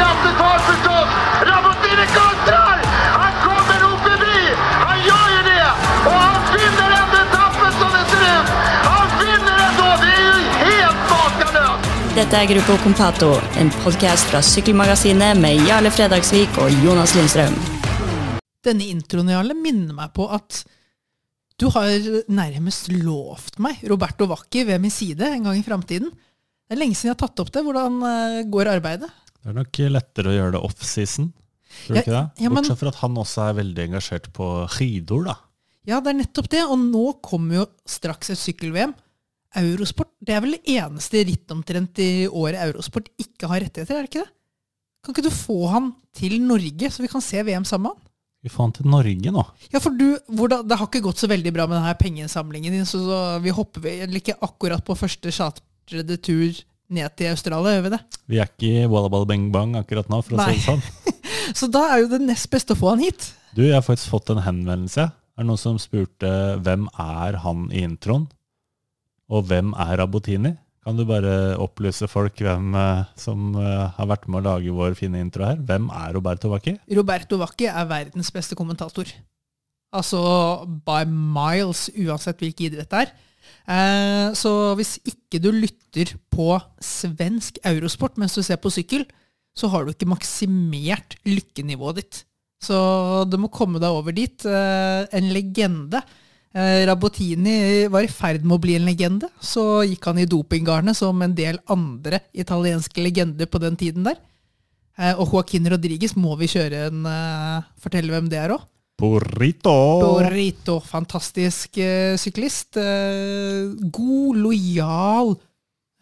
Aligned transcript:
krafttag 0.00 0.60
förstås! 0.70 1.08
Rabottini 1.50 2.06
kontrar! 2.18 2.76
Han 3.20 3.32
kommer 3.46 3.76
nog 3.84 3.98
förbi! 4.08 4.40
Han 4.86 4.98
gör 5.08 5.28
ju 5.36 5.40
det! 5.52 5.68
Och 6.08 6.18
han 6.26 6.40
vinner 6.56 6.90
ändå 7.00 7.16
etappen 7.26 7.72
som 7.80 7.90
det 7.96 8.04
ser 8.10 8.22
ut! 8.36 8.48
Han 8.90 9.08
vinner 9.22 9.58
ändå! 9.68 9.88
Det 10.02 10.12
är 10.20 10.22
ju 10.28 10.38
helt 10.64 11.02
makalöst! 11.12 12.14
Dette 12.14 12.36
er 12.42 12.46
Gruppo 12.52 12.76
Compato, 12.84 13.30
en 13.60 13.70
podkast 13.84 14.24
fra 14.30 14.42
Sykkelmagasinet 14.42 15.38
med 15.38 15.68
Jarle 15.68 15.90
Fredagsvik 15.90 16.58
og 16.58 16.84
Jonas 16.84 17.14
Lindstrøm. 17.14 17.54
Denne 18.64 18.88
introen, 18.94 19.30
Jarle, 19.32 19.54
minner 19.54 19.94
meg 19.96 20.12
på 20.16 20.26
at 20.32 20.64
du 21.60 21.68
har 21.74 21.92
nærmest 22.32 22.88
lovt 22.88 23.58
meg 23.60 23.84
Roberto 23.88 24.24
Vacchi 24.28 24.64
ved 24.64 24.80
min 24.80 24.92
side 24.92 25.28
en 25.28 25.44
gang 25.48 25.60
i 25.60 25.64
framtiden. 25.64 26.08
Det 26.70 26.76
er 26.76 26.80
lenge 26.84 26.96
siden 26.96 27.10
jeg 27.10 27.16
har 27.18 27.26
tatt 27.26 27.40
opp 27.42 27.52
det. 27.52 27.62
Hvordan 27.66 27.96
eh, 28.06 28.42
går 28.48 28.68
arbeidet? 28.78 29.10
Det 29.40 29.50
er 29.52 29.56
nok 29.56 29.78
lettere 29.90 30.32
å 30.32 30.36
gjøre 30.36 30.52
det 30.56 30.62
off-season. 30.68 31.30
Tror 31.86 31.94
du 31.94 31.94
Ja, 31.94 32.02
ikke 32.02 32.16
det? 32.16 32.42
ja, 32.44 32.48
men- 32.50 32.62
Bortsett 32.64 32.78
fra 32.78 32.88
at 32.88 32.98
han 33.00 33.14
også 33.14 33.48
er 33.48 33.54
veldig 33.62 33.84
engasjert 33.88 34.32
på 34.32 34.68
skidor, 34.68 35.24
da. 35.24 35.36
Ja, 35.86 36.00
det 36.00 36.10
er 36.12 36.18
nettopp 36.24 36.48
det. 36.50 36.62
Og 36.68 36.78
nå 36.78 37.20
kommer 37.22 37.54
jo 37.62 37.66
straks 37.86 38.30
et 38.30 38.38
sykkel-VM. 38.38 38.94
Eurosport 39.56 40.10
det 40.22 40.34
er 40.36 40.40
vel 40.44 40.52
det 40.52 40.64
eneste 40.76 41.24
ritt 41.26 41.50
omtrent 41.50 41.98
i 41.98 42.26
året 42.28 42.60
Eurosport 42.68 43.08
ikke 43.18 43.48
har 43.50 43.60
rettigheter, 43.64 43.96
er 43.98 44.06
det 44.06 44.10
ikke 44.12 44.22
det? 44.24 44.30
Kan 45.02 45.14
ikke 45.14 45.24
du 45.26 45.30
få 45.34 45.56
han 45.72 45.94
til 46.14 46.36
Norge, 46.44 46.90
så 46.92 47.00
vi 47.02 47.08
kan 47.08 47.20
se 47.24 47.42
VM 47.42 47.64
sammen? 47.64 47.90
med 47.90 47.96
han? 47.96 48.06
Vi 48.44 48.48
får 48.48 48.62
han 48.64 48.72
til 48.72 48.86
Norge 48.86 49.32
nå. 49.32 49.44
Ja, 49.72 49.80
for 49.80 49.90
du, 49.90 50.18
da, 50.48 50.62
Det 50.62 50.78
har 50.78 50.86
ikke 50.86 51.02
gått 51.02 51.18
så 51.20 51.28
veldig 51.28 51.52
bra 51.52 51.66
med 51.66 51.80
denne 51.80 51.96
pengeinnsamlingen 51.98 52.72
din, 52.72 52.86
så, 52.88 53.00
så 53.04 53.42
vi 53.42 53.50
hopper 53.50 53.80
vel 53.84 54.14
ikke 54.20 54.38
akkurat 54.40 54.84
på 54.84 54.96
første 54.96 55.32
chartrede 55.34 56.16
tur 56.22 56.54
ned 56.90 57.14
til 57.18 57.30
Australia, 57.32 57.76
gjør 57.76 57.86
vi 57.86 57.92
det? 57.94 58.00
Vi 58.30 58.40
er 58.42 58.50
ikke 58.50 58.70
i 58.84 59.26
Bang 59.30 59.50
Bang 59.54 59.76
akkurat 59.78 60.10
nå, 60.10 60.20
for 60.26 60.36
å 60.36 60.40
Nei. 60.42 60.54
si 60.54 60.60
det 60.60 60.66
sånn. 60.66 60.82
Så 61.58 61.68
da 61.72 61.86
er 61.94 62.04
jo 62.04 62.10
det 62.12 62.20
nest 62.24 62.50
beste 62.52 62.76
å 62.76 62.78
få 62.78 62.92
han 62.94 63.04
hit. 63.04 63.30
Du, 63.56 63.62
jeg 63.64 63.74
har 63.74 63.86
faktisk 63.86 64.12
fått 64.12 64.30
en 64.34 64.42
henvendelse. 64.44 65.08
Er 65.10 65.44
det 65.44 65.48
noen 65.48 65.60
som 65.60 65.78
spurte 65.80 66.30
hvem 66.62 66.88
er 67.00 67.40
han 67.44 67.68
i 67.72 67.84
introen? 67.86 68.26
Og 69.30 69.46
hvem 69.46 69.72
er 69.78 69.96
Rabotini? 70.02 70.56
Kan 70.84 70.96
du 70.96 71.04
bare 71.06 71.56
opplyse 71.60 72.08
folk 72.10 72.40
hvem 72.40 72.74
eh, 72.78 73.02
som 73.20 73.50
eh, 73.60 73.82
har 73.96 74.08
vært 74.10 74.26
med 74.30 74.40
å 74.40 74.54
lage 74.54 74.74
vår 74.74 74.96
fine 74.98 75.20
intro 75.22 75.44
her? 75.44 75.60
Hvem 75.60 75.90
er 75.92 76.14
Roberto 76.16 76.50
Wacchi? 76.50 76.78
Roberto 76.96 77.38
Wacchi 77.40 77.68
er 77.68 77.88
verdens 77.90 78.32
beste 78.34 78.56
kommentator. 78.58 79.10
Altså 79.94 80.20
by 80.86 81.04
miles, 81.10 81.88
uansett 81.98 82.40
hvilken 82.40 82.70
idrett 82.70 82.90
det 82.90 83.02
er. 83.04 83.12
Eh, 83.70 84.28
så 84.34 84.74
hvis 84.78 84.96
ikke 85.06 85.38
du 85.42 85.50
lytter 85.54 86.16
på 86.32 86.56
svensk 86.82 87.60
eurosport 87.66 88.18
mens 88.18 88.34
du 88.34 88.42
ser 88.42 88.58
på 88.62 88.72
sykkel, 88.74 89.04
så 89.54 89.70
har 89.70 89.84
du 89.84 89.92
ikke 89.92 90.08
maksimert 90.10 91.18
lykkenivået 91.28 92.00
ditt. 92.00 92.24
Så 92.60 92.76
du 93.30 93.38
må 93.40 93.50
komme 93.52 93.80
deg 93.80 93.94
over 93.94 94.14
dit. 94.16 94.44
Eh, 94.44 95.04
en 95.16 95.30
legende. 95.34 96.02
Eh, 96.50 96.82
Rabotini 96.88 97.86
var 97.92 98.04
i 98.04 98.10
ferd 98.10 98.44
med 98.44 98.58
å 98.58 98.62
bli 98.62 98.74
en 98.76 98.88
legende. 98.88 99.30
Så 99.40 99.84
gikk 99.86 100.10
han 100.10 100.20
i 100.20 100.28
dopinggarnet 100.28 100.98
som 100.98 101.22
en 101.22 101.36
del 101.36 101.60
andre 101.70 102.24
italienske 102.34 103.04
legender 103.04 103.48
på 103.48 103.62
den 103.62 103.78
tiden 103.80 104.08
der. 104.08 104.18
Og 105.16 105.30
Joaquin 105.32 105.64
Rodriguez 105.72 106.12
må 106.12 106.34
vi 106.36 106.50
kjøre 106.50 106.90
en 106.90 107.06
Fortelle 107.80 108.12
hvem 108.12 108.26
det 108.28 108.36
er 108.36 108.52
òg. 108.52 108.66
Porrito! 109.00 109.72
Burrito. 110.04 110.76
fantastisk 110.84 111.78
eh, 111.80 112.16
syklist. 112.20 112.76
Eh, 112.76 113.72
god, 113.88 114.36
lojal 114.44 115.32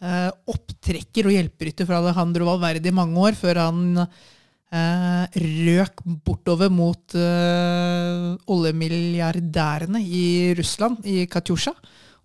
eh, 0.03 0.27
opptrekker 0.51 1.29
og 1.29 1.35
hjelperytter 1.35 1.87
for 1.87 1.99
Alejandro 1.99 2.49
Valverde 2.49 2.91
i 2.91 2.95
mange 2.95 3.23
år, 3.23 3.37
før 3.39 3.61
han 3.63 4.01
eh, 4.03 5.39
røk 5.69 6.03
bortover 6.27 6.71
mot 6.73 7.15
eh, 7.15 8.35
oljemilliardærene 8.51 10.03
i 10.03 10.27
Russland, 10.59 10.99
i 11.07 11.23
Katjusha, 11.31 11.75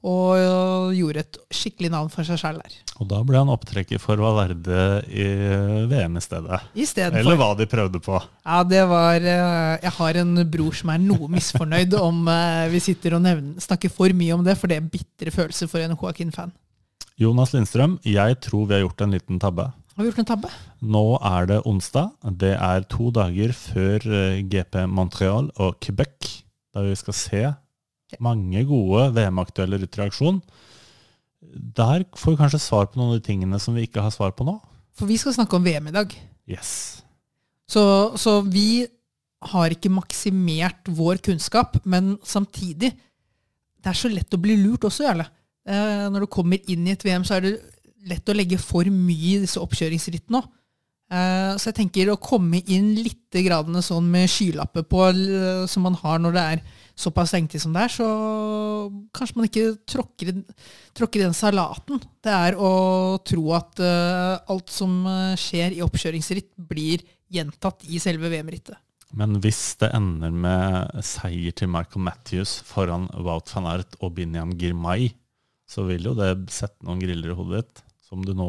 og 0.05 0.37
eh, 0.37 0.97
gjorde 0.99 1.23
et 1.25 1.39
skikkelig 1.55 1.91
navn 1.95 2.11
for 2.13 2.27
seg 2.29 2.37
sjøl 2.41 2.59
der. 2.61 2.75
Og 3.01 3.09
da 3.11 3.23
ble 3.27 3.41
han 3.41 3.53
opptrekker 3.53 4.01
for 4.03 4.21
Valverde 4.21 5.01
i 5.09 5.25
VM 5.91 6.19
i 6.21 6.23
stedet. 6.23 6.61
I 6.77 6.85
stedet 6.87 7.19
Eller 7.23 7.33
for 7.35 7.41
hva 7.41 7.49
de 7.59 7.67
prøvde 7.71 8.01
på. 8.05 8.19
Ja, 8.45 8.59
det 8.69 8.83
var 8.91 9.17
eh, 9.17 9.79
Jeg 9.81 9.95
har 9.99 10.21
en 10.21 10.35
bror 10.53 10.77
som 10.77 10.93
er 10.93 11.01
noe 11.03 11.31
misfornøyd 11.33 11.97
om 12.09 12.29
vi 12.71 12.83
sitter 12.85 13.17
og 13.17 13.25
nevner, 13.25 13.57
snakker 13.65 13.93
for 13.93 14.13
mye 14.17 14.37
om 14.37 14.45
det, 14.45 14.59
for 14.61 14.71
det 14.71 14.79
er 14.79 14.93
bitre 14.93 15.33
følelser 15.35 15.73
for 15.73 15.81
en 15.81 15.97
Joaquin-fan. 15.97 16.53
Jonas 17.21 17.55
Lindstrøm, 17.55 17.99
jeg 18.05 18.39
tror 18.43 18.69
vi 18.69 18.77
har 18.77 18.85
gjort 18.85 19.05
en 19.07 19.15
liten 19.15 19.41
tabbe. 19.41 19.71
Har 19.95 20.03
vi 20.03 20.11
gjort 20.11 20.25
en 20.25 20.31
tabbe? 20.33 20.49
Nå 20.83 21.05
er 21.23 21.47
det 21.49 21.61
onsdag. 21.71 22.11
Det 22.43 22.57
er 22.59 22.87
to 22.91 23.13
dager 23.15 23.55
før 23.55 24.09
GP 24.51 24.81
Montreal 24.91 25.53
og 25.55 25.79
Quebec, 25.79 26.43
der 26.75 26.89
vi 26.91 26.97
skal 26.99 27.15
se 27.15 27.45
mange 28.23 28.65
gode 28.69 29.09
VM-aktuelle 29.17 29.81
rytterreaksjon. 29.83 30.41
Der 31.77 32.05
får 32.17 32.35
vi 32.35 32.41
kanskje 32.41 32.63
svar 32.63 32.89
på 32.91 32.99
noen 32.99 33.15
av 33.15 33.21
de 33.21 33.27
tingene 33.27 33.61
som 33.63 33.77
vi 33.77 33.87
ikke 33.87 34.03
har 34.05 34.15
svar 34.15 34.35
på 34.37 34.47
nå. 34.47 34.59
For 34.95 35.11
vi 35.11 35.19
skal 35.21 35.35
snakke 35.37 35.59
om 35.59 35.65
VM 35.67 35.91
i 35.91 35.95
dag. 35.95 36.13
Yes. 36.51 37.03
Så, 37.71 37.83
så 38.21 38.39
vi 38.47 38.85
har 39.51 39.75
ikke 39.75 39.93
maksimert 39.93 40.89
vår 40.97 41.21
kunnskap, 41.25 41.81
men 41.85 42.17
samtidig 42.25 42.95
Det 43.85 43.91
er 43.93 43.99
så 44.01 44.09
lett 44.09 44.33
å 44.33 44.41
bli 44.41 44.55
lurt 44.57 44.87
også, 44.89 45.05
Jarle. 45.05 45.27
Eh, 45.69 46.07
når 46.09 46.25
du 46.25 46.29
kommer 46.33 46.71
inn 46.73 46.87
i 46.89 46.95
et 46.95 47.03
VM, 47.05 47.21
så 47.21 47.35
er 47.37 47.43
det 47.45 47.51
lett 48.09 48.31
å 48.33 48.37
legge 48.37 48.57
for 48.57 48.89
mye 48.89 49.35
i 49.35 49.43
disse 49.43 49.61
oppkjøringsrittene 49.61 50.41
òg. 50.41 50.47
Eh, 51.13 51.53
så 51.61 51.69
jeg 51.71 51.77
tenker 51.83 52.09
å 52.15 52.17
komme 52.21 52.63
inn 52.73 52.95
litt 52.97 53.37
grann 53.45 53.77
sånn 53.85 54.07
med 54.11 54.31
skylapper 54.33 54.87
på, 54.89 55.03
l- 55.13 55.67
som 55.69 55.85
man 55.87 55.99
har 56.01 56.19
når 56.23 56.33
det 56.37 56.45
er 56.55 56.63
såpass 56.97 57.33
lengtid 57.35 57.61
som 57.61 57.75
det 57.75 57.83
er, 57.89 57.93
så 57.93 58.07
kanskje 59.15 59.37
man 59.37 59.49
ikke 59.49 59.65
tråkker, 59.91 60.31
tråkker 60.97 61.25
den 61.27 61.35
salaten. 61.37 62.01
Det 62.25 62.33
er 62.33 62.57
å 62.57 62.71
tro 63.27 63.45
at 63.57 63.83
eh, 63.83 64.39
alt 64.51 64.71
som 64.73 65.01
eh, 65.11 65.35
skjer 65.41 65.77
i 65.77 65.83
oppkjøringsritt, 65.85 66.53
blir 66.71 67.03
gjentatt 67.35 67.85
i 67.91 67.99
selve 68.03 68.31
VM-rittet. 68.33 68.79
Men 69.15 69.37
hvis 69.43 69.77
det 69.79 69.93
ender 69.95 70.33
med 70.35 71.03
seier 71.07 71.55
til 71.55 71.69
Michael 71.71 72.03
Matthews 72.09 72.57
foran 72.67 73.05
Wout 73.23 73.51
van 73.55 73.69
Aert 73.71 73.95
og 74.03 74.17
Binyam 74.17 74.57
Girmay, 74.59 75.13
så 75.71 75.85
vil 75.87 76.09
jo 76.09 76.17
det 76.19 76.33
sette 76.53 76.83
noen 76.87 76.99
griller 77.03 77.31
i 77.31 77.37
hodet 77.39 77.63
ditt. 77.63 77.85
Som 78.09 78.25
du 78.27 78.33
nå 78.37 78.49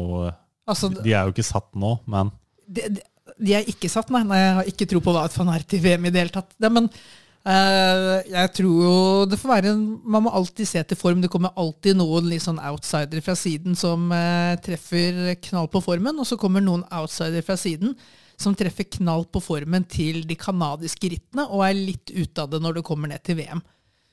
Altså, 0.66 0.88
De 0.90 1.12
er 1.14 1.22
jo 1.28 1.30
ikke 1.30 1.44
satt 1.46 1.68
nå, 1.78 1.92
men 2.10 2.32
de, 2.66 2.88
de, 3.36 3.54
er 3.54 3.68
ikke 3.70 3.90
satt, 3.92 4.10
nei. 4.14 4.24
nei. 4.26 4.40
Jeg 4.42 4.56
har 4.58 4.72
ikke 4.72 4.88
tro 4.90 5.02
på 5.04 5.14
hva 5.14 5.26
van 5.36 5.54
Aert 5.54 5.76
i 5.76 5.80
VM 5.82 6.08
i 6.08 6.12
det 6.14 6.24
hele 6.24 6.34
tatt. 6.34 6.50
Det, 6.58 6.70
men 6.72 6.88
uh, 6.90 8.18
jeg 8.26 8.52
tror 8.58 8.84
jo 8.86 8.98
det 9.30 9.38
får 9.40 9.52
være 9.54 9.72
Man 9.76 10.26
må 10.26 10.34
alltid 10.34 10.70
se 10.70 10.82
til 10.82 11.00
form. 11.00 11.22
Det 11.24 11.32
kommer 11.32 11.56
alltid 11.56 11.98
noen 12.00 12.28
litt 12.32 12.44
sånn 12.46 12.62
outsider 12.72 13.24
fra 13.24 13.36
siden 13.38 13.78
som 13.78 14.10
uh, 14.12 14.54
treffer 14.64 15.36
knall 15.48 15.70
på 15.72 15.84
formen, 15.84 16.18
og 16.18 16.28
så 16.28 16.38
kommer 16.40 16.64
noen 16.64 16.86
outsider 16.94 17.44
fra 17.46 17.58
siden 17.60 17.96
som 18.36 18.52
treffer 18.56 18.84
knall 18.98 19.24
på 19.32 19.40
formen 19.40 19.86
til 19.88 20.20
de 20.28 20.36
kanadiske 20.36 21.08
rittene, 21.08 21.46
og 21.48 21.64
er 21.64 21.78
litt 21.78 22.12
ute 22.12 22.42
av 22.42 22.50
det 22.52 22.60
når 22.60 22.78
det 22.78 22.86
kommer 22.86 23.08
ned 23.08 23.24
til 23.24 23.38
VM. 23.40 23.62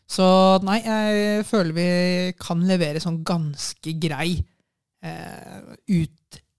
Så 0.09 0.25
nei, 0.64 0.80
jeg 0.84 1.46
føler 1.47 1.75
vi 1.75 1.88
kan 2.40 2.62
levere 2.68 3.02
sånn 3.03 3.22
ganske 3.25 3.96
grei 4.00 4.35
eh, 5.03 5.59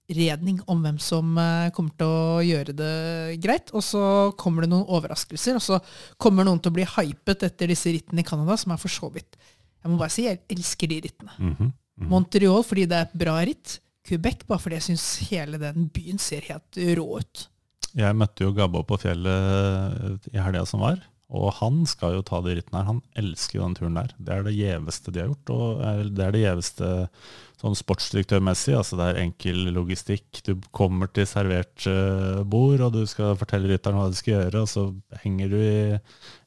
utredning 0.08 0.60
om 0.70 0.82
hvem 0.84 0.98
som 1.00 1.36
eh, 1.40 1.70
kommer 1.74 1.94
til 1.98 2.10
å 2.10 2.42
gjøre 2.44 2.74
det 2.76 3.38
greit. 3.42 3.72
Og 3.72 3.84
så 3.84 4.02
kommer 4.40 4.64
det 4.64 4.72
noen 4.72 4.88
overraskelser, 4.88 5.56
og 5.56 5.64
så 5.64 5.78
kommer 6.20 6.44
noen 6.44 6.60
til 6.60 6.72
å 6.72 6.76
bli 6.76 6.84
hypet 6.96 7.46
etter 7.48 7.72
disse 7.72 7.92
rittene 7.94 8.20
i 8.24 8.28
Canada, 8.28 8.56
som 8.60 8.74
er 8.74 8.82
for 8.82 8.92
så 8.92 9.08
vidt 9.14 9.38
Jeg 9.84 9.92
må 9.92 9.98
bare 10.00 10.12
si 10.12 10.26
jeg 10.26 10.42
elsker 10.52 10.88
de 10.92 11.00
rittene. 11.08 11.34
mhm. 11.38 11.72
Montreal 12.10 12.64
fordi 12.66 12.86
det 12.90 12.96
er 12.98 13.04
et 13.06 13.18
bra 13.20 13.36
ritt. 13.46 13.78
Quebec 14.04 14.44
bare 14.48 14.58
fordi 14.60 14.76
jeg 14.80 14.86
syns 14.90 15.04
hele 15.30 15.60
den 15.62 15.86
byen 15.94 16.18
ser 16.18 16.42
helt 16.48 16.78
rå 16.98 17.04
ut. 17.22 17.44
Jeg 17.94 18.16
møtte 18.18 18.42
jo 18.42 18.52
Gabbo 18.56 18.82
på 18.82 18.98
fjellet 18.98 20.26
i 20.32 20.40
helga 20.42 20.64
som 20.66 20.82
var, 20.82 20.98
og 21.30 21.52
han 21.60 21.84
skal 21.86 22.16
jo 22.16 22.24
ta 22.26 22.40
de 22.42 22.56
rittene 22.58 22.80
her. 22.80 22.88
Han 22.90 22.98
elsker 23.16 23.60
jo 23.60 23.62
den 23.68 23.76
turen 23.78 23.94
der. 24.00 24.10
Det 24.18 24.34
er 24.34 24.42
det 24.48 24.56
gjeveste 24.58 25.14
de 25.14 25.22
har 25.22 25.30
gjort, 25.30 25.52
og 25.54 25.84
det 26.10 26.26
er 26.26 26.34
det 26.34 26.42
gjeveste 26.42 26.90
sånn 27.64 27.76
sportsdirektørmessig. 27.78 28.74
Altså 28.76 28.98
det 28.98 29.06
er 29.08 29.20
enkel 29.22 29.70
logistikk. 29.74 30.42
Du 30.44 30.52
kommer 30.74 31.08
til 31.14 31.26
servert 31.28 31.86
eh, 31.88 32.42
bord, 32.44 32.82
og 32.84 32.96
du 32.98 33.04
skal 33.08 33.38
fortelle 33.40 33.70
rytteren 33.70 33.98
hva 33.98 34.10
de 34.12 34.18
skal 34.18 34.36
gjøre, 34.36 34.64
og 34.64 34.70
så 34.70 34.86
henger 35.24 35.52
du 35.54 35.58
i, 35.58 36.00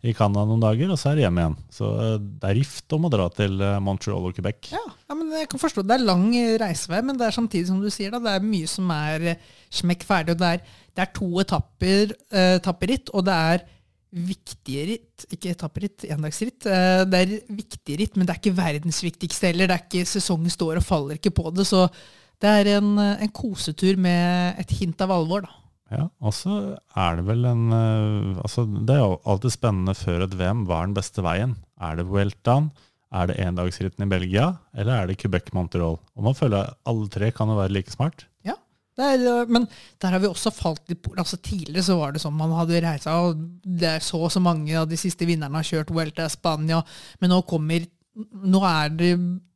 i 0.09 0.15
Canada 0.17 0.45
noen 0.47 0.63
dager, 0.63 0.91
og 0.93 0.99
så 1.01 1.11
er 1.11 1.17
du 1.17 1.23
hjemme 1.25 1.43
igjen. 1.43 1.57
Så 1.73 1.91
eh, 2.03 2.17
det 2.21 2.51
er 2.51 2.59
rift 2.59 2.97
om 2.97 3.07
å 3.09 3.13
dra 3.13 3.29
til 3.33 3.57
eh, 3.63 3.79
Montreal 3.83 4.29
og 4.29 4.37
Quebec. 4.37 4.71
Ja, 4.75 4.83
ja, 5.07 5.17
men 5.17 5.31
jeg 5.33 5.49
kan 5.51 5.61
forstå 5.61 5.85
Det 5.87 5.97
er 5.97 6.05
lang 6.05 6.27
reisevei, 6.61 7.01
men 7.05 7.17
det 7.19 7.29
er 7.29 7.37
samtidig 7.39 7.71
som 7.71 7.81
du 7.81 7.89
sier, 7.93 8.13
da, 8.13 8.21
det 8.23 8.37
er 8.37 8.51
mye 8.51 8.69
som 8.69 8.91
er 8.93 9.31
smekk 9.73 10.05
ferdig. 10.07 10.37
og 10.37 10.43
Det 10.43 10.53
er, 10.57 10.77
det 10.97 11.05
er 11.05 11.15
to 11.17 11.31
etapper, 11.43 12.13
eh, 12.31 12.53
etapperitt, 12.61 13.11
og 13.13 13.25
det 13.27 13.41
er 13.53 13.65
viktige 14.11 14.85
ritt. 14.91 15.27
Ikke 15.33 15.51
etapperitt, 15.51 16.05
endagsritt. 16.07 16.65
Eh, 16.69 17.03
det 17.09 17.21
er 17.23 17.35
viktige 17.49 17.99
ritt, 18.03 18.17
men 18.17 18.27
det 18.27 18.35
er 18.35 18.41
ikke 18.41 18.57
verdens 18.57 19.01
viktigste 19.03 19.51
heller. 19.51 19.69
Det 19.69 19.77
er 19.77 19.85
ikke 19.85 20.09
Sesongen 20.09 20.53
står 20.53 20.81
og 20.81 20.87
faller 20.87 21.19
ikke 21.19 21.35
på 21.35 21.51
det. 21.55 21.67
Så 21.67 21.85
det 22.41 22.51
er 22.61 22.73
en, 22.77 22.95
en 22.97 23.33
kosetur 23.33 23.97
med 23.99 24.59
et 24.61 24.75
hint 24.79 25.01
av 25.03 25.13
alvor, 25.15 25.47
da. 25.47 25.63
Ja, 25.87 26.09
og 26.19 26.33
så 26.35 26.55
er 26.99 27.19
det 27.19 27.23
vel 27.29 27.45
en 27.47 27.69
eh, 27.71 28.39
altså 28.43 28.65
Det 28.67 28.91
er 28.91 29.05
jo 29.05 29.21
alltid 29.23 29.53
spennende 29.55 29.95
før 29.95 30.25
et 30.25 30.35
VM. 30.35 30.65
Hva 30.67 30.81
er 30.81 30.89
den 30.89 30.97
beste 30.97 31.23
veien? 31.23 31.55
Er 31.79 31.99
det 31.99 32.09
Weltan? 32.11 32.71
Er 33.15 33.29
det 33.29 33.37
endagsritten 33.39 34.03
i 34.03 34.09
Belgia? 34.11 34.49
Eller 34.75 34.97
er 34.97 35.07
det 35.07 35.19
Quebec 35.21 35.53
Montreal? 35.55 35.95
Og 35.95 36.25
man 36.25 36.35
føler 36.35 36.65
at 36.65 36.75
alle 36.89 37.07
tre 37.11 37.31
kan 37.31 37.47
jo 37.47 37.55
være 37.59 37.71
like 37.77 37.93
smart. 37.93 38.25
Er, 38.97 39.21
øh, 39.21 39.49
men 39.53 39.67
der 40.01 40.15
har 40.15 40.21
vi 40.23 40.29
også 40.29 40.49
falt 40.55 40.87
litt 40.89 41.05
altså 41.13 41.37
Tidligere 41.37 41.85
så 41.85 41.97
var 41.99 42.15
det 42.15 42.21
sånn 42.23 42.33
man 42.37 42.55
hadde 42.57 42.81
reisa, 42.81 43.13
og 43.27 43.43
det 43.61 43.91
er 43.91 44.05
så 44.05 44.23
og 44.25 44.31
så 44.33 44.41
mange 44.41 44.73
av 44.79 44.87
de 44.89 44.97
siste 44.97 45.27
vinnerne 45.29 45.59
har 45.59 45.67
kjørt 45.67 45.93
Vuelta 45.93 46.25
Spania, 46.33 46.81
men 47.21 47.33
nå 47.33 47.43
kommer 47.49 47.85
nå 48.17 48.63
er 48.65 48.95
det 48.97 49.11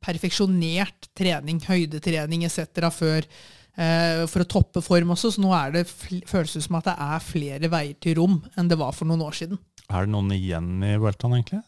perfeksjonert 0.05 1.09
trening, 1.17 1.61
høydetrening 1.65 2.45
etc. 2.45 2.85
før 2.93 3.25
eh, 3.25 4.21
for 4.29 4.43
å 4.43 4.49
toppe 4.49 4.83
form 4.85 5.15
også, 5.15 5.33
så 5.33 5.41
nå 5.41 5.49
er 5.57 5.73
det 5.79 5.87
føles 5.89 6.53
det 6.53 6.61
som 6.67 6.77
at 6.77 6.91
det 6.91 6.95
er 7.07 7.25
flere 7.25 7.71
veier 7.73 7.97
til 8.01 8.19
rom 8.21 8.37
enn 8.53 8.69
det 8.69 8.77
var 8.77 8.93
for 8.93 9.09
noen 9.09 9.25
år 9.25 9.37
siden. 9.41 9.61
Er 9.89 10.05
det 10.05 10.13
noen 10.13 10.29
igjen 10.35 10.75
i 10.85 10.93
Vueltaen, 11.01 11.33
egentlig? 11.39 11.63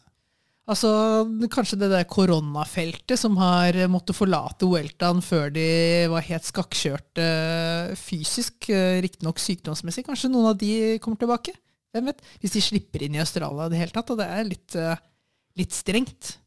Altså, 0.64 0.90
Kanskje 1.52 1.76
det 1.82 1.90
der 1.92 2.06
koronafeltet 2.08 3.20
som 3.20 3.36
har 3.36 3.76
måttet 3.92 4.16
forlate 4.16 4.68
Weltan 4.70 5.20
før 5.24 5.50
de 5.52 5.66
var 6.08 6.24
helt 6.24 6.46
skakkjørte 6.48 7.26
fysisk, 8.00 8.70
eh, 8.72 9.02
riktignok 9.04 9.42
sykdomsmessig. 9.42 10.06
Kanskje 10.06 10.32
noen 10.32 10.54
av 10.54 10.56
de 10.60 10.98
kommer 11.04 11.20
tilbake? 11.20 11.52
Hvem 11.92 12.08
vet? 12.08 12.24
Hvis 12.40 12.56
de 12.56 12.62
slipper 12.64 13.04
inn 13.04 13.14
i 13.14 13.20
Australia 13.22 13.68
i 13.68 13.74
det 13.74 13.82
hele 13.82 13.94
tatt. 13.94 14.10
Og 14.10 14.18
det 14.18 14.26
er 14.26 14.48
litt, 14.48 14.74
eh, 14.74 14.96
litt 15.60 15.76
strengt. 15.76 16.38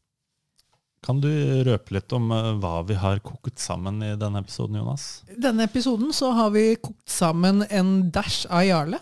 Kan 1.00 1.20
du 1.22 1.30
røpe 1.64 1.94
litt 1.94 2.12
om 2.12 2.30
eh, 2.34 2.54
hva 2.58 2.82
vi 2.86 2.94
har 2.98 3.20
kokt 3.20 3.62
sammen 3.62 4.02
i 4.02 4.16
denne 4.18 4.42
episoden, 4.42 4.80
Jonas? 4.82 5.22
I 5.30 5.38
denne 5.40 5.62
episoden 5.68 6.10
så 6.12 6.32
har 6.34 6.50
vi 6.50 6.74
kokt 6.74 7.06
sammen 7.08 7.62
en 7.70 8.10
dash 8.10 8.50
av 8.50 8.66
Jarle. 8.66 8.98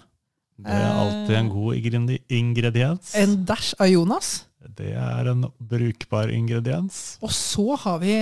Det 0.57 0.73
er 0.73 0.87
alltid 0.89 1.37
en 1.37 1.49
god 1.53 2.21
ingrediens. 2.33 3.15
En 3.17 3.45
dash 3.45 3.75
av 3.81 3.91
Jonas. 3.91 4.45
Det 4.77 4.93
er 4.99 5.31
en 5.31 5.47
brukbar 5.59 6.33
ingrediens. 6.35 7.17
Og 7.25 7.33
så 7.35 7.77
har 7.85 8.01
vi 8.03 8.15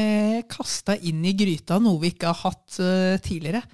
kasta 0.50 0.96
inn 0.96 1.24
i 1.24 1.34
gryta 1.38 1.80
noe 1.82 2.02
vi 2.02 2.12
ikke 2.14 2.32
har 2.32 2.40
hatt 2.50 2.80
eh, 2.82 3.20
tidligere. 3.24 3.64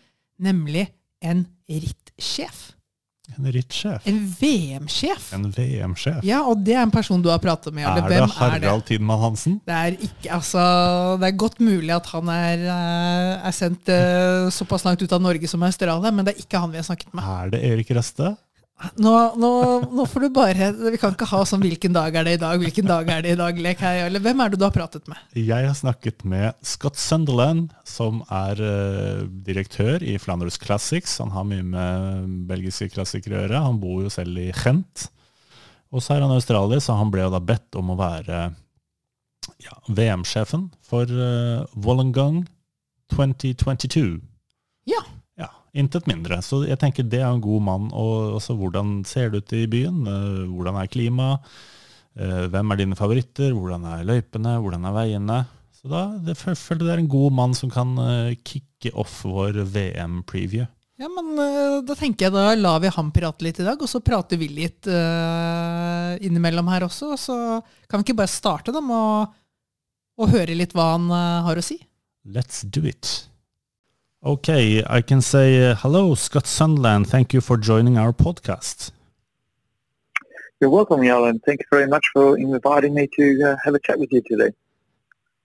Nemlig 0.40 0.86
en 1.20 1.44
rittsjef. 1.68 2.70
En 3.38 3.46
rittsjef. 3.52 4.06
En 4.10 4.18
VM-sjef. 4.40 5.28
En 5.36 5.44
VM-sjef. 5.54 6.18
Ja, 6.26 6.40
og 6.50 6.64
det 6.66 6.74
er 6.74 6.82
en 6.82 6.92
person 6.92 7.22
du 7.22 7.28
har 7.30 7.38
pratet 7.42 7.74
med. 7.76 7.86
Er 7.86 8.00
det 8.00 8.16
er 8.18 8.24
det? 8.26 8.34
Harald 8.38 8.86
Tidmann 8.88 9.22
Hansen? 9.22 9.60
Det 9.66 9.76
er, 9.76 9.96
ikke, 10.08 10.32
altså, 10.34 10.64
det 11.20 11.28
er 11.30 11.38
godt 11.44 11.60
mulig 11.62 11.94
at 11.94 12.10
han 12.10 12.32
er, 12.34 12.66
eh, 12.74 13.48
er 13.50 13.56
sendt 13.56 13.92
uh, 13.92 14.50
såpass 14.54 14.86
langt 14.88 15.02
ut 15.04 15.14
av 15.14 15.22
Norge 15.22 15.50
som 15.50 15.62
Australia, 15.66 16.10
men 16.10 16.26
det 16.26 16.34
er 16.34 16.44
ikke 16.44 16.62
han 16.62 16.72
vi 16.74 16.80
har 16.80 16.88
snakket 16.88 17.14
med. 17.14 17.28
Er 17.40 17.54
det 17.54 17.62
Erik 17.70 17.92
Røste? 17.94 18.34
Nå, 19.00 19.12
nå, 19.36 19.50
nå 19.92 20.04
får 20.08 20.24
du 20.24 20.28
bare 20.32 20.70
Vi 20.72 20.98
kan 21.00 21.12
ikke 21.12 21.28
ha 21.28 21.42
sånn 21.44 21.60
'hvilken 21.60 21.92
dag 21.92 22.14
er 22.16 22.24
det 22.24 22.32
i 22.38 22.40
dag', 22.40 22.60
'hvilken 22.62 22.88
dag 22.88 23.10
er 23.12 23.22
det 23.22 23.34
i 23.34 23.38
dag'-lek 23.40 23.82
her. 23.84 24.06
Eller 24.06 24.22
Hvem 24.24 24.40
er 24.40 24.48
det 24.48 24.60
du 24.60 24.64
har 24.64 24.72
pratet 24.72 25.06
med? 25.08 25.20
Jeg 25.36 25.66
har 25.68 25.76
snakket 25.76 26.24
med 26.24 26.56
Scott 26.64 26.96
Sunderland, 26.96 27.74
som 27.84 28.22
er 28.30 28.56
uh, 28.56 29.28
direktør 29.44 30.00
i 30.00 30.16
Flanders 30.18 30.56
Classics. 30.56 31.18
Han 31.20 31.30
har 31.36 31.44
mye 31.44 31.62
med 31.62 32.48
belgiske 32.48 32.88
klassikere 32.94 33.36
å 33.36 33.42
gjøre. 33.44 33.64
Han 33.68 33.80
bor 33.80 34.02
jo 34.02 34.12
selv 34.12 34.38
i 34.40 34.50
Gent. 34.52 35.10
Og 35.92 36.00
så 36.00 36.16
er 36.16 36.24
han 36.24 36.32
australier, 36.32 36.80
så 36.80 36.96
han 36.96 37.10
ble 37.10 37.26
jo 37.26 37.34
da 37.34 37.40
bedt 37.42 37.76
om 37.76 37.92
å 37.92 37.98
være 37.98 38.54
ja, 39.60 39.76
VM-sjefen 39.88 40.70
for 40.86 41.04
uh, 41.04 41.66
Wollongong 41.74 42.46
2022. 43.12 44.20
Intet 45.76 46.08
mindre. 46.10 46.40
Så 46.42 46.64
jeg 46.66 46.78
tenker 46.80 47.06
det 47.06 47.20
er 47.22 47.28
en 47.30 47.42
god 47.42 47.62
mann. 47.62 47.90
Og 47.94 48.38
også 48.40 48.56
hvordan 48.58 49.00
ser 49.06 49.30
det 49.30 49.44
ut 49.44 49.54
i 49.54 49.66
byen? 49.70 50.02
Eh, 50.08 50.48
Hvordan 50.50 50.80
er 50.80 50.90
klimaet? 50.90 51.46
Eh, 52.18 52.48
Hvem 52.50 52.72
er 52.72 52.80
dine 52.80 52.98
favoritter? 52.98 53.54
Hvordan 53.54 53.86
er 53.86 54.08
løypene? 54.08 54.56
Hvordan 54.58 54.88
er 54.88 54.96
veiene? 54.96 55.38
Så 55.80 55.88
da 55.92 56.02
det, 56.26 56.36
føler 56.36 56.82
det 56.82 56.92
er 56.96 57.04
en 57.04 57.12
god 57.12 57.36
mann 57.38 57.54
som 57.56 57.70
kan 57.72 57.94
eh, 58.02 58.34
kicke 58.42 58.92
off 58.98 59.22
vår 59.24 59.62
VM-preview. 59.70 60.66
Ja, 61.00 61.08
men 61.08 61.32
da 61.88 61.94
tenker 61.96 62.26
jeg 62.26 62.34
da 62.34 62.50
lar 62.58 62.82
vi 62.82 62.90
ham 62.92 63.08
prate 63.14 63.46
litt 63.46 63.56
i 63.62 63.64
dag, 63.64 63.80
og 63.80 63.88
så 63.88 64.02
prater 64.04 64.36
vi 64.36 64.50
litt 64.52 64.84
uh, 64.84 66.12
innimellom 66.20 66.68
her 66.68 66.84
også. 66.84 67.14
Så 67.16 67.36
kan 67.88 68.02
vi 68.02 68.10
ikke 68.10 68.18
bare 68.18 68.28
starte 68.28 68.74
da 68.76 68.82
med 68.84 68.92
å, 68.92 69.22
å 70.20 70.28
høre 70.28 70.58
litt 70.58 70.76
hva 70.76 70.90
han 70.98 71.08
uh, 71.08 71.40
har 71.46 71.56
å 71.56 71.64
si? 71.64 71.78
Let's 72.28 72.60
do 72.68 72.84
it. 72.84 73.29
Okay, 74.22 74.84
I 74.86 75.00
can 75.00 75.22
say 75.22 75.70
uh, 75.70 75.74
hello, 75.76 76.14
Scott 76.14 76.46
Sunderland. 76.46 77.06
Thank 77.06 77.32
you 77.32 77.40
for 77.40 77.56
joining 77.56 77.96
our 77.96 78.12
podcast. 78.12 78.90
You're 80.60 80.68
welcome, 80.68 81.00
Yalan. 81.00 81.40
Thank 81.46 81.60
you 81.60 81.66
very 81.70 81.86
much 81.86 82.04
for 82.12 82.36
inviting 82.36 82.92
me 82.92 83.08
to 83.16 83.42
uh, 83.42 83.56
have 83.64 83.74
a 83.74 83.78
chat 83.78 83.98
with 83.98 84.12
you 84.12 84.20
today. 84.20 84.50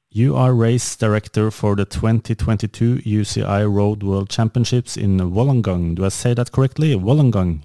You 0.09 0.35
are 0.35 0.53
race 0.53 0.93
director 0.97 1.51
for 1.51 1.77
the 1.77 1.85
2022 1.85 2.97
UCI 2.97 3.73
Road 3.73 4.03
World 4.03 4.29
Championships 4.29 4.97
in 4.97 5.19
Wollongong. 5.19 5.95
Do 5.95 6.03
I 6.03 6.09
say 6.09 6.33
that 6.33 6.51
correctly? 6.51 6.95
Wollongong. 6.95 7.61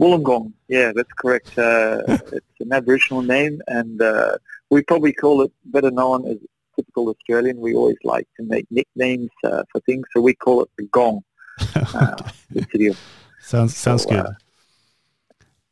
Wollongong, 0.00 0.54
yeah, 0.68 0.92
that's 0.94 1.12
correct. 1.18 1.58
Uh, 1.58 2.00
it's 2.08 2.60
an 2.60 2.72
Aboriginal 2.72 3.20
name, 3.20 3.60
and 3.66 4.00
uh, 4.00 4.38
we 4.70 4.80
probably 4.80 5.12
call 5.12 5.42
it 5.42 5.52
better 5.66 5.90
known 5.90 6.26
as 6.26 6.38
typical 6.76 7.08
Australian. 7.08 7.56
We 7.58 7.74
always 7.74 7.96
like 8.04 8.26
to 8.38 8.42
make 8.44 8.66
nicknames 8.70 9.30
uh, 9.44 9.62
for 9.70 9.80
things, 9.80 10.04
so 10.12 10.20
we 10.20 10.34
call 10.34 10.62
it 10.62 10.70
the 10.78 10.86
Gong, 10.86 11.22
uh, 11.94 12.16
the 12.50 12.66
city 12.70 12.88
of 12.88 12.98
Sounds 13.40 13.76
sounds 13.76 14.02
So, 14.04 14.10
good. 14.10 14.26
uh, 14.26 14.32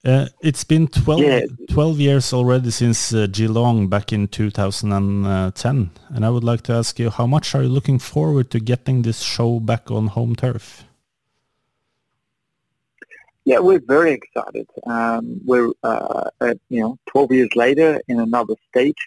Uh, 0.04 0.26
it's 0.42 0.64
been 0.64 0.88
12, 0.88 1.20
Yeah. 1.20 1.40
12 1.70 2.00
years 2.00 2.32
already 2.32 2.70
since 2.70 3.14
uh, 3.14 3.28
Geelong 3.30 3.88
back 3.88 4.12
in 4.12 4.26
2010, 4.26 5.90
and 6.08 6.24
I 6.24 6.28
would 6.28 6.42
like 6.42 6.62
to 6.62 6.72
ask 6.72 6.98
you, 6.98 7.08
how 7.10 7.26
much 7.26 7.54
are 7.54 7.62
you 7.62 7.68
looking 7.68 8.00
forward 8.00 8.50
to 8.50 8.58
getting 8.58 9.02
this 9.02 9.22
show 9.22 9.60
back 9.60 9.90
on 9.92 10.08
home 10.08 10.34
turf? 10.34 10.84
Yeah, 13.44 13.60
we're 13.60 13.80
very 13.86 14.12
excited. 14.12 14.66
Um, 14.86 15.40
we're, 15.44 15.70
uh, 15.84 16.30
at, 16.40 16.58
you 16.68 16.80
know, 16.80 16.98
12 17.06 17.32
years 17.32 17.56
later 17.56 18.00
in 18.08 18.18
another 18.20 18.54
state, 18.70 18.98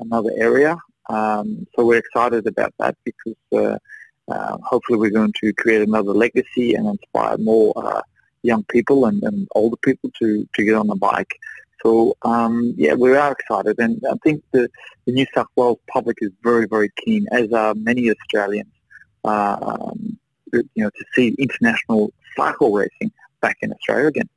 another 0.00 0.30
area. 0.36 0.76
Um, 1.08 1.66
so 1.74 1.84
we're 1.84 1.98
excited 1.98 2.46
about 2.46 2.74
that 2.78 2.96
because 3.04 3.36
uh, 3.52 3.78
uh, 4.28 4.56
hopefully 4.62 4.98
we're 4.98 5.10
going 5.10 5.32
to 5.40 5.52
create 5.54 5.82
another 5.82 6.12
legacy 6.12 6.74
and 6.74 6.86
inspire 6.86 7.36
more 7.38 7.72
uh, 7.76 8.02
young 8.42 8.64
people 8.64 9.06
and, 9.06 9.22
and 9.22 9.48
older 9.54 9.76
people 9.78 10.10
to, 10.20 10.48
to 10.54 10.64
get 10.64 10.74
on 10.74 10.86
the 10.86 10.94
bike. 10.94 11.38
So 11.82 12.16
um, 12.22 12.74
yeah, 12.76 12.94
we 12.94 13.16
are 13.16 13.32
excited, 13.32 13.76
and 13.78 14.00
I 14.08 14.14
think 14.22 14.44
the, 14.52 14.68
the 15.04 15.12
New 15.12 15.26
South 15.34 15.48
Wales 15.56 15.80
public 15.88 16.18
is 16.20 16.30
very, 16.42 16.66
very 16.66 16.90
keen, 17.04 17.26
as 17.32 17.52
are 17.52 17.74
many 17.74 18.08
Australians, 18.08 18.70
uh, 19.24 19.56
um, 19.60 20.18
you 20.52 20.62
know, 20.76 20.90
to 20.90 21.04
see 21.12 21.34
international 21.38 22.12
cycle 22.36 22.72
racing 22.72 23.10
back 23.40 23.58
in 23.62 23.72
Australia 23.72 24.06
again. 24.06 24.28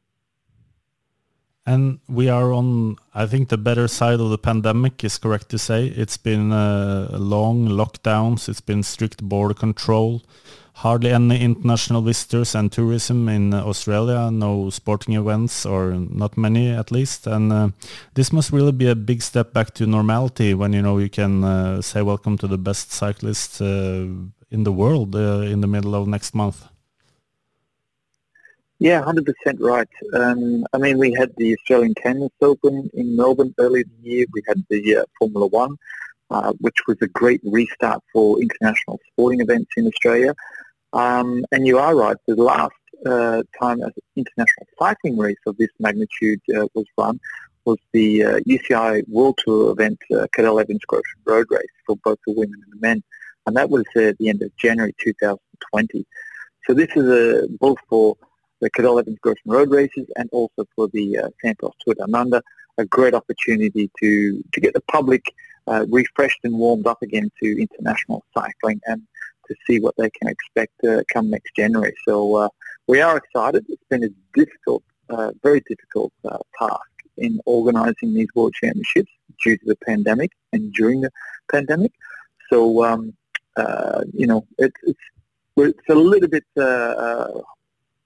And 1.67 1.99
we 2.07 2.29
are 2.29 2.53
on, 2.53 2.97
I 3.15 3.25
think, 3.25 3.49
the 3.49 3.57
better 3.57 3.87
side 3.87 4.19
of 4.19 4.29
the 4.29 4.37
pandemic 4.37 5.03
is 5.03 5.17
correct 5.17 5.49
to 5.49 5.57
say. 5.57 5.87
It's 5.87 6.17
been 6.17 6.51
uh, 6.51 7.09
long 7.11 7.67
lockdowns, 7.67 8.47
it's 8.47 8.61
been 8.61 8.83
strict 8.83 9.23
border 9.23 9.55
control, 9.55 10.21
hardly 10.73 11.09
any 11.09 11.41
international 11.41 12.03
visitors 12.03 12.53
and 12.53 12.71
tourism 12.71 13.27
in 13.29 13.51
Australia, 13.51 14.29
no 14.29 14.69
sporting 14.69 15.15
events, 15.15 15.65
or 15.65 15.95
not 15.95 16.37
many 16.37 16.69
at 16.69 16.91
least. 16.91 17.25
And 17.25 17.51
uh, 17.51 17.69
this 18.13 18.31
must 18.31 18.51
really 18.51 18.71
be 18.71 18.87
a 18.87 18.95
big 18.95 19.23
step 19.23 19.51
back 19.51 19.73
to 19.75 19.87
normality 19.87 20.53
when, 20.53 20.71
you 20.71 20.83
know, 20.83 20.99
you 20.99 21.09
can 21.09 21.43
uh, 21.43 21.81
say 21.81 22.03
welcome 22.03 22.37
to 22.37 22.47
the 22.47 22.59
best 22.59 22.91
cyclist 22.91 23.59
uh, 23.59 24.05
in 24.51 24.63
the 24.63 24.71
world 24.71 25.15
uh, 25.15 25.41
in 25.41 25.61
the 25.61 25.67
middle 25.67 25.95
of 25.95 26.07
next 26.07 26.35
month. 26.35 26.67
Yeah, 28.79 29.01
100% 29.03 29.25
right. 29.59 29.87
Um, 30.13 30.65
I 30.73 30.77
mean, 30.77 30.97
we 30.97 31.13
had 31.13 31.31
the 31.37 31.55
Australian 31.55 31.93
Canvas 31.95 32.31
Open 32.41 32.89
in 32.93 33.15
Melbourne 33.15 33.53
earlier 33.57 33.83
in 33.83 33.91
the 34.03 34.09
year. 34.09 34.25
We 34.33 34.43
had 34.47 34.65
the 34.69 34.97
uh, 34.97 35.03
Formula 35.17 35.47
One, 35.47 35.77
uh, 36.29 36.51
which 36.59 36.75
was 36.85 36.97
a 37.01 37.07
great 37.07 37.39
restart 37.45 38.03
for 38.11 38.41
international 38.41 38.99
sporting 39.11 39.39
events 39.39 39.71
in 39.77 39.87
Australia. 39.87 40.35
Um, 40.91 41.45
and 41.53 41.65
you 41.65 41.77
are 41.79 41.95
right. 41.95 42.17
The 42.27 42.35
last 42.35 42.73
uh, 43.05 43.43
time 43.59 43.81
an 43.81 43.91
international 44.17 44.67
cycling 44.77 45.17
race 45.17 45.37
of 45.45 45.55
this 45.57 45.69
magnitude 45.79 46.41
uh, 46.55 46.67
was 46.73 46.85
run 46.97 47.19
was 47.63 47.77
the 47.93 48.23
uh, 48.23 48.39
UCI 48.41 49.07
World 49.07 49.39
Tour 49.43 49.71
event, 49.71 49.99
uh, 50.13 50.27
Cadel 50.37 50.61
Evans 50.61 50.81
Grosvenor 50.85 51.23
Road 51.25 51.47
Race 51.49 51.65
for 51.85 51.95
both 52.03 52.19
the 52.27 52.33
women 52.33 52.61
and 52.63 52.73
the 52.73 52.87
men. 52.87 53.03
And 53.47 53.55
that 53.55 53.69
was 53.69 53.85
uh, 53.95 54.01
at 54.01 54.17
the 54.17 54.29
end 54.29 54.41
of 54.41 54.55
January 54.57 54.93
2020. 55.01 56.05
So 56.67 56.73
this 56.73 56.89
is 56.95 57.07
a, 57.07 57.47
both 57.59 57.77
for 57.89 58.15
the 58.61 58.69
Cadel 58.71 58.99
Evans 58.99 59.19
Grosvenor 59.21 59.57
Road 59.57 59.71
races 59.71 60.07
and 60.15 60.29
also 60.31 60.65
for 60.75 60.87
the 60.89 61.17
uh, 61.17 61.29
Santos 61.41 61.73
Tour 61.83 61.95
Under, 62.13 62.41
a 62.77 62.85
great 62.85 63.13
opportunity 63.13 63.89
to, 64.01 64.43
to 64.53 64.59
get 64.59 64.73
the 64.73 64.81
public 64.81 65.23
uh, 65.67 65.85
refreshed 65.89 66.39
and 66.43 66.57
warmed 66.57 66.87
up 66.87 67.01
again 67.01 67.29
to 67.41 67.61
international 67.61 68.23
cycling 68.33 68.79
and 68.85 69.01
to 69.47 69.55
see 69.65 69.79
what 69.79 69.95
they 69.97 70.09
can 70.09 70.27
expect 70.27 70.73
uh, 70.83 71.01
come 71.11 71.29
next 71.29 71.55
January. 71.55 71.93
So 72.07 72.35
uh, 72.35 72.49
we 72.87 73.01
are 73.01 73.17
excited. 73.17 73.65
It's 73.69 73.83
been 73.89 74.03
a 74.03 74.09
difficult, 74.33 74.83
uh, 75.09 75.31
very 75.43 75.61
difficult 75.67 76.13
uh, 76.23 76.37
task 76.59 76.81
in 77.17 77.39
organising 77.45 78.13
these 78.13 78.27
World 78.35 78.53
Championships 78.53 79.11
due 79.43 79.57
to 79.57 79.65
the 79.65 79.77
pandemic 79.85 80.31
and 80.51 80.73
during 80.73 81.01
the 81.01 81.11
pandemic. 81.51 81.93
So 82.49 82.83
um, 82.83 83.13
you 84.13 84.27
know, 84.27 84.45
it's 84.57 84.75
it's 84.83 84.99
it's 85.57 85.89
a 85.89 85.95
little 85.95 86.27
bit 86.27 86.43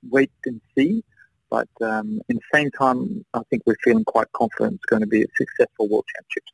wait 0.03 0.31
and 0.45 0.61
see. 0.75 1.03
But 1.49 1.69
um, 1.81 2.21
in 2.29 2.37
the 2.37 2.49
same 2.53 2.69
time, 2.71 3.25
I 3.33 3.41
think 3.49 3.63
we're 3.65 3.81
feeling 3.83 4.05
quite 4.05 4.31
confident 4.33 4.75
it's 4.75 4.85
going 4.85 5.01
to 5.01 5.07
be 5.07 5.23
a 5.23 5.31
successful 5.37 5.89
World 5.89 6.05
Championships. 6.13 6.53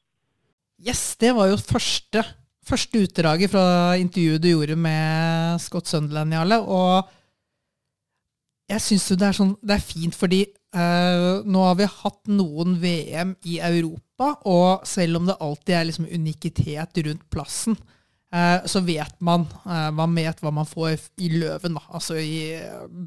Yes, 0.79 1.15
det 1.19 1.31
var 1.35 1.49
jo 1.51 1.57
første, 1.57 2.23
første 2.63 3.03
utdraget 3.03 3.51
fra 3.51 3.95
intervjuet 3.99 4.43
du 4.43 4.49
gjorde 4.49 4.75
med 4.75 5.61
Scott 5.63 5.87
Sunderland, 5.87 6.33
Jarle. 6.35 6.59
Og 6.59 7.11
jeg 8.71 8.83
syns 8.83 9.09
jo 9.11 9.17
det 9.19 9.27
er, 9.29 9.37
sånn, 9.37 9.55
det 9.63 9.75
er 9.77 9.83
fint, 9.83 10.15
fordi 10.15 10.41
uh, 10.75 11.43
nå 11.43 11.65
har 11.67 11.75
vi 11.79 11.89
hatt 11.91 12.31
noen 12.31 12.77
VM 12.81 13.35
i 13.51 13.59
Europa, 13.63 14.31
og 14.47 14.87
selv 14.87 15.19
om 15.19 15.27
det 15.29 15.37
alltid 15.43 15.75
er 15.75 15.89
liksom 15.89 16.07
unikitet 16.11 17.03
rundt 17.07 17.27
plassen, 17.33 17.77
så 18.67 18.81
vet 18.83 19.19
man 19.23 19.45
eh, 19.63 19.91
man 19.95 20.15
vet 20.17 20.41
hva 20.43 20.51
man 20.51 20.67
får 20.67 20.97
i 21.23 21.29
Løven, 21.37 21.77
da. 21.77 21.83
altså 21.95 22.17
i 22.19 22.57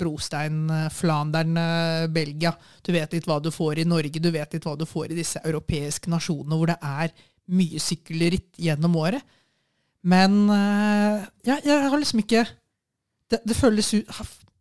Brostein, 0.00 0.62
eh, 0.72 0.86
Flandern, 0.94 1.56
eh, 1.60 2.06
Belgia. 2.12 2.54
Du 2.84 2.92
vet 2.94 3.12
litt 3.12 3.28
hva 3.28 3.36
du 3.42 3.50
får 3.52 3.82
i 3.82 3.88
Norge, 3.88 4.22
du 4.22 4.30
vet 4.32 4.54
litt 4.54 4.68
hva 4.68 4.76
du 4.78 4.86
får 4.88 5.12
i 5.12 5.18
disse 5.18 5.42
europeiske 5.44 6.08
nasjonene 6.12 6.56
hvor 6.56 6.72
det 6.72 6.78
er 6.80 7.12
mye 7.52 7.82
sykkelritt 7.82 8.56
gjennom 8.60 8.96
året. 9.00 9.24
Men 10.08 10.40
eh, 10.54 11.28
ja, 11.50 11.58
jeg 11.60 11.90
har 11.90 12.00
liksom 12.00 12.24
ikke 12.24 12.46
det, 13.28 13.42
det 13.44 13.56
føles 13.58 13.90
ut 13.92 14.08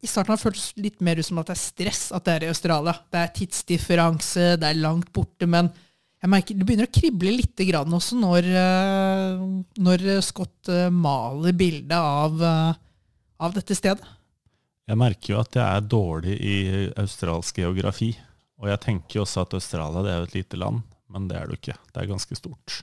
I 0.03 0.09
starten 0.09 0.33
har 0.33 0.39
det 0.39 0.43
føltes 0.43 0.71
litt 0.75 0.99
mer 1.05 1.19
ut 1.21 1.25
som 1.25 1.39
at 1.39 1.47
det 1.47 1.55
er 1.55 1.61
stress 1.63 2.01
at 2.15 2.25
det 2.27 2.33
er 2.33 2.47
i 2.47 2.51
Australia. 2.51 2.97
Det 3.13 3.21
er 3.21 3.35
tidsdifferanse, 3.39 4.55
det 4.59 4.67
er 4.67 4.81
langt 4.83 5.13
borte, 5.15 5.47
men 5.47 5.71
jeg 6.17 6.31
merker, 6.33 6.57
det 6.57 6.65
begynner 6.65 6.89
å 6.89 6.93
krible 6.93 7.33
litt 7.35 7.61
grann 7.69 7.93
også 7.93 8.17
når, 8.17 8.47
eh, 8.49 9.41
når 9.85 10.05
Scott 10.25 10.71
eh, 10.73 10.89
maler 10.89 11.53
bildet 11.57 11.93
av, 11.97 12.41
eh, 12.41 12.79
av 13.45 13.53
dette 13.53 13.77
stedet. 13.77 14.15
Jeg 14.87 14.97
merker 14.97 15.33
jo 15.33 15.41
at 15.43 15.57
jeg 15.59 15.65
er 15.67 15.89
dårlig 15.91 16.37
i 16.41 16.57
australsk 16.97 17.59
geografi. 17.61 18.13
Og 18.57 18.69
jeg 18.71 18.81
tenker 18.81 19.21
også 19.21 19.43
at 19.43 19.53
Australia 19.59 20.01
det 20.01 20.13
er 20.13 20.21
jo 20.21 20.27
et 20.29 20.37
lite 20.39 20.57
land, 20.57 20.81
men 21.13 21.27
det 21.29 21.37
er 21.37 21.45
det 21.45 21.57
jo 21.57 21.61
ikke. 21.61 21.77
Det 21.93 22.01
er 22.01 22.09
ganske 22.09 22.37
stort. 22.39 22.79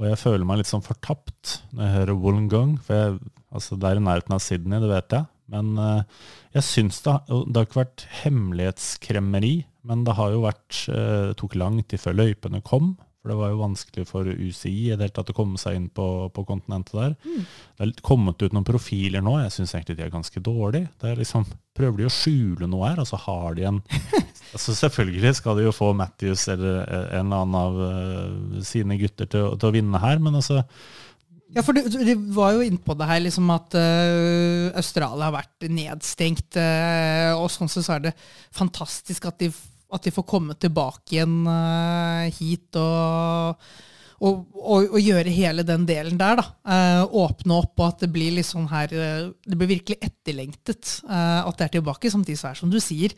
Og 0.00 0.08
jeg 0.08 0.18
føler 0.20 0.44
meg 0.48 0.60
litt 0.60 0.68
sånn 0.68 0.84
fortapt 0.84 1.60
når 1.70 1.86
jeg 1.86 1.96
hører 1.96 2.20
Wollongong. 2.20 2.74
For 2.84 2.98
jeg, 2.98 3.32
altså 3.54 3.78
det 3.78 3.88
er 3.88 4.00
i 4.00 4.04
nærheten 4.04 4.36
av 4.36 4.42
Sydney, 4.44 4.82
det 4.82 4.90
vet 4.90 5.16
jeg. 5.16 5.28
Men 5.52 5.76
eh, 5.78 6.02
jeg 6.56 6.68
syns 6.68 7.02
det, 7.04 7.18
det 7.28 7.58
har 7.58 7.68
ikke 7.68 7.82
vært 7.84 8.08
hemmelighetskremmeri. 8.22 9.54
Men 9.88 10.04
det 10.06 10.16
har 10.18 10.34
jo 10.34 10.44
vært 10.44 10.84
eh, 10.92 11.32
Det 11.32 11.40
tok 11.40 11.56
lang 11.58 11.80
tid 11.82 12.02
før 12.02 12.20
løypene 12.22 12.62
kom. 12.64 12.94
For 13.22 13.30
det 13.30 13.38
var 13.38 13.52
jo 13.52 13.60
vanskelig 13.60 14.04
for 14.08 14.26
UCI 14.26 14.88
i 14.90 14.96
det 14.98 15.12
å 15.14 15.34
komme 15.36 15.60
seg 15.60 15.76
inn 15.78 15.84
på, 15.94 16.06
på 16.34 16.42
kontinentet 16.42 16.96
der. 16.96 17.12
Det 17.22 17.84
er 17.86 17.92
kommet 18.02 18.42
ut 18.42 18.50
noen 18.50 18.66
profiler 18.66 19.22
nå. 19.22 19.36
Jeg 19.44 19.52
syns 19.54 19.76
egentlig 19.76 20.00
de 20.00 20.06
er 20.08 20.10
ganske 20.14 20.42
dårlige. 20.42 20.88
Det 20.98 21.12
er 21.12 21.20
liksom, 21.20 21.46
Prøver 21.72 22.02
de 22.02 22.08
å 22.08 22.12
skjule 22.12 22.66
noe 22.68 22.90
her, 22.90 22.98
og 23.00 23.06
så 23.08 23.16
har 23.22 23.54
de 23.56 23.68
en 23.70 23.78
altså 24.52 24.74
Selvfølgelig 24.76 25.36
skal 25.38 25.56
de 25.56 25.68
jo 25.68 25.76
få 25.76 25.92
Matthews 25.96 26.48
eller 26.52 26.82
en 26.82 27.30
eller 27.30 27.46
annen 27.46 27.54
av 27.62 28.66
sine 28.66 28.98
gutter 29.00 29.30
til, 29.30 29.54
til 29.54 29.70
å 29.70 29.72
vinne 29.78 30.02
her, 30.02 30.18
men 30.20 30.36
altså 30.42 30.58
Ja, 31.52 31.60
for 31.60 31.76
du, 31.76 31.84
du 31.84 32.12
var 32.32 32.54
jo 32.56 32.64
inne 32.64 32.80
på 32.80 32.94
det 32.96 33.06
her, 33.08 33.20
liksom 33.20 33.50
at 33.52 33.74
uh, 33.76 34.72
Australia 34.78 35.28
har 35.28 35.36
vært 35.36 35.68
nedstengt. 35.68 36.56
Uh, 36.56 37.36
og 37.36 37.50
sånn 37.52 37.70
så 37.70 37.84
er 37.96 38.06
det 38.08 38.12
fantastisk 38.56 39.26
at 39.28 39.42
de, 39.42 39.50
at 39.92 40.06
de 40.06 40.14
får 40.16 40.28
komme 40.28 40.56
tilbake 40.56 41.18
igjen 41.18 41.42
uh, 41.44 42.24
hit 42.38 42.78
og, 42.80 43.66
og, 44.22 44.38
og, 44.56 44.94
og 44.94 44.96
gjøre 45.02 45.34
hele 45.34 45.64
den 45.68 45.84
delen 45.88 46.20
der. 46.20 46.40
da. 46.40 46.46
Åpne 47.04 47.58
opp, 47.58 47.74
og 47.76 47.86
at 47.90 48.06
det 48.06 48.12
blir 48.14 48.32
litt 48.38 48.48
sånn 48.48 48.70
her 48.70 48.88
Det 48.92 49.58
blir 49.58 49.74
virkelig 49.74 49.98
etterlengtet 50.00 51.02
at 51.04 51.58
det 51.58 51.66
er 51.66 51.72
tilbake. 51.76 52.12
Samtidig 52.12 52.38
så 52.40 52.52
er 52.52 52.60
som 52.62 52.72
du 52.72 52.78
sier, 52.80 53.12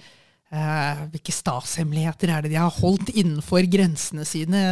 hvilke 1.12 1.34
statshemmeligheter 1.34 2.32
er 2.32 2.42
det 2.42 2.54
de 2.54 2.58
har 2.58 2.72
holdt 2.80 3.12
innenfor 3.12 3.68
grensene 3.68 4.24
sine 4.26 4.64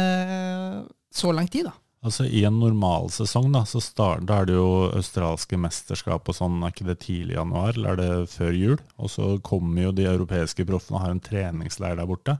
så 1.13 1.31
lang 1.37 1.47
tid? 1.53 1.69
da? 1.69 1.77
Altså 2.03 2.25
I 2.27 2.41
en 2.47 2.57
normalsesong 2.59 3.53
da, 3.55 3.61
så 3.67 3.79
start, 3.83 4.25
da 4.27 4.41
er 4.41 4.49
det 4.49 4.57
jo 4.57 4.89
australske 4.91 5.55
mesterskap 5.59 6.27
og 6.27 6.35
sånn, 6.35 6.57
er 6.59 6.73
ikke 6.73 6.87
det 6.89 6.97
tidlig 7.05 7.37
i 7.37 7.37
januar, 7.37 7.77
eller 7.77 7.93
er 7.93 8.01
det 8.01 8.33
før 8.33 8.51
jul? 8.57 8.81
Og 8.99 9.11
så 9.13 9.29
kommer 9.45 9.85
jo 9.85 9.93
de 9.95 10.09
europeiske 10.11 10.65
proffene 10.67 10.99
og 10.99 11.05
har 11.05 11.13
en 11.15 11.23
treningsleir 11.23 11.95
der 11.99 12.09
borte. 12.09 12.35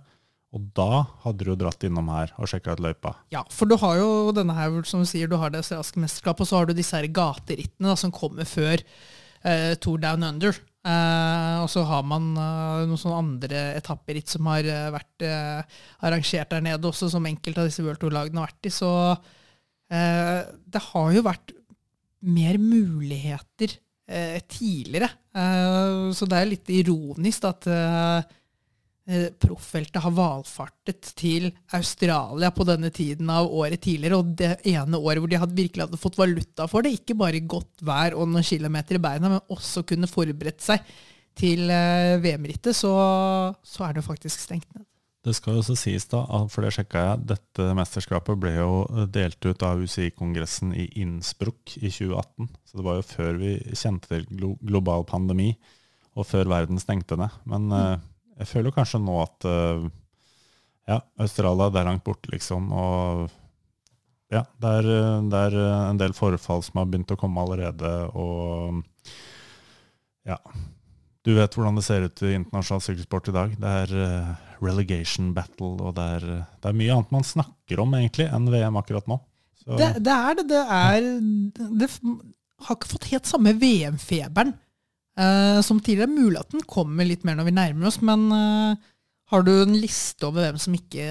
Og 0.53 0.67
da 0.77 1.05
hadde 1.23 1.47
du 1.47 1.53
jo 1.53 1.57
dratt 1.63 1.87
innom 1.87 2.11
her 2.13 2.35
og 2.37 2.51
sjekka 2.51 2.75
ut 2.75 2.83
løypa. 2.83 3.15
Ja, 3.33 3.41
for 3.49 3.71
du 3.71 3.77
har 3.81 3.97
jo 3.97 4.09
denne 4.35 4.53
her, 4.57 4.75
som 4.85 5.01
du 5.01 5.09
sier, 5.09 5.31
du 5.31 5.39
har 5.41 5.53
det 5.53 5.63
australske 5.63 6.03
mesterskapet, 6.03 6.43
og 6.43 6.51
så 6.51 6.59
har 6.59 6.69
du 6.69 6.75
disse 6.77 6.99
her 6.99 7.07
gaterittene 7.09 7.89
da, 7.89 7.97
som 7.97 8.13
kommer 8.13 8.45
før 8.45 8.83
eh, 8.83 9.73
Tour 9.81 10.03
Down 10.03 10.27
Under. 10.27 10.59
Eh, 10.83 11.57
og 11.63 11.69
så 11.71 11.85
har 11.87 12.03
man 12.03 12.33
eh, 12.35 12.81
noen 12.89 12.99
sånne 12.99 13.19
andre 13.21 13.61
etapperitt 13.79 14.33
som 14.33 14.49
har 14.51 14.67
eh, 14.67 14.89
vært 14.91 15.25
arrangert 16.03 16.51
der 16.51 16.65
nede 16.65 16.89
også, 16.89 17.07
som 17.13 17.23
enkelte 17.29 17.63
av 17.63 17.71
disse 17.71 17.85
World 17.85 18.01
Tour-lagene 18.03 18.43
har 18.43 18.51
vært 18.51 18.67
i. 18.67 18.73
Så 18.73 18.91
det 19.93 20.81
har 20.89 21.09
jo 21.13 21.21
vært 21.25 21.51
mer 22.23 22.57
muligheter 22.57 23.75
eh, 24.07 24.39
tidligere. 24.47 25.09
Eh, 25.35 26.11
så 26.15 26.27
det 26.29 26.39
er 26.39 26.49
litt 26.49 26.71
ironisk 26.73 27.47
at 27.49 27.67
eh, 27.71 28.33
eh, 29.09 29.27
profffeltet 29.43 30.01
har 30.03 30.15
valfartet 30.15 31.13
til 31.19 31.49
Australia 31.75 32.51
på 32.55 32.67
denne 32.67 32.91
tiden 32.95 33.31
av 33.33 33.51
året 33.51 33.83
tidligere, 33.83 34.19
og 34.21 34.35
det 34.39 34.53
ene 34.73 34.99
året 34.99 35.23
hvor 35.23 35.33
de 35.33 35.41
hadde 35.41 35.59
virkelig 35.59 35.87
hadde 35.87 36.01
fått 36.01 36.19
valuta 36.21 36.67
for 36.71 36.85
det. 36.85 36.95
Ikke 36.99 37.17
bare 37.19 37.43
godt 37.43 37.83
vær 37.85 38.17
og 38.17 38.29
noen 38.31 38.47
kilometer 38.47 38.99
i 38.99 39.03
beina, 39.03 39.35
men 39.35 39.53
også 39.53 39.85
kunne 39.87 40.11
forberedt 40.11 40.63
seg 40.63 40.95
til 41.37 41.65
eh, 41.73 42.19
VM-rittet, 42.23 42.77
så, 42.77 42.93
så 43.65 43.87
er 43.87 43.97
det 43.97 44.05
faktisk 44.05 44.43
stengt 44.43 44.69
ned. 44.75 44.85
Det 45.23 45.31
skal 45.37 45.55
jo 45.55 45.61
også 45.61 45.75
sies, 45.79 46.03
da, 46.11 46.19
for 46.51 46.65
det 46.65 46.73
sjekka 46.75 47.01
jeg, 47.05 47.21
dette 47.31 47.67
mesterskapet 47.77 48.39
ble 48.43 48.57
jo 48.57 49.05
delt 49.07 49.45
ut 49.47 49.63
av 49.63 49.79
UCI-kongressen 49.79 50.73
i 50.75 50.89
Innsbruck 50.99 51.77
i 51.79 51.87
2018. 51.87 52.49
Så 52.67 52.79
det 52.79 52.83
var 52.83 52.97
jo 52.99 53.05
før 53.07 53.39
vi 53.39 53.53
kjente 53.71 54.11
til 54.11 54.25
glo 54.27 54.53
global 54.59 55.07
pandemi, 55.07 55.53
og 56.19 56.27
før 56.27 56.51
verden 56.51 56.81
stengte 56.81 57.15
ned. 57.17 57.31
Men 57.49 57.71
eh, 57.71 57.95
jeg 58.41 58.51
føler 58.51 58.75
kanskje 58.75 58.99
nå 58.99 59.15
at 59.23 59.47
eh, 59.47 59.87
ja, 60.91 60.99
Australia 61.23 61.69
det 61.71 61.81
er 61.81 61.87
langt 61.87 62.03
borte, 62.05 62.31
liksom. 62.33 62.67
Og 62.75 63.31
ja, 64.33 64.43
det 64.59 64.75
er, 64.79 64.89
eh, 64.97 65.23
det 65.29 65.41
er 65.47 65.57
eh, 65.61 65.79
en 65.91 65.99
del 66.01 66.15
forfall 66.17 66.63
som 66.65 66.81
har 66.81 66.89
begynt 66.89 67.13
å 67.13 67.19
komme 67.19 67.43
allerede. 67.43 67.93
Og 68.17 68.83
ja, 70.27 70.39
du 71.23 71.33
vet 71.37 71.55
hvordan 71.55 71.77
det 71.79 71.85
ser 71.85 72.07
ut 72.07 72.23
i 72.25 72.33
internasjonal 72.35 72.83
sykkelsport 72.83 73.29
i 73.31 73.35
dag. 73.35 73.53
Det 73.59 73.73
er 73.83 73.93
uh, 73.95 74.33
relegation 74.63 75.31
battle, 75.35 75.75
og 75.79 75.95
det 75.97 76.07
er, 76.17 76.25
det 76.59 76.71
er 76.71 76.79
mye 76.79 76.97
annet 76.97 77.13
man 77.15 77.27
snakker 77.27 77.83
om 77.83 77.95
egentlig 77.97 78.27
enn 78.27 78.49
VM 78.51 78.79
akkurat 78.81 79.07
nå. 79.11 79.19
Det, 79.63 79.93
det 80.03 80.13
er 80.13 80.35
det. 80.41 80.47
Det 80.49 80.63
er 80.75 81.05
Det 81.79 81.87
har 82.67 82.75
ikke 82.75 82.91
fått 82.91 83.07
helt 83.13 83.29
samme 83.29 83.53
VM-feberen 83.55 84.51
uh, 85.19 85.59
som 85.63 85.79
tidligere. 85.79 86.11
Mulig 86.11 86.41
at 86.41 86.51
den 86.51 86.65
kommer 86.67 87.07
litt 87.07 87.23
mer 87.23 87.39
når 87.39 87.47
vi 87.47 87.55
nærmer 87.55 87.87
oss, 87.91 88.01
men 88.03 88.27
uh, 88.31 88.91
har 89.33 89.41
du 89.47 89.53
en 89.55 89.73
liste 89.79 90.27
over 90.27 90.43
hvem 90.45 90.59
som 90.61 90.75
ikke 90.77 91.07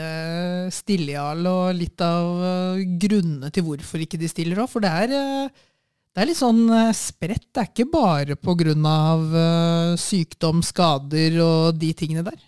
stiller 0.71 0.81
stiller, 0.93 1.17
Jarl, 1.17 1.47
og 1.49 1.75
litt 1.75 2.03
av 2.05 2.43
eh, 2.47 2.83
grunnene 3.01 3.51
til 3.55 3.65
hvorfor 3.67 4.03
ikke 4.05 4.21
de 4.21 4.29
stiller 4.31 4.61
òg? 4.63 4.69
For 4.71 4.85
det 4.85 4.93
er, 4.93 5.15
eh, 5.17 5.65
det 6.13 6.23
er 6.23 6.29
litt 6.29 6.41
sånn 6.41 6.65
eh, 6.69 6.95
spredt. 6.97 7.49
Det 7.53 7.63
er 7.63 7.69
ikke 7.71 7.91
bare 7.93 8.37
pga. 8.37 8.73
Uh, 9.23 9.93
sykdom, 10.01 10.61
skader 10.67 11.39
og 11.45 11.79
de 11.81 11.93
tingene 11.97 12.25
der. 12.27 12.41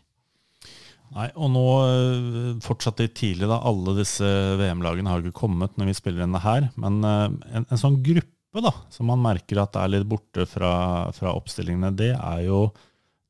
Nei, 1.14 1.28
og 1.38 1.50
nå 1.54 1.64
eh, 1.86 2.46
fortsatt 2.64 2.98
litt 3.02 3.14
tidlig, 3.18 3.46
da. 3.46 3.60
Alle 3.62 3.94
disse 4.00 4.26
VM-lagene 4.58 5.12
har 5.12 5.22
ikke 5.22 5.44
kommet 5.44 5.76
når 5.78 5.92
vi 5.92 5.98
spiller 5.98 6.24
inn 6.24 6.34
det 6.34 6.42
her. 6.42 6.66
Men 6.80 6.98
eh, 7.06 7.26
en, 7.54 7.66
en 7.68 7.80
sånn 7.80 8.00
gruppe 8.02 8.62
da, 8.64 8.72
som 8.90 9.06
man 9.10 9.22
merker 9.22 9.60
at 9.62 9.78
er 9.78 9.92
litt 9.92 10.08
borte 10.10 10.46
fra, 10.50 10.72
fra 11.14 11.34
oppstillingene, 11.38 11.92
det 11.94 12.12
er 12.16 12.40
jo 12.48 12.66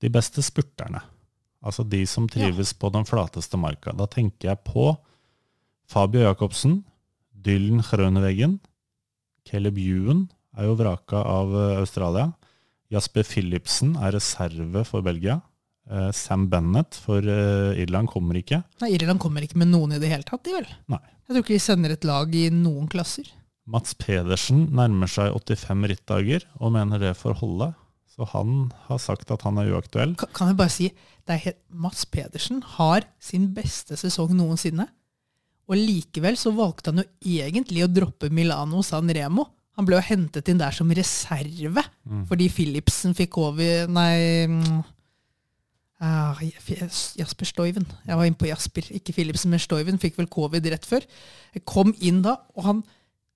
de 0.00 0.10
beste 0.12 0.44
spurterne. 0.44 1.02
Altså 1.64 1.84
de 1.88 2.02
som 2.08 2.28
trives 2.28 2.74
på 2.76 2.90
den 2.92 3.06
flateste 3.08 3.60
marka. 3.60 3.92
Da 3.96 4.08
tenker 4.08 4.50
jeg 4.50 4.64
på 4.64 4.90
Fabio 5.88 6.24
Jacobsen, 6.24 6.82
Dylan 7.44 7.84
Grøneveggen, 7.84 8.58
Caleb 9.48 9.78
Ewan 9.80 10.26
er 10.58 10.68
jo 10.68 10.76
vraka 10.78 11.20
av 11.28 11.54
eh, 11.54 11.80
Australia. 11.82 12.30
Jasper 12.92 13.26
Philipsen 13.26 13.94
er 13.98 14.14
reserve 14.16 14.84
for 14.88 15.04
Belgia. 15.04 15.40
Eh, 15.90 16.10
Sam 16.16 16.48
Bennett 16.52 16.96
for 16.96 17.24
eh, 17.24 17.80
Irland 17.82 18.10
kommer 18.12 18.38
ikke. 18.40 18.62
Nei, 18.82 18.94
Irland 18.96 19.20
kommer 19.22 19.44
ikke 19.44 19.60
med 19.60 19.72
noen 19.72 19.96
i 19.96 20.00
det 20.02 20.12
hele 20.12 20.26
tatt, 20.26 20.44
de 20.46 20.54
vel? 20.56 20.68
Nei. 20.92 21.02
Jeg 21.24 21.32
tror 21.32 21.44
ikke 21.44 21.56
de 21.56 21.64
sender 21.64 21.94
et 21.94 22.06
lag 22.08 22.36
i 22.36 22.48
noen 22.52 22.88
klasser. 22.92 23.28
Mats 23.64 23.96
Pedersen 23.96 24.66
nærmer 24.76 25.08
seg 25.08 25.32
85 25.32 25.88
rittdager 25.88 26.44
og 26.60 26.74
mener 26.76 27.00
det 27.00 27.14
får 27.16 27.38
holde. 27.40 27.70
Så 28.14 28.28
han 28.30 28.68
har 28.86 29.00
sagt 29.02 29.32
at 29.34 29.42
han 29.42 29.56
er 29.58 29.72
uaktuell. 29.74 30.12
Kan, 30.20 30.30
kan 30.36 30.52
jeg 30.52 30.58
bare 30.60 30.72
si, 30.72 30.90
er 31.26 31.56
Mats 31.72 32.04
Pedersen 32.06 32.60
har 32.76 33.08
sin 33.18 33.48
beste 33.56 33.96
sesong 33.98 34.36
noensinne. 34.38 34.86
Og 35.70 35.78
likevel 35.80 36.36
så 36.36 36.52
valgte 36.54 36.92
han 36.92 37.02
jo 37.02 37.36
egentlig 37.40 37.84
å 37.84 37.90
droppe 37.90 38.30
Milano 38.32 38.82
San 38.84 39.08
Remo. 39.08 39.46
Han 39.78 39.86
ble 39.88 39.98
jo 39.98 40.06
hentet 40.06 40.48
inn 40.50 40.60
der 40.60 40.74
som 40.74 40.90
reserve 40.94 41.82
fordi 42.28 42.50
Philipsen 42.52 43.16
fikk 43.16 43.38
over 43.42 43.88
Nei 43.90 44.44
mm, 44.46 44.82
ah, 46.04 46.42
Jasper 47.18 47.48
Stoiven. 47.48 47.86
Jeg 48.06 48.18
var 48.18 48.28
inne 48.28 48.38
på 48.38 48.50
Jasper, 48.50 48.90
ikke 49.00 49.14
Philipsen, 49.16 49.50
men 49.50 49.62
Stoiven 49.62 49.98
fikk 50.02 50.20
vel 50.20 50.30
covid 50.30 50.68
rett 50.70 50.86
før. 50.86 51.06
Jeg 51.56 51.64
kom 51.66 51.94
inn 52.04 52.20
da, 52.24 52.36
og 52.54 52.68
han, 52.68 52.84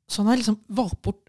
så 0.06 0.22
han 0.22 0.32
har 0.32 0.40
liksom 0.40 0.60
valgt 0.68 1.00
bort 1.08 1.24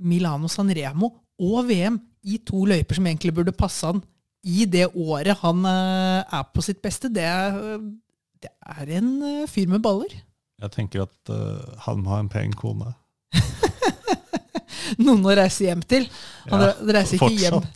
Milano 0.00 0.48
San 0.48 0.72
Remo 0.72 1.12
og 1.40 1.66
VM 1.68 1.98
i 2.28 2.38
to 2.44 2.64
løyper 2.68 2.98
som 2.98 3.08
egentlig 3.08 3.34
burde 3.36 3.56
passe 3.56 3.88
han 3.88 4.00
i 4.40 4.64
det 4.68 4.86
året 4.96 5.36
han 5.42 5.64
eh, 5.68 6.20
er 6.24 6.46
på 6.54 6.64
sitt 6.64 6.80
beste. 6.80 7.10
Det 7.12 7.24
er, 7.28 7.56
det 8.44 8.50
er 8.80 8.92
en 9.00 9.10
eh, 9.26 9.48
fyr 9.50 9.68
med 9.70 9.82
baller. 9.84 10.12
Jeg 10.60 10.72
tenker 10.74 11.06
at 11.06 11.32
uh, 11.32 11.60
han 11.86 12.02
må 12.04 12.12
ha 12.14 12.20
en 12.20 12.28
pen 12.32 12.52
kone. 12.56 12.92
Noen 15.04 15.24
å 15.24 15.36
reise 15.38 15.64
hjem 15.68 15.82
til. 15.88 16.08
Han 16.50 16.66
Ja, 16.66 16.74
reiser 16.98 17.16
ikke 17.16 17.38
hjem. 17.40 17.62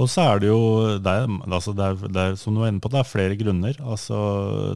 Og 0.00 0.08
så 0.08 0.24
er 0.24 0.40
det 0.40 0.48
jo 0.48 0.62
det 1.04 1.12
er, 1.12 1.26
altså 1.52 1.74
det 1.76 1.84
er, 1.84 1.98
det 2.08 2.22
er, 2.22 2.36
Som 2.40 2.56
du 2.56 2.62
var 2.62 2.70
inne 2.72 2.80
på, 2.82 2.88
det 2.92 3.02
er 3.02 3.08
flere 3.10 3.36
grunner. 3.36 3.76
Altså, 3.84 4.16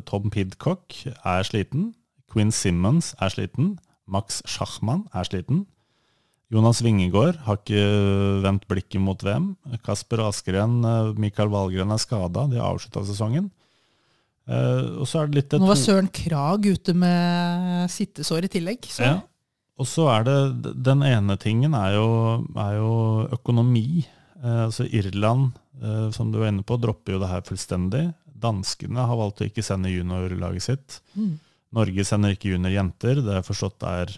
Tom 0.08 0.28
Pidcock 0.30 0.98
er 1.06 1.46
sliten. 1.48 1.94
Quinn 2.32 2.52
Simmons 2.52 3.14
er 3.22 3.32
sliten. 3.32 3.78
Max 4.06 4.42
Schachmann 4.46 5.06
er 5.16 5.24
sliten. 5.26 5.64
Jonas 6.52 6.78
Vingegård 6.84 7.40
har 7.42 7.58
ikke 7.58 7.84
vendt 8.44 8.66
blikket 8.70 9.02
mot 9.02 9.22
VM. 9.26 9.50
Kasper 9.86 10.22
Askeren, 10.28 10.78
eh, 10.86 11.12
Mikael 11.18 11.50
Wahlgren 11.50 11.90
er 11.90 11.98
skada. 11.98 12.46
De 12.46 12.60
har 12.60 12.70
avslutta 12.70 13.02
sesongen. 13.06 13.50
Uh, 14.46 15.02
og 15.02 15.08
så 15.10 15.24
er 15.24 15.26
det 15.26 15.40
litt 15.40 15.54
Nå 15.58 15.66
var 15.66 15.78
Søren 15.80 16.06
Krag 16.14 16.68
ute 16.70 16.92
med 16.94 17.90
sittesår 17.90 18.46
i 18.46 18.50
tillegg. 18.52 18.86
Så 18.86 19.02
Ja. 19.02 19.16
Og 19.76 19.88
så 19.90 20.06
er 20.08 20.22
det 20.24 20.82
Den 20.84 21.02
ene 21.02 21.36
tingen 21.36 21.74
er 21.74 21.96
jo, 21.98 22.46
er 22.54 22.76
jo 22.78 22.92
økonomi. 23.34 24.06
Uh, 24.38 24.70
altså 24.70 24.86
Irland, 24.86 25.50
uh, 25.82 26.12
som 26.12 26.30
du 26.30 26.38
var 26.38 26.52
inne 26.52 26.62
på, 26.62 26.78
dropper 26.78 27.16
jo 27.16 27.18
det 27.18 27.28
her 27.28 27.42
fullstendig. 27.42 28.14
Danskene 28.38 29.02
har 29.02 29.18
valgt 29.18 29.42
å 29.42 29.50
ikke 29.50 29.64
sende 29.66 29.90
juniorlaget 29.90 30.62
sitt. 30.62 31.00
Mm. 31.16 31.40
Norge 31.74 32.04
sender 32.04 32.36
ikke 32.36 32.54
juniorjenter. 32.54 33.18
Det 33.26 33.34
er 33.34 33.42
forstått 33.42 33.82
er 33.82 34.14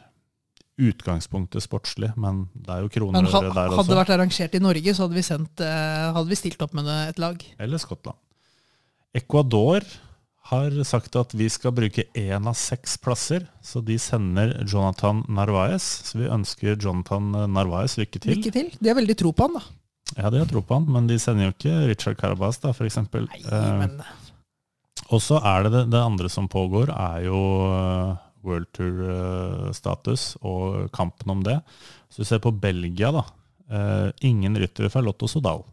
utgangspunktet 0.78 1.64
sportslig, 1.64 2.12
men 2.20 2.44
det 2.54 2.70
er 2.75 2.85
jo 2.85 2.90
kroner 2.94 3.18
Men 3.18 3.28
der 3.28 3.75
hadde 3.75 3.88
det 3.90 3.99
vært 3.99 4.12
arrangert 4.14 4.54
i 4.54 4.62
Norge, 4.62 4.94
så 4.94 5.06
hadde 5.06 5.18
vi, 5.18 5.25
sendt, 5.26 5.62
eh, 5.64 6.04
hadde 6.14 6.30
vi 6.30 6.38
stilt 6.38 6.62
opp 6.62 6.76
med 6.78 6.88
et 6.90 7.18
lag. 7.23 7.42
Eller 7.58 7.82
Skottland. 7.82 8.18
Ecuador 9.18 9.82
har 10.49 10.76
sagt 10.87 11.16
at 11.20 11.35
vi 11.37 11.49
skal 11.52 11.75
bruke 11.76 12.06
én 12.16 12.47
av 12.49 12.56
seks 12.56 12.97
plasser, 13.02 13.44
så 13.64 13.82
de 13.85 13.99
sender 14.00 14.54
Jonathan 14.64 15.25
Narvaez. 15.28 15.85
Så 16.08 16.23
vi 16.23 16.30
ønsker 16.30 16.78
Jonathan 16.78 17.35
Narvaez 17.52 17.99
lykke 18.00 18.23
til. 18.23 18.38
Lykke 18.38 18.54
til. 18.54 18.70
De 18.78 18.88
har 18.90 18.97
veldig 18.97 19.18
tro 19.18 19.35
på 19.37 19.49
han, 19.49 19.58
da. 19.58 19.66
Ja, 20.16 20.30
de 20.32 20.40
har 20.40 20.49
tro 20.49 20.62
på 20.64 20.78
han, 20.78 20.88
men 20.88 21.11
de 21.11 21.18
sender 21.20 21.50
jo 21.50 21.56
ikke 21.56 21.75
Richard 21.90 22.16
Carabas, 22.20 22.62
da, 22.62 22.73
f.eks. 22.73 23.02
Nei, 23.12 23.42
Eh, 23.49 24.14
og 25.08 25.23
så 25.25 25.38
er 25.40 25.64
det, 25.64 25.73
det 25.73 25.85
det 25.92 26.00
andre 26.04 26.28
som 26.32 26.49
pågår, 26.52 26.90
er 26.92 27.28
jo 27.28 27.38
eh, 27.68 28.16
World 28.49 28.69
Tour-status 28.76 30.37
og 30.47 30.88
kampen 30.95 31.31
om 31.35 31.43
det. 31.47 31.59
Så 32.11 32.23
vi 32.23 32.28
ser 32.28 32.40
på 32.45 32.52
Belgia, 32.61 33.11
da. 33.14 33.25
Eh, 33.69 34.11
ingen 34.28 34.57
ryttere 34.57 34.90
fra 34.93 35.02
Lotto 35.05 35.28
Sodal. 35.28 35.65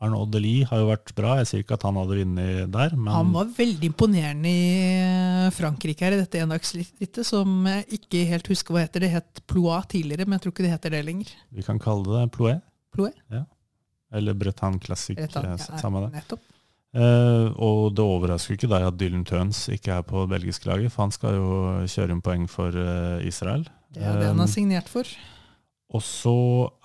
Arnaud 0.00 0.30
Deli 0.30 0.60
har 0.62 0.78
jo 0.78 0.90
vært 0.92 1.10
bra. 1.18 1.32
Jeg 1.40 1.48
sier 1.50 1.62
ikke 1.64 1.74
at 1.74 1.82
han 1.88 1.96
hadde 1.98 2.14
vunnet 2.20 2.68
der, 2.70 2.92
men 2.94 3.08
han 3.10 3.32
var 3.34 3.48
veldig 3.56 3.88
imponerende 3.88 4.52
i 4.52 4.68
eh, 4.94 5.48
Frankrike 5.56 6.06
her 6.06 6.14
i 6.14 6.20
dette 6.20 6.38
endagsrittet, 6.44 7.24
som 7.26 7.64
jeg 7.66 7.98
ikke 7.98 8.20
helt 8.30 8.46
husker 8.52 8.76
hva 8.76 8.84
heter. 8.84 9.02
Det 9.02 9.10
het 9.16 9.42
Plois 9.50 9.88
tidligere, 9.90 10.28
men 10.28 10.36
jeg 10.38 10.44
tror 10.46 10.54
ikke 10.54 10.68
det 10.68 10.74
heter 10.76 10.94
det 10.94 11.02
lenger. 11.08 11.32
vi 11.50 11.66
kan 11.66 11.80
kalle 11.82 12.06
det 12.12 12.28
Plouet. 12.36 12.62
Plois? 12.94 13.16
Eller 14.14 14.32
Bretagne 14.38 14.78
Classic. 14.80 15.18
Bretagne 15.18 15.56
an- 15.56 15.58
eh, 15.58 15.66
ja, 15.68 15.80
samme 15.82 16.04
det. 16.06 16.12
Nettopp. 16.20 16.46
Eh, 16.96 17.48
og 17.60 17.90
det 17.96 18.04
overrasker 18.04 18.56
ikke 18.56 18.70
deg 18.70 18.86
at 18.88 18.96
Dylan 19.00 19.24
Tøns 19.28 19.66
ikke 19.74 19.98
er 19.98 20.04
på 20.08 20.22
belgisk 20.30 20.64
laget, 20.68 20.92
for 20.94 21.04
han 21.04 21.12
skal 21.12 21.36
jo 21.36 21.48
kjøre 21.84 22.14
inn 22.16 22.22
poeng 22.24 22.46
for 22.48 22.72
uh, 22.72 23.18
Israel. 23.28 23.66
Det 23.92 24.00
er 24.04 24.16
det 24.20 24.30
han 24.30 24.40
har 24.40 24.48
Eh, 24.48 24.54
signert 24.54 24.88
for. 24.88 25.04
og 25.92 26.02
så 26.04 26.36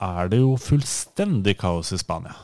er 0.01 0.27
det 0.31 0.39
jo 0.39 0.55
fullstendig 0.59 1.57
kaos 1.59 1.91
i 1.95 1.97
Spania. 2.01 2.35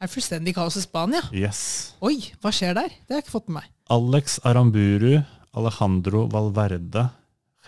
Er 0.00 0.06
det 0.08 0.14
fullstendig 0.14 0.54
kaos 0.56 0.76
i 0.76 0.82
Spania? 0.84 1.22
Yes. 1.32 1.94
Oi, 2.02 2.18
hva 2.42 2.52
skjer 2.52 2.74
der? 2.76 2.88
Det 2.88 3.12
har 3.14 3.20
jeg 3.20 3.26
ikke 3.26 3.36
fått 3.38 3.48
med 3.48 3.62
meg. 3.62 3.70
Alex 3.92 4.38
Aramburu, 4.44 5.22
Alejandro 5.54 6.26
Valverde, 6.32 7.08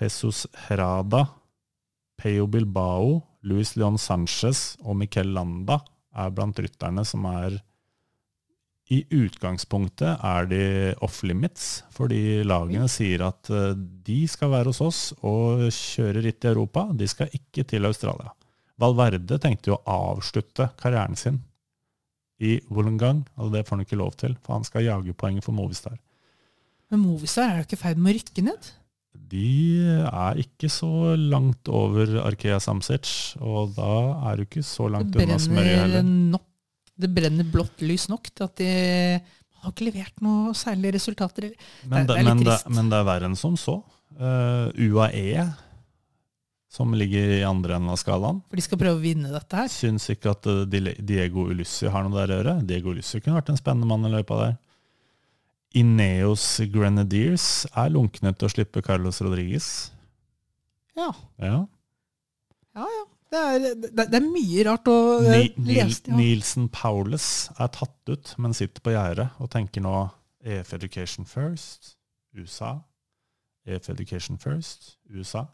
Jesus 0.01 0.47
Herada, 0.69 1.27
Peo 2.21 2.47
Bilbao, 2.47 3.23
Luis 3.45 3.75
Leon 3.77 3.97
Sanchez 4.01 4.77
og 4.83 4.97
Miquel 4.97 5.33
Landa 5.37 5.81
er 6.17 6.31
blant 6.33 6.59
rytterne 6.59 7.05
som 7.05 7.25
er 7.29 7.59
I 8.93 9.01
utgangspunktet 9.17 10.21
er 10.21 10.49
de 10.51 10.65
off 11.05 11.23
limits, 11.25 11.83
fordi 11.95 12.43
lagene 12.45 12.85
sier 12.93 13.25
at 13.31 13.49
eh, 13.49 13.73
de 14.05 14.19
skal 14.29 14.53
være 14.53 14.75
hos 14.75 14.83
oss 14.85 15.01
og 15.25 15.65
kjøre 15.73 16.25
ritt 16.27 16.45
i 16.45 16.51
Europa. 16.51 16.91
De 16.93 17.09
skal 17.09 17.33
ikke 17.33 17.65
til 17.71 17.89
Australia. 17.89 18.35
Valverde 18.81 19.39
tenkte 19.41 19.73
jo 19.73 19.79
å 19.79 19.99
avslutte 20.13 20.69
karrieren 20.81 21.17
sin 21.17 21.41
i 22.45 22.59
Wollongang, 22.69 23.23
og 23.41 23.55
det 23.55 23.65
får 23.65 23.79
han 23.79 23.85
ikke 23.87 24.01
lov 24.01 24.17
til, 24.21 24.35
for 24.45 24.59
han 24.59 24.67
skal 24.67 24.85
jage 24.85 25.15
poeng 25.17 25.41
for 25.45 25.57
Movistar. 25.57 25.97
Men 26.93 27.05
Movistar 27.07 27.49
er 27.49 27.61
jo 27.61 27.69
ikke 27.69 27.79
i 27.79 27.85
ferd 27.87 28.01
med 28.03 28.13
å 28.13 28.19
rykke 28.19 28.45
ned. 28.51 28.73
De 29.35 29.51
er 30.05 30.41
ikke 30.43 30.69
så 30.69 31.15
langt 31.17 31.71
over 31.71 32.19
Arkea 32.27 32.59
Samsic, 32.61 33.39
og 33.41 33.77
da 33.79 33.95
er 34.29 34.37
du 34.37 34.45
ikke 34.45 34.65
så 34.67 34.91
langt 34.91 35.15
unna 35.15 35.39
smørje 35.41 35.79
brenner, 35.79 36.11
nok, 36.35 36.45
det 36.95 37.11
brenner 37.11 37.47
blått 37.51 37.83
lys 37.83 38.09
nok 38.13 38.29
til 38.31 38.47
at 38.47 38.57
de 38.61 38.69
har 39.65 39.73
ikke 39.73 39.87
levert 39.89 40.21
noe 40.23 40.53
særlige 40.55 40.95
resultater. 40.99 41.51
Men 41.89 42.05
det 42.07 42.15
det, 42.15 42.17
er 42.21 42.27
litt 42.29 42.35
men, 42.35 42.45
det, 42.47 42.59
men 42.77 42.91
det 42.93 42.99
er 43.01 43.07
verre 43.09 43.31
enn 43.31 43.39
som 43.41 43.57
så. 43.59 43.79
Uh, 44.15 44.69
UAE, 44.79 45.47
som 46.71 46.93
ligger 46.95 47.33
i 47.39 47.45
andre 47.47 47.77
enden 47.79 47.91
av 47.91 47.99
skalaen, 47.99 48.41
For 48.51 48.59
de 48.59 48.65
skal 48.67 48.79
prøve 48.81 48.99
å 48.99 49.03
vinne 49.03 49.31
dette 49.33 49.59
her. 49.59 49.71
syns 49.71 50.09
ikke 50.11 50.33
at 50.35 50.47
eh, 50.51 50.93
Diego 51.07 51.47
Ulussi 51.51 51.87
har 51.91 52.03
noe 52.07 52.15
der 52.19 52.33
å 52.35 52.39
gjøre. 52.41 52.55
Diego 52.67 52.95
Ulussi 52.95 53.21
kunne 53.23 53.39
vært 53.39 53.53
en 53.55 53.59
spennende 53.61 53.87
mann 53.91 54.07
i 54.07 54.11
løypa 54.13 54.39
der. 54.41 54.57
Ineos 55.75 56.45
Grenadiers 56.71 57.65
er 57.75 57.91
lunkne 57.95 58.31
til 58.39 58.47
å 58.47 58.53
slippe 58.53 58.83
Carlos 58.87 59.19
Rodriguez. 59.23 59.69
Ja, 60.99 61.09
Ja. 61.43 61.65
ja. 62.79 62.87
ja. 62.87 63.05
Det 63.35 63.41
er, 63.43 63.65
det, 63.83 63.91
det 63.99 64.19
er 64.21 64.27
mye 64.27 64.65
rart 64.69 64.89
å 64.91 64.97
Ni, 65.25 65.29
eh, 65.49 65.59
Nil, 65.59 65.71
lese. 65.81 66.07
Ja. 66.07 66.19
Nielsen 66.19 66.69
Paulus 66.75 67.29
er 67.59 67.73
tatt 67.75 68.13
ut, 68.13 68.35
men 68.39 68.55
sitter 68.55 68.85
på 68.85 68.95
gjerdet 68.95 69.33
og 69.43 69.51
tenker 69.51 69.83
nå 69.83 69.95
EF 70.45 70.75
Education 70.77 71.27
First, 71.27 71.97
USA. 72.37 72.77
EF 73.67 73.89
Education 73.91 74.39
First, 74.39 74.95
USA. 75.11 75.47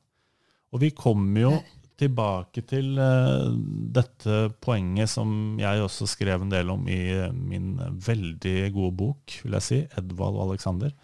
Og 0.75 0.83
vi 0.85 0.91
kommer 0.95 1.41
jo 1.41 1.53
tilbake 2.01 2.63
til 2.69 2.97
uh, 2.99 3.51
dette 3.93 4.43
poenget 4.65 5.11
som 5.13 5.59
jeg 5.61 5.85
også 5.85 6.09
skrev 6.09 6.45
en 6.45 6.53
del 6.53 6.73
om 6.73 6.87
i 6.89 7.01
eh, 7.13 7.33
min 7.35 7.75
veldig 7.81 8.71
gode 8.75 8.95
bok, 8.97 9.37
vil 9.45 9.57
jeg 9.59 9.67
si, 9.67 9.81
Edvald 10.01 10.39
og 10.39 10.47
Alexander, 10.49 10.95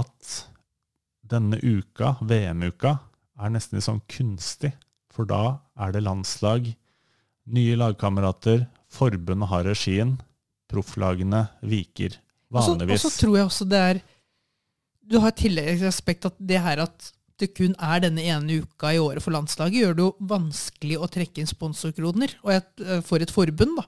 at 0.00 0.36
denne 1.28 1.60
uka, 1.60 2.14
VM-uka, 2.24 2.96
er 3.40 3.52
nesten 3.52 3.78
litt 3.78 3.86
sånn 3.86 4.02
kunstig. 4.10 4.72
For 5.14 5.28
da 5.30 5.58
er 5.78 5.94
det 5.94 6.04
landslag, 6.04 6.72
nye 7.54 7.78
lagkamerater, 7.78 8.66
forbundet 8.92 9.50
har 9.50 9.66
regien, 9.68 10.16
profflagene 10.70 11.46
viker. 11.66 12.18
Vanligvis. 12.54 13.04
Og 13.04 13.10
så 13.10 13.20
tror 13.22 13.36
jeg 13.38 13.48
også 13.48 13.66
det 13.66 13.80
er 13.80 14.00
Du 15.04 15.18
har 15.20 15.32
et 15.32 15.40
tilleggsaspekt 15.42 16.24
at 16.30 16.36
det 16.38 16.60
her 16.64 16.80
at 16.86 17.10
det 17.42 17.50
kun 17.56 17.74
er 17.82 18.00
denne 18.04 18.22
ene 18.22 18.60
uka 18.62 18.92
i 18.94 19.00
året 19.02 19.22
for 19.24 19.34
landslaget, 19.34 19.80
gjør 19.82 19.96
det 19.98 20.04
jo 20.04 20.28
vanskelig 20.30 21.00
å 21.02 21.08
trekke 21.10 21.42
inn 21.42 21.50
sponsorkroner. 21.50 22.36
Og 22.46 22.54
et, 22.54 22.70
eh, 22.80 23.02
for 23.02 23.20
et 23.20 23.32
forbund, 23.34 23.74
da. 23.80 23.84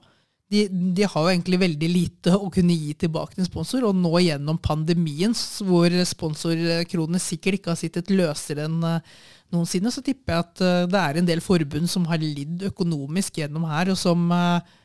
De, 0.47 0.61
de 0.71 1.03
har 1.03 1.23
jo 1.25 1.31
egentlig 1.33 1.57
veldig 1.59 1.87
lite 1.91 2.31
å 2.37 2.47
kunne 2.53 2.75
gi 2.75 2.93
tilbake 2.95 3.35
til 3.35 3.43
en 3.43 3.49
sponsor, 3.49 3.83
og 3.83 3.97
nå 3.99 4.13
gjennom 4.23 4.59
pandemien, 4.63 5.33
hvor 5.67 5.91
sponsorkronene 6.07 7.19
sikkert 7.19 7.57
ikke 7.57 7.73
har 7.73 7.79
sittet 7.79 8.13
løsere 8.13 8.63
enn 8.69 8.77
eh, 8.87 9.17
noensinne, 9.51 9.91
så 9.91 10.03
tipper 10.05 10.37
jeg 10.37 10.45
at 10.45 10.63
eh, 10.63 10.85
det 10.93 11.01
er 11.01 11.19
en 11.19 11.27
del 11.27 11.43
forbund 11.43 11.91
som 11.91 12.07
har 12.07 12.23
lidd 12.23 12.63
økonomisk 12.69 13.41
gjennom 13.41 13.67
her, 13.67 13.91
og 13.91 13.99
som 13.99 14.23
eh, 14.31 14.77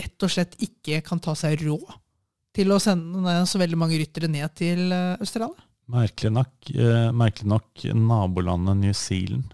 rett 0.00 0.24
og 0.24 0.32
slett 0.32 0.56
ikke 0.64 1.02
kan 1.04 1.20
ta 1.20 1.36
seg 1.36 1.66
råd 1.66 1.92
til 2.56 2.72
å 2.72 2.80
sende 2.80 3.36
så 3.46 3.60
veldig 3.60 3.78
mange 3.78 4.00
ryttere 4.00 4.30
ned 4.30 4.56
til 4.56 4.88
Australia. 4.90 5.68
Merkelig 5.90 6.32
nok, 6.34 6.70
merkelig 7.14 7.50
nok 7.50 7.84
nabolandet 7.94 8.80
New 8.80 8.96
Zealand 8.96 9.52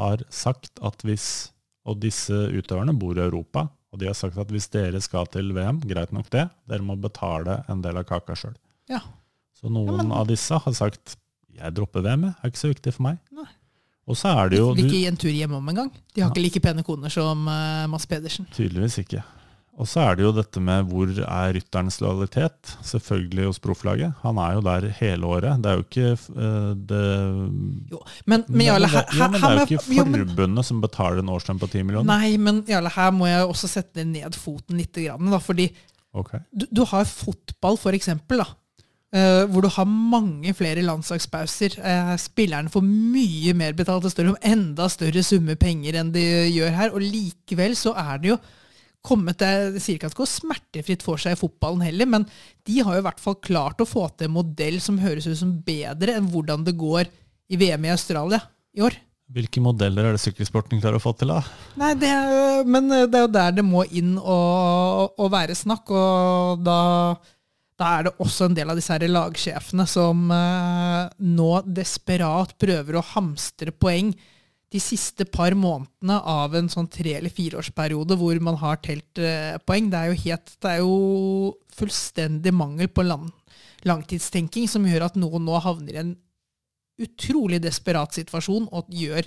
har 0.00 0.24
sagt 0.32 0.80
at 0.84 1.04
hvis 1.06 1.52
Og 1.86 2.00
disse 2.02 2.34
utøverne 2.34 2.90
bor 2.98 3.14
i 3.14 3.22
Europa, 3.22 3.68
og 3.96 4.02
de 4.02 4.10
har 4.10 4.16
sagt 4.18 4.36
at 4.36 4.50
hvis 4.52 4.68
dere 4.68 5.00
skal 5.00 5.24
til 5.32 5.54
VM, 5.56 5.78
greit 5.88 6.10
nok 6.12 6.28
det, 6.34 6.44
dere 6.68 6.84
må 6.84 6.98
betale 7.00 7.62
en 7.72 7.80
del 7.80 7.96
av 7.96 8.04
kaka 8.04 8.36
sjøl. 8.36 8.52
Ja. 8.92 9.00
Så 9.56 9.70
noen 9.72 9.88
Ja, 9.96 10.02
men- 10.02 10.12
av 10.12 10.26
disse 10.28 10.52
har 10.60 10.72
sagt 10.76 11.16
jeg 11.56 11.72
dropper 11.72 12.02
VM, 12.04 12.26
det 12.28 12.34
er 12.44 12.50
ikke 12.52 12.60
så 12.60 12.68
viktig 12.74 12.92
for 12.92 13.02
meg. 13.08 13.18
Nei. 13.32 13.48
Og 14.06 14.14
så 14.20 14.28
er 14.36 14.50
det 14.52 14.58
jo 14.58 14.74
Vil 14.74 14.84
ikke 14.84 14.98
gi 15.00 15.06
en 15.08 15.16
tur 15.16 15.32
hjemom 15.32 15.68
engang. 15.72 15.88
De 16.14 16.20
har 16.20 16.30
ikke 16.30 16.42
like 16.44 16.60
pene 16.60 16.84
koner 16.84 17.08
som 17.10 17.48
uh, 17.48 17.86
Mads 17.88 18.04
Pedersen. 18.06 18.46
Tydeligvis 18.52 18.98
ikke. 19.00 19.24
Og 19.76 19.88
så 19.88 20.00
er 20.06 20.16
det 20.16 20.24
jo 20.24 20.32
dette 20.32 20.60
med 20.64 20.86
hvor 20.88 21.10
er 21.20 21.52
rytterens 21.52 21.98
lojalitet? 22.00 22.70
Selvfølgelig 22.86 23.48
hos 23.50 23.58
profflaget. 23.60 24.14
Han 24.22 24.38
er 24.40 24.56
jo 24.56 24.62
der 24.64 24.86
hele 25.02 25.28
året. 25.28 25.60
Det 25.60 25.68
er 25.68 25.76
jo 25.76 25.84
ikke 25.84 26.12
eh, 26.16 26.70
det 26.92 27.02
Jo, 27.92 28.00
men, 28.24 28.46
men 28.48 28.64
Jarle, 28.70 28.88
her, 28.88 29.04
her, 29.12 29.26
det, 29.26 29.28
men 29.34 29.42
det 29.42 29.50
er 29.50 29.58
jo 29.58 29.66
ikke 29.66 29.84
forbundet 29.84 30.68
som 30.70 30.80
betaler 30.80 31.20
en 31.20 31.34
årslønn 31.36 31.60
på 31.60 31.68
10 31.68 31.84
millioner. 31.84 32.08
Nei, 32.08 32.38
men 32.40 32.64
Jarle, 32.70 32.94
her 32.96 33.12
må 33.12 33.28
jeg 33.28 33.44
også 33.44 33.72
sette 33.76 34.06
ned 34.08 34.40
foten 34.40 34.80
litt. 34.80 34.96
Grann, 34.96 35.28
da, 35.28 35.42
fordi 35.44 35.68
okay. 36.16 36.40
du, 36.56 36.64
du 36.72 36.86
har 36.88 37.04
fotball, 37.04 37.76
for 37.76 37.92
eksempel, 37.96 38.40
da, 38.40 38.48
eh, 39.12 39.44
hvor 39.52 39.66
du 39.66 39.68
har 39.76 39.84
mange 40.16 40.56
flere 40.56 40.88
landslagspauser. 40.88 41.82
Eh, 41.84 42.14
spillerne 42.22 42.72
får 42.72 42.86
mye 42.86 43.52
mer 43.60 43.76
betalt 43.76 44.08
og 44.08 44.16
større, 44.16 44.38
enda 44.40 44.88
større 44.88 45.20
summer 45.26 45.60
penger 45.60 46.00
enn 46.00 46.16
de 46.16 46.24
gjør 46.56 46.78
her. 46.80 46.96
Og 46.96 47.04
likevel 47.04 47.76
så 47.76 47.92
er 47.92 48.22
det 48.24 48.38
jo 48.38 48.44
kommet 49.06 49.38
det, 49.40 49.50
Jeg 49.76 49.82
sier 49.84 49.98
ikke 49.98 50.10
at 50.10 50.16
det 50.16 50.20
går 50.20 50.30
smertefritt 50.30 51.04
for 51.06 51.22
seg 51.22 51.36
i 51.36 51.40
fotballen 51.40 51.84
heller, 51.86 52.10
men 52.10 52.26
de 52.66 52.80
har 52.82 52.96
jo 52.96 53.04
i 53.04 53.06
hvert 53.06 53.22
fall 53.22 53.38
klart 53.38 53.82
å 53.82 53.88
få 53.88 54.08
til 54.12 54.28
en 54.28 54.36
modell 54.36 54.80
som 54.82 55.00
høres 55.02 55.28
ut 55.30 55.38
som 55.38 55.54
bedre 55.66 56.18
enn 56.18 56.30
hvordan 56.32 56.66
det 56.66 56.76
går 56.78 57.10
i 57.46 57.58
VM 57.60 57.86
i 57.86 57.92
Australia 57.94 58.42
i 58.76 58.82
år. 58.84 58.98
Hvilke 59.34 59.58
modeller 59.58 60.06
er 60.06 60.14
det 60.14 60.22
sykkelsporten 60.22 60.78
klarer 60.78 61.00
å 61.00 61.02
få 61.02 61.10
til, 61.18 61.32
da? 61.34 61.40
Nei, 61.80 61.94
det 61.98 62.10
er, 62.12 62.60
men 62.68 62.86
det 62.92 63.18
er 63.18 63.24
jo 63.24 63.32
der 63.34 63.56
det 63.56 63.64
må 63.66 63.82
inn 63.90 64.14
og, 64.20 65.16
og 65.18 65.32
være 65.32 65.56
snakk, 65.58 65.90
og 65.90 66.62
da, 66.66 66.78
da 67.74 67.90
er 67.96 68.06
det 68.06 68.14
også 68.22 68.46
en 68.46 68.54
del 68.58 68.70
av 68.70 68.78
disse 68.78 68.94
her 68.94 69.06
lagsjefene 69.10 69.88
som 69.90 70.30
eh, 70.30 71.02
nå 71.26 71.50
desperat 71.66 72.54
prøver 72.62 73.00
å 73.00 73.06
hamstre 73.16 73.74
poeng 73.74 74.14
de 74.76 74.82
siste 74.82 75.26
par 75.32 75.56
månedene 75.56 76.18
av 76.28 76.54
en 76.58 76.68
sånn 76.72 76.88
tre- 76.92 77.16
eller 77.18 77.32
fireårsperiode 77.32 78.18
hvor 78.20 78.40
man 78.44 78.58
har 78.60 78.80
telt 78.84 79.18
eh. 79.18 79.56
Det 79.56 79.98
er 79.98 80.12
jo 80.12 80.20
helt, 80.26 80.54
det 80.62 80.72
er 80.72 80.82
jo 80.84 80.96
fullstendig 81.76 82.52
mangel 82.54 82.88
på 82.92 83.04
land, 83.06 83.32
langtidstenking 83.88 84.68
som 84.68 84.86
gjør 84.86 85.08
at 85.08 85.18
noen 85.20 85.44
nå 85.46 85.60
havner 85.64 85.96
i 85.96 86.02
en 86.04 86.16
utrolig 87.02 87.60
desperat 87.60 88.16
situasjon 88.16 88.68
og 88.72 88.88
gjør 88.92 89.26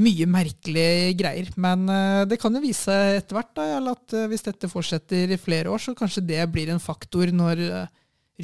mye 0.00 0.26
merkelige 0.30 1.14
greier. 1.18 1.48
Men 1.60 1.88
eh, 1.92 2.24
det 2.28 2.40
kan 2.40 2.54
jo 2.56 2.62
vise 2.64 2.88
seg 2.88 3.20
etter 3.20 3.36
hvert 3.36 3.54
da, 3.56 3.66
at 3.92 4.16
eh, 4.16 4.28
hvis 4.32 4.46
dette 4.46 4.70
fortsetter 4.70 5.34
i 5.34 5.40
flere 5.40 5.72
år, 5.72 5.82
så 5.82 5.96
kanskje 5.96 6.24
det 6.28 6.44
blir 6.52 6.72
en 6.72 6.82
faktor 6.82 7.32
når 7.34 7.64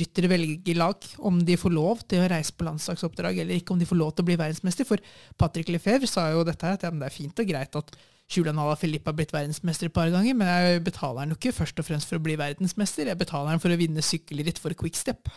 ryttere 0.01 0.31
velger 0.31 0.79
lag, 0.79 1.07
om 1.19 1.39
de 1.47 1.57
får 1.61 1.73
lov 1.75 2.03
til 2.09 2.23
å 2.23 2.29
reise 2.31 2.55
på 2.55 2.67
landslagsoppdrag 2.67 3.41
eller 3.43 3.61
ikke, 3.61 3.75
om 3.75 3.81
de 3.81 3.89
får 3.89 4.01
lov 4.01 4.13
til 4.15 4.27
å 4.27 4.29
bli 4.31 4.39
verdensmester. 4.41 4.89
For 4.89 5.03
Patrick 5.41 5.73
Lefebvre 5.73 6.11
sa 6.11 6.29
jo 6.35 6.45
dette 6.47 6.69
her, 6.69 6.79
at 6.79 6.87
ja, 6.87 6.93
det 6.93 7.09
er 7.09 7.15
fint 7.15 7.43
og 7.43 7.49
greit 7.49 7.81
at 7.81 7.97
Julian 8.33 8.59
Alaphilippe 8.59 9.13
har 9.13 9.17
blitt 9.19 9.35
verdensmester 9.35 9.89
et 9.89 9.95
par 9.95 10.11
ganger, 10.11 10.35
men 10.35 10.49
jeg 10.51 10.85
betaler 10.87 11.23
han 11.23 11.35
jo 11.35 11.39
ikke 11.39 11.55
først 11.55 11.79
og 11.79 11.87
fremst 11.87 12.11
for 12.11 12.19
å 12.19 12.25
bli 12.25 12.39
verdensmester, 12.39 13.11
jeg 13.11 13.21
betaler 13.21 13.55
han 13.55 13.63
for 13.63 13.71
å 13.71 13.79
vinne 13.79 14.03
sykkelritt 14.03 14.59
for 14.63 14.75
Quickstep. 14.79 15.31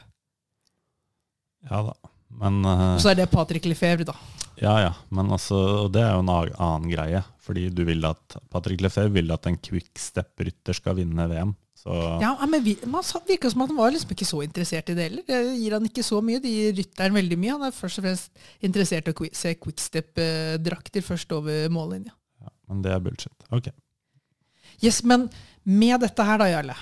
Ja 1.69 1.83
da. 1.91 1.97
Men 2.39 2.61
uh, 2.65 2.93
så 3.01 3.11
er 3.11 3.19
det 3.19 3.31
Patrick 3.31 3.65
Lefebvre, 3.65 4.11
da. 4.11 4.15
Ja, 4.59 4.75
ja. 4.83 4.91
Men 5.15 5.31
altså, 5.33 5.57
og 5.85 5.93
det 5.95 6.03
er 6.03 6.13
jo 6.13 6.23
en 6.23 6.31
annen 6.31 6.89
greie. 6.91 7.23
Fordi 7.41 7.69
du 7.73 7.81
vil 7.87 8.05
at 8.05 8.37
Patrick 8.53 8.83
Lefebvre 8.85 9.15
vil 9.17 9.33
at 9.33 9.47
en 9.49 9.57
quickstep-rytter 9.57 10.77
skal 10.77 10.99
vinne 10.99 11.25
VM. 11.31 11.55
Så 11.79 11.95
Ja, 12.19 12.33
men 12.43 12.63
vi, 12.63 12.75
Man 12.83 13.05
virker 13.05 13.27
virka 13.29 13.51
som 13.51 13.63
at 13.63 13.71
han 13.71 13.79
var 13.79 13.93
liksom 13.95 14.11
ikke 14.11 14.27
så 14.27 14.41
interessert 14.43 14.91
i 14.91 14.95
det 14.97 15.07
heller. 15.07 15.25
Det 15.27 15.39
gir 15.55 15.75
han 15.77 15.87
ikke 15.87 16.03
så 16.03 16.19
mye. 16.25 16.41
De 16.43 16.51
gir 16.51 16.77
rytteren 16.81 17.15
veldig 17.15 17.39
mye. 17.39 17.55
Han 17.55 17.67
er 17.69 17.75
først 17.75 18.01
og 18.01 18.07
fremst 18.07 18.45
interessert 18.65 19.07
i 19.07 19.13
å 19.15 19.29
se 19.39 19.55
quickstep-drakter 19.63 21.05
først 21.05 21.35
over 21.37 21.69
mållinja. 21.73 22.15
ja, 22.43 22.51
men 22.67 22.83
det 22.83 22.93
er 22.93 23.03
bullshit. 23.03 23.47
Ok. 23.55 23.71
Yes, 24.83 25.01
men 25.03 25.27
med 25.63 25.99
dette 26.03 26.23
her, 26.23 26.39
da, 26.41 26.47
Jarle. 26.51 26.75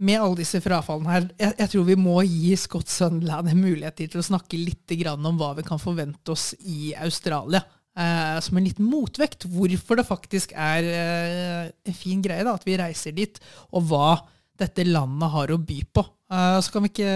Med 0.00 0.16
alle 0.16 0.38
disse 0.40 0.62
frafallene 0.64 1.12
her, 1.12 1.26
jeg, 1.38 1.54
jeg 1.58 1.70
tror 1.74 1.84
vi 1.84 1.96
må 2.00 2.20
gi 2.24 2.54
Scott 2.56 2.88
Sunderland 2.88 3.50
en 3.50 3.60
mulighet 3.60 4.00
til 4.00 4.22
å 4.22 4.24
snakke 4.24 4.58
litt 4.58 4.94
grann 4.98 5.26
om 5.28 5.36
hva 5.38 5.52
vi 5.58 5.64
kan 5.66 5.82
forvente 5.82 6.32
oss 6.32 6.54
i 6.64 6.94
Australia. 6.96 7.60
Eh, 7.98 8.36
som 8.40 8.56
en 8.56 8.64
liten 8.64 8.86
motvekt. 8.86 9.46
Hvorfor 9.50 9.98
det 9.98 10.06
faktisk 10.08 10.54
er 10.54 10.86
eh, 10.86 11.70
en 11.90 11.96
fin 11.96 12.22
greie 12.22 12.46
da, 12.46 12.54
at 12.54 12.66
vi 12.66 12.78
reiser 12.80 13.14
dit, 13.16 13.40
og 13.74 13.90
hva 13.90 14.14
dette 14.60 14.84
landet 14.86 15.32
har 15.32 15.52
å 15.52 15.58
by 15.58 15.80
på. 15.92 16.04
Eh, 16.30 16.58
så 16.62 16.72
kan 16.72 16.84
vi 16.84 16.92
ikke 16.92 17.14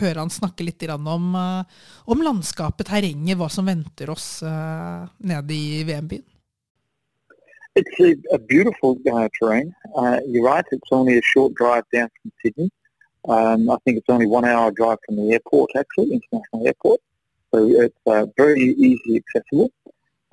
høre 0.00 0.20
han 0.20 0.32
snakke 0.32 0.66
litt 0.66 0.84
om, 0.90 1.34
eh, 1.34 1.64
om 2.04 2.22
landskapet, 2.22 2.86
terrenget, 2.86 3.38
hva 3.38 3.48
som 3.50 3.66
venter 3.66 4.10
oss 4.10 4.42
eh, 4.42 5.08
nede 5.18 5.56
i 5.56 5.82
VM-byen. 5.88 6.26
It's 7.74 7.98
a, 8.00 8.34
a 8.34 8.38
beautiful 8.38 8.98
uh, 9.10 9.28
terrain. 9.38 9.74
Uh, 9.96 10.20
you're 10.26 10.44
right, 10.44 10.64
it's 10.72 10.92
only 10.92 11.16
a 11.16 11.22
short 11.22 11.54
drive 11.54 11.84
down 11.90 12.10
from 12.20 12.30
Sydney. 12.42 12.70
Um, 13.26 13.70
I 13.70 13.76
think 13.84 13.96
it's 13.96 14.10
only 14.10 14.26
one 14.26 14.44
hour 14.44 14.70
drive 14.70 14.98
from 15.06 15.16
the 15.16 15.32
airport, 15.32 15.70
actually, 15.74 16.12
international 16.12 16.66
airport. 16.66 17.00
So 17.50 17.64
it's 17.64 17.96
uh, 18.06 18.26
very 18.36 18.60
easily 18.60 19.22
accessible. 19.22 19.70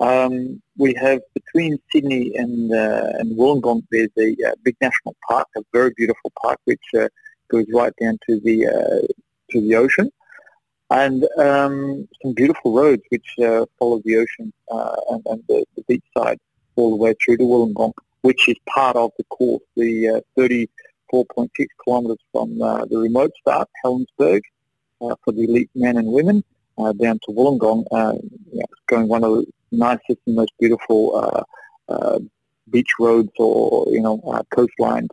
Um, 0.00 0.60
we 0.80 0.94
have 0.94 1.20
between 1.34 1.78
Sydney 1.92 2.34
and, 2.36 2.72
uh, 2.72 3.12
and 3.18 3.36
Wollongong, 3.36 3.82
there's 3.90 4.08
a 4.18 4.34
uh, 4.48 4.54
big 4.64 4.76
national 4.80 5.14
park, 5.28 5.46
a 5.54 5.60
very 5.74 5.92
beautiful 5.94 6.32
park, 6.40 6.58
which 6.64 6.82
uh, 6.98 7.08
goes 7.50 7.66
right 7.72 7.92
down 8.00 8.18
to 8.26 8.40
the 8.40 8.66
uh, 8.66 9.06
to 9.50 9.60
the 9.60 9.74
ocean, 9.74 10.10
and 10.90 11.26
um, 11.38 12.08
some 12.22 12.32
beautiful 12.32 12.74
roads 12.74 13.02
which 13.10 13.28
uh, 13.42 13.66
follow 13.78 14.00
the 14.06 14.16
ocean 14.16 14.52
uh, 14.72 14.96
and, 15.10 15.22
and 15.26 15.44
the, 15.48 15.64
the 15.76 15.82
beach 15.82 16.04
side 16.16 16.38
all 16.76 16.90
the 16.90 16.96
way 16.96 17.14
through 17.22 17.36
to 17.36 17.44
Wollongong, 17.44 17.92
which 18.22 18.48
is 18.48 18.56
part 18.66 18.96
of 18.96 19.10
the 19.18 19.24
course, 19.24 19.62
the 19.76 20.08
uh, 20.08 20.40
34.6 20.40 21.48
kilometres 21.84 22.24
from 22.32 22.58
the 22.58 22.98
remote 22.98 23.32
start, 23.38 23.68
Helensburgh, 23.84 24.42
for 24.98 25.32
the 25.32 25.44
elite 25.44 25.70
men 25.74 25.98
and 25.98 26.08
women, 26.08 26.42
down 26.78 27.18
to 27.24 27.32
Wollongong, 27.32 27.84
yeah, 28.52 28.62
going 28.86 29.08
one 29.08 29.24
of 29.24 29.32
the 29.32 29.46
nicest 29.72 30.20
and 30.26 30.36
most 30.36 30.52
beautiful 30.58 31.16
uh, 31.16 31.92
uh, 31.92 32.18
beach 32.70 32.92
roads 32.98 33.32
or, 33.38 33.86
you 33.90 34.00
know, 34.00 34.20
uh, 34.26 34.42
coastlines 34.54 35.08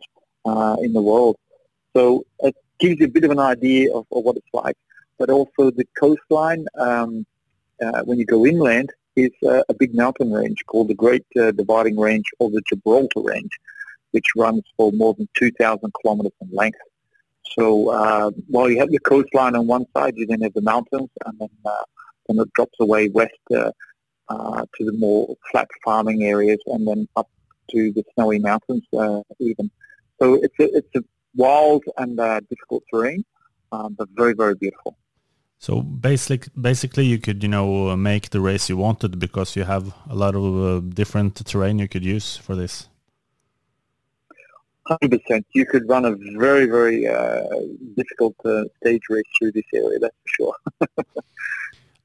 in 0.82 0.92
the 0.92 1.02
world. 1.02 1.36
So 1.94 2.24
it 2.40 2.54
gives 2.78 3.00
you 3.00 3.06
a 3.06 3.10
bit 3.10 3.24
of 3.24 3.30
an 3.30 3.38
idea 3.38 3.92
of, 3.92 4.06
of 4.12 4.24
what 4.24 4.36
it's 4.36 4.46
like. 4.52 4.76
But 5.18 5.30
also 5.30 5.70
the 5.70 5.86
coastline, 5.98 6.66
um, 6.78 7.26
when 8.04 8.18
you 8.18 8.24
go 8.24 8.46
inland, 8.46 8.90
is 9.16 9.30
uh, 9.44 9.62
a 9.68 9.74
big 9.74 9.94
mountain 9.94 10.32
range 10.32 10.64
called 10.66 10.88
the 10.88 10.94
Great 10.94 11.26
uh, 11.40 11.50
Dividing 11.50 11.98
Range 11.98 12.24
or 12.38 12.50
the 12.50 12.62
Gibraltar 12.68 13.20
Range, 13.20 13.50
which 14.12 14.26
runs 14.36 14.62
for 14.76 14.92
more 14.92 15.14
than 15.14 15.28
2,000 15.34 15.92
kilometers 16.00 16.32
in 16.40 16.48
length. 16.52 16.78
So 17.58 17.88
uh, 17.88 18.30
while 18.46 18.70
you 18.70 18.78
have 18.78 18.90
the 18.90 19.00
coastline 19.00 19.56
on 19.56 19.66
one 19.66 19.86
side, 19.96 20.14
you 20.16 20.26
then 20.26 20.42
have 20.42 20.54
the 20.54 20.62
mountains, 20.62 21.10
and 21.26 21.38
then, 21.40 21.48
then 22.28 22.38
it 22.38 22.52
drops 22.52 22.78
away 22.78 23.08
west 23.08 23.32
uh, 24.30 24.34
uh, 24.34 24.64
to 24.76 24.84
the 24.84 24.92
more 24.92 25.36
flat 25.50 25.68
farming 25.84 26.22
areas, 26.24 26.58
and 26.66 26.86
then 26.86 27.08
up 27.16 27.28
to 27.70 27.92
the 27.92 28.04
snowy 28.14 28.38
mountains 28.38 28.84
uh, 28.96 29.22
even. 29.38 29.70
So 30.20 30.34
it's 30.34 30.58
a, 30.58 30.76
it's 30.76 30.94
a 30.96 31.02
wild 31.34 31.84
and 31.96 32.18
uh, 32.18 32.40
difficult 32.50 32.84
terrain, 32.92 33.24
um, 33.72 33.94
but 33.98 34.08
very, 34.14 34.34
very 34.34 34.54
beautiful. 34.54 34.96
So 35.58 35.82
basic, 35.82 36.48
basically, 36.60 37.06
you 37.06 37.18
could 37.18 37.42
you 37.42 37.48
know 37.48 37.96
make 37.96 38.30
the 38.30 38.40
race 38.40 38.68
you 38.68 38.76
wanted 38.76 39.18
because 39.18 39.56
you 39.56 39.64
have 39.64 39.92
a 40.08 40.14
lot 40.14 40.34
of 40.34 40.44
uh, 40.44 40.80
different 40.80 41.34
terrain 41.44 41.78
you 41.78 41.88
could 41.88 42.04
use 42.04 42.36
for 42.36 42.54
this. 42.54 42.88
Hundred 44.86 45.20
percent. 45.20 45.46
You 45.54 45.66
could 45.66 45.86
run 45.88 46.04
a 46.04 46.16
very, 46.38 46.66
very 46.66 47.06
uh, 47.06 47.44
difficult 47.96 48.34
uh, 48.44 48.64
stage 48.80 49.02
race 49.10 49.24
through 49.38 49.52
this 49.52 49.64
area. 49.74 49.98
That's 49.98 50.16
for 50.22 50.30
sure. 50.36 50.56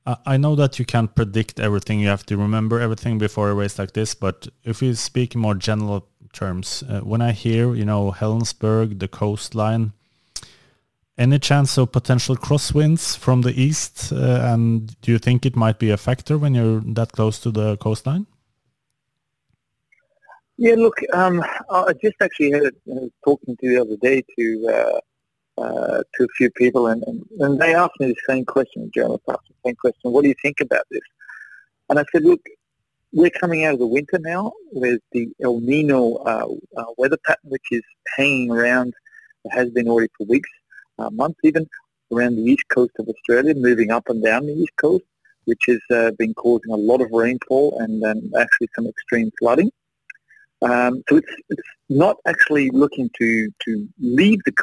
I 0.05 0.35
know 0.35 0.55
that 0.55 0.79
you 0.79 0.85
can't 0.85 1.15
predict 1.15 1.59
everything. 1.59 1.99
You 1.99 2.09
have 2.09 2.25
to 2.25 2.35
remember 2.35 2.79
everything 2.79 3.17
before 3.17 3.49
a 3.49 3.53
race 3.53 3.79
like 3.79 3.93
this. 3.93 4.13
But 4.13 4.47
if 4.65 4.81
we 4.81 4.93
speak 4.95 5.33
in 5.33 5.41
more 5.41 5.55
general 5.55 6.07
terms, 6.33 6.83
uh, 6.89 6.99
when 7.01 7.21
I 7.21 7.31
hear 7.31 7.73
you 7.73 7.85
know 7.85 8.11
Helensburgh, 8.11 8.99
the 8.99 9.07
coastline, 9.07 9.93
any 11.17 11.39
chance 11.39 11.77
of 11.77 11.91
potential 11.93 12.35
crosswinds 12.35 13.17
from 13.17 13.41
the 13.41 13.59
east? 13.59 14.11
Uh, 14.11 14.41
and 14.51 14.99
do 15.01 15.11
you 15.11 15.19
think 15.19 15.45
it 15.45 15.55
might 15.55 15.79
be 15.79 15.89
a 15.89 15.97
factor 15.97 16.37
when 16.37 16.53
you're 16.53 16.81
that 16.81 17.13
close 17.13 17.39
to 17.39 17.51
the 17.51 17.77
coastline? 17.77 18.25
Yeah, 20.57 20.75
look, 20.75 20.97
um, 21.13 21.43
I 21.69 21.93
just 21.93 22.15
actually 22.21 22.51
had 22.51 22.73
uh, 22.91 23.07
talking 23.23 23.55
to 23.57 23.69
the 23.69 23.81
other 23.81 23.97
day 23.97 24.23
to 24.37 25.01
uh, 25.57 26.01
to 26.15 26.23
a 26.23 26.27
few 26.37 26.49
people, 26.51 26.87
and, 26.87 27.03
and, 27.03 27.25
and 27.39 27.59
they 27.59 27.73
asked 27.75 27.99
me 27.99 28.07
the 28.07 28.15
same 28.27 28.45
question. 28.45 28.89
Journalists 28.93 29.25
asked 29.29 29.47
the 29.47 29.69
same 29.69 29.75
question. 29.75 30.11
What 30.11 30.23
do 30.23 30.29
you 30.29 30.35
think 30.41 30.59
about 30.61 30.85
this? 30.89 31.01
And 31.89 31.99
I 31.99 32.05
said, 32.11 32.23
look, 32.23 32.41
we're 33.11 33.29
coming 33.29 33.63
out 33.65 33.73
of 33.73 33.79
the 33.79 33.87
winter 33.87 34.17
now. 34.19 34.53
There's 34.73 34.99
the 35.11 35.29
El 35.43 35.59
Nino 35.59 36.15
uh, 36.15 36.47
uh, 36.77 36.85
weather 36.97 37.17
pattern, 37.25 37.49
which 37.49 37.67
is 37.71 37.83
hanging 38.17 38.51
around. 38.51 38.93
Has 39.51 39.69
been 39.69 39.87
already 39.89 40.09
for 40.17 40.25
weeks, 40.25 40.49
uh, 40.97 41.09
months 41.09 41.39
even, 41.43 41.67
around 42.11 42.37
the 42.37 42.43
east 42.43 42.63
coast 42.69 42.93
of 42.97 43.07
Australia, 43.07 43.53
moving 43.53 43.91
up 43.91 44.07
and 44.07 44.23
down 44.23 44.45
the 44.45 44.53
east 44.53 44.75
coast, 44.77 45.03
which 45.45 45.63
has 45.67 45.79
uh, 45.91 46.11
been 46.17 46.33
causing 46.33 46.71
a 46.71 46.77
lot 46.77 47.01
of 47.01 47.11
rainfall 47.11 47.77
and 47.79 48.03
um, 48.05 48.31
actually 48.39 48.69
some 48.73 48.87
extreme 48.87 49.29
flooding. 49.37 49.69
Um, 50.61 51.03
so 51.09 51.17
it's, 51.17 51.35
it's 51.49 51.61
not 51.89 52.17
actually 52.25 52.69
looking 52.69 53.09
to, 53.19 53.51
to 53.65 53.87
leave 53.99 54.41
the 54.45 54.53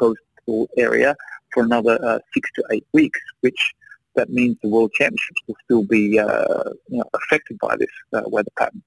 area 0.77 1.17
for 1.53 1.63
another 1.63 1.99
uh, 2.05 2.19
six 2.35 2.51
to 2.55 2.65
eight 2.71 2.87
weeks, 2.93 3.21
which 3.41 3.75
that 4.15 4.31
means 4.31 4.57
the 4.63 4.69
World 4.69 4.93
Championships 4.93 5.41
will 5.47 5.57
still 5.65 5.85
be 5.85 6.19
uh, 6.19 6.71
you 6.89 6.99
know, 6.99 7.05
affected 7.15 7.59
by 7.59 7.77
this 7.77 7.91
uh, 8.13 8.23
weather 8.27 8.51
pattern. 8.59 8.83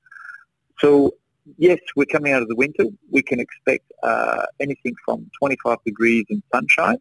So 0.79 1.13
yes, 1.57 1.79
we're 1.95 2.05
coming 2.05 2.33
out 2.33 2.41
of 2.41 2.47
the 2.47 2.55
winter. 2.55 2.85
We 3.09 3.21
can 3.21 3.39
expect 3.39 3.91
uh, 4.01 4.45
anything 4.59 4.95
from 5.05 5.29
25 5.39 5.77
degrees 5.85 6.25
in 6.29 6.41
sunshine, 6.53 6.97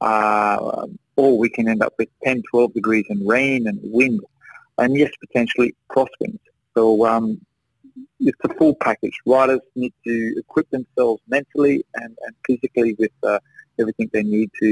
uh, 0.00 0.86
or 1.16 1.38
we 1.38 1.48
can 1.48 1.68
end 1.68 1.82
up 1.82 1.94
with 1.98 2.08
10, 2.24 2.42
12 2.50 2.74
degrees 2.74 3.04
in 3.08 3.26
rain 3.26 3.66
and 3.66 3.78
wind, 3.82 4.20
and 4.78 4.96
yes, 4.96 5.10
potentially 5.20 5.74
crosswinds. 5.90 6.40
So 6.74 7.06
um, 7.06 7.40
it's 8.20 8.38
a 8.44 8.54
full 8.54 8.74
package. 8.74 9.16
Riders 9.24 9.60
need 9.74 9.94
to 10.06 10.34
equip 10.38 10.68
themselves 10.70 11.22
mentally 11.28 11.84
and, 11.94 12.16
and 12.26 12.34
physically 12.46 12.94
with 12.98 13.12
uh, 13.22 13.38
everything 13.78 14.08
they 14.14 14.22
need 14.22 14.50
to 14.62 14.70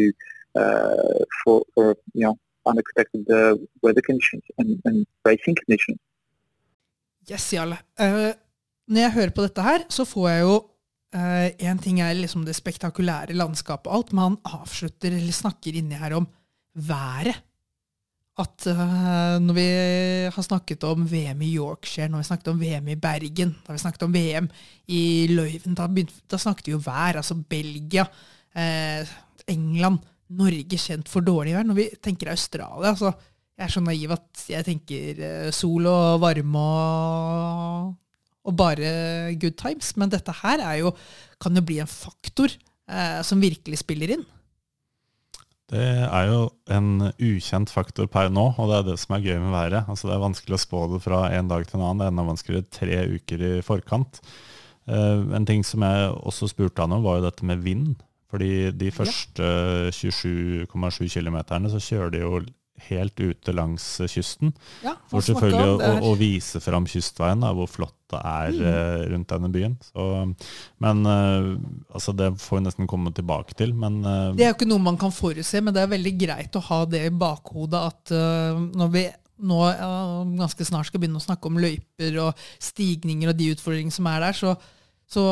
uh, 0.61 1.21
for, 1.43 1.65
for 1.75 1.97
you 2.15 2.25
know 2.25 2.35
unexpected 2.67 3.25
uh, 3.31 3.57
weather 3.83 4.03
conditions 4.03 4.45
and, 4.59 4.81
and 4.85 5.07
racing 5.25 5.57
conditions. 5.63 5.99
Yes, 7.31 7.53
Jarle. 7.53 7.79
Uh, 8.01 8.33
når 8.89 9.01
jeg 9.01 9.13
hører 9.13 9.33
på 9.33 9.45
dette 9.47 9.65
her, 9.65 9.85
så 9.89 10.05
får 10.05 10.29
jeg 10.29 10.47
jo 10.49 10.55
Én 11.15 11.79
uh, 11.79 11.83
ting 11.83 12.01
er 12.03 12.17
liksom 12.19 12.43
det 12.43 12.57
spektakulære 12.59 13.37
landskapet 13.39 13.87
og 13.87 14.01
alt, 14.01 14.09
men 14.13 14.25
han 14.25 14.39
avslutter 14.59 15.15
eller 15.15 15.33
snakker 15.33 15.77
inni 15.79 15.95
her 15.95 16.17
om 16.17 16.27
været. 16.75 17.37
At 18.35 18.67
uh, 18.67 19.39
når 19.39 19.55
vi 19.55 19.67
har 20.35 20.43
snakket 20.43 20.83
om 20.89 21.07
VM 21.07 21.45
i 21.47 21.53
Yorkshire, 21.55 22.09
når 22.11 22.25
vi 22.25 22.29
snakket 22.33 22.51
om 22.51 22.59
VM 22.59 22.89
i 22.91 22.99
Bergen, 22.99 23.55
da 23.63 23.77
vi 23.77 23.79
snakket 23.79 24.03
om 24.03 24.17
VM 24.17 24.49
i 24.91 25.03
Løyven, 25.31 25.79
da, 25.79 25.87
da 26.27 26.41
snakket 26.43 26.67
vi 26.67 26.75
jo 26.75 26.83
vær. 26.83 27.21
Altså 27.23 27.39
Belgia, 27.39 28.09
uh, 28.59 29.15
England 29.51 30.03
Norge 30.35 30.79
kjent 30.81 31.11
for 31.11 31.25
dårlig 31.25 31.55
vær. 31.57 31.67
Når 31.69 31.79
vi 31.79 31.87
tenker 32.03 32.33
Australia, 32.33 32.95
så 32.99 33.13
jeg 33.55 33.69
er 33.69 33.71
så 33.71 33.83
naiv 33.85 34.15
at 34.17 34.45
jeg 34.51 34.67
tenker 34.67 35.21
eh, 35.23 35.51
sol 35.55 35.87
og 35.87 36.19
varme 36.25 36.59
og, 36.59 37.91
og 38.43 38.57
bare 38.59 39.35
good 39.39 39.55
times. 39.61 39.93
Men 40.01 40.11
dette 40.11 40.35
her 40.41 40.65
jo, 40.81 40.95
kan 41.43 41.55
jo 41.55 41.63
bli 41.63 41.79
en 41.83 41.91
faktor 41.91 42.51
eh, 42.51 43.21
som 43.27 43.43
virkelig 43.43 43.79
spiller 43.85 44.17
inn. 44.17 44.25
Det 45.71 45.85
er 46.05 46.27
jo 46.29 46.41
en 46.75 47.13
ukjent 47.15 47.71
faktor 47.73 48.09
per 48.11 48.29
nå, 48.33 48.51
og 48.61 48.69
det 48.69 48.77
er 48.77 48.89
det 48.91 48.97
som 49.01 49.15
er 49.17 49.23
gøy 49.25 49.39
med 49.41 49.55
været. 49.55 49.87
Altså 49.89 50.11
Det 50.11 50.17
er 50.17 50.27
vanskelig 50.27 50.59
å 50.59 50.65
spå 50.65 50.83
det 50.93 51.01
fra 51.07 51.23
en 51.33 51.49
dag 51.51 51.65
til 51.67 51.79
en 51.79 51.87
annen. 51.87 52.03
Det 52.03 52.09
er 52.09 52.13
enda 52.13 52.27
vanskeligere 52.27 52.75
tre 52.75 52.99
uker 53.15 53.47
i 53.49 53.53
forkant. 53.65 54.21
Uh, 54.85 55.25
en 55.33 55.47
ting 55.49 55.63
som 55.65 55.81
jeg 55.87 56.11
også 56.21 56.51
spurte 56.51 56.85
han 56.85 56.93
om, 56.93 57.07
var 57.07 57.17
jo 57.17 57.25
dette 57.25 57.49
med 57.49 57.63
vind. 57.65 57.95
Fordi 58.35 58.51
de 58.75 58.91
første 58.91 59.49
27,7 59.95 61.07
km 61.15 61.39
så 61.71 61.79
kjører 61.79 62.11
de 62.11 62.23
jo 62.25 62.39
helt 62.89 63.21
ute 63.21 63.53
langs 63.55 63.85
kysten. 64.11 64.51
Ja, 64.83 64.97
for 65.11 65.23
selvfølgelig 65.23 65.77
å, 65.79 65.91
å, 66.09 66.13
vise 66.19 66.59
fram 66.63 66.89
kystveien, 66.91 67.45
da, 67.45 67.53
hvor 67.55 67.71
flott 67.71 67.95
det 68.11 68.19
er 68.19 68.51
mm. 68.51 68.65
uh, 68.67 69.05
rundt 69.13 69.31
denne 69.31 69.51
byen. 69.55 69.77
Så, 69.87 70.09
men 70.83 71.07
uh, 71.07 71.55
altså 71.95 72.15
det 72.19 72.33
får 72.43 72.59
vi 72.59 72.65
nesten 72.67 72.91
komme 72.91 73.15
tilbake 73.15 73.57
til. 73.59 73.75
Men, 73.79 74.03
uh, 74.03 74.35
det 74.35 74.49
er 74.49 74.53
jo 74.53 74.59
ikke 74.59 74.71
noe 74.71 74.83
man 74.83 74.99
kan 75.01 75.15
forutse, 75.15 75.63
men 75.63 75.77
det 75.77 75.85
er 75.85 75.95
veldig 75.95 76.15
greit 76.21 76.59
å 76.59 76.67
ha 76.73 76.83
det 76.91 77.07
i 77.07 77.15
bakhodet 77.15 77.85
at 77.93 78.15
når 78.15 78.95
vi 78.95 79.09
nå 79.45 79.61
ganske 80.39 80.67
snart 80.67 80.89
skal 80.89 81.03
begynne 81.03 81.19
å 81.19 81.25
snakke 81.25 81.51
om 81.51 81.59
løyper 81.59 82.19
og 82.23 82.45
stigninger 82.63 83.33
og 83.33 83.39
de 83.39 83.51
utfordringene 83.55 83.95
som 83.95 84.07
er 84.11 84.23
der, 84.23 84.37
så 84.39 84.55
så 85.11 85.23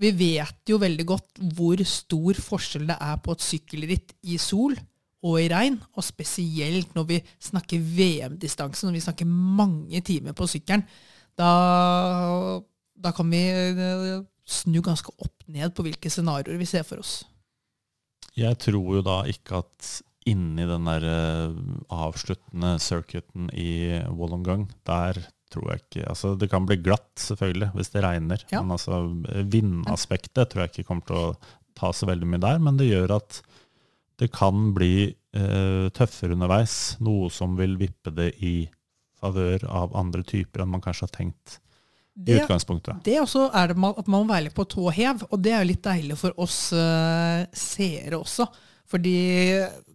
vi 0.00 0.12
vet 0.14 0.68
jo 0.68 0.78
veldig 0.82 1.06
godt 1.08 1.42
hvor 1.56 1.80
stor 1.88 2.38
forskjell 2.38 2.88
det 2.90 2.98
er 3.00 3.20
på 3.24 3.34
et 3.34 3.44
sykkelritt 3.44 4.14
i 4.28 4.38
sol 4.40 4.76
og 5.22 5.38
i 5.38 5.48
regn, 5.50 5.78
og 5.94 6.04
spesielt 6.04 6.94
når 6.96 7.08
vi 7.08 7.18
snakker 7.42 7.82
VM-distanse, 7.82 8.86
når 8.86 8.96
vi 8.96 9.04
snakker 9.04 9.28
mange 9.28 10.02
timer 10.02 10.34
på 10.34 10.48
sykkelen. 10.50 10.82
Da, 11.38 11.50
da 12.98 13.12
kan 13.14 13.30
vi 13.30 13.42
eh, 13.46 14.24
snu 14.42 14.80
ganske 14.84 15.14
opp 15.22 15.46
ned 15.46 15.72
på 15.76 15.86
hvilke 15.86 16.10
scenarioer 16.10 16.58
vi 16.58 16.68
ser 16.68 16.82
for 16.86 17.02
oss. 17.02 17.20
Jeg 18.34 18.58
tror 18.64 18.98
jo 18.98 19.04
da 19.06 19.20
ikke 19.30 19.62
at 19.62 19.92
inni 20.28 20.66
den 20.66 20.88
der 20.90 21.06
eh, 21.06 21.54
avsluttende 21.92 22.74
circuiten 22.82 23.50
i 23.54 24.00
Wollongong, 24.10 24.68
der 24.86 25.22
tror 25.52 25.70
jeg 25.70 25.82
ikke 25.82 26.04
altså 26.10 26.34
Det 26.40 26.48
kan 26.50 26.66
bli 26.68 26.78
glatt, 26.82 27.10
selvfølgelig, 27.20 27.70
hvis 27.76 27.92
det 27.94 28.04
regner. 28.04 28.44
Ja. 28.52 28.62
Men 28.62 28.76
altså, 28.76 29.02
vindaspektet 29.52 30.52
tror 30.52 30.64
jeg 30.64 30.72
ikke 30.72 30.88
kommer 30.90 31.08
til 31.08 31.20
å 31.20 31.32
ta 31.78 31.92
så 31.94 32.08
veldig 32.10 32.28
mye 32.28 32.42
der. 32.42 32.62
Men 32.62 32.78
det 32.80 32.90
gjør 32.90 33.16
at 33.18 33.42
det 34.20 34.28
kan 34.34 34.70
bli 34.76 34.94
eh, 35.08 35.88
tøffere 35.96 36.36
underveis. 36.36 36.96
Noe 37.02 37.30
som 37.32 37.56
vil 37.58 37.78
vippe 37.80 38.12
det 38.14 38.32
i 38.44 38.56
favør 39.22 39.66
av 39.70 39.94
andre 39.98 40.24
typer 40.26 40.62
enn 40.62 40.72
man 40.72 40.82
kanskje 40.84 41.06
har 41.06 41.14
tenkt 41.14 41.58
i 42.26 42.36
utgangspunktet. 42.36 43.00
Det 43.06 43.16
også 43.22 43.46
er 43.56 43.72
det 43.72 43.78
at 43.88 44.10
man 44.10 44.26
må 44.26 44.28
være 44.28 44.48
litt 44.48 44.56
på 44.56 44.66
tå 44.68 44.90
hev, 44.92 45.24
og 45.30 45.40
det 45.40 45.54
er 45.54 45.62
jo 45.62 45.70
litt 45.70 45.86
deilig 45.86 46.18
for 46.20 46.36
oss 46.44 46.58
uh, 46.76 47.40
seere 47.56 48.18
også. 48.18 48.46
Fordi 48.92 49.16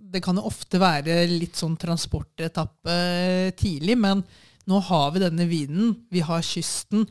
det 0.07 0.23
kan 0.25 0.39
jo 0.39 0.47
ofte 0.49 0.79
være 0.81 1.19
litt 1.29 1.59
sånn 1.59 1.75
transportetappe 1.77 2.97
tidlig, 3.59 3.97
men 3.99 4.23
nå 4.67 4.79
har 4.89 5.11
vi 5.15 5.23
denne 5.23 5.47
vinen, 5.49 5.95
vi 6.11 6.23
har 6.25 6.45
kysten. 6.45 7.07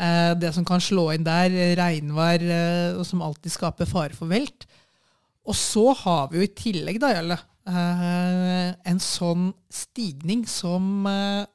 Eh, 0.00 0.32
det 0.40 0.54
som 0.56 0.64
kan 0.64 0.80
slå 0.80 1.10
inn 1.12 1.26
der, 1.26 1.52
regnvær, 1.76 2.40
eh, 2.40 3.02
som 3.04 3.22
alltid 3.24 3.52
skaper 3.52 3.88
fare 3.88 4.16
for 4.16 4.30
velt. 4.30 4.66
Og 5.44 5.56
så 5.56 5.90
har 6.04 6.30
vi 6.30 6.40
jo 6.40 6.46
i 6.46 6.54
tillegg, 6.56 7.00
da, 7.02 7.12
Jarle, 7.12 7.38
eh, 7.68 8.70
en 8.86 9.00
sånn 9.02 9.52
stigning 9.68 10.46
som 10.48 11.04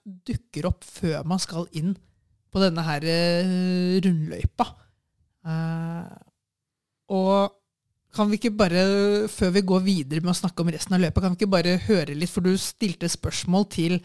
dukker 0.06 0.68
opp 0.70 0.84
før 0.84 1.26
man 1.26 1.40
skal 1.40 1.68
inn 1.74 1.96
på 2.52 2.62
denne 2.62 2.84
her 2.86 3.02
rundløypa. 4.06 4.68
Og 7.10 7.56
kan 8.16 8.30
vi 8.32 8.38
ikke 8.40 8.56
bare, 8.56 9.28
før 9.28 9.52
vi 9.58 9.62
går 9.62 9.82
videre 9.84 10.24
med 10.24 10.32
å 10.32 10.38
snakke 10.38 10.64
om 10.64 10.72
resten 10.72 10.96
av 10.96 11.04
løpet, 11.04 11.22
kan 11.22 11.34
vi 11.34 11.42
ikke 11.42 11.52
bare 11.52 11.76
høre 11.88 12.16
litt, 12.16 12.32
for 12.32 12.46
du 12.46 12.56
stilte 12.58 13.10
spørsmål 13.12 13.68
til 13.70 14.00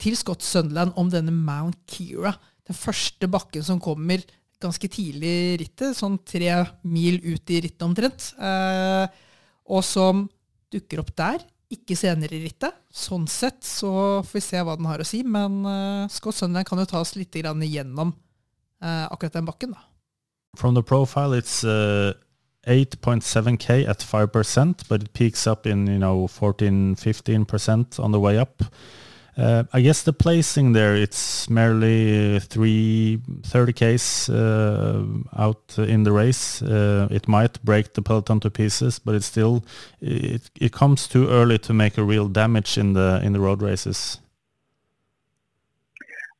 til 0.00 0.16
Scott 0.18 0.44
Sunderland 0.44 0.96
om 1.00 1.10
denne 1.12 1.34
Mount 1.34 1.78
Kira. 1.90 2.34
Den 2.66 2.76
første 2.76 3.28
bakken 3.30 3.64
som 3.64 3.80
kommer 3.82 4.24
ganske 4.62 4.88
tidlig 4.88 5.30
i 5.30 5.56
rittet, 5.62 5.96
sånn 5.98 6.16
tre 6.26 6.50
mil 6.88 7.20
ut 7.24 7.52
i 7.52 7.60
rittet 7.64 7.84
omtrent. 7.86 8.30
Eh, 8.40 9.04
og 9.72 9.84
som 9.84 10.24
dukker 10.72 11.02
opp 11.02 11.12
der, 11.18 11.44
ikke 11.72 11.96
senere 11.98 12.36
i 12.38 12.44
rittet. 12.46 12.76
Sånn 12.92 13.26
sett 13.30 13.64
så 13.66 14.22
får 14.24 14.38
vi 14.38 14.44
se 14.44 14.62
hva 14.62 14.76
den 14.78 14.88
har 14.88 15.02
å 15.02 15.08
si, 15.08 15.22
men 15.26 15.60
eh, 15.66 16.12
Scott 16.12 16.38
Sunderland 16.38 16.68
kan 16.68 16.80
jo 16.82 16.88
ta 16.90 17.02
oss 17.02 17.16
litt 17.18 17.36
igjennom 17.36 18.14
eh, 18.82 19.04
akkurat 19.10 19.38
den 19.38 19.48
bakken. 19.48 19.76
da. 19.76 19.84
From 20.56 20.74
the 20.74 20.82
profile, 20.82 21.34
it's 21.34 21.64
uh, 21.64 22.14
8.7k 22.66 23.86
at 23.86 24.00
5%, 24.00 24.88
but 24.88 25.02
it 25.02 25.12
peaks 25.12 25.46
up 25.46 25.66
in 25.66 25.86
you 25.86 25.98
know 25.98 26.26
14-15% 26.26 28.00
on 28.00 28.12
the 28.12 28.20
way 28.20 28.38
up. 28.38 28.62
Uh, 29.36 29.64
I 29.72 29.82
guess 29.82 30.02
the 30.02 30.14
placing 30.14 30.72
there, 30.72 30.96
it's 30.96 31.50
merely 31.50 32.38
three 32.40 33.20
30Ks 33.42 34.30
uh, 34.30 35.42
out 35.42 35.78
in 35.78 36.04
the 36.04 36.12
race. 36.12 36.62
Uh, 36.62 37.06
it 37.10 37.28
might 37.28 37.62
break 37.62 37.92
the 37.92 38.00
peloton 38.00 38.40
to 38.40 38.50
pieces, 38.50 38.98
but 38.98 39.14
it's 39.14 39.26
still, 39.26 39.62
it, 40.00 40.50
it 40.58 40.72
comes 40.72 41.06
too 41.06 41.28
early 41.28 41.58
to 41.58 41.74
make 41.74 41.98
a 41.98 42.02
real 42.02 42.28
damage 42.28 42.78
in 42.78 42.94
the, 42.94 43.20
in 43.22 43.34
the 43.34 43.40
road 43.40 43.60
races. 43.60 44.20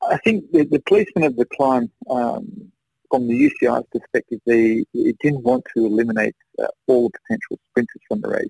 I 0.08 0.16
think 0.18 0.50
the, 0.52 0.64
the 0.64 0.80
placement 0.80 1.26
of 1.26 1.36
the 1.36 1.44
climb 1.44 1.90
um, 2.08 2.72
from 3.10 3.28
the 3.28 3.34
UCI's 3.34 3.86
perspective, 3.92 4.40
they 4.46 4.84
it 4.94 5.16
didn't 5.20 5.42
want 5.42 5.64
to 5.74 5.84
eliminate 5.84 6.36
uh, 6.58 6.66
all 6.86 7.10
potential 7.10 7.58
sprinters 7.70 8.02
from 8.08 8.20
the 8.20 8.28
race. 8.28 8.48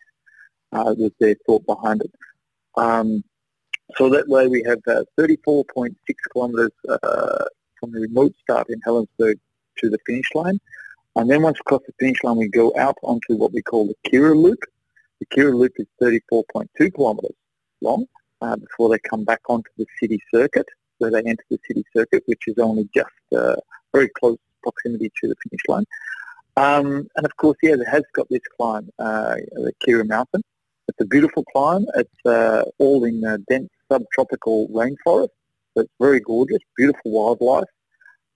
Uh, 0.73 0.95
was 0.99 1.13
their 1.19 1.37
thought 1.47 1.65
behind 1.65 2.03
it. 2.03 2.13
Um, 2.77 3.25
so 3.95 4.11
that 4.11 4.29
way 4.29 4.49
we 4.49 4.63
have 4.67 4.81
uh, 4.89 5.05
34.6 5.19 5.95
kilometres 6.33 6.73
uh, 6.89 7.45
from 7.79 7.93
the 7.93 8.01
remote 8.01 8.35
start 8.43 8.67
in 8.69 8.81
Helensburgh 8.81 9.39
to 9.79 9.91
the 9.91 9.99
finish 10.07 10.29
line. 10.35 10.59
And 11.15 11.31
then 11.31 11.43
once 11.43 11.59
across 11.61 11.83
the 11.87 11.95
finish 11.99 12.23
line, 12.25 12.37
we 12.37 12.49
go 12.49 12.73
out 12.77 12.97
onto 13.03 13.37
what 13.37 13.53
we 13.53 13.63
call 13.63 13.87
the 13.87 13.97
Kira 14.11 14.37
Loop, 14.37 14.59
The 15.21 15.27
Kira 15.27 15.55
Loop 15.55 15.73
is 15.77 15.87
34.2 16.03 16.95
kilometres 16.95 17.37
long 17.81 18.07
uh, 18.43 18.57
before 18.57 18.89
they 18.91 18.99
come 18.99 19.25
back 19.25 19.41
onto 19.49 19.71
the 19.79 19.87
city 20.01 20.21
circuit, 20.35 20.67
where 20.99 21.11
they 21.11 21.21
enter 21.21 21.45
the 21.51 21.59
city 21.67 21.85
circuit, 21.95 22.23
which 22.27 22.43
is 22.49 22.59
only 22.59 22.89
just 22.95 23.09
uh, 23.35 23.57
very 23.95 24.09
close 24.19 24.37
proximity 24.63 25.11
to 25.23 25.29
the 25.29 25.37
finish 25.45 25.63
line. 25.69 25.85
Um, 26.57 27.09
and 27.17 27.25
of 27.25 27.37
course, 27.37 27.57
yeah, 27.63 27.75
it 27.75 27.89
has 27.89 28.03
got 28.15 28.29
this 28.29 28.41
climb, 28.57 28.91
uh, 28.99 29.37
the 29.53 29.73
Kira 29.87 30.07
Mountain. 30.07 30.43
It's 30.89 31.01
a 31.01 31.07
beautiful 31.07 31.45
climb. 31.53 31.87
It's 31.95 32.27
uh, 32.27 32.65
all 32.79 33.05
in 33.05 33.21
dense 33.49 33.71
subtropical 33.91 34.69
rainforest. 34.69 35.29
So 35.75 35.83
it's 35.83 35.93
very 36.01 36.21
gorgeous, 36.21 36.59
beautiful 36.77 37.11
wildlife 37.11 37.69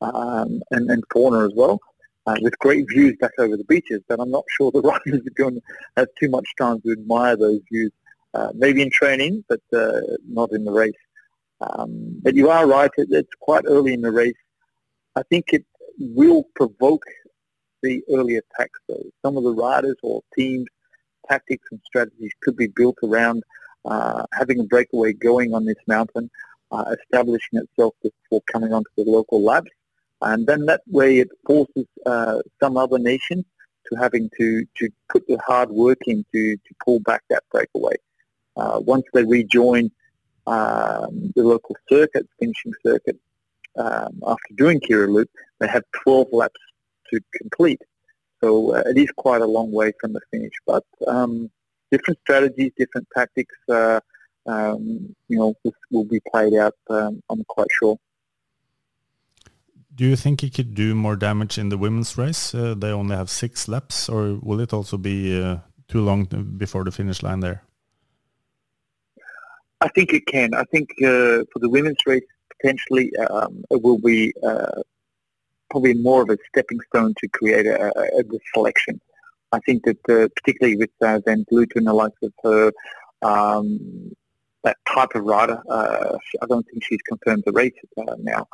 um, 0.01 0.61
and, 0.71 0.91
and 0.91 1.03
fauna 1.13 1.47
as 1.47 1.53
well, 1.55 1.79
uh, 2.27 2.37
with 2.41 2.59
great 2.59 2.87
views 2.89 3.17
back 3.21 3.33
over 3.39 3.57
the 3.57 3.65
beaches. 3.65 4.03
But 4.09 4.21
I'm 4.21 4.31
not 4.31 4.45
sure 4.49 4.71
the 4.71 4.81
riders 5.07 5.27
are 5.27 5.35
going 5.37 5.55
to 5.55 5.63
have 5.97 6.09
too 6.19 6.29
much 6.29 6.47
time 6.59 6.81
to 6.83 6.93
admire 6.93 7.37
those 7.37 7.61
views. 7.71 7.93
Uh, 8.33 8.53
maybe 8.55 8.81
in 8.81 8.91
training, 8.91 9.45
but 9.49 9.61
uh, 9.73 10.01
not 10.29 10.53
in 10.53 10.65
the 10.65 10.71
race. 10.71 10.93
Um, 11.61 12.21
but 12.23 12.37
you 12.37 12.49
are 12.49 12.65
right; 12.65 12.91
it, 12.97 13.09
it's 13.11 13.35
quite 13.41 13.65
early 13.67 13.93
in 13.93 14.03
the 14.03 14.13
race. 14.13 14.37
I 15.17 15.23
think 15.29 15.53
it 15.53 15.65
will 15.99 16.45
provoke 16.55 17.03
the 17.83 18.03
early 18.09 18.37
attacks. 18.37 18.79
Though 18.89 19.03
some 19.23 19.37
of 19.37 19.43
the 19.43 19.53
riders 19.53 19.97
or 20.05 20.23
teams, 20.37 20.67
tactics 21.29 21.67
and 21.73 21.81
strategies 21.85 22.31
could 22.41 22.57
be 22.57 22.69
built 22.69 22.99
around 23.03 23.43
uh, 23.85 24.25
having 24.33 24.61
a 24.61 24.65
breakaway 24.65 25.13
going 25.13 25.55
on 25.55 25.65
this 25.65 25.77
mountain, 25.87 26.31
uh, 26.73 26.95
establishing 27.01 27.59
itself 27.59 27.95
before 28.03 28.43
coming 28.53 28.73
onto 28.73 28.91
the 28.97 29.05
local 29.05 29.43
labs, 29.43 29.71
and 30.23 30.47
then 30.47 30.67
that 30.67 30.83
way 30.87 31.19
it 31.19 31.29
forces 31.47 31.87
uh, 32.07 32.39
some 32.61 32.77
other 32.77 32.99
nation 32.99 33.45
to 33.87 33.97
having 33.97 34.31
to, 34.39 34.65
to 34.77 34.89
put 35.09 35.27
the 35.27 35.39
hard 35.47 35.71
work 35.71 35.99
in 36.07 36.25
to, 36.33 36.57
to 36.57 36.75
pull 36.85 37.01
back 37.01 37.23
that 37.31 37.43
breakaway. 37.51 37.95
Uh, 38.57 38.79
once 38.81 39.05
they 39.15 39.25
rejoin 39.25 39.91
um, 40.47 41.33
the 41.35 41.43
local 41.43 41.77
circuit, 41.89 42.29
finishing 42.39 42.73
circuit, 42.85 43.19
um, 43.77 44.21
after 44.27 44.55
doing 44.57 44.81
Kira 44.81 45.09
Loop, 45.09 45.31
they 45.59 45.69
have 45.69 45.85
12 46.05 46.29
laps 46.33 46.61
to 47.11 47.21
complete. 47.37 47.81
So 48.43 48.75
uh, 48.75 48.83
it 48.87 48.99
is 48.99 49.11
quite 49.17 49.43
a 49.43 49.47
long 49.47 49.71
way 49.73 49.93
from 50.01 50.13
the 50.13 50.21
finish. 50.31 50.53
But 50.67 50.85
um, 51.07 51.51
different 51.91 52.19
strategies, 52.21 52.73
different 52.77 53.07
tactics, 53.15 53.57
uh, 53.69 54.01
um, 54.47 55.15
you 55.29 55.39
know, 55.39 55.55
this 55.65 55.75
will 55.91 56.05
be 56.05 56.21
played 56.31 56.55
out, 56.55 56.75
um, 56.89 57.23
I'm 57.31 57.45
quite 57.45 57.69
sure. 57.71 57.97
Do 59.95 60.07
you 60.07 60.17
think 60.17 60.41
he 60.41 60.51
could 60.51 60.75
do 60.75 60.95
more 60.95 61.17
damage 61.17 61.59
in 61.59 61.69
the 61.69 61.77
women's 61.77 62.17
race? 62.17 62.55
Uh, 62.55 62.75
they 62.75 62.91
only 62.91 63.17
have 63.17 63.29
six 63.29 63.69
laps, 63.69 64.09
or 64.09 64.39
will 64.41 64.61
it 64.61 64.73
also 64.73 64.97
be 64.97 65.43
uh, 65.43 65.59
too 65.89 66.01
long 66.01 66.25
before 66.57 66.85
the 66.85 66.91
finish 66.91 67.23
line 67.23 67.41
there? 67.41 67.63
I 69.83 69.89
think 69.89 70.13
it 70.13 70.27
can. 70.27 70.55
I 70.55 70.65
think 70.65 70.91
uh, 71.03 71.45
for 71.53 71.59
the 71.59 71.69
women's 71.69 71.99
race, 72.07 72.25
potentially 72.57 73.11
um, 73.31 73.65
it 73.71 73.83
will 73.83 73.99
be 73.99 74.33
uh, 74.43 74.83
probably 75.71 75.95
more 75.95 76.23
of 76.23 76.31
a 76.31 76.39
stepping 76.49 76.81
stone 76.89 77.15
to 77.19 77.29
create 77.29 77.67
a, 77.67 77.93
a 78.19 78.23
good 78.23 78.41
selection. 78.55 79.01
I 79.53 79.59
think 79.61 79.85
that 79.85 79.99
uh, 80.09 80.29
particularly 80.37 80.77
with 80.77 80.91
uh, 81.01 81.21
Van 81.27 81.45
Vleuten 81.51 81.77
and 81.77 81.87
the 81.87 81.93
likes 81.93 82.23
of 82.23 82.33
her, 82.45 82.73
um, 83.23 84.13
that 84.63 84.77
type 84.87 85.11
of 85.15 85.25
rider, 85.25 85.61
uh, 85.69 86.17
I 86.43 86.47
don't 86.47 86.67
think 86.69 86.85
she's 86.85 87.03
confirmed 87.09 87.45
the 87.47 87.53
race 87.53 87.73
uh, 87.99 88.15
now 88.19 88.47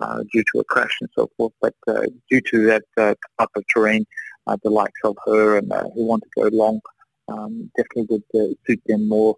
uh, 0.00 0.24
due 0.32 0.42
to 0.52 0.60
a 0.60 0.64
crash 0.64 0.96
and 1.00 1.10
so 1.14 1.30
forth, 1.36 1.52
but 1.60 1.74
uh, 1.86 2.02
due 2.30 2.40
to 2.40 2.66
that 2.66 2.82
type 2.96 3.18
of 3.54 3.64
terrain, 3.72 4.06
the 4.64 4.70
likes 4.70 5.00
of 5.04 5.16
her 5.24 5.58
and 5.58 5.72
who 5.94 6.04
want 6.06 6.24
to 6.24 6.28
go 6.34 6.48
long 6.56 6.80
um, 7.28 7.70
definitely 7.76 8.20
would 8.34 8.56
suit 8.66 8.82
them 8.86 9.08
more. 9.08 9.36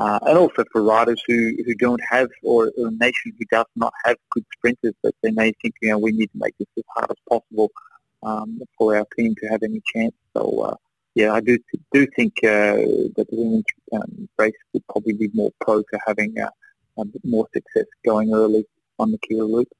And 0.00 0.36
also 0.36 0.64
for 0.72 0.82
riders 0.82 1.22
who, 1.28 1.52
who 1.64 1.74
don't 1.76 2.00
have, 2.10 2.28
or 2.42 2.72
a 2.76 2.90
nation 2.90 3.32
who 3.38 3.44
does 3.52 3.66
not 3.76 3.92
have 4.04 4.16
good 4.32 4.44
sprinters, 4.56 4.94
that 5.04 5.14
they 5.22 5.30
may 5.30 5.52
think, 5.62 5.74
you 5.80 5.90
know, 5.90 5.98
we 5.98 6.10
need 6.10 6.32
to 6.32 6.38
make 6.38 6.56
this 6.58 6.66
as 6.76 6.82
hard 6.96 7.10
as 7.10 7.16
possible 7.28 7.70
um, 8.24 8.60
for 8.76 8.96
our 8.96 9.06
team 9.16 9.34
to 9.40 9.46
have 9.46 9.62
any 9.62 9.80
chance. 9.94 10.14
So, 10.38 10.60
uh, 10.62 10.76
yeah, 11.14 11.32
I 11.32 11.40
do 11.40 11.58
do 11.92 12.06
think 12.16 12.34
uh, 12.44 12.78
that 13.16 13.26
the 13.30 13.36
women's 13.36 13.72
um, 13.92 14.28
race 14.38 14.60
would 14.72 14.86
probably 14.86 15.14
be 15.14 15.30
more 15.34 15.50
pro 15.60 15.82
to 15.82 15.98
having 16.06 16.38
uh, 16.38 16.50
a 16.98 17.04
bit 17.04 17.24
more 17.24 17.46
success 17.52 17.86
going 18.04 18.32
early 18.32 18.64
on 18.98 19.10
the 19.10 19.18
Kira 19.18 19.46
route. 19.54 19.72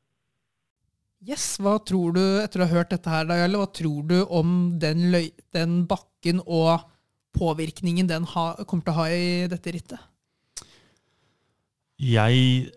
Yes, 1.21 1.59
Hva 1.59 1.79
tror 1.83 2.15
du 2.15 2.23
etter 2.43 2.63
å 2.63 2.67
ha 2.67 2.75
hørt 2.79 2.93
dette 2.95 3.11
her, 3.11 3.27
Dajale, 3.27 3.59
hva 3.59 3.67
tror 3.75 4.05
du 4.07 4.19
om 4.23 4.53
den, 4.79 5.09
løy, 5.11 5.33
den 5.55 5.81
bakken 5.91 6.39
og 6.47 6.87
påvirkningen 7.35 8.07
den 8.07 8.27
ha, 8.35 8.53
kommer 8.63 8.87
til 8.87 8.95
å 8.95 8.99
ha 9.01 9.09
i 9.11 9.49
dette 9.51 9.75
rittet? 9.75 10.05
Jeg 11.99 12.71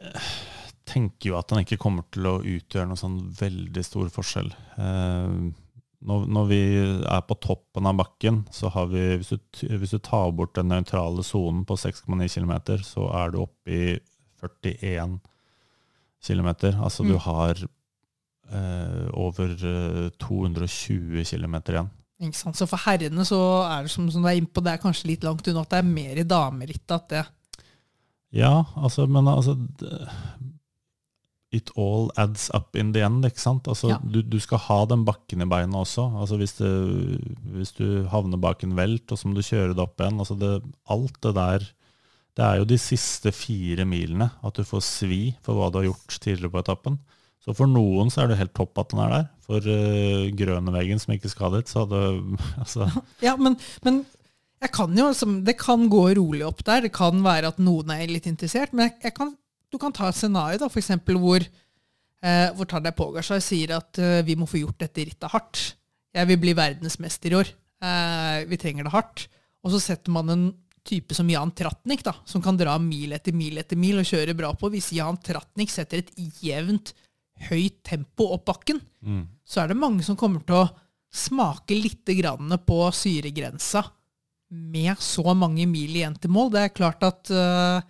tenker 0.90 1.30
jo 1.30 1.38
at 1.38 1.54
den 1.54 1.62
ikke 1.62 1.78
kommer 1.82 2.08
til 2.10 2.26
å 2.32 2.40
utgjøre 2.42 2.90
noen 2.90 3.00
sånn 3.00 3.20
veldig 3.38 3.86
stor 3.86 4.10
forskjell. 4.14 4.50
Eh, 6.02 6.08
når, 6.08 6.26
når, 6.28 6.46
vi 6.50 6.62
er 7.06 7.22
på 7.28 7.38
toppen 7.42 7.86
av 7.86 7.98
bakken, 8.00 8.46
så 8.52 8.70
har 8.70 8.88
vi 8.92 9.18
Hvis 9.18 9.30
du, 9.30 9.68
hvis 9.78 9.92
du 9.92 10.00
tar 10.00 10.32
bort 10.32 10.56
den 10.56 10.68
nøytrale 10.68 11.24
sonen 11.24 11.66
på 11.66 11.76
6,9 11.76 12.28
km, 12.28 12.78
så 12.84 13.08
er 13.14 13.32
du 13.32 13.42
oppe 13.42 13.72
i 13.72 14.00
41 14.42 15.20
km. 16.22 16.50
Altså 16.82 17.04
mm. 17.04 17.10
du 17.10 17.18
har 17.18 17.66
eh, 18.52 19.08
over 19.14 20.12
220 20.20 21.26
km 21.26 21.56
igjen. 21.70 21.92
Ikke 22.22 22.38
sant? 22.38 22.58
Så 22.58 22.68
for 22.70 22.82
herrene 22.86 23.26
så 23.26 23.40
er 23.66 23.86
det 23.86 23.92
som, 23.92 24.10
som 24.14 24.22
du 24.22 24.30
er 24.30 24.38
innpå, 24.38 24.62
det 24.62 24.76
er 24.76 24.82
kanskje 24.82 25.10
litt 25.10 25.24
langt 25.26 25.48
unna 25.48 25.64
at 25.66 25.72
det 25.74 25.80
er 25.82 25.94
mer 25.94 26.20
i 26.22 26.28
damerittet 26.28 26.98
at 26.98 27.08
det 27.10 27.24
Ja, 28.32 28.64
altså, 28.78 29.08
men 29.12 29.28
altså 29.28 29.58
It 31.52 31.68
all 31.76 32.08
adds 32.16 32.48
up 32.56 32.78
in 32.80 32.94
the 32.96 33.04
end, 33.04 33.26
ikke 33.28 33.42
sant? 33.44 33.68
Altså, 33.68 33.90
ja. 33.92 33.98
du, 34.00 34.22
du, 34.24 34.38
skal 34.40 34.62
ha 34.70 34.78
den 34.88 35.04
bakken 35.08 35.44
i 35.44 35.50
beina 35.52 35.82
også. 35.82 36.06
Altså, 36.22 36.40
hvis, 36.40 36.56
det, 36.62 36.72
hvis 37.52 37.74
du 37.76 38.08
havner 38.12 38.40
bak 38.40 38.64
en 38.64 38.78
velt, 38.78 39.12
og 39.12 39.20
så 39.20 39.28
må 39.28 39.36
du 39.36 39.44
kjøre 39.44 39.76
det 39.76 39.84
opp 39.84 40.00
igjen. 40.00 40.22
Altså, 40.24 40.38
det, 40.40 40.54
alt 40.96 41.20
det 41.26 41.34
der 41.36 41.68
Det 42.40 42.46
er 42.48 42.62
jo 42.62 42.70
de 42.70 42.78
siste 42.80 43.34
fire 43.36 43.84
milene 43.84 44.30
at 44.40 44.56
du 44.56 44.64
får 44.64 44.86
svi 44.88 45.24
for 45.44 45.60
hva 45.60 45.68
du 45.68 45.82
har 45.82 45.90
gjort 45.90 46.16
tidligere 46.24 46.54
på 46.54 46.64
etappen. 46.64 46.96
Så 47.42 47.56
for 47.58 47.68
noen 47.68 48.12
så 48.14 48.24
er 48.24 48.32
det 48.32 48.40
helt 48.40 48.54
topp 48.56 48.78
at 48.80 48.94
den 48.94 49.02
er 49.04 49.14
der. 49.16 49.28
For 49.44 49.66
uh, 49.66 50.32
Grøneveggen 50.38 51.02
som 51.02 51.16
ikke 51.16 51.32
skadet, 51.32 51.68
så 51.68 51.84
hadde 51.84 52.02
altså. 52.64 52.88
Ja, 53.28 53.36
men, 53.36 53.58
men 53.84 54.04
kan 54.70 54.94
jo, 54.94 55.10
det 55.42 55.58
kan 55.58 55.88
gå 55.90 56.04
rolig 56.20 56.46
opp 56.46 56.62
der. 56.68 56.86
Det 56.86 56.94
kan 56.94 57.24
være 57.26 57.50
at 57.50 57.62
noen 57.62 57.92
er 57.96 58.06
litt 58.12 58.30
interessert. 58.30 58.76
Men 58.78 58.92
jeg, 59.02 59.16
kan, 59.18 59.34
du 59.72 59.80
kan 59.80 59.94
ta 59.96 60.10
et 60.10 60.18
scenario 60.18 60.60
da, 60.62 60.70
for 60.72 60.82
eksempel, 60.82 61.18
hvor, 61.22 61.44
eh, 61.44 62.48
hvor 62.56 62.68
Tadej 62.70 62.94
Pogacar 62.98 63.42
sier 63.44 63.78
at 63.78 64.00
eh, 64.02 64.22
vi 64.28 64.36
må 64.40 64.48
få 64.50 64.62
gjort 64.62 64.82
dette 64.84 65.06
rittet 65.08 65.32
hardt. 65.32 65.62
Jeg 66.12 66.28
vil 66.28 66.42
bli 66.42 66.56
verdensmester 66.58 67.32
i 67.32 67.40
år. 67.40 67.54
Eh, 67.82 68.42
vi 68.52 68.60
trenger 68.60 68.88
det 68.88 68.96
hardt. 68.96 69.30
Og 69.64 69.74
så 69.74 69.80
setter 69.84 70.14
man 70.14 70.34
en 70.34 70.50
type 70.88 71.16
som 71.16 71.30
Jan 71.30 71.54
Tratnik, 71.56 72.04
da, 72.04 72.16
som 72.26 72.42
kan 72.44 72.58
dra 72.58 72.74
mil 72.82 73.14
etter 73.14 73.36
mil 73.38 73.60
etter 73.62 73.78
mil 73.80 74.02
og 74.02 74.08
kjøre 74.10 74.36
bra 74.38 74.52
på. 74.58 74.72
Hvis 74.74 74.92
Jan 74.98 75.20
Tratnik 75.22 75.72
setter 75.72 76.02
et 76.02 76.12
jevnt 76.42 76.96
høyt 77.48 77.80
tempo 77.86 78.32
opp 78.36 78.48
bakken, 78.50 78.82
mm. 79.02 79.24
så 79.46 79.64
er 79.64 79.72
det 79.72 79.80
mange 79.82 80.06
som 80.06 80.18
kommer 80.20 80.44
til 80.46 80.58
å 80.62 80.70
smake 81.12 81.76
litt 81.76 82.08
på 82.66 82.78
syregrensa 82.96 83.84
med 84.52 85.00
så 85.00 85.34
mange 85.36 85.66
mil 85.68 85.96
igjen 85.96 86.16
til 86.20 86.32
mål. 86.34 86.52
Det 86.54 86.62
er 86.62 86.76
klart 86.76 87.04
at 87.04 87.32
uh, 87.32 87.82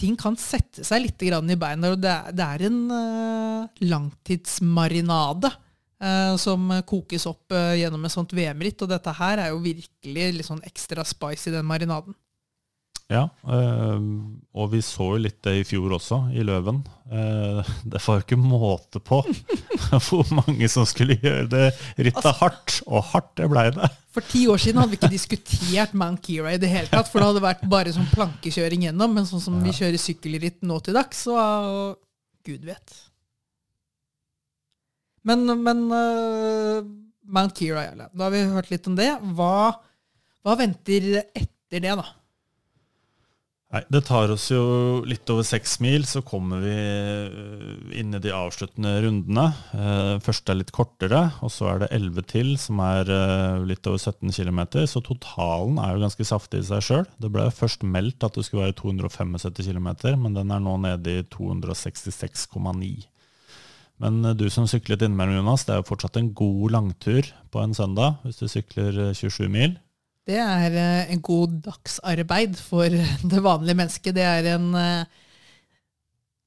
ting 0.00 0.16
kan 0.20 0.38
sette 0.40 0.84
seg 0.86 1.04
litt 1.04 1.22
i 1.22 1.30
beina. 1.60 1.92
og 1.92 2.00
Det 2.00 2.44
er, 2.46 2.64
en 2.66 2.80
uh, 2.90 3.82
langtidsmarinade 3.84 5.50
uh, 5.52 6.34
som 6.40 6.72
kokes 6.88 7.28
opp 7.30 7.54
gjennom 7.76 8.04
et 8.04 8.14
sånt 8.14 8.32
VM-ritt. 8.36 8.80
Og 8.82 8.90
dette 8.90 9.14
her 9.20 9.44
er 9.44 9.52
jo 9.52 9.62
virkelig 9.64 10.32
litt 10.38 10.48
sånn 10.48 10.64
ekstra 10.66 11.04
spice 11.04 11.50
i 11.50 11.56
den 11.58 11.68
marinaden. 11.68 12.16
Ja, 13.10 13.24
øh, 13.50 14.02
og 14.54 14.68
vi 14.70 14.80
så 14.86 15.08
jo 15.16 15.22
litt 15.24 15.40
det 15.42 15.56
i 15.58 15.64
fjor 15.66 15.96
også, 15.96 16.20
i 16.30 16.44
Løven. 16.46 16.78
Uh, 17.10 17.66
det 17.90 17.98
var 18.04 18.20
jo 18.20 18.22
ikke 18.22 18.38
måte 18.38 19.02
på 19.02 19.18
hvor 20.06 20.28
mange 20.36 20.68
som 20.70 20.86
skulle 20.86 21.16
gjøre 21.18 21.48
det 21.50 21.64
rittet 21.98 22.20
altså, 22.20 22.36
hardt, 22.38 22.76
og 22.86 23.02
hardt 23.10 23.32
det 23.40 23.48
blei 23.50 23.66
det. 23.74 23.88
For 24.14 24.26
ti 24.26 24.44
år 24.50 24.62
siden 24.62 24.78
hadde 24.78 24.94
vi 24.94 25.00
ikke 25.00 25.10
diskutert 25.10 25.96
Mount 25.98 26.22
Kira 26.26 26.54
i 26.54 26.60
det 26.62 26.70
hele 26.70 26.90
tatt, 26.90 27.10
for 27.10 27.18
det 27.18 27.32
hadde 27.32 27.42
vært 27.42 27.66
bare 27.72 27.94
sånn 27.94 28.08
plankekjøring 28.14 28.86
gjennom. 28.86 29.18
Men 29.18 29.26
sånn 29.26 29.42
som 29.42 29.58
vi 29.62 29.74
kjører 29.74 30.02
sykkelritt 30.02 30.62
nå 30.66 30.78
til 30.86 30.98
dags, 30.98 31.26
så 31.26 31.36
gud 32.46 32.66
vet. 32.66 32.96
Men, 35.26 35.44
men 35.66 35.84
uh, 35.90 36.78
Mount 37.26 37.58
Kira, 37.58 37.88
ja, 37.88 38.06
da 38.06 38.26
har 38.26 38.34
vi 38.34 38.46
hørt 38.54 38.70
litt 38.70 38.86
om 38.90 38.96
det. 38.98 39.10
Hva, 39.34 39.74
hva 40.46 40.58
venter 40.58 41.12
etter 41.26 41.82
det, 41.82 41.98
da? 41.98 42.06
Nei, 43.70 43.84
Det 43.86 44.00
tar 44.08 44.32
oss 44.34 44.48
jo 44.50 44.62
litt 45.06 45.30
over 45.30 45.44
seks 45.46 45.76
mil, 45.78 46.02
så 46.08 46.24
kommer 46.26 46.58
vi 46.64 46.72
øh, 46.74 47.92
inn 48.00 48.16
i 48.16 48.20
de 48.22 48.32
avsluttende 48.34 48.96
rundene. 49.04 49.44
Eh, 49.78 50.14
Første 50.24 50.50
er 50.50 50.58
litt 50.58 50.72
kortere, 50.74 51.20
og 51.38 51.52
så 51.54 51.68
er 51.70 51.84
det 51.84 51.90
11 51.94 52.26
til, 52.32 52.50
som 52.58 52.82
er 52.82 53.06
øh, 53.14 53.62
litt 53.70 53.86
over 53.86 54.02
17 54.02 54.34
km. 54.34 54.60
Så 54.90 55.04
totalen 55.06 55.78
er 55.78 55.94
jo 55.94 56.02
ganske 56.02 56.26
saftig 56.26 56.64
i 56.64 56.66
seg 56.66 56.82
sjøl. 56.82 57.06
Det 57.22 57.30
ble 57.30 57.46
først 57.54 57.86
meldt 57.86 58.26
at 58.26 58.34
det 58.34 58.48
skulle 58.48 58.66
være 58.66 58.78
275 58.80 59.70
km, 59.70 59.88
men 60.18 60.34
den 60.34 60.50
er 60.50 60.66
nå 60.66 60.74
nede 60.82 61.20
i 61.20 61.28
266,9. 61.30 62.90
Men 64.02 64.22
du 64.34 64.48
som 64.50 64.66
syklet 64.66 65.04
innimellom, 65.04 65.44
Jonas, 65.44 65.66
det 65.68 65.76
er 65.76 65.82
jo 65.84 65.90
fortsatt 65.92 66.18
en 66.18 66.32
god 66.34 66.74
langtur 66.74 67.30
på 67.52 67.62
en 67.62 67.76
søndag 67.76 68.18
hvis 68.24 68.42
du 68.42 68.48
sykler 68.50 68.98
øh, 69.10 69.14
27 69.14 69.46
mil. 69.46 69.78
Det 70.30 70.38
er 70.38 70.76
eh, 70.78 71.10
en 71.14 71.22
god 71.26 71.58
dagsarbeid 71.66 72.54
for 72.62 72.86
det 73.32 73.42
vanlige 73.42 73.78
mennesket. 73.82 74.14
Det 74.16 74.26
er 74.26 74.52
en 74.54 74.70
eh, 74.78 75.18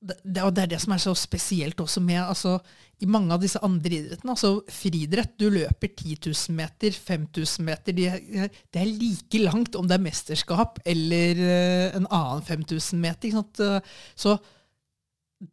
det, 0.03 0.17
det- 0.23 0.43
og 0.43 0.51
det 0.55 0.63
er 0.65 0.71
det 0.73 0.81
som 0.83 0.93
er 0.95 1.01
så 1.03 1.13
spesielt 1.15 1.79
også 1.79 2.01
med 2.03 2.19
altså, 2.23 2.57
I 3.03 3.07
mange 3.11 3.31
av 3.35 3.39
disse 3.43 3.59
andre 3.63 3.97
idrettene, 3.97 4.31
altså 4.35 4.49
friidrett, 4.71 5.33
du 5.39 5.49
løper 5.51 5.91
10 5.91 6.17
000 6.27 6.55
meter, 6.57 6.91
5000 6.95 7.65
meter 7.67 7.95
de, 7.95 8.07
er- 8.11 8.49
Det 8.71 8.81
er 8.81 8.89
like 8.99 9.39
langt 9.43 9.75
om 9.79 9.87
det 9.87 9.95
er 9.97 10.03
mesterskap 10.07 10.79
eller 10.85 11.39
eh, 11.43 11.95
en 11.99 12.07
annen 12.11 12.43
5000 12.47 12.99
meter. 13.03 13.81
Så 14.15 14.37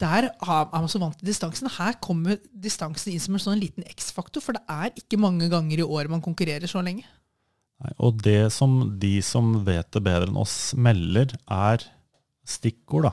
der 0.01 0.29
er 0.31 0.35
er 0.39 0.69
man 0.81 0.89
så 0.89 1.01
vant 1.03 1.19
til 1.19 1.27
distansen. 1.33 1.67
Her 1.79 1.97
kommer 2.03 2.37
distansen 2.55 3.13
inn 3.13 3.21
som 3.23 3.35
en 3.35 3.43
sånn 3.43 3.59
liten 3.59 3.83
X-faktor, 3.91 4.41
for 4.45 4.55
det 4.55 4.63
er 4.71 4.93
ikke 4.95 5.19
mange 5.19 5.49
ganger 5.51 5.79
i 5.83 5.87
året 5.87 6.11
man 6.13 6.23
konkurrerer 6.23 6.71
så 6.71 6.83
lenge. 6.83 7.03
Nei, 7.81 7.93
og 7.99 8.19
det 8.25 8.51
som 8.53 8.75
de 9.01 9.15
som 9.25 9.55
vet 9.65 9.89
det 9.95 10.03
bedre 10.05 10.29
enn 10.29 10.37
oss 10.41 10.75
melder, 10.77 11.33
er 11.49 11.85
stikkord. 12.45 13.07
da. 13.09 13.13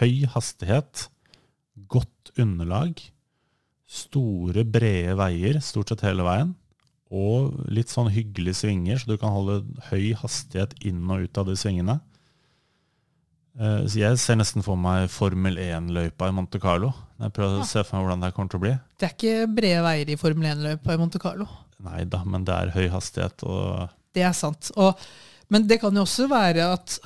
Høy 0.00 0.24
hastighet, 0.32 1.08
godt 1.92 2.32
underlag, 2.40 3.02
store, 3.92 4.64
brede 4.64 5.12
veier 5.20 5.58
stort 5.60 5.92
sett 5.92 6.04
hele 6.06 6.24
veien, 6.24 6.54
og 7.12 7.58
litt 7.68 7.92
sånn 7.92 8.08
hyggelige 8.08 8.56
svinger, 8.62 8.96
så 9.02 9.10
du 9.12 9.18
kan 9.20 9.34
holde 9.34 9.58
høy 9.90 10.14
hastighet 10.16 10.72
inn 10.88 11.02
og 11.12 11.26
ut 11.26 11.36
av 11.42 11.50
de 11.50 11.58
svingene. 11.60 11.98
Eh, 13.60 13.82
Så 13.84 13.98
jeg 14.00 14.16
ser 14.16 14.38
nesten 14.40 14.64
for 14.64 14.80
meg 14.80 15.10
Formel 15.12 15.58
1-løypa 15.60 16.30
i 16.30 16.32
Monte 16.32 16.56
Carlo. 16.62 16.94
Jeg 17.20 17.34
prøver 17.36 17.60
å 17.60 17.66
se 17.68 17.82
for 17.84 17.98
meg 17.98 18.06
hvordan 18.06 18.22
det 18.24 18.30
her 18.30 18.36
kommer 18.38 18.48
til 18.54 18.60
å 18.62 18.64
bli. 18.64 18.72
Det 18.96 19.10
er 19.10 19.12
ikke 19.18 19.54
brede 19.58 19.82
veier 19.84 20.08
i 20.14 20.16
Formel 20.16 20.48
1-løypa 20.54 20.94
i 20.96 21.00
Monte 21.02 21.20
Carlo. 21.20 21.44
Nei 21.82 22.04
da, 22.08 22.22
men 22.28 22.46
det 22.46 22.54
er 22.54 22.72
høy 22.76 22.86
hastighet 22.92 23.44
og 23.48 23.90
Det 24.14 24.22
er 24.22 24.36
sant. 24.36 24.70
Og, 24.76 24.98
men 25.52 25.66
det 25.68 25.80
kan 25.82 25.96
jo 25.96 26.04
også 26.06 26.28
være 26.30 26.68
at 26.74 26.98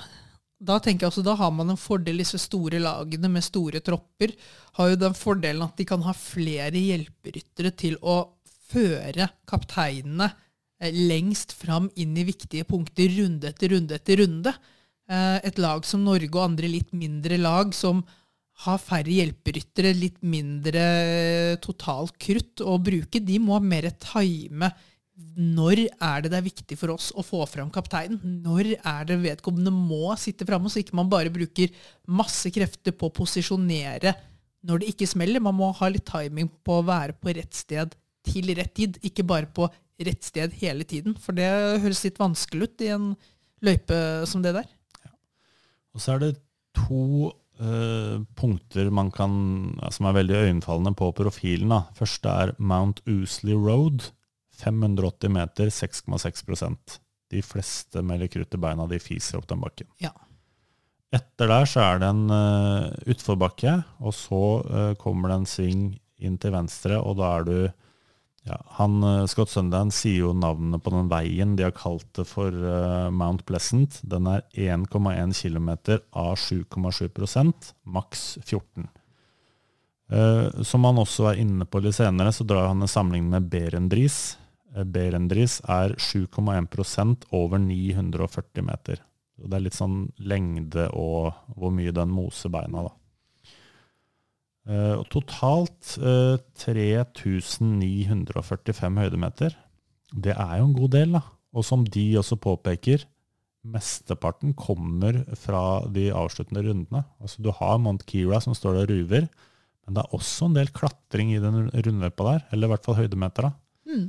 da 0.56 0.78
tenker 0.80 1.04
jeg 1.04 1.12
også, 1.12 1.24
da 1.26 1.34
har 1.36 1.52
man 1.52 1.74
en 1.74 1.78
fordel, 1.80 2.22
disse 2.22 2.38
store 2.40 2.80
lagene 2.80 3.28
med 3.28 3.44
store 3.44 3.82
tropper 3.84 4.32
har 4.78 4.92
jo 4.92 4.98
den 5.00 5.16
fordelen 5.16 5.66
at 5.66 5.76
de 5.76 5.84
kan 5.88 6.00
ha 6.06 6.14
flere 6.16 6.80
hjelperyttere 6.80 7.74
til 7.76 7.98
å 8.00 8.22
føre 8.70 9.28
kapteinene 9.48 10.30
eh, 10.80 10.92
lengst 10.92 11.52
fram 11.56 11.90
inn 12.00 12.16
i 12.16 12.24
viktige 12.26 12.64
punkter 12.68 13.12
runde 13.18 13.52
etter 13.52 13.74
runde 13.74 13.98
etter 14.00 14.22
runde. 14.22 14.54
Eh, 15.10 15.38
Et 15.44 15.60
lag 15.60 15.84
som 15.86 16.04
Norge 16.04 16.32
og 16.32 16.46
andre 16.48 16.72
litt 16.72 16.96
mindre 16.96 17.38
lag 17.40 17.76
som 17.76 18.02
har 18.64 18.80
færre 18.80 19.12
hjelperyttere, 19.12 19.92
litt 19.96 20.22
mindre 20.24 20.82
eh, 20.82 21.56
totalt 21.60 22.16
krutt 22.22 22.62
å 22.64 22.78
bruke, 22.80 23.20
de 23.20 23.40
må 23.42 23.58
mer 23.60 23.90
time 24.00 24.70
når 25.16 25.86
er 25.88 26.24
det 26.24 26.30
det 26.32 26.38
er 26.38 26.44
viktig 26.44 26.76
for 26.76 26.92
oss 26.92 27.08
å 27.16 27.24
få 27.24 27.42
fram 27.48 27.70
kapteinen? 27.72 28.18
Når 28.44 28.74
er 28.76 29.06
det 29.08 29.16
vedkommende 29.22 29.72
må 29.72 30.12
sitte 30.20 30.44
framme, 30.48 30.68
så 30.68 30.82
ikke 30.82 30.96
man 30.96 31.08
bare 31.12 31.32
bruker 31.32 31.72
masse 32.08 32.52
krefter 32.52 32.92
på 32.92 33.08
å 33.08 33.14
posisjonere 33.16 34.12
når 34.66 34.82
det 34.82 34.90
ikke 34.92 35.08
smeller? 35.08 35.40
Man 35.44 35.56
må 35.56 35.70
ha 35.78 35.88
litt 35.92 36.04
timing 36.08 36.50
på 36.64 36.80
å 36.80 36.84
være 36.84 37.16
på 37.16 37.32
rett 37.36 37.56
sted 37.56 37.96
til 38.26 38.52
rett 38.58 38.74
tid, 38.76 39.00
ikke 39.06 39.24
bare 39.24 39.48
på 39.56 39.70
rett 40.04 40.24
sted 40.26 40.52
hele 40.60 40.84
tiden. 40.88 41.16
For 41.20 41.36
det 41.36 41.48
høres 41.84 42.04
litt 42.04 42.20
vanskelig 42.20 42.68
ut 42.68 42.84
i 42.84 42.92
en 42.96 43.10
løype 43.64 43.98
som 44.28 44.44
det 44.44 44.52
der. 44.58 44.68
Og 45.96 46.02
så 46.02 46.16
er 46.16 46.24
det 46.26 46.32
to 46.76 47.32
eh, 47.60 48.18
punkter 48.38 48.90
man 48.94 49.10
kan, 49.14 49.32
ja, 49.80 49.90
som 49.94 50.08
er 50.08 50.18
veldig 50.18 50.36
øyenfallende 50.44 50.94
på 50.98 51.10
profilen. 51.16 51.72
Da. 51.72 51.82
Første 51.98 52.32
er 52.44 52.54
Mount 52.58 53.02
Oosley 53.08 53.56
Road. 53.56 54.10
580 54.56 55.28
meter, 55.28 55.68
6,6% 55.68 56.94
De 57.28 57.42
fleste 57.44 58.00
med 58.00 58.22
litt 58.22 58.32
krutt 58.32 58.54
i 58.56 58.60
beina 58.62 58.86
de 58.88 58.96
fiser 59.02 59.36
opp 59.36 59.48
den 59.50 59.60
bakken. 59.60 59.88
Ja. 60.00 60.14
Etter 61.14 61.50
der 61.50 61.68
så 61.68 61.82
er 61.84 62.00
det 62.02 62.08
en 62.08 62.24
uh, 62.32 62.88
utforbakke, 63.04 63.74
og 64.00 64.14
så 64.16 64.42
uh, 64.64 64.94
kommer 65.00 65.30
det 65.30 65.36
en 65.40 65.50
sving 65.50 65.82
inn 66.16 66.38
til 66.40 66.54
venstre, 66.54 66.96
og 66.96 67.18
da 67.20 67.32
er 67.36 67.46
du 67.46 67.58
ja, 68.46 68.60
han, 68.78 69.00
uh, 69.02 69.26
Scott 69.26 69.50
Sundan 69.50 69.90
sier 69.94 70.28
jo 70.28 70.34
navnet 70.36 70.82
på 70.84 70.92
den 70.94 71.08
veien. 71.10 71.56
De 71.58 71.66
har 71.66 71.74
kalt 71.74 72.06
det 72.14 72.26
for 72.30 72.54
uh, 72.54 73.08
Mount 73.10 73.42
Pleasant. 73.48 73.98
Den 74.06 74.28
er 74.30 74.44
1,1 74.54 75.34
km 75.34 75.70
av 76.14 76.36
7,7% 76.38 77.74
maks 77.96 78.28
14 78.44 78.88
Uh, 80.06 80.62
som 80.62 80.84
han 80.86 81.00
også 81.02 81.24
er 81.32 81.40
inne 81.42 81.64
på 81.66 81.80
litt 81.82 81.96
senere, 81.96 82.30
så 82.30 82.44
drar 82.46 82.68
han 82.68 82.78
en 82.78 82.86
sammenligning 82.86 83.32
med 83.32 83.48
Berendris. 83.50 84.36
Berendris 84.86 85.56
er 85.66 85.96
7,1% 85.98 87.26
over 87.34 87.58
940 87.58 88.62
meter. 88.68 89.00
Det 89.34 89.58
er 89.58 89.64
litt 89.64 89.74
sånn 89.74 90.04
lengde 90.22 90.86
og 90.94 91.34
hvor 91.58 91.74
mye 91.74 91.90
den 91.96 92.14
moser 92.14 92.54
beina, 92.54 92.86
da. 92.86 92.94
Eh, 94.66 94.94
og 94.98 95.06
totalt 95.12 95.92
eh, 96.02 96.36
3945 96.58 98.98
høydemeter. 99.04 99.54
Det 100.14 100.34
er 100.34 100.58
jo 100.60 100.64
en 100.68 100.74
god 100.76 100.90
del, 100.94 101.12
da. 101.18 101.22
Og 101.56 101.62
som 101.66 101.84
de 101.86 102.04
også 102.20 102.36
påpeker, 102.42 103.04
mesteparten 103.66 104.52
kommer 104.58 105.22
fra 105.38 105.62
de 105.90 106.08
avsluttende 106.14 106.62
rundene. 106.66 107.02
Altså 107.22 107.42
Du 107.42 107.50
har 107.54 107.78
Mount 107.82 108.04
Kira 108.06 108.40
som 108.42 108.54
står 108.54 108.72
der 108.76 108.84
og 108.86 108.90
ruver, 108.94 109.24
men 109.86 109.94
det 109.96 110.02
er 110.04 110.14
også 110.18 110.42
en 110.48 110.56
del 110.58 110.70
klatring 110.74 111.28
i 111.34 111.40
den 111.42 111.56
rundløypa 111.70 112.22
der, 112.32 112.40
eller 112.52 112.66
i 112.68 112.72
hvert 112.74 112.86
fall 112.86 112.98
høydemeter, 113.00 113.42
da, 113.48 113.52
Mm. 113.86 114.08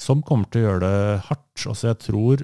som 0.00 0.22
kommer 0.24 0.48
til 0.50 0.62
å 0.62 0.66
gjøre 0.70 0.86
det 0.88 1.20
hardt. 1.28 1.58
Altså 1.68 1.84
jeg 1.90 1.98
tror, 2.00 2.36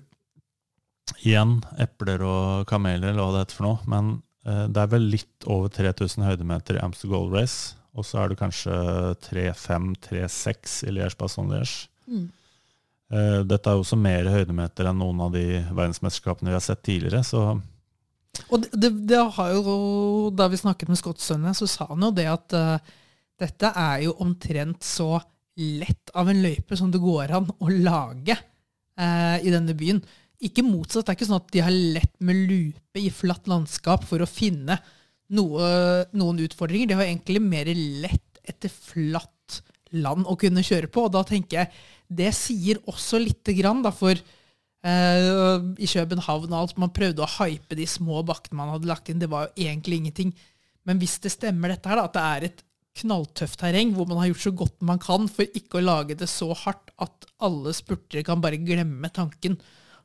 igjen, 1.24 1.54
epler 1.80 2.20
og 2.28 2.66
kameler, 2.68 3.08
eller 3.14 3.24
hva 3.24 3.32
det 3.32 3.40
heter 3.46 3.56
for 3.56 3.64
noe, 3.64 3.80
men 3.88 4.04
eh, 4.12 4.18
det 4.46 4.80
er 4.80 4.90
vel 4.92 5.08
litt 5.12 5.44
over 5.50 5.68
3000 5.74 6.24
høydemeter 6.24 6.78
i 6.78 6.80
Amster 6.80 7.10
Gold 7.10 7.34
Race, 7.34 7.74
og 7.98 8.06
så 8.06 8.22
er 8.22 8.30
det 8.30 8.38
kanskje 8.40 8.74
3-5-3-6 9.26 10.76
i 10.88 10.94
Liège-Bastogne-Liège. 10.94 11.88
Mm. 12.08 12.28
Eh, 13.08 13.40
Dette 13.48 13.70
er 13.70 13.76
jo 13.76 13.84
også 13.84 13.96
mer 14.00 14.28
høydemeter 14.28 14.90
enn 14.90 15.00
noen 15.00 15.20
av 15.24 15.32
de 15.32 15.62
verdensmesterskapene 15.72 16.52
vi 16.52 16.58
har 16.58 16.64
sett 16.64 16.84
tidligere, 16.84 17.24
så 17.24 17.58
Og 18.52 18.60
det, 18.62 18.70
det, 18.76 18.90
det 19.08 19.22
har 19.34 19.54
jo, 19.56 20.30
Da 20.36 20.46
vi 20.52 20.60
snakket 20.60 20.88
med 20.92 21.00
Scott 21.00 21.20
Sønne, 21.20 21.54
så 21.56 21.66
sa 21.66 21.88
han 21.88 22.04
jo 22.04 22.12
det 22.14 22.28
at 22.28 22.54
uh, 22.54 22.76
dette 23.40 23.72
er 23.72 24.04
jo 24.04 24.16
omtrent 24.20 24.84
så 24.84 25.16
lett 25.58 26.12
av 26.14 26.28
en 26.28 26.42
løype 26.42 26.76
som 26.78 26.92
det 26.92 27.00
går 27.02 27.32
an 27.34 27.48
å 27.48 27.72
lage 27.72 28.36
uh, 28.36 29.38
i 29.40 29.50
denne 29.50 29.74
byen. 29.74 30.02
Ikke 30.44 30.62
motsatt. 30.62 31.06
Det 31.06 31.12
er 31.12 31.18
ikke 31.18 31.28
sånn 31.28 31.40
at 31.40 31.52
de 31.54 31.64
har 31.66 31.74
lett 31.74 32.14
med 32.24 32.44
lupe 32.50 33.02
i 33.02 33.10
flatt 33.10 33.48
landskap 33.50 34.06
for 34.06 34.22
å 34.22 34.30
finne 34.30 34.78
noe, 35.34 35.68
noen 36.14 36.42
utfordringer. 36.46 36.90
De 36.90 36.98
har 36.98 37.08
egentlig 37.08 37.42
mer 37.42 37.70
lett 37.74 38.42
etter 38.48 38.72
flatt 38.72 39.60
land 39.96 40.28
å 40.28 40.36
kunne 40.38 40.64
kjøre 40.64 40.90
på. 40.92 41.06
Og 41.08 41.14
da 41.16 41.24
tenker 41.26 41.62
jeg 41.62 41.72
det 42.08 42.30
sier 42.36 42.80
også 42.88 43.20
lite 43.20 43.52
grann, 43.58 43.82
da, 43.84 43.92
for 43.92 44.14
eh, 44.14 45.58
i 45.76 45.90
København 45.90 46.52
og 46.52 46.60
alt, 46.62 46.78
man 46.80 46.94
prøvde 46.94 47.24
å 47.24 47.32
hype 47.38 47.76
de 47.76 47.88
små 47.88 48.22
bakkene 48.28 48.62
man 48.62 48.72
hadde 48.76 48.88
lagt 48.88 49.10
inn. 49.12 49.20
Det 49.20 49.30
var 49.32 49.48
jo 49.48 49.66
egentlig 49.68 50.00
ingenting. 50.02 50.32
Men 50.88 51.02
hvis 51.02 51.18
det 51.24 51.34
stemmer 51.34 51.74
dette 51.74 51.90
her, 51.90 52.00
da, 52.00 52.08
at 52.08 52.16
det 52.16 52.24
er 52.24 52.48
et 52.48 52.64
knalltøft 52.98 53.60
terreng 53.60 53.92
hvor 53.94 54.08
man 54.10 54.22
har 54.22 54.30
gjort 54.32 54.44
så 54.46 54.52
godt 54.58 54.86
man 54.86 54.98
kan 55.02 55.28
for 55.30 55.58
ikke 55.58 55.78
å 55.78 55.84
lage 55.84 56.16
det 56.18 56.26
så 56.30 56.48
hardt 56.64 56.90
at 56.98 57.28
alle 57.46 57.70
spurtere 57.76 58.24
kan 58.26 58.40
bare 58.42 58.58
glemme 58.58 59.10
tanken 59.14 59.54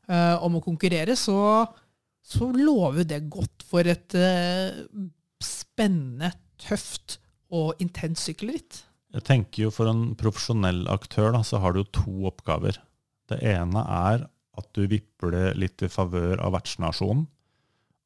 eh, 0.09 0.35
om 0.43 0.57
å 0.59 0.63
konkurrere, 0.63 1.15
så, 1.19 1.65
så 2.23 2.49
lover 2.55 3.07
det 3.07 3.23
godt 3.31 3.65
for 3.67 3.87
et 3.89 4.15
uh, 4.17 4.83
spennende, 5.43 6.33
tøft 6.61 7.19
og 7.53 7.79
intens 7.83 8.23
sykkelritt. 8.27 8.83
Jeg 9.13 9.25
tenker 9.27 9.65
jo 9.65 9.71
For 9.73 9.89
en 9.91 10.13
profesjonell 10.17 10.87
aktør 10.89 11.33
da, 11.35 11.43
så 11.45 11.59
har 11.61 11.73
du 11.73 11.83
jo 11.83 11.91
to 11.99 12.13
oppgaver. 12.31 12.79
Det 13.29 13.37
ene 13.45 13.83
er 13.83 14.25
at 14.57 14.69
du 14.77 14.85
vipper 14.89 15.33
det 15.33 15.45
litt 15.57 15.83
i 15.85 15.89
favør 15.91 16.41
av 16.41 16.55
vertsnasjonen. 16.55 17.27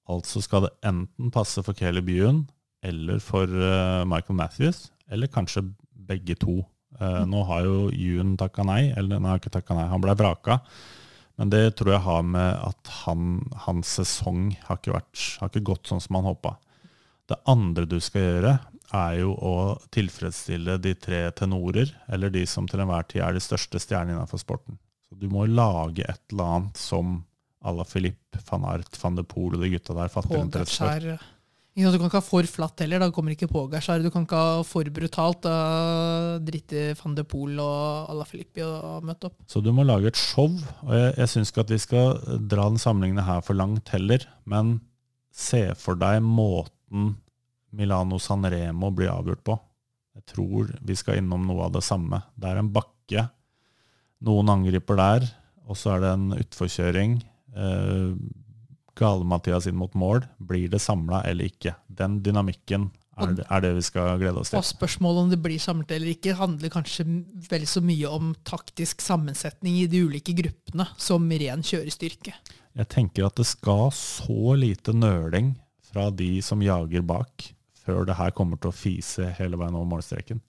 Altså 0.07 0.39
skal 0.43 0.67
det 0.67 0.75
enten 0.87 1.31
passe 1.35 1.59
for 1.63 1.75
Kelly 1.75 2.03
Byen 2.03 2.45
eller 2.87 3.19
for 3.23 3.51
uh, 3.51 4.05
Michael 4.07 4.37
Matthews, 4.39 4.87
eller 5.11 5.31
kanskje 5.31 5.65
begge 6.07 6.37
to. 6.39 6.61
Eh, 6.97 7.23
nå 7.29 7.43
har 7.49 7.65
jo 7.65 7.89
Ewan 7.93 8.35
takka 8.39 8.65
nei, 8.65 8.87
eller 8.97 9.19
han 9.19 9.27
har 9.29 9.41
ikke 9.41 9.53
takka 9.53 9.75
nei, 9.77 9.87
han 9.91 10.03
ble 10.03 10.15
vraka. 10.17 10.61
Men 11.37 11.51
det 11.53 11.75
tror 11.77 11.93
jeg 11.93 12.05
har 12.07 12.23
med 12.25 12.55
at 12.65 12.93
han, 13.03 13.43
hans 13.67 13.91
sesong 13.99 14.55
har 14.65 14.79
ikke, 14.79 14.95
vært, 14.95 15.25
har 15.41 15.51
ikke 15.51 15.67
gått 15.69 15.91
sånn 15.91 16.01
som 16.01 16.17
han 16.17 16.31
håpa. 16.31 16.55
Det 17.29 17.37
andre 17.51 17.85
du 17.85 17.99
skal 18.01 18.23
gjøre, 18.25 18.53
er 18.97 19.17
jo 19.19 19.33
å 19.35 19.55
tilfredsstille 19.93 20.77
de 20.81 20.93
tre 20.97 21.25
tenorer, 21.37 21.91
eller 22.07 22.31
de 22.33 22.45
som 22.49 22.67
til 22.69 22.81
enhver 22.81 23.05
tid 23.11 23.21
er 23.25 23.35
de 23.35 23.43
største 23.43 23.81
stjernene 23.83 24.15
innenfor 24.15 24.41
sporten. 24.41 24.79
Så 25.07 25.19
Du 25.19 25.27
må 25.31 25.45
lage 25.45 26.07
et 26.07 26.23
eller 26.31 26.55
annet 26.57 26.79
som 26.79 27.19
à 27.61 27.73
la 27.75 27.83
Philippe, 27.85 28.39
van 28.49 28.65
Art, 28.65 28.97
van 29.01 29.17
de 29.17 29.25
Poel 29.27 29.57
og 29.57 29.63
de 29.65 29.73
gutta 29.75 29.95
der 29.97 30.11
fatter 30.13 30.39
interesse 30.39 30.77
for. 30.79 31.27
Du 31.77 31.85
kan 31.85 32.07
ikke 32.07 32.17
ha 32.17 32.25
for 32.25 32.47
flatt 32.49 32.81
heller, 32.81 33.03
da 33.03 33.11
kommer 33.13 33.35
ikke 33.35 33.49
Pogacar. 33.51 34.01
Du 34.01 34.09
kan 34.09 34.23
ikke 34.25 34.39
ha 34.41 34.61
for 34.65 34.87
brutalt, 34.89 35.43
da 35.45 36.39
driter 36.41 36.97
van 36.97 37.13
de 37.13 37.25
Poel 37.27 37.59
og 37.61 38.09
Ala 38.09 38.25
Filippi 38.25 38.63
å 38.65 38.97
møte 39.05 39.29
opp. 39.29 39.35
Så 39.45 39.61
du 39.61 39.69
må 39.75 39.85
lage 39.85 40.09
et 40.09 40.17
show, 40.17 40.49
og 40.49 40.95
jeg, 40.95 41.11
jeg 41.19 41.31
syns 41.35 41.53
ikke 41.53 41.67
at 41.67 41.73
vi 41.75 41.79
skal 41.83 42.17
dra 42.49 42.65
den 42.65 42.81
sammenligningen 42.81 43.27
her 43.27 43.45
for 43.45 43.59
langt 43.59 43.93
heller, 43.93 44.25
men 44.49 44.79
se 45.29 45.67
for 45.77 45.99
deg 46.01 46.17
måten 46.25 47.13
Milano 47.77 48.17
San 48.17 48.49
Remo 48.49 48.89
blir 48.95 49.13
avgjort 49.13 49.45
på. 49.45 49.59
Jeg 50.17 50.25
tror 50.33 50.73
vi 50.81 50.97
skal 50.97 51.21
innom 51.21 51.45
noe 51.45 51.67
av 51.67 51.77
det 51.77 51.85
samme. 51.85 52.23
Det 52.33 52.49
er 52.49 52.63
en 52.63 52.73
bakke, 52.73 53.27
noen 54.25 54.49
angriper 54.49 54.97
der, 54.97 55.29
og 55.69 55.77
så 55.77 55.93
er 55.93 56.07
det 56.07 56.13
en 56.15 56.27
utforkjøring. 56.39 57.19
Eh, 57.53 58.13
Gale-Mathias 58.97 59.67
inn 59.69 59.77
mot 59.79 59.93
mål. 59.97 60.25
Blir 60.37 60.71
det 60.71 60.81
samla 60.83 61.23
eller 61.29 61.51
ikke? 61.51 61.75
Den 61.87 62.19
dynamikken 62.25 62.89
er 63.17 63.33
det, 63.33 63.45
er 63.49 63.63
det 63.65 63.71
vi 63.77 63.83
skal 63.85 64.19
glede 64.21 64.41
oss 64.41 64.51
til. 64.51 64.59
Og 64.59 64.67
spørsmålet 64.67 65.23
om 65.23 65.31
det 65.31 65.39
blir 65.41 65.61
samlet 65.61 65.93
eller 65.95 66.13
ikke, 66.13 66.35
handler 66.37 66.73
kanskje 66.73 67.05
vel 67.49 67.65
så 67.69 67.81
mye 67.85 68.11
om 68.13 68.33
taktisk 68.47 69.01
sammensetning 69.01 69.79
i 69.81 69.87
de 69.89 70.03
ulike 70.05 70.35
gruppene 70.37 70.85
som 71.01 71.25
ren 71.29 71.65
kjørestyrke. 71.65 72.35
Jeg 72.77 72.89
tenker 72.93 73.25
at 73.25 73.39
det 73.39 73.47
skal 73.49 73.89
så 73.95 74.53
lite 74.59 74.93
nøling 74.93 75.55
fra 75.89 76.11
de 76.13 76.37
som 76.45 76.61
jager 76.61 77.05
bak, 77.07 77.49
før 77.81 78.05
det 78.05 78.19
her 78.19 78.33
kommer 78.37 78.59
til 78.61 78.69
å 78.69 78.75
fise 78.75 79.31
hele 79.39 79.57
veien 79.57 79.77
over 79.77 79.89
målstreken. 79.95 80.43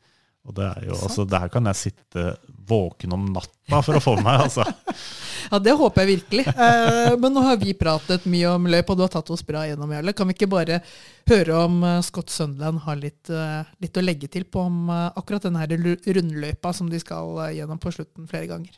Og 0.48 0.54
det 0.56 0.64
er 0.64 0.86
jo, 0.88 0.96
altså, 0.96 1.24
Der 1.28 1.50
kan 1.52 1.68
jeg 1.68 1.76
sitte 1.76 2.24
våken 2.68 3.12
om 3.12 3.26
natta 3.34 3.82
for 3.84 3.98
å 3.98 4.00
få 4.00 4.14
meg, 4.20 4.46
altså. 4.46 4.64
ja, 5.52 5.60
det 5.60 5.74
håper 5.76 6.04
jeg 6.04 6.18
virkelig. 6.18 6.44
Eh, 6.48 7.14
men 7.20 7.32
nå 7.36 7.44
har 7.44 7.60
vi 7.60 7.74
pratet 7.76 8.24
mye 8.28 8.54
om 8.54 8.68
løp, 8.68 8.92
og 8.92 8.98
du 8.98 9.04
har 9.04 9.12
tatt 9.12 9.32
oss 9.32 9.44
bra 9.44 9.66
gjennom, 9.68 9.92
Jarle. 9.92 10.14
Kan 10.16 10.28
vi 10.28 10.36
ikke 10.36 10.50
bare 10.52 10.80
høre 11.28 11.60
om 11.66 11.82
uh, 11.84 11.98
Scott 12.04 12.32
Sunderland 12.32 12.80
har 12.86 13.00
litt, 13.00 13.28
uh, 13.28 13.60
litt, 13.80 13.96
å 13.96 14.04
legge 14.04 14.28
til 14.32 14.48
på 14.48 14.64
om 14.64 14.88
uh, 14.88 15.10
akkurat 15.20 15.44
denne 15.44 15.60
her 15.60 15.72
rundløypa 16.16 16.72
som 16.76 16.88
de 16.88 17.00
skal 17.00 17.52
gjennom 17.56 17.80
på 17.80 17.92
slutten 17.94 18.28
flere 18.30 18.50
ganger? 18.50 18.76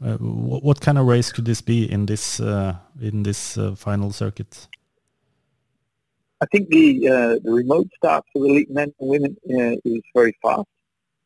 what 0.00 0.80
kind 0.80 0.96
of 0.96 1.06
race 1.06 1.30
could 1.30 1.44
this 1.44 1.60
be 1.60 1.84
in 1.84 2.06
this, 2.06 2.40
in 2.40 3.22
this 3.22 3.58
final 3.76 4.10
circuit? 4.10 4.66
I 6.40 6.46
think 6.46 6.70
the 6.70 7.06
uh, 7.06 7.34
the 7.44 7.52
remote 7.52 7.88
start 7.98 8.24
for 8.32 8.40
the 8.40 8.48
elite 8.48 8.70
men 8.70 8.94
and 8.98 9.10
women 9.10 9.36
uh, 9.44 9.76
is 9.84 10.00
very 10.14 10.34
fast 10.40 10.68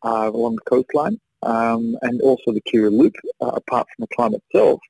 uh, 0.05 0.30
along 0.32 0.57
the 0.57 0.70
coastline, 0.70 1.18
um, 1.42 1.96
and 2.02 2.20
also 2.22 2.52
the 2.52 2.62
Kira 2.62 2.90
Loop. 2.90 3.14
Uh, 3.40 3.52
apart 3.55 3.86
from 3.96 4.07
the 4.09 4.14
climb 4.14 4.34
itself, 4.34 4.80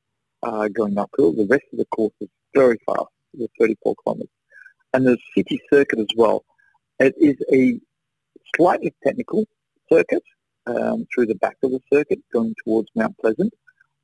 uh, 0.42 0.68
going 0.68 0.98
uphill, 0.98 1.32
the 1.32 1.46
rest 1.46 1.64
of 1.72 1.78
the 1.78 1.86
course 1.86 2.12
is 2.20 2.28
very 2.54 2.78
fast, 2.86 3.08
the 3.34 3.48
34 3.58 3.94
kilometres, 4.04 4.30
and 4.92 5.06
the 5.06 5.18
city 5.36 5.60
circuit 5.72 5.98
as 5.98 6.08
well. 6.16 6.44
It 6.98 7.14
is 7.18 7.36
a 7.52 7.80
slightly 8.56 8.94
technical 9.04 9.44
circuit 9.90 10.22
um, 10.66 11.06
through 11.12 11.26
the 11.26 11.34
back 11.36 11.56
of 11.62 11.72
the 11.72 11.80
circuit, 11.92 12.20
going 12.32 12.54
towards 12.64 12.88
Mount 12.94 13.16
Pleasant, 13.18 13.52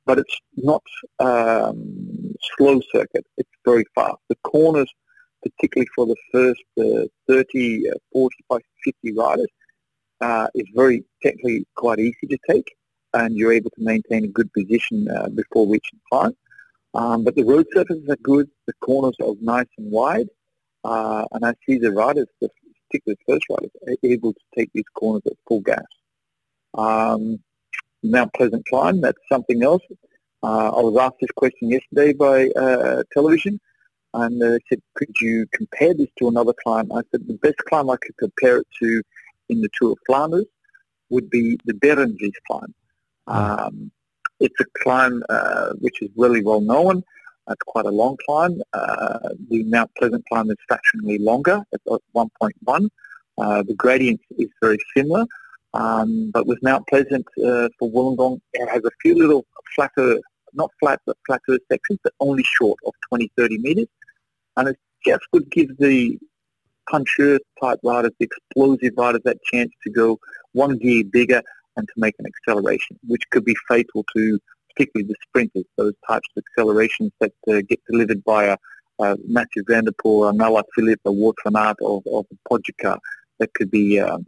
but 0.05 0.19
it's 0.19 0.37
not 0.57 0.83
um, 1.19 2.33
slow 2.57 2.81
circuit. 2.93 3.25
It's 3.37 3.49
very 3.65 3.85
fast. 3.95 4.17
The 4.29 4.35
corners 4.43 4.91
particularly 5.43 5.87
for 5.95 6.05
the 6.05 6.15
first 6.31 6.61
uh, 6.79 7.07
30, 7.27 7.89
uh, 7.89 7.93
45, 8.13 8.61
50 8.83 9.13
riders, 9.13 9.47
uh, 10.21 10.47
is 10.53 10.67
very 10.75 11.03
technically 11.23 11.65
quite 11.75 11.99
easy 11.99 12.27
to 12.29 12.37
take, 12.49 12.75
and 13.13 13.35
you're 13.35 13.53
able 13.53 13.71
to 13.71 13.83
maintain 13.83 14.25
a 14.25 14.27
good 14.27 14.51
position 14.53 15.07
uh, 15.09 15.29
before 15.29 15.67
reaching 15.67 15.99
climb. 16.11 16.35
Um, 16.93 17.23
but 17.23 17.35
the 17.35 17.43
road 17.43 17.65
surfaces 17.73 18.07
are 18.09 18.17
good, 18.17 18.49
the 18.67 18.73
corners 18.81 19.15
are 19.21 19.33
nice 19.41 19.67
and 19.77 19.91
wide, 19.91 20.27
uh, 20.83 21.25
and 21.31 21.45
I 21.45 21.53
see 21.65 21.77
the 21.77 21.91
riders, 21.91 22.27
the, 22.41 22.49
particularly 22.89 23.17
the 23.25 23.33
first 23.33 23.45
riders, 23.49 23.71
are 23.87 23.95
able 24.03 24.33
to 24.33 24.39
take 24.55 24.69
these 24.73 24.89
corners 24.93 25.23
at 25.25 25.33
full 25.47 25.61
gas. 25.61 25.85
Um, 26.73 27.39
Mount 28.03 28.33
Pleasant 28.33 28.65
climb, 28.67 28.99
that's 29.01 29.21
something 29.31 29.63
else. 29.63 29.83
Uh, 30.43 30.69
I 30.69 30.81
was 30.81 30.97
asked 30.97 31.19
this 31.21 31.29
question 31.35 31.69
yesterday 31.69 32.13
by 32.13 32.49
television 33.13 33.59
and 34.13 34.41
they 34.41 34.59
said, 34.67 34.81
could 34.95 35.13
you 35.21 35.45
compare 35.53 35.93
this 35.93 36.09
to 36.17 36.27
another 36.27 36.53
climb? 36.63 36.91
I 36.91 37.01
said, 37.11 37.27
the 37.27 37.35
best 37.35 37.57
climb 37.69 37.89
I 37.89 37.97
could 37.97 38.17
compare 38.17 38.57
it 38.57 38.67
to 38.81 39.01
in 39.51 39.61
the 39.61 39.69
Tour 39.77 39.91
of 39.93 39.97
Flanders 40.07 40.45
would 41.09 41.29
be 41.29 41.57
the 41.65 41.73
Berenjes 41.73 42.33
climb. 42.47 42.73
Hmm. 43.27 43.35
Um, 43.35 43.91
it's 44.39 44.59
a 44.59 44.65
climb 44.81 45.23
uh, 45.29 45.73
which 45.79 46.01
is 46.01 46.09
really 46.15 46.43
well 46.43 46.61
known. 46.61 47.03
It's 47.49 47.61
quite 47.65 47.85
a 47.85 47.91
long 48.01 48.17
climb. 48.25 48.61
Uh, 48.73 49.29
the 49.49 49.63
Mount 49.63 49.91
Pleasant 49.97 50.23
climb 50.29 50.49
is 50.49 50.57
fractionally 50.67 51.17
longer 51.17 51.61
at 51.73 51.81
1.1. 52.15 52.89
Uh, 53.37 53.63
the 53.63 53.73
gradient 53.75 54.21
is 54.37 54.49
very 54.61 54.77
similar. 54.95 55.25
Um, 55.73 56.31
but 56.33 56.47
with 56.47 56.59
Mount 56.63 56.87
Pleasant 56.87 57.25
uh, 57.45 57.69
for 57.77 57.91
Wollongong, 57.91 58.39
it 58.53 58.69
has 58.69 58.83
a 58.85 58.91
few 59.01 59.15
little 59.15 59.45
flatter, 59.75 60.19
not 60.53 60.71
flat, 60.79 60.99
but 61.05 61.17
flatter 61.25 61.59
sections, 61.71 61.99
but 62.03 62.13
only 62.19 62.43
short 62.43 62.79
of 62.85 62.93
20, 63.09 63.31
30 63.37 63.57
metres 63.59 63.87
and 64.57 64.69
it 64.69 64.77
just 65.05 65.23
would 65.33 65.49
give 65.51 65.75
the 65.77 66.17
puncher 66.91 67.39
type 67.61 67.79
riders, 67.83 68.11
the 68.19 68.25
explosive 68.25 68.93
riders, 68.97 69.21
that 69.25 69.37
chance 69.51 69.71
to 69.83 69.89
go 69.89 70.19
one 70.51 70.77
gear 70.77 71.03
bigger 71.11 71.41
and 71.77 71.87
to 71.87 71.93
make 71.97 72.15
an 72.19 72.25
acceleration, 72.25 72.99
which 73.07 73.23
could 73.31 73.45
be 73.45 73.55
fatal 73.67 74.05
to 74.15 74.39
particularly 74.75 75.07
the 75.07 75.15
sprinters, 75.27 75.65
those 75.77 75.93
types 76.07 76.27
of 76.35 76.43
accelerations 76.43 77.11
that 77.19 77.33
uh, 77.49 77.61
get 77.67 77.79
delivered 77.89 78.23
by 78.23 78.45
a, 78.45 78.57
a 78.99 79.17
Matthew 79.27 79.63
Vanderpool, 79.67 80.27
a 80.27 80.33
Nala 80.33 80.63
Philip, 80.75 80.99
a 81.05 81.11
Ward 81.11 81.35
van 81.43 81.55
Aert, 81.55 81.77
or, 81.81 82.01
or 82.05 82.25
Podjaka, 82.49 82.97
that 83.39 83.53
could 83.53 83.71
be 83.71 83.99
um, 83.99 84.25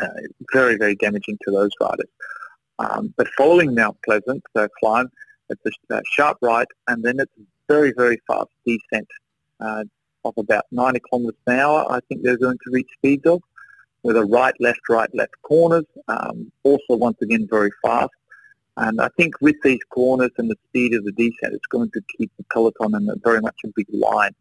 uh, 0.00 0.08
very, 0.52 0.76
very 0.76 0.94
damaging 0.96 1.38
to 1.44 1.50
those 1.50 1.70
riders. 1.80 2.08
Um, 2.78 3.12
but 3.16 3.28
following 3.36 3.74
Mount 3.74 3.96
Pleasant 4.04 4.42
uh, 4.56 4.68
climb, 4.80 5.08
it's 5.48 5.62
a, 5.90 5.94
a 5.94 6.02
sharp 6.10 6.38
right, 6.40 6.66
and 6.88 7.02
then 7.02 7.20
it's 7.20 7.32
very, 7.68 7.92
very 7.96 8.18
fast 8.26 8.50
descent 8.66 9.08
uh, 9.60 9.84
of 10.24 10.34
about 10.36 10.64
90 10.70 11.00
kilometres 11.08 11.40
an 11.46 11.58
hour. 11.58 11.86
I 11.90 12.00
think 12.08 12.22
they're 12.22 12.36
going 12.36 12.58
to 12.64 12.70
reach 12.70 12.88
speeds 12.96 13.26
of 13.26 13.42
with 14.02 14.16
a 14.16 14.24
right, 14.24 14.54
left, 14.60 14.88
right, 14.88 15.12
left 15.14 15.34
corners. 15.42 15.84
Um, 16.08 16.50
also, 16.64 16.96
once 16.96 17.18
again, 17.22 17.46
very 17.50 17.70
fast. 17.82 18.10
And 18.76 19.00
I 19.00 19.08
think 19.16 19.34
with 19.40 19.56
these 19.62 19.80
corners 19.90 20.30
and 20.38 20.50
the 20.50 20.56
speed 20.68 20.94
of 20.94 21.04
the 21.04 21.12
descent, 21.12 21.54
it's 21.54 21.66
going 21.66 21.90
to 21.90 22.00
keep 22.16 22.30
the 22.38 22.44
peloton 22.52 22.94
in 22.94 23.08
a 23.08 23.16
very 23.22 23.40
much 23.40 23.56
a 23.64 23.68
big 23.76 23.86
line. 23.92 24.34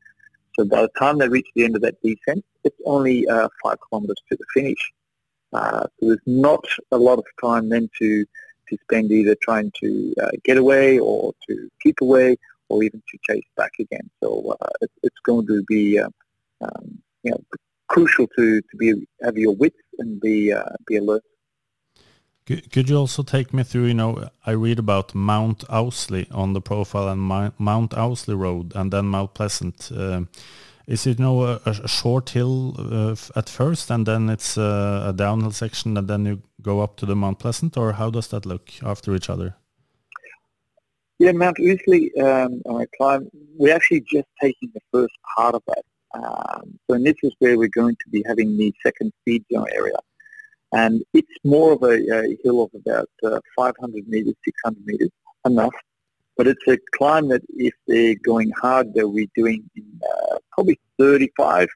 So 0.58 0.66
by 0.66 0.82
the 0.82 0.92
time 0.98 1.18
they 1.18 1.28
reach 1.28 1.48
the 1.56 1.66
end 1.66 1.76
of 1.76 1.82
that 1.82 2.02
descent, 2.02 2.46
it's 2.64 2.80
only 2.86 3.28
uh, 3.28 3.50
five 3.64 3.78
kilometres 3.90 4.22
to 4.30 4.38
the 4.38 4.46
finish. 4.54 4.92
Uh, 5.54 5.82
so 6.00 6.08
there's 6.08 6.20
not 6.26 6.64
a 6.92 6.98
lot 6.98 7.20
of 7.20 7.26
time 7.42 7.70
then 7.70 7.90
to 8.00 8.26
to 8.70 8.78
spend 8.84 9.12
either 9.12 9.36
trying 9.42 9.70
to 9.82 10.14
uh, 10.24 10.30
get 10.46 10.58
away 10.58 10.98
or 10.98 11.34
to 11.46 11.70
keep 11.82 12.00
away 12.02 12.38
or 12.72 12.84
even 12.84 13.02
to 13.10 13.18
chase 13.28 13.50
back 13.58 13.74
again. 13.80 14.10
So 14.22 14.56
uh, 14.62 14.70
it, 14.82 14.92
it's 15.04 15.22
going 15.26 15.46
to 15.48 15.64
be 15.68 16.00
uh, 16.00 16.10
um, 16.62 17.00
you 17.24 17.32
know 17.32 17.42
crucial 17.88 18.28
to, 18.38 18.62
to 18.62 18.78
be 18.78 18.88
have 19.24 19.38
your 19.38 19.56
wits 19.56 19.84
and 20.00 20.20
be 20.22 20.54
uh, 20.54 20.64
be 20.88 20.98
alert. 20.98 21.24
Could 22.46 22.90
you 22.90 22.98
also 22.98 23.24
take 23.24 23.54
me 23.54 23.64
through, 23.64 23.86
you 23.86 23.94
know, 23.94 24.30
I 24.46 24.52
read 24.52 24.80
about 24.80 25.16
Mount 25.16 25.64
Owsley 25.70 26.28
on 26.32 26.54
the 26.54 26.60
profile 26.60 27.08
and 27.08 27.22
Mount 27.58 27.94
Owsley 27.94 28.36
Road 28.36 28.74
and 28.76 28.92
then 28.92 29.06
Mount 29.06 29.34
Pleasant. 29.34 29.92
Uh, 29.96 30.24
is 30.88 31.06
it, 31.08 31.20
you 31.20 31.26
know, 31.26 31.44
a, 31.44 31.62
a 31.66 31.88
short 31.88 32.32
hill 32.32 32.76
uh, 32.78 33.16
at 33.40 33.48
first 33.48 33.92
and 33.92 34.06
then 34.06 34.30
it's 34.30 34.58
uh, 34.58 35.06
a 35.08 35.14
downhill 35.14 35.52
section 35.52 35.96
and 35.96 36.08
then 36.08 36.26
you 36.26 36.42
go 36.62 36.82
up 36.82 36.98
to 36.98 37.06
the 37.06 37.16
Mount 37.16 37.40
Pleasant 37.40 37.78
or 37.78 37.94
how 37.94 38.10
does 38.10 38.28
that 38.30 38.46
look 38.46 38.70
after 38.84 39.16
each 39.16 39.30
other? 39.30 39.56
Yeah, 41.22 41.34
Mount 41.34 41.58
Ousley, 41.60 42.10
um, 42.20 42.64
I 42.68 42.88
climb, 42.98 43.30
we're 43.56 43.76
actually 43.76 44.02
just 44.12 44.28
taking 44.42 44.72
the 44.74 44.82
first 44.92 45.14
part 45.36 45.54
of 45.54 45.62
that. 45.68 45.84
Um, 46.16 46.80
so 46.90 46.98
this 46.98 47.14
is 47.22 47.32
where 47.38 47.60
we're 47.60 47.68
going 47.68 47.96
to 47.96 48.10
be 48.10 48.24
having 48.26 48.58
the 48.58 48.74
second 48.82 49.14
speed 49.22 49.46
zone 49.54 49.68
area. 49.72 49.98
And 50.72 51.04
it's 51.14 51.30
more 51.44 51.74
of 51.74 51.84
a, 51.84 52.00
a 52.12 52.38
hill 52.44 52.64
of 52.64 52.72
about 52.74 53.08
uh, 53.24 53.40
500 53.56 54.08
meters, 54.08 54.34
600 54.44 54.84
meters, 54.84 55.12
enough. 55.46 55.76
But 56.38 56.48
it's 56.48 56.68
a 56.68 56.80
climb 56.98 57.28
that 57.28 57.44
if 57.50 57.76
they're 57.88 58.16
going 58.16 58.50
hard, 58.60 58.92
they'll 58.96 59.14
be 59.14 59.30
doing 59.36 59.70
in, 59.76 60.02
uh, 60.04 60.38
probably 60.52 60.80
35, 60.98 61.70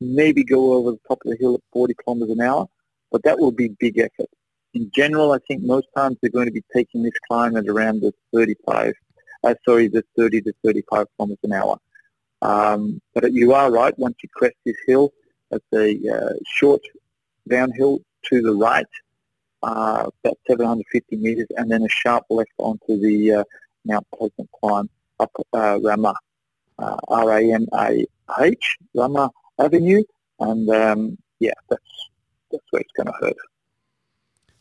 maybe 0.00 0.42
go 0.42 0.72
over 0.72 0.90
the 0.90 1.00
top 1.06 1.20
of 1.24 1.30
the 1.30 1.36
hill 1.38 1.54
at 1.54 1.60
40 1.72 1.94
kilometers 2.02 2.30
an 2.30 2.40
hour. 2.40 2.66
But 3.12 3.22
that 3.22 3.38
will 3.38 3.52
be 3.52 3.68
big 3.78 3.98
effort 3.98 4.28
in 4.78 4.90
general, 4.94 5.32
I 5.32 5.38
think 5.46 5.62
most 5.62 5.88
times 5.96 6.16
they're 6.20 6.30
going 6.38 6.46
to 6.46 6.52
be 6.52 6.64
taking 6.74 7.02
this 7.02 7.18
climb 7.28 7.56
at 7.56 7.66
around 7.66 8.00
the 8.00 8.12
35 8.32 8.94
uh, 9.44 9.54
sorry, 9.64 9.88
the 9.88 10.04
30 10.16 10.42
to 10.42 10.52
35 10.64 11.06
kilometres 11.16 11.38
an 11.44 11.52
hour. 11.52 11.78
Um, 12.42 13.00
but 13.14 13.32
you 13.32 13.52
are 13.52 13.70
right. 13.70 13.96
Once 13.98 14.16
you 14.22 14.28
crest 14.32 14.56
this 14.64 14.76
hill, 14.86 15.12
it's 15.50 15.64
a 15.72 16.14
uh, 16.14 16.34
short 16.46 16.82
downhill 17.48 18.00
to 18.26 18.42
the 18.42 18.52
right, 18.52 18.86
uh, 19.62 20.06
about 20.24 20.38
750 20.48 21.16
metres, 21.16 21.46
and 21.56 21.70
then 21.70 21.82
a 21.82 21.88
sharp 21.88 22.24
left 22.30 22.50
onto 22.58 22.98
the 23.00 23.32
uh, 23.32 23.44
Mount 23.84 24.06
Pleasant 24.14 24.48
climb 24.60 24.90
up 25.18 25.32
uh, 25.52 25.78
Rama, 25.82 26.14
uh, 26.78 26.96
R-A-M-A-H, 27.08 28.76
Rama 28.94 29.30
Avenue, 29.58 30.02
and 30.40 30.68
um, 30.70 31.18
yeah, 31.40 31.54
that's 31.68 31.82
that's 32.52 32.64
where 32.70 32.82
it's 32.82 32.92
going 32.92 33.06
to 33.06 33.12
hurt. 33.20 33.36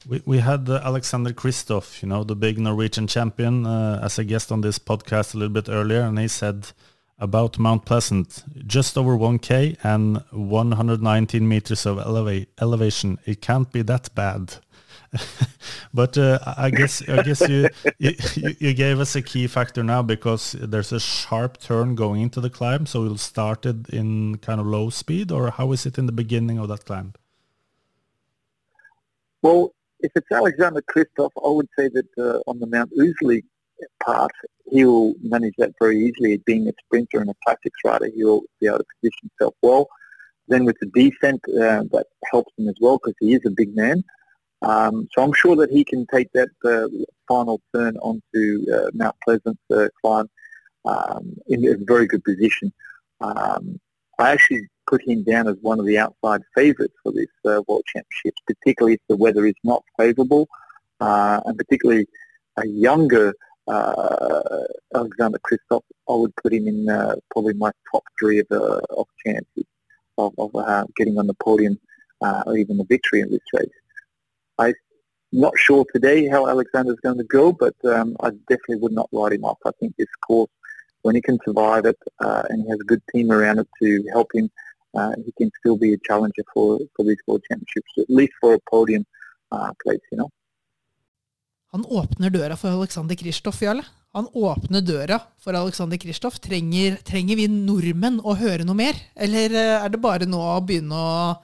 We, 0.07 0.21
we 0.25 0.37
had 0.39 0.69
uh, 0.69 0.81
Alexander 0.83 1.31
Kristoff, 1.31 2.01
you 2.01 2.07
know, 2.07 2.23
the 2.23 2.35
big 2.35 2.57
Norwegian 2.57 3.07
champion, 3.07 3.65
uh, 3.65 3.99
as 4.01 4.17
a 4.17 4.23
guest 4.23 4.51
on 4.51 4.61
this 4.61 4.79
podcast 4.79 5.33
a 5.33 5.37
little 5.37 5.53
bit 5.53 5.67
earlier, 5.67 6.01
and 6.01 6.17
he 6.17 6.27
said 6.27 6.71
about 7.19 7.59
Mount 7.59 7.83
Pleasant, 7.85 8.43
just 8.65 8.97
over 8.97 9.17
1K 9.17 9.77
and 9.83 10.23
119 10.31 11.47
meters 11.47 11.85
of 11.85 11.97
eleva 11.97 12.45
elevation. 12.61 13.17
It 13.25 13.41
can't 13.41 13.71
be 13.71 13.81
that 13.81 14.13
bad. 14.15 14.55
but 15.93 16.17
uh, 16.17 16.39
I 16.45 16.69
guess 16.69 17.01
I 17.07 17.23
guess 17.23 17.47
you, 17.49 17.69
you 17.97 18.13
you 18.59 18.73
gave 18.73 18.99
us 18.99 19.15
a 19.15 19.21
key 19.21 19.47
factor 19.47 19.81
now 19.81 20.01
because 20.01 20.51
there's 20.59 20.91
a 20.91 20.99
sharp 20.99 21.57
turn 21.59 21.95
going 21.95 22.21
into 22.21 22.41
the 22.41 22.49
climb. 22.49 22.85
So 22.85 23.03
you'll 23.03 23.17
start 23.17 23.65
it 23.65 23.89
in 23.89 24.37
kind 24.39 24.59
of 24.59 24.67
low 24.67 24.89
speed, 24.89 25.31
or 25.31 25.51
how 25.51 25.71
is 25.71 25.85
it 25.85 25.97
in 25.97 26.07
the 26.07 26.11
beginning 26.11 26.59
of 26.59 26.67
that 26.67 26.85
climb? 26.85 27.13
Well, 29.41 29.71
if 29.99 30.11
it's 30.15 30.31
Alexander 30.31 30.81
Kristoff, 30.81 31.31
I 31.43 31.49
would 31.49 31.69
say 31.77 31.89
that 31.89 32.07
uh, 32.17 32.39
on 32.47 32.59
the 32.59 32.67
Mount 32.67 32.91
Ousley 32.97 33.43
part, 34.03 34.31
he 34.69 34.85
will 34.85 35.15
manage 35.21 35.53
that 35.57 35.73
very 35.79 36.05
easily. 36.05 36.37
Being 36.45 36.67
a 36.67 36.73
sprinter 36.85 37.19
and 37.19 37.29
a 37.29 37.35
classics 37.45 37.79
rider, 37.83 38.09
he'll 38.15 38.41
be 38.59 38.67
able 38.67 38.79
to 38.79 38.85
position 39.01 39.29
himself 39.29 39.55
well. 39.61 39.87
Then 40.47 40.65
with 40.65 40.77
the 40.79 40.87
descent, 40.87 41.41
uh, 41.49 41.83
that 41.91 42.07
helps 42.31 42.53
him 42.57 42.69
as 42.69 42.75
well 42.79 42.97
because 42.97 43.15
he 43.19 43.33
is 43.33 43.41
a 43.45 43.51
big 43.51 43.75
man. 43.75 44.03
Um, 44.61 45.07
so 45.13 45.23
I'm 45.23 45.33
sure 45.33 45.55
that 45.57 45.69
he 45.69 45.83
can 45.83 46.05
take 46.07 46.31
that 46.33 46.49
uh, 46.65 46.87
final 47.27 47.61
turn 47.75 47.97
onto 47.97 48.65
uh, 48.73 48.89
Mount 48.93 49.15
Pleasant 49.23 49.59
uh, 49.73 49.87
climb 50.01 50.29
um, 50.85 51.35
in 51.47 51.67
a 51.67 51.75
very 51.77 52.07
good 52.07 52.23
position. 52.23 52.73
Um, 53.21 53.79
I 54.19 54.31
actually 54.31 54.67
put 54.87 55.01
him 55.07 55.23
down 55.23 55.47
as 55.47 55.55
one 55.61 55.79
of 55.79 55.85
the 55.85 55.97
outside 55.97 56.41
favourites 56.55 56.95
for 57.03 57.11
this 57.11 57.27
uh, 57.45 57.61
World 57.67 57.83
Championships, 57.87 58.41
particularly 58.47 58.95
if 58.95 59.01
the 59.07 59.17
weather 59.17 59.45
is 59.45 59.55
not 59.63 59.83
favourable, 59.97 60.47
uh, 60.99 61.41
and 61.45 61.57
particularly 61.57 62.07
a 62.57 62.67
younger 62.67 63.33
uh, 63.67 64.63
Alexander 64.95 65.39
Kristoff, 65.39 65.81
I 66.09 66.13
would 66.13 66.35
put 66.37 66.53
him 66.53 66.67
in 66.67 66.89
uh, 66.89 67.15
probably 67.31 67.53
my 67.53 67.71
top 67.91 68.03
three 68.17 68.39
of, 68.39 68.47
of 68.51 69.07
chances 69.25 69.65
of, 70.17 70.33
of 70.37 70.55
uh, 70.55 70.85
getting 70.95 71.19
on 71.19 71.27
the 71.27 71.33
podium 71.35 71.79
uh, 72.21 72.43
or 72.45 72.57
even 72.57 72.77
the 72.77 72.85
victory 72.85 73.19
in 73.21 73.29
this 73.29 73.41
race. 73.53 73.67
I'm 74.57 74.73
not 75.31 75.53
sure 75.57 75.85
today 75.93 76.27
how 76.27 76.47
Alexander's 76.47 76.99
going 77.03 77.17
to 77.17 77.23
go, 77.25 77.51
but 77.51 77.75
um, 77.85 78.15
I 78.21 78.29
definitely 78.49 78.77
would 78.77 78.93
not 78.93 79.09
write 79.11 79.33
him 79.33 79.43
off. 79.43 79.57
I 79.65 79.71
think 79.79 79.95
this 79.97 80.07
course, 80.25 80.49
when 81.03 81.15
he 81.15 81.21
can 81.21 81.37
survive 81.45 81.85
it 81.85 81.97
and 82.19 82.63
he 82.63 82.69
has 82.69 82.79
a 82.79 82.85
good 82.85 83.01
team 83.13 83.31
around 83.31 83.59
it 83.59 83.67
to 83.83 84.03
help 84.11 84.29
him, 84.33 84.49
uh, 84.93 85.13
he 85.25 85.31
can 85.37 85.51
still 85.59 85.77
be 85.77 85.93
a 85.93 85.99
challenger 86.07 86.43
for, 86.53 86.79
for 86.95 87.03
these 87.03 87.21
World 87.27 87.43
Championships, 87.49 87.91
at 87.97 88.09
least 88.09 88.33
for 88.39 88.53
a 88.53 88.59
podium 88.69 89.05
uh, 89.51 89.71
place, 89.83 90.01
you 90.11 90.17
know. 90.17 90.29
Han 91.75 91.83
åpner 91.85 92.31
døra 92.31 92.55
for 92.55 92.71
Alexander 92.71 93.15
Kristoff, 93.15 93.59
Jarle. 93.61 93.83
Han 94.15 94.29
åpner 94.33 94.81
døra 94.81 95.19
for 95.43 95.53
Alexander 95.53 95.99
Kristoff. 95.99 96.39
Trenger, 96.39 96.95
trenger, 97.05 97.35
vi 97.37 97.47
nordmenn 97.51 98.21
å 98.23 98.37
høre 98.39 98.63
noe 98.65 98.77
mer? 98.79 98.97
Eller 99.13 99.51
eh, 99.51 99.73
er 99.75 99.91
det 99.91 99.99
bare 100.01 100.25
nå 100.25 100.39
å 100.39 100.61
begynne 100.63 100.95
å, 100.95 101.35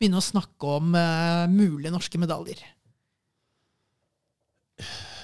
begynne 0.00 0.18
å 0.18 0.24
snakke 0.24 0.72
om 0.78 0.96
uh, 0.96 1.44
mulige 1.52 1.92
norske 1.92 2.18
medaljer? 2.18 2.64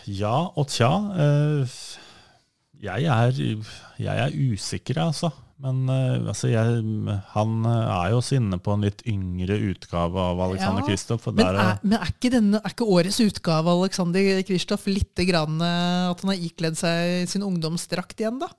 Ja 0.07 0.37
og 0.53 0.69
tja. 0.71 0.93
Uh, 1.17 1.81
jeg, 2.83 3.07
er, 3.07 3.41
jeg 4.03 4.23
er 4.27 4.37
usikker, 4.53 5.01
altså. 5.05 5.33
Men 5.63 5.85
uh, 5.87 6.27
altså, 6.33 6.49
jeg, 6.51 6.81
han 7.37 7.53
er 7.71 8.09
jo 8.11 8.19
også 8.19 8.41
inne 8.41 8.59
på 8.59 8.75
en 8.75 8.83
litt 8.83 9.05
yngre 9.07 9.59
utgave 9.71 10.25
av 10.33 10.41
Alexander 10.49 10.83
ja, 10.83 10.89
Kristoff. 10.91 11.29
Men, 11.31 11.45
er, 11.47 11.77
men 11.85 11.95
er, 12.01 12.11
ikke 12.11 12.33
denne, 12.35 12.59
er, 12.59 12.75
ikke 12.75 12.89
årets 12.91 13.21
utgave 13.23 13.71
av 13.71 13.85
Alexander 13.85 14.43
Kristoff 14.49 14.89
litt 14.91 15.23
grann, 15.29 15.63
at 15.63 16.25
han 16.25 16.35
har 16.35 16.43
ikledd 16.51 16.81
seg 16.81 17.31
sin 17.31 17.47
ungdomsdrakt 17.47 18.25
igjen, 18.25 18.43
da? 18.43 18.51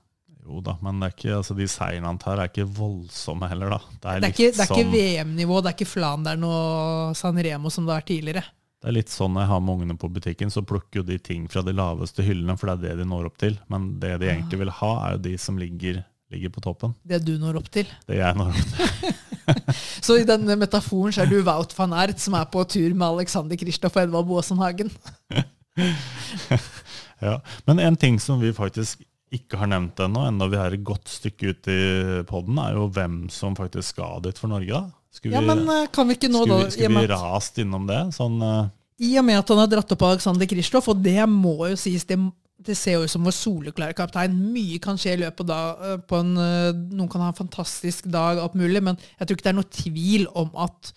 Jo 0.43 0.59
da, 0.63 0.76
men 0.84 0.99
det 0.99 1.13
ikke, 1.13 1.38
altså, 1.38 1.55
de 1.55 1.67
seirene 1.71 2.09
han 2.09 2.19
tar, 2.19 2.39
er 2.39 2.51
ikke 2.51 2.67
voldsomme 2.67 3.47
heller, 3.51 3.76
da. 3.76 3.80
Det 3.91 4.09
er, 4.09 4.24
det 4.24 4.30
er 4.30 4.34
ikke, 4.34 4.49
det 4.57 4.67
ikke 4.67 4.89
VM-nivå, 4.91 5.59
det 5.59 5.71
er 5.71 5.78
ikke 5.78 5.91
Flandern 5.91 6.43
og 6.47 7.15
San 7.19 7.39
Remo 7.47 7.71
som 7.71 7.88
det 7.88 7.95
har 7.95 8.03
vært 8.03 8.11
tidligere. 8.11 8.43
Det 8.84 8.89
er 8.91 8.97
litt 8.97 9.11
sånn 9.13 9.38
jeg 9.39 9.47
har 9.47 9.61
med 9.63 9.77
ungene 9.77 9.95
på 9.95 10.09
butikken, 10.11 10.49
så 10.51 10.59
plukker 10.67 10.99
jo 10.99 11.05
de 11.07 11.15
ting 11.23 11.45
fra 11.47 11.61
de 11.63 11.71
laveste 11.71 12.19
hyllene, 12.27 12.57
for 12.59 12.67
det 12.67 12.73
er 12.73 12.97
det 12.97 13.05
de 13.05 13.05
når 13.07 13.29
opp 13.29 13.38
til. 13.39 13.53
Men 13.71 13.93
det 14.01 14.17
de 14.19 14.27
egentlig 14.27 14.59
vil 14.59 14.71
ha, 14.81 14.89
er 15.05 15.13
jo 15.15 15.21
de 15.23 15.38
som 15.39 15.55
ligger, 15.55 16.01
ligger 16.34 16.51
på 16.51 16.63
toppen. 16.65 16.91
Det 17.07 17.21
du 17.23 17.38
når 17.39 17.61
opp 17.61 17.69
til? 17.71 17.88
Det 18.09 18.17
jeg 18.17 18.36
når 18.36 18.51
opp 18.51 18.73
til. 18.73 19.13
så 20.09 20.17
i 20.19 20.25
denne 20.27 20.57
metaforen 20.59 21.15
så 21.15 21.23
er 21.23 21.31
du 21.31 21.38
Wout 21.47 21.71
van 21.77 21.95
Ert 22.03 22.19
som 22.19 22.36
er 22.36 22.49
på 22.51 22.65
tur 22.67 22.91
med 22.91 23.07
Alexander 23.07 23.61
Kristoff 23.61 23.95
og 23.95 24.03
Edvard 24.03 24.27
Boasenhagen. 24.27 24.91
ja, 27.29 27.38
Men 27.63 27.79
en 27.88 27.99
ting 28.03 28.19
som 28.19 28.43
vi 28.43 28.51
faktisk 28.51 29.07
ikke 29.34 29.61
har 29.63 29.71
nevnt 29.71 30.03
ennå, 30.03 30.25
enda 30.27 30.49
vi 30.51 30.59
er 30.59 30.75
et 30.75 30.84
godt 30.84 31.07
stykke 31.07 31.55
ut 31.55 31.71
i 31.71 31.79
poden, 32.27 32.59
er 32.59 32.75
jo 32.75 32.91
hvem 32.91 33.23
som 33.31 33.55
faktisk 33.55 33.95
skal 33.95 34.19
dit 34.27 34.43
for 34.43 34.51
Norge. 34.51 34.75
da. 34.75 35.02
Skulle 35.14 35.38
ja, 35.38 35.41
men 35.45 35.68
eh, 35.70 35.89
kan 35.93 36.09
vi 36.09 36.18
ikke 36.18 36.32
nå 36.32 36.41
skulle, 36.41 36.64
da 36.64 36.74
Skulle 36.74 37.03
vi 37.03 37.11
rast 37.11 37.59
innom 37.61 37.86
det? 37.89 37.99
Sånn, 38.16 38.39
uh... 38.41 38.72
I 39.03 39.11
og 39.22 39.28
med 39.28 39.41
at 39.41 39.51
han 39.53 39.61
har 39.61 39.70
dratt 39.70 39.93
opp 39.93 40.07
Alexander 40.07 40.49
Kristoff, 40.49 40.89
og 40.89 41.03
det 41.05 41.22
må 41.30 41.55
jo 41.70 41.78
sies 41.78 42.07
det, 42.09 42.18
det 42.64 42.76
ser 42.80 42.97
jo 42.97 43.05
ut 43.05 43.14
som 43.14 43.26
vår 43.26 43.36
soleklare 43.38 43.97
kaptein. 43.97 44.34
Mye 44.53 44.80
kan 44.82 44.97
skje 45.01 45.18
i 45.18 45.22
løpet 45.22 45.53
av 45.53 45.86
eh, 45.86 45.95
på 46.09 46.24
en, 46.24 46.34
Noen 46.34 47.11
kan 47.11 47.26
ha 47.26 47.30
en 47.30 47.39
fantastisk 47.43 48.09
dag, 48.09 48.41
alt 48.41 48.57
mulig, 48.57 48.82
men 48.86 48.97
jeg 49.20 49.28
tror 49.28 49.38
ikke 49.38 49.47
det 49.49 49.53
er 49.53 49.59
noe 49.59 49.74
tvil 49.84 50.28
om 50.34 50.53
at 50.66 50.93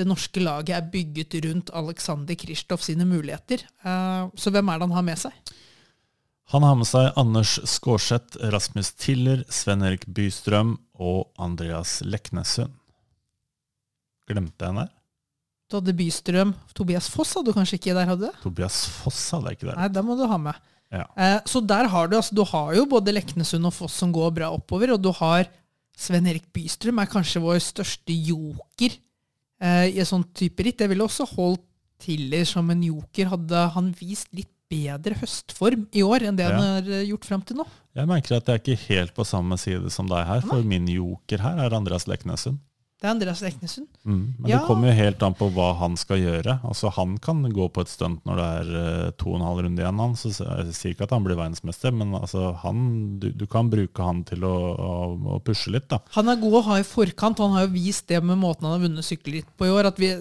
det 0.00 0.06
norske 0.08 0.40
laget 0.40 0.74
er 0.74 0.90
bygget 0.90 1.34
rundt 1.44 1.72
Alexander 1.76 2.38
Kristoff 2.38 2.86
sine 2.86 3.04
muligheter. 3.04 3.66
Så 4.38 4.52
hvem 4.54 4.70
er 4.70 4.78
det 4.78 4.86
han 4.86 4.96
har 4.96 5.04
med 5.04 5.20
seg? 5.20 5.34
Han 6.54 6.64
har 6.64 6.78
med 6.78 6.88
seg 6.88 7.10
Anders 7.20 7.58
Skårseth, 7.68 8.40
Rasmus 8.54 8.94
Tiller, 8.96 9.44
Sven 9.52 9.84
Erik 9.84 10.08
Bystrøm 10.08 10.78
og 10.96 11.28
Andreas 11.42 11.98
Leknessund. 12.06 12.79
Glemte 14.30 14.66
jeg 14.66 14.74
en 14.74 14.82
der? 14.84 14.90
Du 15.70 15.78
hadde 15.78 15.94
Bystrøm. 15.94 16.52
Tobias 16.74 17.06
Foss 17.12 17.36
hadde 17.36 17.52
du 17.52 17.56
kanskje 17.56 17.78
ikke 17.78 17.94
der? 17.94 18.10
hadde 18.10 18.30
du? 18.30 18.42
Tobias 18.42 18.82
Foss 18.90 19.20
hadde 19.36 19.52
jeg 19.52 19.60
ikke 19.60 19.70
der. 19.70 19.78
Nei, 19.78 19.88
det 19.94 20.02
må 20.06 20.16
du 20.18 20.26
ha 20.26 20.38
med. 20.42 20.58
Ja. 20.90 21.04
Eh, 21.14 21.38
så 21.46 21.62
der 21.62 21.86
har 21.92 22.10
du 22.10 22.16
altså, 22.18 22.34
du 22.34 22.42
har 22.50 22.74
jo 22.74 22.86
både 22.90 23.14
Leknesund 23.14 23.68
og 23.68 23.76
Foss 23.76 24.00
som 24.02 24.10
går 24.14 24.32
bra 24.40 24.50
oppover, 24.50 24.96
og 24.96 25.02
du 25.02 25.12
har 25.20 25.46
Sven 26.00 26.26
Erik 26.30 26.48
Bystrøm 26.54 26.98
er 27.02 27.10
kanskje 27.12 27.42
vår 27.44 27.60
største 27.62 28.14
joker 28.14 28.96
eh, 29.60 29.90
i 29.92 30.00
en 30.00 30.08
sånn 30.08 30.24
type 30.34 30.64
ritt. 30.64 30.80
Jeg 30.80 30.90
ville 30.90 31.06
også 31.06 31.28
holdt 31.36 31.66
Tiller 32.00 32.46
som 32.48 32.70
en 32.72 32.80
joker. 32.80 33.28
Hadde 33.34 33.66
han 33.74 33.90
vist 33.98 34.30
litt 34.32 34.48
bedre 34.70 35.16
høstform 35.18 35.84
i 35.98 36.02
år 36.06 36.28
enn 36.28 36.38
det 36.38 36.46
ja. 36.46 36.54
han 36.54 36.76
har 36.78 36.88
eh, 36.88 37.06
gjort 37.10 37.26
fram 37.28 37.42
til 37.44 37.60
nå. 37.60 37.66
Jeg 37.98 38.08
merker 38.08 38.38
at 38.38 38.48
jeg 38.48 38.56
er 38.56 38.62
ikke 38.62 38.88
helt 38.88 39.14
på 39.16 39.26
samme 39.28 39.58
side 39.60 39.90
som 39.92 40.08
deg 40.10 40.24
her, 40.28 40.42
for 40.46 40.66
min 40.66 40.86
joker 40.88 41.42
her 41.42 41.60
er 41.66 41.76
Andreas 41.76 42.06
Leknessund. 42.10 42.60
Det 43.00 43.08
er 43.08 43.14
Andreas 43.14 43.40
Leknessund. 43.40 43.86
Mm, 44.04 44.24
men 44.36 44.50
ja. 44.50 44.58
det 44.58 44.68
kommer 44.68 44.90
jo 44.90 44.96
helt 44.98 45.22
an 45.24 45.36
på 45.36 45.46
hva 45.56 45.70
han 45.80 45.94
skal 45.96 46.20
gjøre. 46.20 46.58
Altså 46.68 46.90
Han 46.98 47.14
kan 47.22 47.40
gå 47.48 47.68
på 47.72 47.84
et 47.84 47.88
stunt 47.88 48.20
når 48.28 48.40
det 48.40 48.48
er 48.58 48.72
uh, 48.74 49.06
to 49.16 49.30
og 49.32 49.38
en 49.38 49.46
halv 49.46 49.62
runde 49.64 49.80
igjen. 49.80 50.02
Han, 50.04 50.16
så 50.20 50.32
jeg 50.34 50.74
sier 50.76 50.92
ikke 50.92 51.06
at 51.08 51.14
han 51.16 51.24
blir 51.24 51.38
verdensmester, 51.40 51.94
men 51.96 52.12
altså 52.18 52.50
han, 52.60 52.84
du, 53.22 53.30
du, 53.32 53.46
kan 53.48 53.72
bruke 53.72 54.04
han 54.04 54.20
til 54.28 54.44
å, 54.44 54.54
å, 54.76 55.40
pushe 55.44 55.72
litt. 55.72 55.88
da. 55.88 56.02
Han 56.18 56.28
er 56.28 56.42
god 56.42 56.58
å 56.60 56.64
ha 56.68 56.78
i 56.82 56.84
forkant. 56.84 57.40
og 57.40 57.48
Han 57.48 57.56
har 57.56 57.68
jo 57.70 57.74
vist 57.78 58.04
det 58.12 58.20
med 58.20 58.36
måten 58.42 58.68
han 58.68 58.76
har 58.76 58.84
vunnet 58.84 59.08
sykkelritt 59.08 59.48
på 59.56 59.70
i 59.70 59.72
år. 59.72 59.88
at 59.94 60.00
vi 60.00 60.12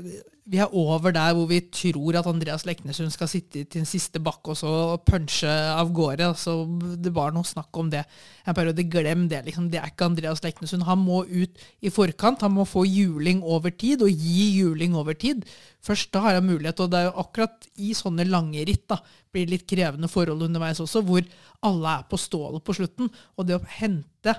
vi 0.49 0.57
er 0.57 0.71
over 0.73 1.13
der 1.13 1.35
hvor 1.37 1.45
vi 1.49 1.59
tror 1.69 2.17
at 2.17 2.27
Andreas 2.29 2.63
Leknesund 2.65 3.11
skal 3.13 3.29
sitte 3.29 3.61
til 3.69 3.83
en 3.83 3.89
siste 3.89 4.21
bakke 4.23 4.55
og 4.55 4.57
så 4.57 4.71
punche 5.05 5.49
av 5.49 5.91
gårde. 5.93 6.31
Så 6.41 6.55
det 6.97 7.11
var 7.13 7.35
noe 7.35 7.45
snakk 7.45 7.69
om 7.77 7.91
det 7.93 8.01
en 8.47 8.57
periode. 8.57 8.87
Glem 8.89 9.27
det. 9.29 9.43
Liksom. 9.45 9.67
Det 9.69 9.77
er 9.77 9.91
ikke 9.91 10.07
Andreas 10.09 10.41
Leknesund. 10.41 10.87
Han 10.87 11.03
må 11.05 11.21
ut 11.27 11.61
i 11.85 11.93
forkant. 11.93 12.41
Han 12.41 12.55
må 12.57 12.65
få 12.65 12.87
juling 12.89 13.43
over 13.45 13.69
tid, 13.69 14.01
og 14.01 14.09
gi 14.09 14.47
juling 14.57 14.97
over 14.97 15.13
tid. 15.13 15.45
Først 15.85 16.09
da 16.15 16.25
har 16.25 16.39
han 16.39 16.49
mulighet. 16.49 16.81
Og 16.81 16.89
det 16.89 17.03
er 17.03 17.09
jo 17.11 17.17
akkurat 17.21 17.69
i 17.77 17.93
sånne 17.97 18.25
lange 18.29 18.65
ritt 18.65 18.87
da, 18.89 18.97
blir 19.29 19.45
det 19.45 19.53
litt 19.53 19.69
krevende 19.69 20.09
forhold 20.09 20.47
underveis 20.49 20.81
også, 20.81 21.05
hvor 21.05 21.21
alle 21.69 21.97
er 21.99 22.09
på 22.09 22.17
stålet 22.17 22.65
på 22.65 22.79
slutten. 22.79 23.13
Og 23.37 23.45
det 23.45 23.59
å 23.59 23.67
hente 23.77 24.33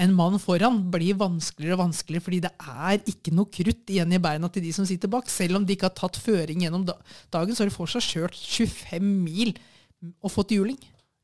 en 0.00 0.14
mann 0.16 0.38
foran 0.40 0.78
blir 0.92 1.18
vanskeligere 1.20 1.76
og 1.76 1.84
vanskeligere, 1.84 2.24
fordi 2.24 2.40
det 2.46 2.52
er 2.58 3.02
ikke 3.12 3.34
noe 3.36 3.50
krutt 3.52 3.92
igjen 3.92 4.14
i 4.16 4.22
beina 4.22 4.48
til 4.52 4.64
de 4.64 4.72
som 4.76 4.86
sitter 4.88 5.12
bak. 5.12 5.28
Selv 5.32 5.60
om 5.60 5.66
de 5.66 5.76
ikke 5.76 5.90
har 5.90 5.98
tatt 5.98 6.18
føring 6.20 6.64
gjennom 6.64 6.86
dagen, 6.88 7.52
så 7.54 7.64
har 7.64 7.70
de 7.70 7.76
fortsatt 7.76 8.06
kjørt 8.06 8.38
25 8.38 9.04
mil 9.04 9.52
og 10.24 10.32
fått 10.32 10.56
juling. 10.56 10.80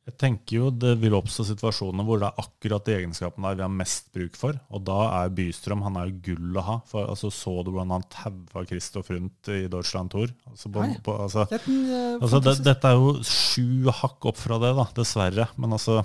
Jeg 0.07 0.15
tenker 0.21 0.55
jo 0.55 0.67
det 0.71 0.93
vil 1.03 1.17
oppstå 1.19 1.49
situasjoner 1.49 2.07
hvor 2.07 2.21
det 2.23 2.29
er 2.29 2.45
akkurat 2.45 2.85
de 2.87 2.93
egenskapene 2.95 3.49
der 3.49 3.57
vi 3.59 3.65
har 3.65 3.73
mest 3.75 4.13
bruk 4.15 4.37
for. 4.39 4.59
Og 4.71 4.85
da 4.87 4.99
er 5.17 5.33
Bystrøm 5.35 5.83
han 5.83 5.99
er 5.99 6.13
jo 6.13 6.21
gull 6.29 6.61
å 6.61 6.63
ha. 6.63 6.77
For 6.87 7.11
altså, 7.11 7.33
Så 7.35 7.57
du 7.67 7.73
hvordan 7.73 7.97
han 7.97 8.07
taua 8.13 8.63
Kristoff 8.71 9.11
rundt 9.11 9.51
i 9.51 9.65
Deutschland 9.73 10.13
Tour? 10.15 10.31
Altså, 10.47 10.71
på, 10.71 10.85
på, 11.09 11.17
altså, 11.25 11.49
Det 11.51 11.59
er 11.59 11.67
eh, 11.73 12.21
altså, 12.21 12.43
det, 12.45 12.55
dette 12.69 12.93
er 12.93 13.01
jo 13.01 13.17
sju 13.27 13.91
hakk 13.99 14.31
opp 14.31 14.39
fra 14.39 14.61
det, 14.63 14.71
da, 14.79 14.87
dessverre. 15.01 15.49
Men 15.59 15.75
altså 15.75 16.05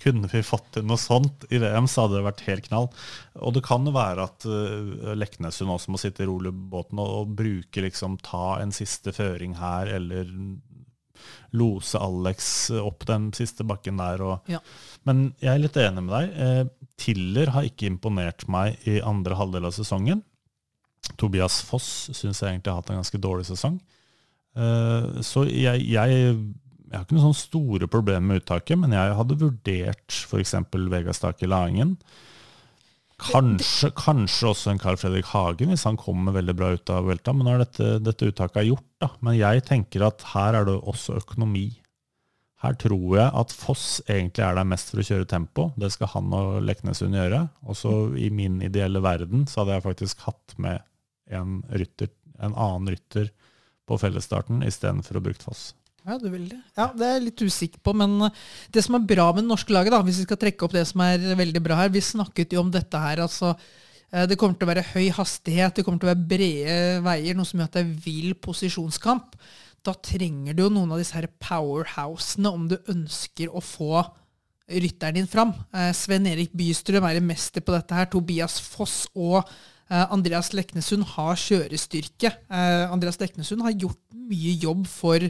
kunne 0.00 0.30
vi 0.32 0.42
fått 0.46 0.72
til 0.76 0.86
noe 0.88 1.00
sånt 1.00 1.44
i 1.52 1.60
VM, 1.60 1.88
så 1.90 2.06
hadde 2.06 2.18
det 2.18 2.26
vært 2.26 2.46
helt 2.46 2.66
knall. 2.68 2.88
Og 3.40 3.54
det 3.56 3.64
kan 3.66 3.86
jo 3.86 3.94
være 3.94 4.26
at 4.26 4.46
uh, 4.48 5.12
Leknessund 5.18 5.72
også 5.72 5.92
må 5.92 6.00
sitte 6.00 6.28
rolig 6.28 6.54
i 6.54 6.64
båten 6.72 7.00
og, 7.02 7.12
og 7.20 7.36
bruke 7.40 7.84
liksom 7.84 8.18
ta 8.24 8.58
en 8.60 8.74
siste 8.74 9.14
føring 9.16 9.58
her, 9.60 9.92
eller 10.00 10.32
lose 11.50 11.98
Alex 11.98 12.70
opp 12.80 13.06
den 13.08 13.30
siste 13.36 13.66
bakken 13.66 14.00
der. 14.00 14.22
Og, 14.24 14.50
Ja. 14.50 14.60
Men 15.04 15.34
jeg 15.40 15.54
er 15.54 15.62
litt 15.62 15.78
enig 15.80 16.04
med 16.06 16.14
deg. 16.14 16.34
Eh, 16.36 16.64
Tiller 17.00 17.52
har 17.54 17.66
ikke 17.66 17.88
imponert 17.88 18.46
meg 18.48 18.78
i 18.88 19.00
andre 19.00 19.38
halvdel 19.38 19.68
av 19.68 19.74
sesongen. 19.76 20.22
Tobias 21.16 21.60
Foss 21.66 22.10
syns 22.12 22.42
jeg 22.42 22.52
egentlig 22.52 22.72
har 22.72 22.82
hatt 22.82 22.90
en 22.92 23.00
ganske 23.00 23.20
dårlig 23.20 23.48
sesong. 23.48 23.80
Uh, 24.50 25.22
så 25.22 25.44
jeg, 25.46 25.84
jeg, 25.86 26.34
jeg 26.90 26.98
har 26.98 27.06
ikke 27.06 27.14
noen 27.14 27.28
sånne 27.28 27.38
store 27.38 27.86
problemer 27.90 28.26
med 28.26 28.40
uttaket, 28.42 28.78
men 28.80 28.96
jeg 28.96 29.14
hadde 29.14 29.38
vurdert 29.38 30.16
f.eks. 30.26 30.56
Vegard 30.90 31.14
Stake 31.14 31.46
Langen. 31.46 31.94
Kanskje, 33.20 33.92
kanskje 33.94 34.48
også 34.48 34.72
en 34.72 34.80
Carl 34.80 34.98
Fredrik 34.98 35.28
Hagen, 35.30 35.70
hvis 35.70 35.84
han 35.86 35.98
kommer 36.00 36.34
veldig 36.34 36.56
bra 36.58 36.72
ut 36.74 36.90
av 36.90 37.06
velta. 37.06 37.34
Men 37.36 37.46
nå 37.46 37.54
er 37.54 37.62
dette, 37.62 37.92
dette 38.02 38.30
uttaket 38.32 38.62
er 38.62 38.68
gjort. 38.72 38.88
da. 39.02 39.10
Men 39.22 39.38
jeg 39.38 39.62
tenker 39.68 40.06
at 40.08 40.24
her 40.32 40.58
er 40.58 40.66
det 40.66 40.76
også 40.80 41.20
økonomi. 41.20 41.68
Her 42.64 42.74
tror 42.80 43.16
jeg 43.16 43.28
at 43.40 43.54
Foss 43.54 43.86
egentlig 44.10 44.44
er 44.44 44.58
der 44.58 44.68
mest 44.68 44.90
for 44.90 45.00
å 45.00 45.06
kjøre 45.06 45.28
tempo. 45.30 45.70
Det 45.80 45.92
skal 45.94 46.10
han 46.16 46.34
og 46.36 46.58
Leknessund 46.66 47.14
gjøre. 47.16 47.44
Også 47.70 47.92
i 48.18 48.32
min 48.34 48.58
ideelle 48.66 49.00
verden 49.04 49.46
så 49.48 49.62
hadde 49.62 49.78
jeg 49.78 49.86
faktisk 49.86 50.26
hatt 50.26 50.58
med 50.60 50.82
en, 51.30 51.60
rytter, 51.70 52.10
en 52.42 52.56
annen 52.56 52.96
rytter 52.96 53.30
på 53.88 54.00
fellesstarten 54.00 54.64
istedenfor 54.66 55.20
å 55.20 55.24
bruke 55.24 55.46
Foss. 55.46 55.70
Ja, 56.06 56.16
du 56.18 56.30
vil 56.32 56.46
det. 56.48 56.58
Ja, 56.78 56.88
Det 56.96 57.06
er 57.06 57.18
jeg 57.18 57.26
litt 57.26 57.42
usikker 57.44 57.82
på, 57.84 57.92
men 57.96 58.16
eh, 58.26 58.38
det 58.72 58.84
som 58.86 58.96
er 58.96 59.06
bra 59.06 59.28
med 59.34 59.44
det 59.44 59.50
norske 59.50 59.74
laget, 59.74 59.92
da, 59.92 60.00
hvis 60.06 60.22
vi 60.22 60.26
skal 60.28 60.40
trekke 60.40 60.66
opp 60.66 60.76
det 60.76 60.86
som 60.88 61.02
er 61.04 61.24
veldig 61.38 61.62
bra 61.64 61.76
her 61.82 61.92
Vi 61.92 62.02
snakket 62.04 62.54
jo 62.56 62.62
om 62.64 62.70
dette 62.72 63.00
her. 63.02 63.20
altså 63.26 63.52
eh, 64.12 64.26
Det 64.30 64.38
kommer 64.40 64.56
til 64.56 64.68
å 64.68 64.72
være 64.72 64.86
høy 64.94 65.10
hastighet, 65.16 65.76
det 65.76 65.84
kommer 65.84 66.00
til 66.00 66.08
å 66.08 66.12
være 66.14 66.28
brede 66.30 66.78
veier, 67.04 67.36
noe 67.36 67.48
som 67.48 67.60
gjør 67.60 67.68
at 67.68 67.76
det 67.76 67.82
er 67.84 67.98
vill 68.06 68.32
posisjonskamp. 68.34 69.36
Da 69.84 69.94
trenger 69.96 70.56
du 70.56 70.64
jo 70.66 70.72
noen 70.72 70.92
av 70.92 71.00
disse 71.00 71.16
her 71.16 71.28
powerhousene 71.40 72.52
om 72.52 72.66
du 72.68 72.78
ønsker 72.92 73.52
å 73.52 73.62
få 73.64 74.00
rytteren 74.70 75.16
din 75.18 75.28
fram. 75.28 75.52
Eh, 75.74 75.92
Sven 75.96 76.28
Erik 76.30 76.56
Bystrøm 76.56 77.04
er 77.08 77.20
en 77.20 77.28
mester 77.28 77.64
på 77.64 77.76
dette 77.76 77.96
her. 77.96 78.08
Tobias 78.08 78.56
Foss 78.60 79.04
og 79.14 79.44
Andreas 79.90 80.52
Leknesund 80.54 81.02
har 81.16 81.34
kjørestyrke. 81.34 82.30
Andreas 82.94 83.16
Leknesund 83.18 83.64
har 83.66 83.72
gjort 83.74 83.98
mye 84.14 84.52
jobb 84.62 84.84
for 84.86 85.24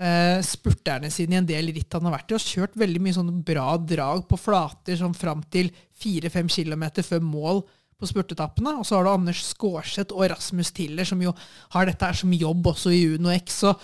eh, 0.00 0.38
spurterne 0.46 1.10
sine 1.12 1.36
i 1.36 1.40
en 1.40 1.48
del 1.48 1.72
ritt 1.74 1.92
han 1.96 2.08
har 2.08 2.16
vært 2.16 2.32
i, 2.32 2.38
og 2.38 2.46
kjørt 2.46 2.78
veldig 2.80 3.02
mye 3.04 3.16
sånne 3.18 3.42
bra 3.46 3.74
drag 3.78 4.24
på 4.30 4.38
flater 4.40 4.98
sånn 5.00 5.16
fram 5.16 5.44
til 5.52 5.70
4-5 6.00 6.50
km 6.56 6.86
før 7.04 7.24
mål 7.24 7.64
på 8.00 8.08
spurtetappene. 8.08 8.78
Og 8.80 8.86
så 8.88 8.96
har 8.96 9.06
du 9.06 9.12
Anders 9.12 9.42
Skårseth 9.52 10.16
og 10.16 10.30
Rasmus 10.32 10.72
Tiller, 10.76 11.08
som 11.08 11.20
jo 11.22 11.34
har 11.74 11.88
dette 11.88 12.06
her 12.06 12.16
som 12.16 12.32
jobb 12.32 12.72
også 12.72 12.94
i 12.96 13.04
Uno 13.12 13.32
X. 13.34 13.60
Så 13.64 13.74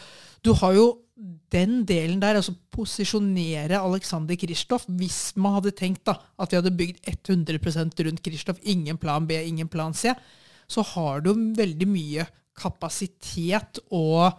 du 0.45 0.55
har 0.57 0.77
jo 0.77 0.87
den 1.53 1.79
delen 1.89 2.19
der, 2.21 2.37
altså 2.37 2.57
posisjonere 2.75 3.79
Alexander 3.79 4.37
Kristoff, 4.37 4.85
hvis 4.99 5.31
man 5.41 5.57
hadde 5.57 5.73
tenkt 5.77 6.05
da, 6.09 6.19
at 6.41 6.53
vi 6.53 6.59
hadde 6.59 6.75
bygd 6.77 7.07
100% 7.31 8.03
rundt 8.09 8.25
Kristoff, 8.25 8.61
ingen 8.63 8.99
plan 9.01 9.29
B, 9.29 9.39
ingen 9.47 9.71
plan 9.73 9.95
C, 9.97 10.13
så 10.69 10.83
har 10.95 11.23
du 11.25 11.33
veldig 11.57 11.89
mye 11.89 12.27
kapasitet 12.57 13.81
og 13.95 14.33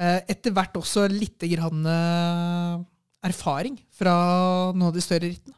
etter 0.00 0.54
hvert 0.56 0.76
også 0.80 1.06
litt 1.12 1.42
grann, 1.50 1.84
eh, 1.86 2.82
erfaring 3.28 3.76
fra 3.92 4.14
noen 4.72 4.88
av 4.88 4.94
de 4.96 5.04
større 5.04 5.28
rittene. 5.28 5.56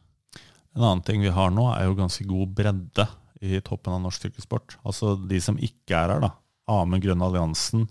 En 0.74 0.82
annen 0.82 1.02
ting 1.04 1.20
vi 1.22 1.32
har 1.32 1.52
nå, 1.52 1.66
er 1.76 1.86
jo 1.86 1.98
ganske 1.98 2.24
god 2.26 2.54
bredde 2.56 3.06
i 3.42 3.60
toppen 3.60 3.94
av 3.94 4.00
norsk 4.02 4.26
sykkelsport. 4.26 4.78
Altså 4.88 5.14
de 5.28 5.40
som 5.42 5.58
ikke 5.60 5.98
er 5.98 6.14
her, 6.14 6.22
da. 6.24 6.32
Amund 6.70 7.04
Grønn 7.04 7.22
Alliansen, 7.22 7.88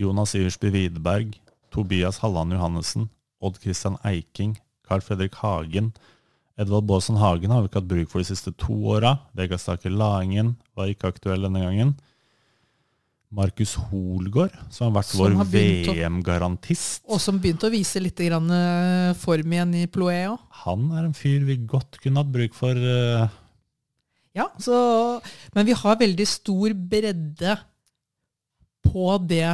Jonas 0.00 0.34
Iversby 0.38 0.70
Widerberg, 0.72 1.36
Tobias 1.74 2.22
Halland 2.22 2.54
Johannessen, 2.54 3.10
Odd 3.42 3.58
Christian 3.60 3.98
Eiking, 4.06 4.56
Carl 4.86 5.02
Fredrik 5.04 5.34
Hagen. 5.42 5.92
Edvald 6.60 6.86
Baasen 6.86 7.18
Hagen 7.20 7.50
har 7.50 7.62
vi 7.62 7.70
ikke 7.70 7.80
hatt 7.80 7.90
bruk 7.90 8.10
for 8.12 8.22
de 8.22 8.28
siste 8.28 8.52
to 8.60 8.76
åra. 8.94 9.16
Vegard 9.36 9.60
Stake 9.60 9.90
Langen 9.90 10.56
var 10.76 10.90
ikke 10.90 11.10
aktuell 11.12 11.46
denne 11.46 11.64
gangen. 11.64 11.94
Markus 13.32 13.72
Holgaard, 13.80 14.52
som 14.68 14.90
har 14.90 14.98
vært 14.98 15.08
Som 15.14 15.38
vår 15.40 15.46
VM-garantist. 15.48 17.00
Og 17.08 17.20
som 17.22 17.38
begynte 17.40 17.70
å 17.70 17.72
vise 17.72 18.00
litt 18.02 18.20
grann, 18.20 18.50
eh, 18.52 19.14
form 19.16 19.54
igjen 19.56 19.74
i 19.80 19.86
Ploé 19.88 20.26
òg. 20.28 20.38
Han 20.66 20.90
er 20.92 21.06
en 21.06 21.16
fyr 21.16 21.46
vi 21.48 21.56
godt 21.56 21.96
kunne 22.02 22.20
hatt 22.20 22.32
bruk 22.34 22.54
for. 22.54 22.76
Uh... 22.76 23.24
Ja, 24.36 24.50
så, 24.60 24.76
men 25.56 25.68
vi 25.68 25.76
har 25.76 26.00
veldig 26.00 26.28
stor 26.28 26.76
bredde 26.76 27.56
på 28.84 29.08
det 29.24 29.48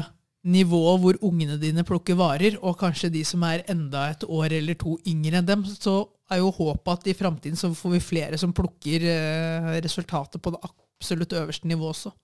nivået 0.48 1.02
hvor 1.02 1.22
ungene 1.30 1.58
dine 1.60 1.86
plukker 1.86 2.18
varer, 2.18 2.58
og 2.62 2.78
kanskje 2.80 3.12
de 3.14 3.24
som 3.26 3.42
er 3.46 3.66
enda 3.70 4.08
et 4.10 4.24
år 4.26 4.58
eller 4.58 4.78
to 4.78 4.98
yngre 5.06 5.38
enn 5.38 5.48
dem. 5.48 5.66
Så 5.70 6.00
er 6.30 6.42
jo 6.42 6.54
håpet 6.54 6.94
at 6.96 7.10
i 7.10 7.16
framtiden 7.16 7.58
så 7.58 7.70
får 7.74 7.94
vi 7.94 8.06
flere 8.10 8.38
som 8.40 8.54
plukker 8.54 9.06
uh, 9.06 9.76
resultatet 9.78 10.42
på 10.42 10.50
det 10.54 10.66
absolutt 10.66 11.38
øverste 11.38 11.70
nivået 11.70 11.94
også. 11.94 12.18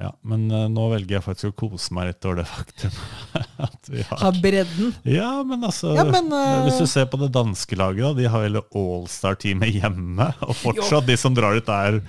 Ja, 0.00 0.08
men 0.24 0.46
uh, 0.48 0.70
nå 0.72 0.86
velger 0.94 1.18
jeg 1.18 1.24
faktisk 1.26 1.50
å 1.50 1.66
kose 1.66 1.92
meg 1.92 2.08
litt 2.08 2.24
over 2.24 2.40
det 2.40 2.46
faktum 2.48 2.94
at 3.66 3.90
vi 3.92 4.04
har 4.08 4.22
Ha 4.22 4.32
bredden. 4.40 4.94
Ja, 5.04 5.30
men 5.44 5.68
altså 5.68 5.92
Ja, 5.98 6.06
men, 6.08 6.32
uh, 6.32 6.64
Hvis 6.64 6.80
du 6.80 6.88
ser 6.88 7.10
på 7.12 7.20
det 7.20 7.28
danske 7.34 7.76
laget, 7.76 8.06
da, 8.06 8.12
de 8.16 8.28
har 8.32 8.46
hele 8.46 8.64
Allstar-teamet 8.72 9.74
hjemme. 9.82 10.30
Og 10.48 10.56
fortsatt, 10.62 11.04
de 11.10 11.16
som 11.20 11.36
drar 11.36 11.60
ut, 11.60 11.68
er 11.68 12.00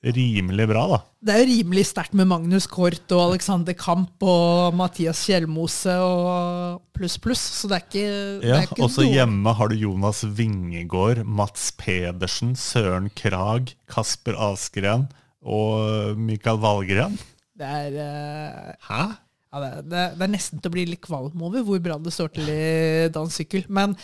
rimelig 0.00 0.64
bra, 0.68 0.82
da. 0.88 0.98
Det 1.24 1.32
er 1.32 1.42
jo 1.42 1.48
rimelig 1.50 1.86
sterkt 1.90 2.14
med 2.16 2.28
Magnus 2.28 2.64
Kort 2.68 3.12
og 3.12 3.20
Alexander 3.26 3.76
Kamp 3.76 4.24
og 4.24 4.76
Mathias 4.76 5.20
Kjellmose 5.28 5.96
og 6.00 6.80
pluss, 6.96 7.16
pluss. 7.20 7.42
Så 7.60 7.68
det 7.68 7.78
er 7.78 7.86
ikke, 7.86 8.04
Ja, 8.48 8.60
ikke 8.64 8.84
Også 8.86 9.04
hjemme 9.08 9.56
har 9.56 9.72
du 9.72 9.76
Jonas 9.76 10.20
Vingegård, 10.24 11.24
Mats 11.24 11.68
Pedersen, 11.80 12.54
Søren 12.60 13.08
Krag, 13.16 13.74
Kasper 13.92 14.36
Askren 14.50 15.08
og 15.40 16.20
Mikael 16.20 16.60
Valgren. 16.62 17.16
Det 17.60 17.66
er, 17.66 17.96
uh, 17.96 18.70
Hæ? 18.88 19.02
ja, 19.50 19.60
det, 19.62 19.72
det, 19.90 20.04
det 20.16 20.24
er 20.26 20.32
nesten 20.32 20.60
til 20.60 20.70
å 20.70 20.74
bli 20.76 20.86
litt 20.92 21.02
kvalm 21.04 21.42
over 21.44 21.64
hvor 21.66 21.82
bra 21.82 21.98
det 22.00 22.14
står 22.14 22.32
til 22.36 22.48
i 22.52 23.10
dansk 23.12 23.42
sykkel. 23.42 23.68
Men 23.68 23.96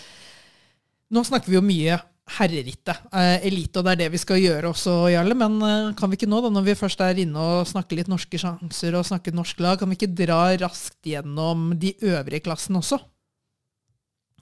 nå 1.12 1.24
snakker 1.24 1.53
vi 1.53 1.59
jo 1.59 1.64
mye 1.64 1.99
herrerittet, 2.37 3.05
uh, 3.14 3.39
elite, 3.47 3.78
og 3.78 3.87
det 3.87 3.95
er 3.95 4.01
det 4.05 4.12
vi 4.16 4.20
skal 4.20 4.43
gjøre 4.43 4.72
også, 4.72 4.97
Jarle. 5.14 5.37
Men 5.39 5.59
uh, 5.62 5.93
kan 5.99 6.12
vi 6.12 6.18
ikke 6.18 6.30
nå, 6.30 6.43
da, 6.45 6.53
når 6.53 6.68
vi 6.68 6.78
først 6.78 7.05
er 7.07 7.22
inne 7.22 7.51
og 7.53 7.68
snakker 7.70 8.01
litt 8.01 8.12
norske 8.12 8.41
sjanser 8.43 8.99
og 8.99 9.07
snakker 9.09 9.37
norsk 9.37 9.61
lag, 9.62 9.78
kan 9.80 9.93
vi 9.93 10.01
ikke 10.01 10.14
dra 10.24 10.41
raskt 10.64 11.01
gjennom 11.07 11.70
de 11.80 11.95
øvrige 12.05 12.45
klassene 12.49 12.82
også? 12.82 13.01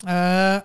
Eh, 0.03 0.61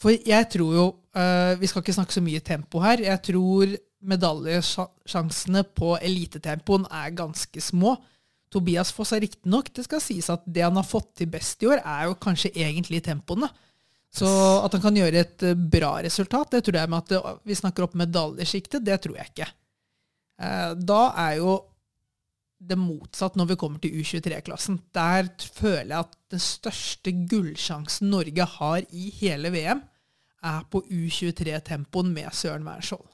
for 0.00 0.14
jeg 0.14 0.46
tror 0.52 0.74
jo 0.76 0.84
eh, 1.16 1.56
Vi 1.58 1.68
skal 1.70 1.82
ikke 1.82 1.94
snakke 1.96 2.14
så 2.14 2.22
mye 2.24 2.42
tempo 2.44 2.82
her. 2.84 3.02
Jeg 3.04 3.22
tror 3.26 3.72
medaljesjansene 4.00 5.64
på 5.76 5.94
elitetempoen 6.00 6.86
er 6.90 7.16
ganske 7.16 7.62
små. 7.62 7.96
Tobias 8.50 8.90
Foss 8.94 9.12
er 9.14 9.22
riktignok 9.22 9.68
Det 9.76 9.84
skal 9.86 10.02
sies 10.02 10.30
at 10.32 10.42
det 10.46 10.64
han 10.64 10.78
har 10.78 10.86
fått 10.86 11.12
til 11.20 11.30
best 11.30 11.62
i 11.62 11.68
år, 11.70 11.82
er 11.84 12.08
jo 12.08 12.18
kanskje 12.18 12.52
egentlig 12.54 13.02
tempoene. 13.06 13.50
Så 14.10 14.26
at 14.64 14.74
han 14.74 14.82
kan 14.82 14.96
gjøre 14.98 15.22
et 15.22 15.42
eh, 15.46 15.54
bra 15.54 15.94
resultat, 16.02 16.50
det 16.50 16.64
tror 16.66 16.80
jeg 16.80 16.90
med 16.90 17.12
at 17.14 17.42
vi 17.46 17.54
snakker 17.54 17.86
opp 17.86 17.94
medaljesjiktet, 17.98 18.82
det 18.82 18.98
tror 19.04 19.20
jeg 19.20 19.30
ikke. 19.30 19.50
Eh, 20.42 20.72
Da 20.74 21.02
er 21.28 21.36
jo 21.38 21.60
det 22.60 22.76
motsatt 22.76 23.38
når 23.38 23.52
vi 23.52 23.58
kommer 23.60 23.80
til 23.80 24.02
U23-klassen. 24.02 24.80
Der 24.92 25.30
føler 25.40 25.94
jeg 25.94 26.08
at 26.08 26.18
den 26.34 26.42
største 26.42 27.14
gullsjansen 27.30 28.10
Norge 28.12 28.44
har 28.58 28.82
i 28.90 29.08
hele 29.20 29.52
VM, 29.54 29.80
er 30.42 30.66
på 30.72 30.82
U23-tempoen 30.88 32.12
med 32.16 32.34
Søren 32.36 32.66
Wernskjold. 32.66 33.06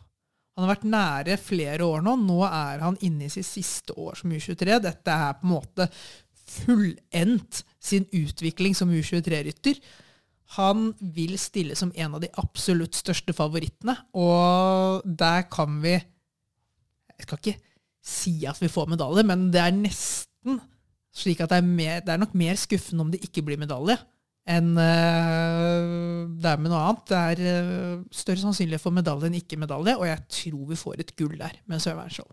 Han 0.57 0.64
har 0.64 0.72
vært 0.72 0.88
nære 0.88 1.36
flere 1.36 1.84
år 1.84 2.04
nå. 2.04 2.14
Nå 2.24 2.38
er 2.48 2.80
han 2.80 2.96
inne 3.04 3.26
i 3.26 3.32
sitt 3.32 3.48
siste 3.48 3.92
år 4.00 4.16
som 4.16 4.32
U23. 4.32 4.78
Dette 4.80 5.12
er 5.12 5.36
på 5.36 5.44
en 5.44 5.52
måte 5.52 5.88
fullendt 6.46 7.61
sin 7.82 8.07
utvikling 8.14 8.76
som 8.78 8.92
U23-rytter. 8.94 9.80
Han 10.57 10.92
vil 11.00 11.34
stille 11.42 11.76
som 11.76 11.92
en 11.92 12.16
av 12.16 12.22
de 12.22 12.30
absolutt 12.40 12.96
største 12.96 13.34
favorittene, 13.36 13.96
og 14.14 15.04
der 15.04 15.48
kan 15.50 15.80
vi 15.82 15.96
Jeg 15.96 17.24
skal 17.24 17.38
ikke 17.40 17.61
si 18.04 18.32
at 18.46 18.59
vi 18.61 18.68
får 18.68 18.90
medalje, 18.92 19.22
men 19.24 19.46
det 19.52 19.61
er 19.62 19.72
nesten 19.72 20.61
slik 21.16 21.40
at 21.40 21.48
det 21.48 21.62
er, 21.62 21.64
mer, 21.64 22.02
det 22.04 22.12
er 22.12 22.20
nok 22.20 22.34
mer 22.36 22.59
skuffende 22.61 23.07
om 23.07 23.11
det 23.12 23.22
ikke 23.24 23.42
blir 23.46 23.57
medalje, 23.59 23.96
enn 24.47 24.76
eh, 24.78 25.86
det 26.38 26.53
er 26.53 26.61
med 26.61 26.70
noe 26.70 26.82
annet. 26.84 27.03
Det 27.11 27.22
er 27.32 27.42
eh, 27.51 28.05
større 28.14 28.42
sannsynlighet 28.44 28.82
for 28.82 28.94
medalje 28.94 29.30
enn 29.30 29.40
ikke 29.40 29.59
medalje, 29.61 29.97
og 29.99 30.07
jeg 30.09 30.22
tror 30.38 30.68
vi 30.70 30.78
får 30.78 31.03
et 31.03 31.16
gull 31.18 31.34
der 31.40 31.59
med 31.66 31.82
Søren 31.82 32.05
Wernskjold. 32.05 32.30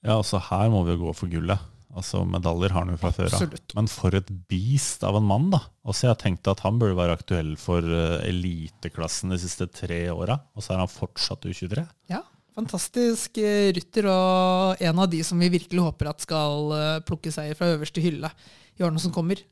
Ja, 0.00 0.16
altså 0.16 0.40
her 0.48 0.72
må 0.72 0.82
vi 0.86 0.96
jo 0.96 1.04
gå 1.04 1.14
for 1.18 1.32
gullet. 1.32 1.68
Altså 1.90 2.22
Medaljer 2.22 2.70
har 2.70 2.84
han 2.84 2.92
jo 2.94 3.00
fra 3.02 3.10
før 3.12 3.34
av. 3.34 3.54
Men 3.74 3.88
for 3.90 4.14
et 4.14 4.28
beast 4.48 5.02
av 5.04 5.18
en 5.18 5.26
mann, 5.26 5.48
da. 5.52 5.58
Også 5.90 6.06
Jeg 6.06 6.20
tenkte 6.22 6.52
at 6.54 6.62
han 6.62 6.78
burde 6.78 6.94
være 6.96 7.16
aktuell 7.18 7.56
for 7.60 7.84
eh, 7.84 8.28
eliteklassen 8.30 9.34
de 9.34 9.40
siste 9.42 9.66
tre 9.74 10.04
åra, 10.14 10.38
og 10.54 10.64
så 10.64 10.76
er 10.76 10.84
han 10.84 10.92
fortsatt 10.92 11.48
U23. 11.50 11.84
Ja, 12.14 12.22
fantastisk 12.56 13.42
rytter, 13.76 14.08
og 14.08 14.80
en 14.80 15.02
av 15.02 15.10
de 15.12 15.20
som 15.26 15.42
vi 15.42 15.52
virkelig 15.52 15.84
håper 15.90 16.14
at 16.14 16.24
skal 16.24 16.72
plukke 17.08 17.34
seier 17.34 17.58
fra 17.58 17.74
øverste 17.74 18.04
hylle 18.04 18.30
i 18.78 18.86
årene 18.86 19.02
som 19.02 19.12
kommer. 19.12 19.42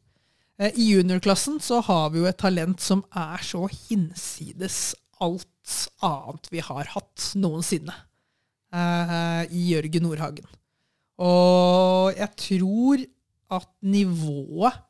Eh, 0.58 0.72
I 0.74 0.88
juniorklassen 0.92 1.60
så 1.62 1.80
har 1.86 2.10
vi 2.12 2.22
jo 2.22 2.28
et 2.30 2.40
talent 2.40 2.82
som 2.82 3.04
er 3.14 3.42
så 3.46 3.66
hinsides 3.70 4.96
alt 5.22 5.46
annet 6.04 6.50
vi 6.52 6.62
har 6.62 6.90
hatt 6.94 7.32
noensinne, 7.38 7.94
eh, 8.72 9.42
i 9.50 9.68
Jørgen 9.72 10.06
Nordhagen. 10.06 10.46
Og 11.18 12.14
jeg 12.14 12.30
tror 12.38 13.04
at 13.58 13.70
nivået 13.82 14.84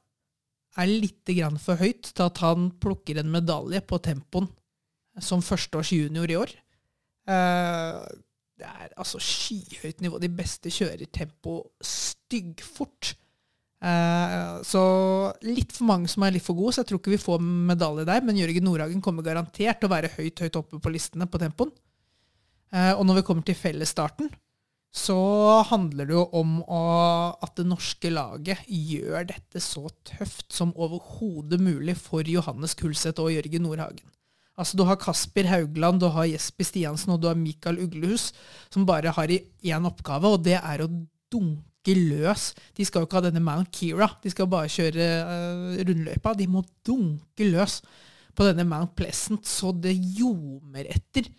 er 0.78 0.86
litt 0.86 1.32
for 1.58 1.76
høyt 1.80 2.12
til 2.12 2.24
at 2.24 2.38
han 2.38 2.70
plukker 2.80 3.18
en 3.18 3.30
medalje 3.32 3.80
på 3.80 3.98
tempoen 3.98 4.48
som 5.20 5.42
førsteårs 5.42 5.92
junior 5.92 6.30
i 6.30 6.36
år. 6.38 6.52
Eh, 7.28 8.04
det 8.58 8.66
er 8.66 8.92
altså 8.96 9.20
skyhøyt 9.22 10.00
nivå. 10.02 10.18
De 10.18 10.28
beste 10.28 10.70
kjører 10.70 11.06
tempo 11.12 11.60
styggfort. 11.82 13.14
Eh, 13.78 14.62
så 14.66 14.82
litt 15.46 15.70
for 15.76 15.86
mange 15.86 16.10
som 16.10 16.24
er 16.26 16.34
litt 16.34 16.46
for 16.46 16.58
gode, 16.58 16.74
så 16.74 16.82
jeg 16.82 16.90
tror 16.90 17.02
ikke 17.02 17.14
vi 17.14 17.22
får 17.22 17.44
medalje 17.44 18.08
der. 18.08 18.24
Men 18.26 18.40
Jørgen 18.40 18.66
Nordhagen 18.66 19.04
kommer 19.04 19.26
garantert 19.26 19.80
til 19.80 19.90
å 19.90 19.94
være 19.94 20.12
høyt 20.16 20.42
høyt 20.44 20.58
oppe 20.58 20.82
på 20.82 20.92
listene 20.94 21.28
på 21.30 21.40
tempoen. 21.42 21.72
Eh, 22.74 22.92
og 22.94 23.06
når 23.06 23.20
vi 23.20 23.26
kommer 23.30 23.46
til 23.46 23.58
fellesstarten, 23.58 24.30
så 24.98 25.18
handler 25.68 26.08
det 26.08 26.16
jo 26.16 26.24
om 26.40 26.58
å, 26.64 26.82
at 27.44 27.58
det 27.60 27.66
norske 27.68 28.10
laget 28.10 28.64
gjør 28.66 29.28
dette 29.28 29.60
så 29.62 29.84
tøft 30.08 30.48
som 30.54 30.72
overhodet 30.80 31.60
mulig 31.60 31.94
for 32.00 32.26
Johannes 32.26 32.74
Kulseth 32.78 33.20
og 33.22 33.34
Jørgen 33.34 33.66
Nordhagen. 33.68 34.08
Altså 34.58 34.80
Du 34.80 34.82
har 34.88 34.98
Kasper 34.98 35.46
Haugland, 35.46 36.00
du 36.02 36.08
har 36.10 36.26
Jesper 36.26 36.66
Stiansen 36.66 37.12
og 37.14 37.20
du 37.22 37.28
har 37.28 37.38
Mikael 37.38 37.78
Uglehus, 37.84 38.32
som 38.74 38.88
bare 38.88 39.12
har 39.14 39.30
én 39.30 39.86
oppgave, 39.86 40.32
og 40.34 40.42
det 40.42 40.56
er 40.58 40.82
å 40.82 40.90
dunke 41.30 41.67
løs. 41.96 42.52
De 42.76 42.84
skal 42.86 43.02
jo 43.02 43.08
ikke 43.08 43.20
ha 43.20 43.24
denne 43.28 43.42
Mount 43.44 43.72
Kira, 43.74 44.10
de 44.22 44.32
skal 44.32 44.50
bare 44.50 44.70
kjøre 44.72 45.08
uh, 45.24 45.80
rundløypa. 45.88 46.34
De 46.36 46.48
må 46.50 46.64
dunke 46.86 47.48
løs 47.48 47.80
på 48.38 48.46
denne 48.46 48.66
Mount 48.68 48.94
Pleasant 48.98 49.46
så 49.48 49.72
det 49.74 49.96
ljomer 49.96 50.88
etter 50.92 51.30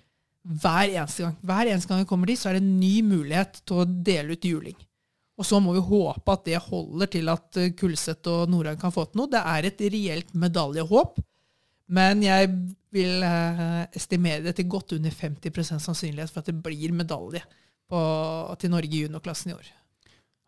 hver 0.50 0.90
eneste 0.90 1.26
gang. 1.26 1.36
Hver 1.46 1.70
eneste 1.70 1.92
gang 1.92 2.04
vi 2.04 2.10
kommer 2.10 2.30
dit, 2.30 2.40
så 2.40 2.50
er 2.50 2.58
det 2.58 2.64
en 2.64 2.78
ny 2.80 3.00
mulighet 3.06 3.62
til 3.64 3.82
å 3.82 3.88
dele 3.88 4.36
ut 4.36 4.48
juling. 4.48 4.78
Og 5.40 5.48
så 5.48 5.60
må 5.64 5.72
vi 5.76 5.84
håpe 5.84 6.36
at 6.36 6.44
det 6.48 6.60
holder 6.66 7.12
til 7.14 7.32
at 7.32 7.60
eh, 7.60 7.72
Kulseth 7.80 8.28
og 8.28 8.52
Norheim 8.52 8.80
kan 8.80 8.92
få 8.92 9.06
til 9.08 9.22
noe. 9.22 9.32
Det 9.32 9.40
er 9.40 9.70
et 9.70 9.84
reelt 9.94 10.34
medaljehåp, 10.36 11.22
men 11.96 12.26
jeg 12.26 12.52
vil 12.94 13.24
eh, 13.24 13.86
estimere 13.96 14.44
det 14.50 14.58
til 14.58 14.68
godt 14.72 14.98
under 14.98 15.16
50% 15.16 15.80
sannsynlighet 15.86 16.34
for 16.34 16.44
at 16.44 16.52
det 16.52 16.60
blir 16.60 16.96
medalje 16.96 17.44
på, 17.90 18.00
til 18.60 18.74
Norge 18.74 18.92
i 18.92 19.06
juniorklassen 19.06 19.54
i 19.54 19.56
år. 19.56 19.70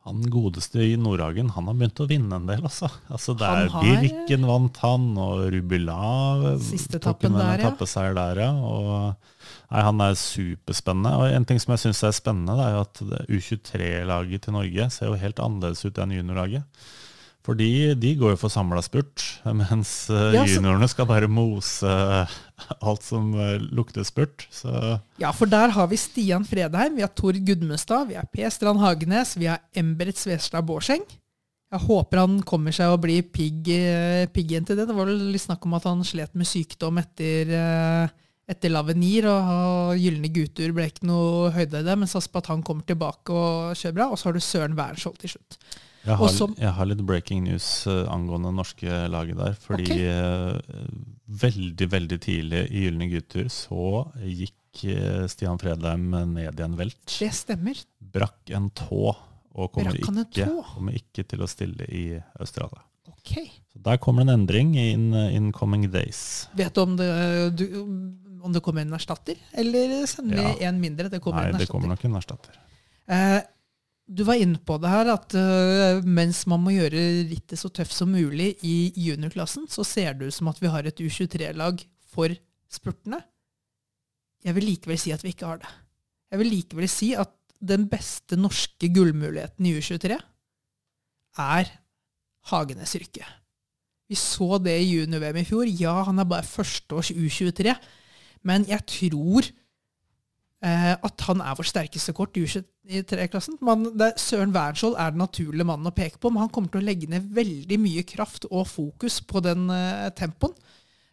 Han 0.07 0.23
godeste 0.33 0.81
i 0.81 0.95
Nordhagen, 0.97 1.51
han 1.53 1.67
har 1.69 1.75
begynt 1.77 1.99
å 2.01 2.07
vinne 2.09 2.37
en 2.39 2.47
del, 2.49 2.63
altså. 2.65 2.87
altså 3.13 3.35
det 3.37 3.45
er 3.45 3.67
har- 3.69 3.83
Birken 4.01 4.47
vant 4.49 4.77
han, 4.81 5.03
og 5.21 5.43
Rubila 5.53 5.97
Siste 6.57 6.97
tok 6.99 7.27
en 7.29 7.37
der, 7.37 7.59
etappeseier 7.59 8.15
der, 8.17 8.41
ja. 8.41 8.51
Og, 8.51 9.13
nei, 9.69 9.83
han 9.85 10.01
er 10.01 10.17
superspennende. 10.17 11.11
Og 11.21 11.35
en 11.37 11.45
ting 11.45 11.61
som 11.61 11.75
jeg 11.75 11.83
syns 11.85 12.01
er 12.09 12.17
spennende, 12.17 12.57
er 12.57 12.79
at 12.81 13.03
U23-laget 13.29 14.41
til 14.47 14.57
Norge 14.57 14.89
ser 14.89 15.11
jo 15.11 15.19
helt 15.21 15.39
annerledes 15.43 15.85
ut 15.85 16.01
enn 16.01 16.17
juniorlaget. 16.17 16.65
For 17.41 17.57
de, 17.57 17.95
de 17.97 18.13
går 18.19 18.35
jo 18.35 18.39
for 18.43 18.53
samla 18.53 18.83
spurt, 18.85 19.23
mens 19.63 19.91
eh, 20.13 20.35
Ja, 20.37 20.43
juniorene 20.45 20.89
skal 20.91 21.09
bare 21.09 21.29
mose 21.31 21.89
alt 22.77 23.05
som 23.05 23.31
eh, 23.33 23.55
lukter 23.73 24.05
spurt. 24.05 24.45
Så 24.53 24.69
Ja, 25.21 25.33
for 25.33 25.49
der 25.49 25.73
har 25.73 25.89
vi 25.89 25.97
Stian 25.97 26.45
Fredheim, 26.45 26.99
vi 26.99 27.05
har 27.05 27.13
Tord 27.17 27.39
Gudmestad, 27.47 28.11
vi 28.11 28.19
har 28.19 28.29
P. 28.29 28.45
Strand 28.53 28.81
Hagenes, 28.83 29.33
vi 29.39 29.49
har 29.49 29.63
Embret 29.73 30.21
Svestad 30.21 30.67
Bårseng. 30.69 31.05
Jeg 31.71 31.85
håper 31.87 32.19
han 32.19 32.41
kommer 32.43 32.75
seg 32.75 32.91
og 32.91 32.99
blir 33.05 33.23
pigg, 33.31 33.69
pig 34.35 34.49
til 34.51 34.75
det. 34.75 34.85
Det 34.89 34.95
var 34.95 35.07
vel 35.07 35.29
litt 35.31 35.45
snakk 35.45 35.63
om 35.65 35.77
at 35.77 35.85
han 35.87 36.01
slet 36.03 36.33
med 36.35 36.49
sykdom 36.49 36.99
etter, 36.99 37.53
eh, 37.55 38.17
etter 38.51 38.73
Lavenir, 38.73 39.29
og, 39.31 39.53
og 39.55 40.01
Gylne 40.01 40.29
gutter 40.35 40.73
ble 40.75 40.89
ikke 40.91 41.07
noe 41.07 41.53
høyde 41.55 41.79
i 41.79 41.87
det, 41.87 41.95
men 41.95 42.11
satser 42.11 42.33
på 42.33 42.43
at 42.43 42.51
han 42.51 42.65
kommer 42.67 42.83
tilbake 42.85 43.31
og 43.31 43.79
kjører 43.79 43.95
bra. 43.97 44.09
Og 44.11 44.19
så 44.19 44.29
har 44.29 44.35
du 44.35 44.43
Søren 44.43 44.75
Wernskjold 44.77 45.23
til 45.23 45.33
slutt. 45.37 45.57
Jeg 46.05 46.17
har, 46.17 46.27
som- 46.33 46.55
jeg 46.57 46.71
har 46.73 46.85
litt 46.89 47.01
breaking 47.05 47.43
news 47.45 47.85
eh, 47.87 48.05
angående 48.09 48.49
det 48.49 48.57
norske 48.57 49.01
laget 49.13 49.37
der. 49.37 49.53
Fordi 49.61 49.85
okay. 49.85 50.05
eh, 50.09 50.85
veldig, 51.43 51.87
veldig 51.91 52.19
tidlig 52.23 52.61
i 52.71 52.85
Gylne 52.87 53.07
gutter 53.11 53.49
så 53.53 54.07
gikk 54.25 54.85
eh, 54.89 55.27
Stian 55.31 55.59
Fredheim 55.61 56.09
ned 56.33 56.59
i 56.59 56.63
en 56.65 56.77
velt. 56.79 57.05
Det 57.19 57.29
stemmer. 57.37 57.77
Brakk 58.01 58.49
en 58.57 58.71
tå 58.71 59.11
og 59.51 59.71
kommer 59.75 59.97
ikke, 59.99 60.47
kommer 60.73 60.95
ikke 60.95 61.25
til 61.27 61.43
å 61.43 61.47
stille 61.51 61.85
i 61.91 62.05
Australia. 62.39 62.81
Ok. 63.11 63.35
Så 63.71 63.79
Der 63.83 63.97
kommer 64.01 64.23
det 64.25 64.33
en 64.33 64.41
endring 64.41 64.73
in 64.79 65.13
in 65.13 65.51
coming 65.51 65.85
days. 65.91 66.47
Vet 66.57 66.73
du 66.73 66.81
om 66.81 66.95
det, 66.97 67.55
du, 67.59 67.65
om 68.41 68.51
det 68.53 68.61
kommer 68.63 68.81
en 68.81 68.93
erstatter, 68.97 69.37
eller 69.53 70.05
sender 70.09 70.37
vi 70.37 70.63
Ja. 70.63 70.69
en 70.69 70.79
mindre? 70.81 71.09
Det 71.09 71.21
kommer 71.21 71.43
Nei, 71.43 71.51
en 71.53 71.59
det 71.59 71.67
kommer 71.69 71.87
nok 71.93 72.05
en 72.05 72.15
erstatter. 72.15 72.55
Eh, 73.07 73.41
du 74.11 74.23
var 74.27 74.39
inne 74.41 74.59
på 74.59 74.75
det 74.81 74.91
her 74.91 75.09
at 75.13 75.35
uh, 75.39 76.03
mens 76.03 76.43
man 76.49 76.59
må 76.63 76.73
gjøre 76.75 77.01
rittet 77.29 77.59
så 77.59 77.71
tøft 77.71 77.95
som 77.95 78.11
mulig 78.11 78.53
i 78.67 78.91
juniorklassen, 78.99 79.69
så 79.71 79.85
ser 79.87 80.17
det 80.19 80.31
ut 80.31 80.35
som 80.35 80.49
at 80.51 80.59
vi 80.59 80.71
har 80.71 80.87
et 80.87 80.99
U23-lag 80.99 81.83
for 82.11 82.33
spurtene. 82.71 83.21
Jeg 84.43 84.57
vil 84.57 84.67
likevel 84.67 84.99
si 84.99 85.13
at 85.15 85.23
vi 85.23 85.31
ikke 85.31 85.47
har 85.47 85.61
det. 85.61 85.71
Jeg 86.31 86.41
vil 86.41 86.51
likevel 86.51 86.89
si 86.91 87.11
at 87.19 87.31
den 87.61 87.85
beste 87.91 88.39
norske 88.39 88.89
gullmuligheten 88.91 89.67
i 89.69 89.75
U23 89.77 90.17
er 91.39 91.71
Hagenes 92.51 92.95
yrke. 92.97 93.23
Vi 94.11 94.17
så 94.19 94.57
det 94.59 94.75
i 94.81 94.89
junior-VM 94.97 95.39
i 95.39 95.47
fjor. 95.47 95.69
Ja, 95.69 96.01
han 96.07 96.19
er 96.19 96.27
bare 96.27 96.47
førsteårs 96.47 97.13
U23, 97.13 97.75
men 98.49 98.65
jeg 98.67 98.83
tror 98.89 99.47
at 100.61 101.21
han 101.25 101.41
er 101.41 101.55
vårt 101.57 101.69
sterkeste 101.71 102.13
kort 102.13 102.35
i 102.37 102.43
U23-klassen. 102.45 103.55
Man- 103.65 103.87
det 103.97 104.01
er- 104.11 104.19
Søren 104.21 104.53
Wernskjold 104.53 104.95
er 104.99 105.09
den 105.09 105.17
naturlige 105.23 105.65
mannen 105.65 105.87
å 105.89 105.95
peke 105.95 106.19
på, 106.21 106.29
men 106.29 106.43
han 106.43 106.49
kommer 106.49 106.69
til 106.69 106.81
å 106.81 106.85
legge 106.85 107.09
ned 107.09 107.31
veldig 107.33 107.79
mye 107.79 108.03
kraft 108.05 108.45
og 108.51 108.67
fokus 108.67 109.21
på 109.21 109.41
den 109.41 109.69
eh, 109.73 110.09
tempoen. 110.11 110.53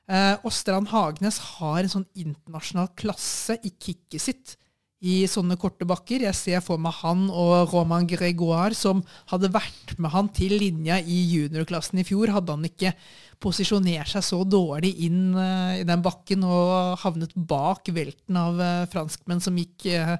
Eh, 0.09 0.36
og 0.44 0.53
Strand 0.53 0.88
Hagenes 0.88 1.38
har 1.59 1.78
en 1.80 1.88
sånn 1.88 2.07
internasjonal 2.16 2.88
klasse 2.96 3.59
i 3.64 3.70
kicket 3.70 4.20
sitt 4.20 4.57
i 4.99 5.22
sånne 5.30 5.55
korte 5.61 5.86
bakker. 5.86 6.24
Jeg 6.26 6.34
ser 6.34 6.62
for 6.64 6.80
meg 6.82 6.96
han 7.05 7.28
og 7.30 7.70
Roman 7.70 8.07
Gregoire, 8.09 8.74
som 8.74 9.05
hadde 9.30 9.53
vært 9.55 9.94
med 9.99 10.11
han 10.11 10.30
til 10.34 10.57
linja 10.59 10.99
i 10.99 11.20
juniorklassen 11.36 12.01
i 12.03 12.07
fjor. 12.07 12.32
Hadde 12.34 12.57
han 12.57 12.66
ikke 12.66 12.94
posisjonert 13.42 14.11
seg 14.11 14.26
så 14.26 14.42
dårlig 14.42 14.96
inn 15.07 15.36
uh, 15.38 15.78
i 15.78 15.86
den 15.86 16.03
bakken 16.03 16.42
og 16.42 16.99
havnet 17.05 17.36
bak 17.36 17.86
velten 17.94 18.38
av 18.40 18.59
uh, 18.59 18.86
franskmenn 18.90 19.42
som 19.44 19.59
gikk 19.61 19.86
uh, 19.94 20.16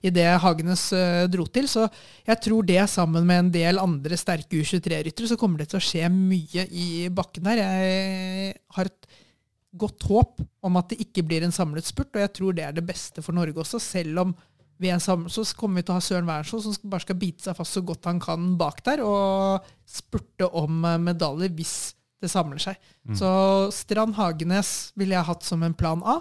det 0.00 0.28
Hagenes 0.44 0.86
uh, 0.94 1.26
dro 1.26 1.48
til. 1.50 1.66
Så 1.68 1.88
jeg 2.28 2.38
tror 2.46 2.68
det, 2.68 2.84
sammen 2.92 3.26
med 3.26 3.44
en 3.44 3.50
del 3.56 3.82
andre 3.82 4.18
sterke 4.20 4.62
U23-ryttere, 4.62 5.32
så 5.32 5.40
kommer 5.40 5.64
det 5.64 5.72
til 5.72 5.80
å 5.80 5.84
skje 5.84 6.06
mye 6.14 6.68
i 6.70 7.08
bakken 7.10 7.50
der. 7.50 7.64
Jeg 7.64 8.54
har 8.78 8.92
et 8.92 9.10
godt 9.78 10.06
håp 10.08 10.40
om 10.66 10.78
at 10.80 10.90
det 10.90 11.00
ikke 11.04 11.24
blir 11.26 11.44
en 11.46 11.54
samlet 11.54 11.86
spurt, 11.86 12.10
og 12.14 12.24
jeg 12.24 12.32
tror 12.36 12.56
det 12.56 12.64
er 12.66 12.74
det 12.76 12.86
beste 12.86 13.22
for 13.22 13.36
Norge 13.36 13.62
også, 13.62 13.78
selv 13.82 14.24
om 14.24 14.34
vi 14.80 14.88
er 14.88 15.00
samlet, 15.02 15.32
så 15.34 15.44
kommer 15.58 15.80
vi 15.80 15.86
til 15.86 15.94
å 15.94 15.98
ha 15.98 16.04
Søren 16.04 16.28
Wernskjold 16.28 16.64
som 16.64 16.90
bare 16.90 17.04
skal 17.04 17.18
bite 17.20 17.44
seg 17.44 17.56
fast 17.58 17.76
så 17.76 17.82
godt 17.84 18.08
han 18.08 18.20
kan 18.22 18.54
bak 18.60 18.80
der, 18.86 19.04
og 19.04 19.66
spurte 19.88 20.48
om 20.56 20.84
eh, 20.88 21.00
medaljer 21.10 21.52
hvis 21.56 21.76
det 22.20 22.28
samler 22.32 22.60
seg. 22.60 22.76
Så 23.16 23.28
Strand 23.72 24.16
Hagenes 24.18 24.90
ville 24.98 25.16
jeg 25.16 25.24
hatt 25.24 25.46
som 25.46 25.62
en 25.64 25.76
plan 25.76 26.02
A. 26.04 26.18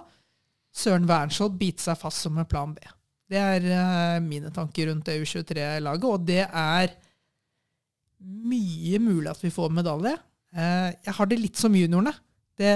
Søren 0.76 1.08
Wernskjold 1.10 1.58
bite 1.60 1.84
seg 1.84 2.00
fast 2.00 2.24
som 2.24 2.38
en 2.40 2.48
plan 2.48 2.72
B. 2.76 2.84
Det 3.30 3.40
er 3.40 3.66
eh, 3.68 4.22
mine 4.24 4.52
tanker 4.56 4.90
rundt 4.90 5.10
det 5.10 5.20
U23-laget, 5.24 6.08
og 6.08 6.24
det 6.28 6.46
er 6.48 6.96
mye 8.20 9.00
mulig 9.04 9.30
at 9.32 9.44
vi 9.44 9.52
får 9.54 9.72
medalje. 9.76 10.16
Eh, 10.56 10.90
jeg 11.06 11.16
har 11.16 11.30
det 11.30 11.40
litt 11.40 11.60
som 11.60 11.76
juniorene. 11.76 12.16
Det, 12.60 12.72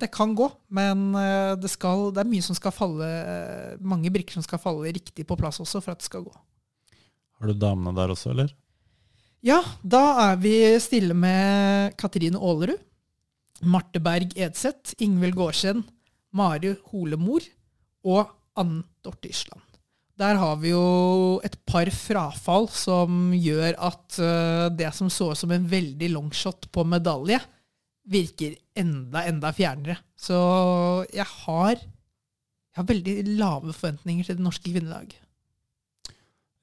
det 0.00 0.08
kan 0.10 0.32
gå, 0.34 0.48
men 0.74 1.12
eh, 1.14 1.52
det, 1.60 1.70
skal, 1.70 2.08
det 2.14 2.24
er 2.24 2.30
mye 2.30 2.42
som 2.42 2.56
skal 2.58 2.74
falle, 2.74 3.06
eh, 3.06 3.76
mange 3.78 4.10
brikker 4.10 4.34
som 4.34 4.42
skal 4.42 4.58
falle 4.58 4.90
riktig 4.90 5.22
på 5.28 5.36
plass 5.38 5.60
også 5.62 5.82
for 5.84 5.94
at 5.94 6.02
det 6.02 6.08
skal 6.08 6.24
gå. 6.26 6.32
Har 7.38 7.52
du 7.52 7.54
damene 7.54 7.94
der 7.94 8.10
også, 8.10 8.32
eller? 8.34 8.50
Ja, 9.46 9.62
da 9.80 10.02
er 10.26 10.40
vi 10.42 10.54
stille 10.82 11.14
med 11.16 11.94
Katrine 12.00 12.40
Aalerud. 12.42 12.82
Marte 13.60 14.00
Berg 14.00 14.34
Edseth, 14.40 14.96
Ingvild 15.04 15.36
Gårdsen, 15.36 15.82
Mari 16.36 16.74
Holemor 16.90 17.44
og 18.08 18.30
Ann 18.58 18.80
Dorte 19.04 19.28
Ysland. 19.28 19.62
Der 20.20 20.36
har 20.36 20.58
vi 20.60 20.72
jo 20.72 21.40
et 21.44 21.56
par 21.68 21.88
frafall 21.94 22.68
som 22.72 23.30
gjør 23.32 23.76
at 23.76 24.18
uh, 24.20 24.66
det 24.72 24.90
som 24.96 25.08
så 25.12 25.30
ut 25.32 25.40
som 25.40 25.52
en 25.54 25.64
veldig 25.68 26.10
longshot 26.12 26.68
på 26.72 26.84
medalje, 26.88 27.40
virker 28.10 28.56
enda, 28.78 29.24
enda 29.28 29.52
fjernere. 29.54 29.98
Så 30.18 30.36
jeg 31.14 31.26
har, 31.26 31.80
jeg 31.80 32.80
har 32.80 32.88
veldig 32.88 33.16
lave 33.38 33.74
forventninger 33.74 34.26
til 34.26 34.38
det 34.38 34.46
norske 34.46 34.70
kvinnedag. 34.70 35.14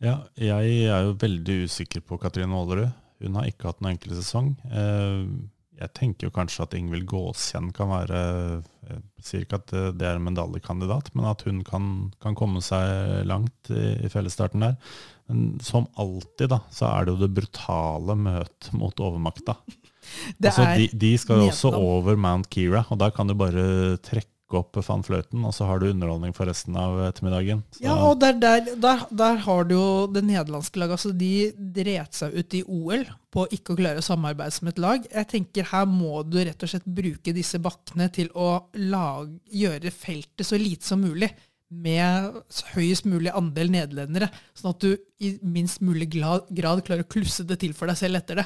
Ja, 0.04 0.20
jeg 0.38 0.88
er 0.94 1.08
jo 1.08 1.18
veldig 1.18 1.64
usikker 1.66 2.04
på 2.06 2.20
Katrine 2.22 2.54
Aalerud. 2.54 2.92
Hun 3.24 3.38
har 3.40 3.48
ikke 3.50 3.72
hatt 3.72 3.80
noen 3.82 3.96
enkel 3.96 4.14
sesong. 4.14 4.52
Uh, 4.70 5.26
jeg 5.78 5.94
tenker 5.98 6.28
jo 6.28 6.34
kanskje 6.34 6.66
at 6.66 6.74
Ingvild 6.78 7.06
Gåsjen 7.10 7.70
kan 7.76 7.92
være 7.92 8.22
Jeg 8.88 9.26
sier 9.26 9.44
ikke 9.46 9.60
at 9.60 9.74
det 9.98 10.08
er 10.08 10.18
en 10.18 10.26
medaljekandidat, 10.26 11.12
men 11.14 11.28
at 11.30 11.44
hun 11.46 11.60
kan, 11.66 11.92
kan 12.24 12.38
komme 12.38 12.64
seg 12.66 13.28
langt 13.30 13.70
i, 13.70 13.92
i 14.06 14.10
fellesstarten 14.10 14.66
der. 14.66 14.78
Men 15.30 15.60
som 15.62 15.86
alltid, 16.00 16.48
da, 16.54 16.62
så 16.74 16.88
er 16.90 17.06
det 17.06 17.14
jo 17.14 17.22
det 17.26 17.36
brutale 17.36 18.16
møtet 18.18 18.72
mot 18.80 19.06
overmakta. 19.06 19.58
Altså, 20.38 20.66
de, 20.78 20.88
de, 20.94 21.14
skal 21.20 21.44
jo 21.44 21.52
også 21.52 21.74
over 21.76 22.18
Mount 22.20 22.50
Kira, 22.54 22.86
og 22.90 23.00
der 23.02 23.14
kan 23.16 23.30
du 23.30 23.36
bare 23.38 23.98
trekke 24.04 24.32
opp 24.56 24.78
fanfløyten, 24.80 25.42
og 25.44 25.52
så 25.56 25.66
har 25.68 25.82
du 25.82 25.90
underholdning 25.90 26.32
for 26.36 26.48
resten 26.48 26.76
av 26.80 26.96
ettermiddagen. 27.10 27.64
Så. 27.76 27.82
Ja, 27.84 27.98
og 28.08 28.22
der, 28.22 28.38
der, 28.40 28.70
der, 28.80 29.04
der, 29.12 29.42
har 29.44 29.68
du 29.68 29.74
jo 29.76 29.90
det 30.12 30.24
nederlandske 30.24 30.80
laget. 30.80 30.96
altså 30.96 31.12
De 31.12 31.50
dret 31.76 32.16
seg 32.16 32.38
ut 32.38 32.56
i 32.56 32.64
OL 32.64 33.04
på 33.34 33.48
ikke 33.58 33.76
å 33.76 33.80
klare 33.80 34.00
å 34.00 34.06
samarbeide 34.06 34.56
som 34.56 34.72
et 34.72 34.80
lag. 34.80 35.04
Jeg 35.12 35.32
tenker 35.34 35.68
Her 35.74 35.90
må 35.92 36.24
du 36.24 36.40
rett 36.40 36.64
og 36.64 36.72
slett 36.72 36.88
bruke 36.88 37.36
disse 37.36 37.60
bakkene 37.60 38.08
til 38.14 38.32
å 38.36 38.70
lage, 38.88 39.36
gjøre 39.52 39.92
feltet 39.92 40.48
så 40.48 40.60
lite 40.62 40.88
som 40.88 41.04
mulig 41.04 41.34
med 41.68 42.38
høyest 42.72 43.08
mulig 43.12 43.34
andel 43.36 43.68
nederlendere, 43.74 44.30
sånn 44.56 44.72
at 44.72 44.84
du 44.86 44.94
i 45.20 45.34
minst 45.44 45.82
mulig 45.84 46.08
grad 46.14 46.48
klarer 46.88 47.04
å 47.04 47.10
klusse 47.12 47.44
det 47.48 47.60
til 47.60 47.74
for 47.76 47.92
deg 47.92 48.00
selv 48.00 48.22
etter 48.22 48.40
det. 48.40 48.46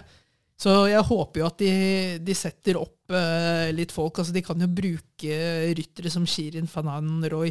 Så 0.62 0.72
jeg 0.92 1.02
håper 1.08 1.42
jo 1.42 1.48
at 1.48 1.62
de, 1.62 1.74
de 2.22 2.34
setter 2.38 2.78
opp 2.78 3.10
uh, 3.14 3.70
litt 3.74 3.94
folk. 3.94 4.20
altså 4.22 4.34
De 4.36 4.44
kan 4.46 4.60
jo 4.62 4.70
bruke 4.70 5.38
ryttere 5.78 6.12
som 6.14 6.28
Shirin 6.30 6.70
Fanan 6.70 7.24
Roy, 7.32 7.50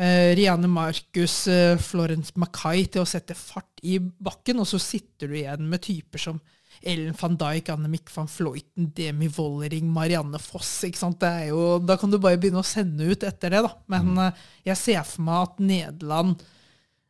uh, 0.00 0.30
Rianne 0.32 0.70
Marcus, 0.72 1.42
uh, 1.52 1.76
Florence 1.76 2.32
Mackay 2.40 2.86
til 2.88 3.04
å 3.04 3.08
sette 3.08 3.36
fart 3.36 3.82
i 3.84 3.98
bakken. 4.00 4.62
Og 4.62 4.70
så 4.70 4.80
sitter 4.80 5.28
du 5.28 5.36
igjen 5.36 5.68
med 5.68 5.84
typer 5.84 6.24
som 6.30 6.40
Ellen 6.80 7.12
van 7.16 7.36
Dijk, 7.40 7.68
Annemiek 7.74 8.08
van 8.16 8.28
Floyten, 8.28 8.88
Demi 8.96 9.28
Wollering, 9.36 9.92
Marianne 9.92 10.40
Foss. 10.40 10.72
ikke 10.88 11.02
sant? 11.02 11.20
Det 11.20 11.28
er 11.28 11.52
jo, 11.52 11.76
da 11.84 11.98
kan 12.00 12.12
du 12.12 12.16
bare 12.16 12.40
begynne 12.40 12.64
å 12.64 12.66
sende 12.66 13.04
ut 13.04 13.28
etter 13.28 13.52
det. 13.52 13.62
da. 13.68 13.76
Men 13.92 14.10
mm. 14.16 14.42
jeg 14.72 14.80
ser 14.80 15.04
for 15.04 15.28
meg 15.28 15.44
at 15.44 15.64
Nederland 15.68 16.50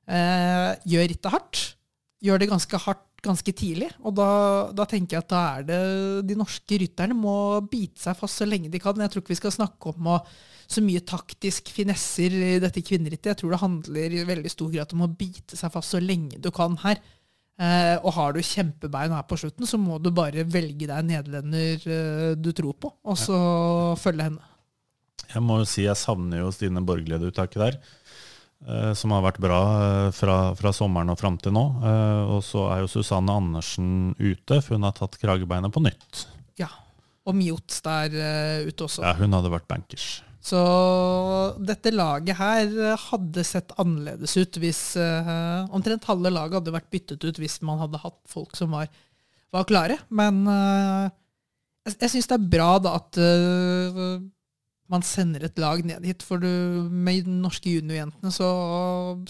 gjør 0.04 1.06
rittet 1.08 1.32
hardt. 1.32 1.60
Gjør 2.20 2.42
det 2.42 2.50
ganske 2.50 2.80
hardt 2.82 3.13
ganske 3.24 3.54
tidlig. 3.56 3.90
Og 4.04 4.14
da, 4.18 4.28
da, 4.76 4.86
tenker 4.88 5.16
jeg 5.16 5.24
at 5.24 5.32
da 5.32 5.42
er 5.56 5.66
det 5.68 5.80
de 6.28 6.36
norske 6.38 6.78
rytterne 6.80 7.16
må 7.16 7.36
bite 7.70 8.02
seg 8.02 8.18
fast 8.18 8.42
så 8.42 8.48
lenge 8.48 8.70
de 8.72 8.82
kan. 8.82 9.00
Jeg 9.00 9.12
tror 9.12 9.24
ikke 9.24 9.34
vi 9.34 9.40
skal 9.40 9.56
snakke 9.56 9.94
om 9.94 10.12
å, 10.14 10.20
så 10.68 10.84
mye 10.84 11.02
taktisk 11.04 11.72
finesser 11.74 12.36
i 12.36 12.54
dette 12.62 12.84
kvinnerittet. 12.84 13.32
Jeg 13.32 13.42
tror 13.42 13.54
det 13.54 13.62
handler 13.64 14.16
i 14.16 14.24
veldig 14.28 14.52
stor 14.52 14.72
grad 14.74 14.96
om 14.96 15.06
å 15.06 15.12
bite 15.12 15.58
seg 15.58 15.72
fast 15.74 15.96
så 15.96 16.02
lenge 16.02 16.40
du 16.42 16.50
kan 16.54 16.78
her. 16.84 17.02
Eh, 17.54 17.96
og 18.02 18.16
har 18.16 18.32
du 18.34 18.40
kjempebein 18.42 19.12
her 19.14 19.26
på 19.30 19.38
slutten, 19.38 19.66
så 19.70 19.78
må 19.78 20.00
du 20.02 20.10
bare 20.14 20.42
velge 20.42 20.88
deg 20.88 20.96
en 20.96 21.06
nederlender 21.12 21.84
eh, 21.86 22.32
du 22.34 22.50
tror 22.50 22.74
på, 22.82 22.90
og 22.90 23.18
så 23.20 23.36
ja. 23.36 23.92
følge 24.02 24.26
henne. 24.26 24.50
Jeg 25.30 25.42
må 25.42 25.60
jo 25.60 25.68
si 25.68 25.84
jeg 25.86 25.98
savner 25.98 26.42
jo 26.42 26.50
Stine 26.54 26.82
Borgelid-uttaket 26.84 27.62
der. 27.62 27.78
Eh, 28.64 28.92
som 28.96 29.12
har 29.12 29.24
vært 29.26 29.42
bra 29.44 29.58
eh, 29.76 30.10
fra, 30.16 30.36
fra 30.56 30.70
sommeren 30.72 31.12
og 31.12 31.18
fram 31.20 31.36
til 31.40 31.52
nå. 31.52 31.64
Eh, 31.84 32.20
og 32.32 32.40
så 32.46 32.64
er 32.72 32.84
jo 32.84 32.92
Susanne 32.94 33.34
Andersen 33.36 34.14
ute, 34.16 34.60
for 34.64 34.78
hun 34.78 34.86
har 34.88 34.94
tatt 34.96 35.18
kragebeinet 35.20 35.72
på 35.74 35.82
nytt. 35.84 36.24
Ja, 36.60 36.70
og 37.28 37.36
Mjots 37.36 37.82
der 37.84 38.14
ute 38.64 38.86
også. 38.86 39.04
Ja, 39.04 39.12
hun 39.20 39.36
hadde 39.36 39.52
vært 39.52 39.68
bankers. 39.68 40.22
Så 40.44 40.60
dette 41.64 41.92
laget 41.92 42.36
her 42.36 42.96
hadde 43.00 43.44
sett 43.48 43.70
annerledes 43.80 44.34
ut 44.36 44.58
hvis 44.60 44.80
uh, 45.00 45.64
Omtrent 45.72 46.04
halve 46.04 46.28
laget 46.28 46.58
hadde 46.58 46.74
vært 46.74 46.90
byttet 46.92 47.24
ut 47.24 47.40
hvis 47.40 47.62
man 47.64 47.80
hadde 47.80 48.02
hatt 48.02 48.18
folk 48.28 48.52
som 48.58 48.76
var, 48.76 48.90
var 49.56 49.64
klare. 49.64 49.96
Men 50.12 50.42
uh, 50.44 51.08
jeg, 51.88 51.96
jeg 51.96 52.12
syns 52.12 52.28
det 52.28 52.36
er 52.36 52.52
bra 52.58 52.68
da 52.84 52.92
at 53.00 53.20
uh, 53.24 54.20
man 54.92 55.04
sender 55.06 55.46
et 55.46 55.58
lag 55.60 55.80
ned 55.86 56.04
hit. 56.04 56.24
For 56.26 56.42
du, 56.42 56.48
med 56.90 57.24
de 57.26 57.38
norske 57.40 57.72
juniorjentene 57.72 58.32
så 58.34 58.48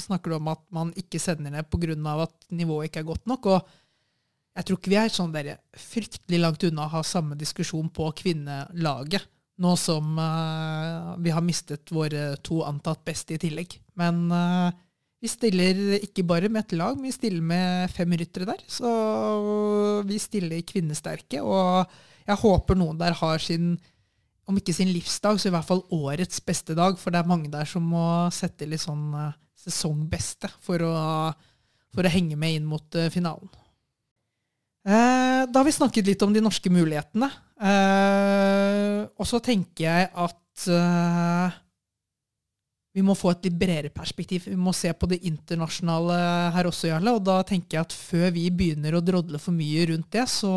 snakker 0.00 0.32
du 0.32 0.38
om 0.38 0.50
at 0.52 0.62
man 0.74 0.92
ikke 0.98 1.20
sender 1.22 1.55
ned 1.55 1.70
pga. 1.70 1.94
at 2.22 2.34
nivået 2.50 2.90
ikke 2.90 3.05
er 3.05 3.11
godt 3.12 3.26
nok. 3.26 3.46
og 3.46 3.68
jeg 4.55 4.66
tror 4.66 4.78
ikke 4.78 4.92
vi 4.92 4.98
er 5.00 5.11
sånn 5.11 5.32
der 5.34 5.57
fryktelig 5.74 6.38
langt 6.38 6.64
unna 6.66 6.86
å 6.86 6.92
ha 6.92 7.02
samme 7.02 7.34
diskusjon 7.34 7.88
på 7.90 8.07
kvinnelaget, 8.20 9.26
nå 9.59 9.72
som 9.78 10.14
uh, 10.18 11.14
vi 11.22 11.32
har 11.34 11.42
mistet 11.42 11.90
våre 11.94 12.36
to 12.42 12.61
antatt 12.66 13.02
beste 13.07 13.34
i 13.34 13.40
tillegg. 13.42 13.74
Men 13.98 14.28
uh, 14.30 14.70
vi 15.22 15.30
stiller 15.30 15.98
ikke 15.98 16.26
bare 16.26 16.50
med 16.52 16.68
et 16.68 16.76
lag, 16.78 16.98
vi 17.02 17.11
stiller 17.14 17.42
med 17.42 17.90
fem 17.94 18.14
ryttere 18.14 18.46
der. 18.52 18.62
Så 18.70 18.90
vi 20.07 20.20
stiller 20.22 20.62
kvinnesterke, 20.66 21.42
og 21.42 21.90
jeg 22.24 22.42
håper 22.44 22.78
noen 22.78 23.00
der 23.00 23.16
har 23.18 23.42
sin 23.42 23.74
om 24.49 24.59
ikke 24.61 24.74
sin 24.76 24.90
livsdag, 24.92 25.38
så 25.40 25.49
i 25.49 25.55
hvert 25.55 25.66
fall 25.68 25.82
årets 25.95 26.42
beste 26.45 26.76
dag. 26.76 26.99
For 27.01 27.12
det 27.12 27.22
er 27.22 27.30
mange 27.30 27.51
der 27.53 27.68
som 27.68 27.86
må 27.95 28.05
sette 28.34 28.68
litt 28.68 28.82
sånn 28.84 29.07
uh, 29.16 29.32
sesongbeste 29.64 30.51
for 30.64 30.84
å, 30.84 30.95
for 31.95 32.05
å, 32.05 32.12
henge 32.12 32.36
med 32.40 32.59
inn 32.59 32.68
mot 32.68 32.99
uh, 32.99 33.09
finalen. 33.12 33.49
Uh, 34.84 35.49
da 35.49 35.61
har 35.62 35.66
vi 35.66 35.76
snakket 35.78 36.11
litt 36.11 36.24
om 36.26 36.34
de 36.34 36.45
norske 36.45 36.72
mulighetene. 36.72 37.30
og 39.16 39.26
så 39.28 39.38
tenker 39.40 39.86
jeg 39.86 40.09
at 40.12 40.64
vi 42.95 43.03
må 43.03 43.16
få 43.18 43.32
et 43.32 43.49
litt 43.49 43.57
bredere 43.59 43.90
perspektiv. 43.90 44.45
Vi 44.47 44.55
må 44.55 44.70
se 44.76 44.92
på 44.95 45.09
det 45.11 45.16
internasjonale 45.26 46.14
her 46.55 46.68
også, 46.68 46.92
Jarle. 46.92 47.16
Og 47.16 47.24
da 47.26 47.40
tenker 47.47 47.80
jeg 47.80 47.88
at 47.88 47.95
før 47.97 48.28
vi 48.36 48.45
begynner 48.55 48.95
å 48.95 49.03
drodle 49.03 49.40
for 49.42 49.57
mye 49.57 49.88
rundt 49.90 50.12
det, 50.14 50.28
så 50.30 50.53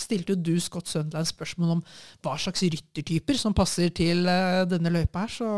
stilte 0.00 0.32
jo 0.32 0.40
du 0.40 0.54
Scott 0.64 0.88
Sundland 0.88 1.28
spørsmål 1.28 1.74
om 1.74 1.82
hva 2.24 2.38
slags 2.40 2.64
ryttertyper 2.64 3.36
som 3.36 3.56
passer 3.56 3.92
til 3.92 4.24
eh, 4.32 4.62
denne 4.70 4.92
løypa 4.94 5.26
her. 5.26 5.34
Så 5.34 5.48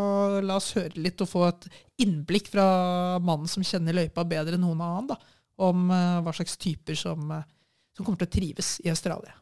la 0.42 0.56
oss 0.58 0.72
høre 0.74 1.04
litt 1.04 1.22
og 1.22 1.30
få 1.30 1.44
et 1.52 1.68
innblikk 2.02 2.50
fra 2.50 2.66
mannen 3.22 3.50
som 3.50 3.62
kjenner 3.62 3.94
løypa 4.00 4.26
bedre 4.26 4.58
enn 4.58 4.66
noen 4.66 4.82
annen, 4.82 5.12
da, 5.12 5.20
om 5.62 5.86
eh, 5.86 6.16
hva 6.26 6.34
slags 6.34 6.58
typer 6.58 6.98
som, 6.98 7.30
eh, 7.30 7.46
som 7.94 8.08
kommer 8.08 8.24
til 8.24 8.30
å 8.32 8.34
trives 8.40 8.72
i 8.82 8.90
Australia. 8.90 9.38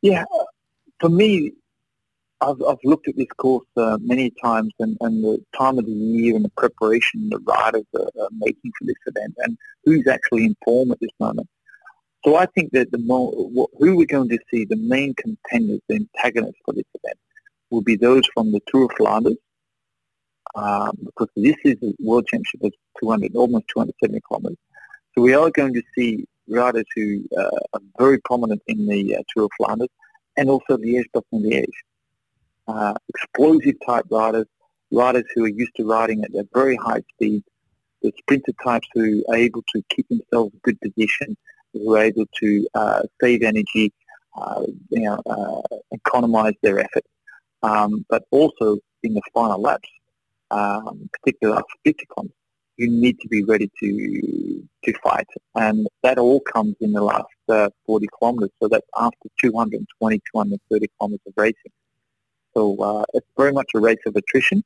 Yeah, 0.00 0.24
for 0.96 1.12
me, 1.12 1.52
I've, 2.44 2.62
I've 2.62 2.84
looked 2.84 3.08
at 3.08 3.16
this 3.16 3.32
course 3.38 3.66
uh, 3.76 3.98
many 4.02 4.30
times 4.42 4.72
and, 4.78 4.96
and 5.00 5.24
the 5.24 5.42
time 5.56 5.78
of 5.78 5.86
the 5.86 5.92
year 5.92 6.36
and 6.36 6.44
the 6.44 6.50
preparation 6.50 7.30
the 7.30 7.38
riders 7.38 7.86
are, 7.94 8.10
are, 8.20 8.28
making 8.32 8.72
for 8.78 8.84
this 8.84 8.96
event 9.06 9.34
and 9.38 9.56
who's 9.84 10.06
actually 10.06 10.44
in 10.44 10.56
form 10.64 10.90
at 10.90 11.00
this 11.00 11.10
moment. 11.18 11.48
So 12.24 12.36
I 12.36 12.46
think 12.46 12.72
that 12.72 12.90
the 12.90 12.98
who 13.78 13.96
we're 13.96 14.06
going 14.06 14.28
to 14.28 14.38
see, 14.50 14.64
the 14.64 14.76
main 14.76 15.14
contenders, 15.14 15.80
the 15.88 15.96
antagonists 15.96 16.60
for 16.64 16.74
this 16.74 16.84
event, 17.02 17.18
will 17.70 17.82
be 17.82 17.96
those 17.96 18.26
from 18.34 18.52
the 18.52 18.60
Tour 18.66 18.84
of 18.84 18.92
Flanders, 18.96 19.36
um, 20.54 20.96
because 21.04 21.28
this 21.36 21.56
is 21.64 21.76
a 21.82 21.92
world 22.00 22.26
championship 22.26 22.62
of 22.62 22.72
200, 23.00 23.34
almost 23.36 23.66
270 23.68 24.20
kilometers. 24.26 24.58
So 25.14 25.22
we 25.22 25.34
are 25.34 25.50
going 25.50 25.74
to 25.74 25.82
see 25.94 26.26
riders 26.48 26.84
who 26.94 27.24
uh, 27.36 27.50
are 27.74 27.80
very 27.98 28.18
prominent 28.20 28.62
in 28.66 28.86
the 28.86 29.16
uh, 29.16 29.22
Tour 29.34 29.44
of 29.44 29.50
Flanders 29.56 29.88
and 30.36 30.48
also 30.48 30.76
the 30.76 31.04
Liège-Bastogne-Liège 31.14 31.66
uh, 32.66 32.94
explosive 33.08 33.74
type 33.86 34.04
riders, 34.10 34.46
riders 34.90 35.24
who 35.34 35.44
are 35.44 35.48
used 35.48 35.74
to 35.76 35.84
riding 35.84 36.24
at 36.24 36.30
a 36.34 36.46
very 36.52 36.76
high 36.76 37.02
speed, 37.14 37.42
the 38.02 38.12
sprinter 38.18 38.52
types 38.62 38.86
who 38.94 39.24
are 39.28 39.36
able 39.36 39.62
to 39.74 39.82
keep 39.90 40.06
themselves 40.08 40.52
in 40.52 40.60
good 40.62 40.80
position, 40.80 41.36
who 41.72 41.94
are 41.94 42.02
able 42.02 42.26
to 42.40 42.66
uh, 42.74 43.02
save 43.20 43.42
energy, 43.42 43.92
uh, 44.36 44.62
you 44.90 45.02
know, 45.02 45.20
uh, 45.26 45.76
economize 45.92 46.54
their 46.62 46.78
effort. 46.78 47.04
Um, 47.62 48.04
but 48.10 48.24
also 48.30 48.78
in 49.02 49.14
the 49.14 49.22
final 49.32 49.60
laps, 49.60 49.88
um, 50.50 51.08
particularly 51.12 51.58
after 51.58 51.74
50 51.84 52.06
kilometers, 52.12 52.36
you 52.76 52.90
need 52.90 53.18
to 53.20 53.28
be 53.28 53.44
ready 53.44 53.70
to 53.80 54.68
to 54.84 54.92
fight, 55.02 55.26
and 55.54 55.86
that 56.02 56.18
all 56.18 56.40
comes 56.40 56.74
in 56.80 56.92
the 56.92 57.00
last 57.00 57.24
uh, 57.48 57.70
40 57.86 58.06
kilometers. 58.18 58.50
So 58.60 58.68
that's 58.68 58.86
after 58.98 59.28
220, 59.40 60.20
230 60.32 60.88
kilometers 60.98 61.20
of 61.26 61.32
racing. 61.36 61.72
So 62.54 62.76
uh, 62.80 63.04
it's 63.14 63.26
very 63.36 63.52
much 63.52 63.70
a 63.74 63.80
race 63.80 63.98
of 64.06 64.16
attrition, 64.16 64.64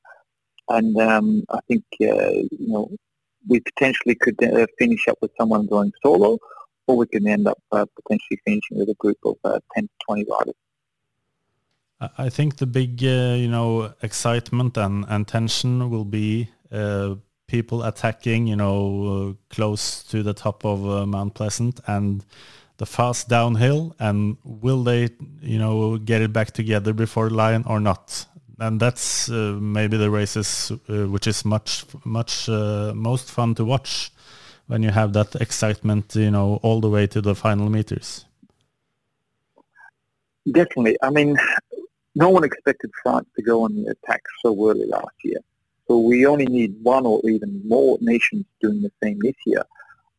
and 0.69 0.97
um, 1.01 1.45
I 1.51 1.61
think 1.69 1.85
uh, 2.03 2.31
you 2.31 2.69
know 2.69 2.91
we 3.49 3.61
potentially 3.61 4.15
could 4.15 4.43
uh, 4.45 4.67
finish 4.79 5.09
up 5.09 5.19
with 5.23 5.31
someone 5.39 5.67
going 5.67 5.93
solo, 6.03 6.39
or 6.87 6.97
we 6.97 7.07
can 7.07 7.27
end 7.27 7.49
up 7.49 7.59
uh, 7.73 7.87
potentially 7.97 8.39
finishing 8.45 8.79
with 8.79 8.91
a 8.91 8.95
group 8.95 9.19
of 9.25 9.37
uh, 9.45 9.59
10 9.75 9.85
to 9.85 9.91
20 10.07 10.27
riders. 10.31 10.55
I- 12.01 12.29
think 12.29 12.59
the 12.59 12.67
big, 12.67 13.03
uh, 13.03 13.35
you 13.37 13.49
know, 13.49 13.93
excitement 14.03 14.77
and, 14.77 15.05
and 15.09 15.27
tension 15.27 15.91
will 15.91 16.05
be 16.05 16.49
people 17.49 17.83
attacking, 17.83 18.47
you 18.47 18.55
know, 18.57 19.37
close 19.49 20.05
to 20.05 20.23
the 20.23 20.35
top 20.35 20.65
of 20.65 21.09
Mount 21.09 21.35
Pleasant 21.35 21.81
and 21.87 22.25
the 22.79 22.87
fast 22.87 23.29
downhill. 23.29 23.95
And 23.99 24.39
will 24.45 24.83
they, 24.83 25.11
you 25.41 25.59
know, 25.59 25.99
get 25.99 26.23
it 26.23 26.33
back 26.33 26.53
together 26.53 26.93
before 26.93 27.31
Lion 27.31 27.65
or 27.67 27.81
not? 27.81 28.27
And 28.59 28.81
that's 28.81 29.31
uh, 29.31 29.57
maybe 29.61 29.97
the 29.97 30.11
races 30.11 30.73
uh, 30.89 31.07
which 31.07 31.27
is 31.27 31.45
much, 31.45 31.85
much 32.05 32.49
uh, 32.49 32.93
most 32.95 33.31
fun 33.31 33.55
to 33.57 33.65
watch 33.65 34.11
when 34.67 34.83
you 34.83 34.91
have 34.91 35.13
that 35.13 35.35
excitement, 35.37 36.15
you 36.17 36.31
know, 36.31 36.59
all 36.63 36.81
the 36.81 36.91
way 36.91 37.07
to 37.07 37.21
the 37.21 37.35
final 37.35 37.71
meters. 37.71 38.25
Definitely. 40.51 40.97
I 41.03 41.11
mean, 41.11 41.37
no 42.15 42.31
one 42.31 42.45
expected 42.45 42.91
France 43.03 43.29
to 43.37 43.43
go 43.43 43.63
on 43.63 43.75
the 43.77 43.91
attack 43.91 44.23
so 44.43 44.51
early 44.69 44.87
last 44.87 45.15
year. 45.23 45.39
So 45.87 45.99
we 45.99 46.27
only 46.27 46.47
need 46.47 46.75
one 46.83 47.07
or 47.07 47.21
even 47.25 47.63
more 47.67 47.97
nations 48.01 48.45
doing 48.61 48.83
the 48.83 48.91
same 49.03 49.19
this 49.21 49.37
year. 49.47 49.65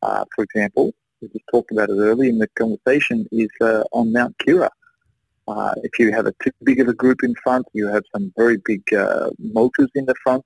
Uh, 0.02 0.24
for 0.34 0.42
example, 0.44 0.94
we 1.20 1.28
just 1.28 1.44
talked 1.50 1.70
about 1.70 1.90
it 1.90 1.94
earlier 1.98 2.30
in 2.30 2.38
the 2.38 2.48
conversation, 2.48 3.26
is 3.32 3.48
uh, 3.60 3.84
on 3.92 4.12
Mount 4.12 4.36
Kira. 4.38 4.70
Uh, 5.48 5.74
if 5.82 5.98
you 5.98 6.12
have 6.12 6.26
a 6.26 6.34
too 6.42 6.50
big 6.62 6.80
of 6.80 6.88
a 6.88 6.92
group 6.92 7.22
in 7.22 7.34
front, 7.42 7.66
you 7.72 7.88
have 7.88 8.04
some 8.12 8.32
very 8.36 8.58
big 8.64 8.82
uh, 8.94 9.30
motors 9.38 9.88
in 9.94 10.04
the 10.06 10.14
front. 10.22 10.44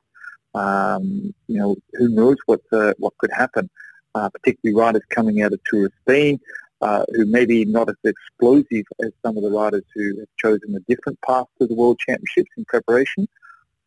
Um, 0.54 1.34
you 1.48 1.58
know, 1.58 1.76
who 1.94 2.08
knows 2.08 2.36
what 2.46 2.60
uh, 2.72 2.94
what 2.98 3.12
could 3.18 3.32
happen? 3.32 3.68
Uh, 4.14 4.30
particularly 4.30 4.78
riders 4.80 5.02
coming 5.10 5.42
out 5.42 5.52
of 5.52 5.60
Tour 5.64 5.86
of 5.86 5.92
Spain, 6.02 6.38
uh, 6.80 7.04
who 7.14 7.26
maybe 7.26 7.64
not 7.64 7.88
as 7.88 7.96
explosive 8.04 8.86
as 9.02 9.10
some 9.22 9.36
of 9.36 9.42
the 9.42 9.50
riders 9.50 9.82
who 9.94 10.18
have 10.20 10.28
chosen 10.38 10.74
a 10.76 10.80
different 10.80 11.20
path 11.22 11.46
to 11.58 11.66
the 11.66 11.74
World 11.74 11.98
Championships 11.98 12.50
in 12.56 12.64
preparation. 12.66 13.28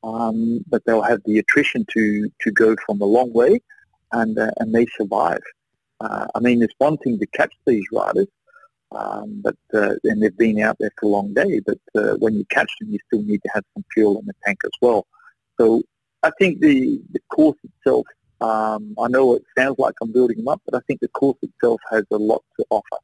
Um, 0.03 0.63
but 0.67 0.83
they'll 0.85 1.01
have 1.01 1.21
the 1.25 1.39
attrition 1.39 1.85
to, 1.93 2.29
to 2.41 2.51
go 2.51 2.75
from 2.85 3.01
a 3.01 3.05
long 3.05 3.33
way, 3.33 3.61
and 4.11 4.37
uh, 4.37 4.51
and 4.57 4.73
they 4.75 4.85
survive. 4.97 5.41
Uh, 5.99 6.27
I 6.35 6.39
mean, 6.39 6.61
it's 6.61 6.73
one 6.77 6.97
thing 6.97 7.19
to 7.19 7.25
catch 7.27 7.53
these 7.65 7.85
riders, 7.91 8.27
um, 8.91 9.41
but 9.43 9.57
uh, 9.73 9.95
and 10.03 10.21
they've 10.21 10.37
been 10.37 10.61
out 10.61 10.77
there 10.79 10.91
for 10.99 11.07
a 11.07 11.09
long 11.09 11.33
day. 11.33 11.59
But 11.59 11.79
uh, 11.95 12.15
when 12.17 12.35
you 12.35 12.45
catch 12.45 12.71
them, 12.79 12.91
you 12.91 12.99
still 13.07 13.23
need 13.23 13.41
to 13.43 13.49
have 13.53 13.63
some 13.73 13.83
fuel 13.93 14.19
in 14.19 14.25
the 14.25 14.33
tank 14.45 14.59
as 14.65 14.71
well. 14.81 15.07
So 15.59 15.81
I 16.23 16.31
think 16.39 16.59
the 16.59 17.01
the 17.11 17.19
course 17.29 17.57
itself. 17.63 18.05
Um, 18.39 18.93
I 19.01 19.07
know 19.07 19.33
it 19.33 19.43
sounds 19.57 19.79
like 19.79 19.95
I'm 19.99 20.11
building 20.11 20.37
them 20.37 20.47
up, 20.47 20.61
but 20.63 20.75
I 20.75 20.81
think 20.85 20.99
the 20.99 21.07
course 21.07 21.37
itself 21.41 21.81
has 21.89 22.03
a 22.11 22.17
lot 22.17 22.43
to 22.59 22.65
offer 22.69 22.99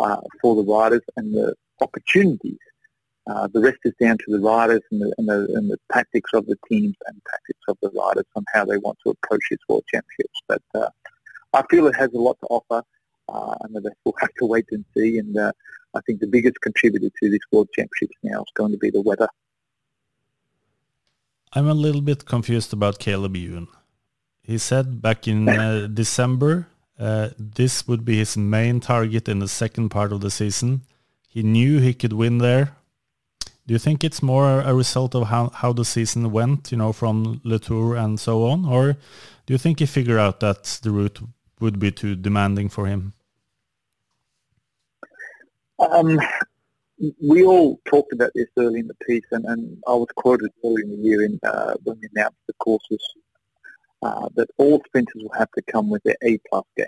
uh, 0.00 0.22
for 0.40 0.56
the 0.56 0.62
riders 0.62 1.02
and 1.16 1.34
the 1.34 1.54
opportunities. 1.82 2.58
Uh, 3.26 3.46
the 3.52 3.60
rest 3.60 3.78
is 3.84 3.92
down 4.00 4.18
to 4.18 4.24
the 4.28 4.40
riders 4.40 4.80
and 4.90 5.00
the, 5.02 5.14
and, 5.18 5.28
the, 5.28 5.46
and 5.54 5.70
the 5.70 5.78
tactics 5.92 6.30
of 6.32 6.46
the 6.46 6.56
teams 6.68 6.96
and 7.06 7.20
tactics 7.30 7.60
of 7.68 7.76
the 7.82 7.90
riders 7.90 8.24
on 8.34 8.44
how 8.52 8.64
they 8.64 8.78
want 8.78 8.98
to 9.04 9.10
approach 9.10 9.42
this 9.50 9.60
World 9.68 9.84
Championships. 9.92 10.40
But 10.48 10.62
uh, 10.74 10.88
I 11.52 11.62
feel 11.70 11.86
it 11.86 11.96
has 11.96 12.12
a 12.12 12.18
lot 12.18 12.38
to 12.40 12.46
offer, 12.46 12.82
uh, 13.28 13.54
and 13.60 13.74
that 13.76 13.92
we'll 14.04 14.14
have 14.20 14.34
to 14.38 14.46
wait 14.46 14.66
and 14.70 14.84
see. 14.94 15.18
And 15.18 15.36
uh, 15.36 15.52
I 15.94 16.00
think 16.06 16.20
the 16.20 16.26
biggest 16.26 16.60
contributor 16.60 17.10
to 17.22 17.30
this 17.30 17.40
World 17.50 17.68
Championships 17.74 18.16
now 18.22 18.40
is 18.40 18.52
going 18.54 18.72
to 18.72 18.78
be 18.78 18.90
the 18.90 19.00
weather. 19.00 19.28
I'm 21.52 21.68
a 21.68 21.74
little 21.74 22.00
bit 22.00 22.24
confused 22.24 22.72
about 22.72 22.98
Caleb 22.98 23.36
Ewan. 23.36 23.68
He 24.42 24.58
said 24.58 25.02
back 25.02 25.28
in 25.28 25.48
uh, 25.48 25.86
December 25.92 26.66
uh, 26.98 27.30
this 27.36 27.88
would 27.88 28.04
be 28.04 28.18
his 28.18 28.36
main 28.36 28.78
target 28.78 29.28
in 29.28 29.40
the 29.40 29.48
second 29.48 29.88
part 29.88 30.12
of 30.12 30.20
the 30.20 30.30
season. 30.30 30.82
He 31.28 31.42
knew 31.42 31.80
he 31.80 31.94
could 31.94 32.12
win 32.12 32.38
there. 32.38 32.76
Do 33.66 33.74
you 33.74 33.78
think 33.78 34.04
it's 34.04 34.22
more 34.22 34.60
a 34.60 34.74
result 34.74 35.14
of 35.14 35.28
how, 35.28 35.48
how 35.48 35.72
the 35.72 35.84
season 35.84 36.30
went, 36.30 36.70
you 36.70 36.78
know, 36.78 36.92
from 36.92 37.40
Le 37.44 37.58
Tour 37.58 37.96
and 37.96 38.20
so 38.20 38.44
on? 38.46 38.64
Or 38.64 38.92
do 39.46 39.54
you 39.54 39.58
think 39.58 39.78
he 39.78 39.86
figured 39.86 40.18
out 40.18 40.40
that 40.40 40.64
the 40.82 40.90
route 40.90 41.20
would 41.62 41.78
be 41.78 41.90
too 41.90 42.14
demanding 42.14 42.68
for 42.68 42.86
him? 42.86 43.14
Um, 45.78 46.20
we 47.20 47.44
all 47.44 47.80
talked 47.86 48.12
about 48.12 48.30
this 48.34 48.48
early 48.58 48.80
in 48.80 48.86
the 48.86 48.94
piece, 49.06 49.24
and, 49.32 49.44
and 49.46 49.82
I 49.88 49.92
was 49.92 50.08
quoted 50.14 50.50
early 50.64 50.82
in 50.82 50.90
the 50.90 50.96
year 50.96 51.24
in, 51.24 51.40
uh, 51.42 51.74
when 51.82 51.98
we 52.00 52.08
announced 52.14 52.38
the 52.46 52.52
courses 52.54 53.02
uh, 54.02 54.28
that 54.34 54.48
all 54.58 54.82
sprinters 54.86 55.22
will 55.22 55.38
have 55.38 55.50
to 55.52 55.62
come 55.62 55.88
with 55.88 56.02
their 56.02 56.16
A 56.22 56.38
plus 56.50 56.64
game. 56.76 56.86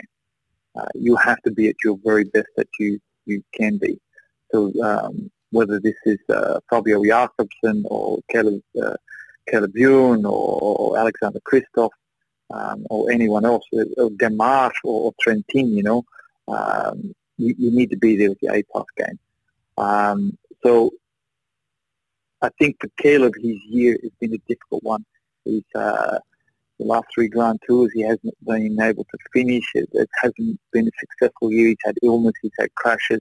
Uh, 0.77 0.87
you 0.95 1.17
have 1.17 1.41
to 1.43 1.51
be 1.51 1.69
at 1.69 1.77
your 1.83 1.99
very 2.05 2.25
best 2.25 2.49
that 2.57 2.69
you, 2.79 3.01
you 3.27 3.43
can 3.55 3.79
be. 3.79 3.99
So 4.53 4.73
um, 4.83 5.31
whether 5.51 5.81
this 5.81 5.95
is 6.05 6.19
uh, 6.29 6.61
Fabio 6.69 7.05
Jakobsen 7.05 7.85
or 7.87 8.19
Caleb, 8.31 8.61
uh, 8.81 8.97
Caleb 9.49 9.73
or, 9.77 10.25
or 10.27 10.99
Alexander 10.99 11.41
Kristoff 11.41 11.91
um, 12.55 12.87
or 12.89 13.11
anyone 13.11 13.45
else, 13.45 13.65
uh, 13.77 13.85
or 13.97 14.11
Demarche 14.11 14.85
or, 14.85 15.07
or 15.07 15.13
Trentin, 15.25 15.71
you 15.71 15.83
know, 15.83 16.05
um, 16.49 17.15
you, 17.37 17.55
you, 17.59 17.71
need 17.71 17.91
to 17.91 17.97
be 17.97 18.17
there 18.17 18.29
with 18.29 18.43
your 18.43 18.55
A 18.55 18.63
plus 18.71 18.87
game. 18.97 19.19
Um, 19.77 20.39
so 20.63 20.93
I 22.43 22.51
think 22.59 22.77
for 22.81 22.89
Caleb, 22.99 23.35
his 23.37 23.57
year 23.65 23.99
has 24.03 24.13
been 24.21 24.35
a 24.35 24.39
difficult 24.49 24.85
one. 24.85 25.05
He's 25.45 25.65
uh, 25.75 26.19
the 26.79 26.85
last 26.87 27.07
three 27.13 27.29
Grand 27.29 27.61
Tours, 27.67 27.91
he 27.93 28.03
hasn't 28.03 28.35
been 28.47 28.81
able 28.81 29.05
to 29.05 29.19
finish. 29.33 29.65
It, 29.75 29.89
it 29.93 30.11
hasn't 30.23 30.61
been 30.73 30.89
a 30.89 30.91
successful 30.99 31.53
year. 31.53 31.69
He's 31.69 31.77
had 31.85 31.97
illness, 32.03 32.35
he's 32.41 32.53
had 32.59 32.75
crashes, 32.75 33.21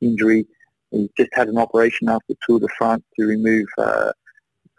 injury. 0.00 0.46
He's 0.90 1.10
just 1.16 1.30
had 1.32 1.48
an 1.48 1.58
operation 1.58 2.08
after 2.08 2.34
Tour 2.46 2.60
de 2.60 2.68
France 2.76 3.04
to 3.18 3.26
remove 3.26 3.66
uh, 3.78 4.12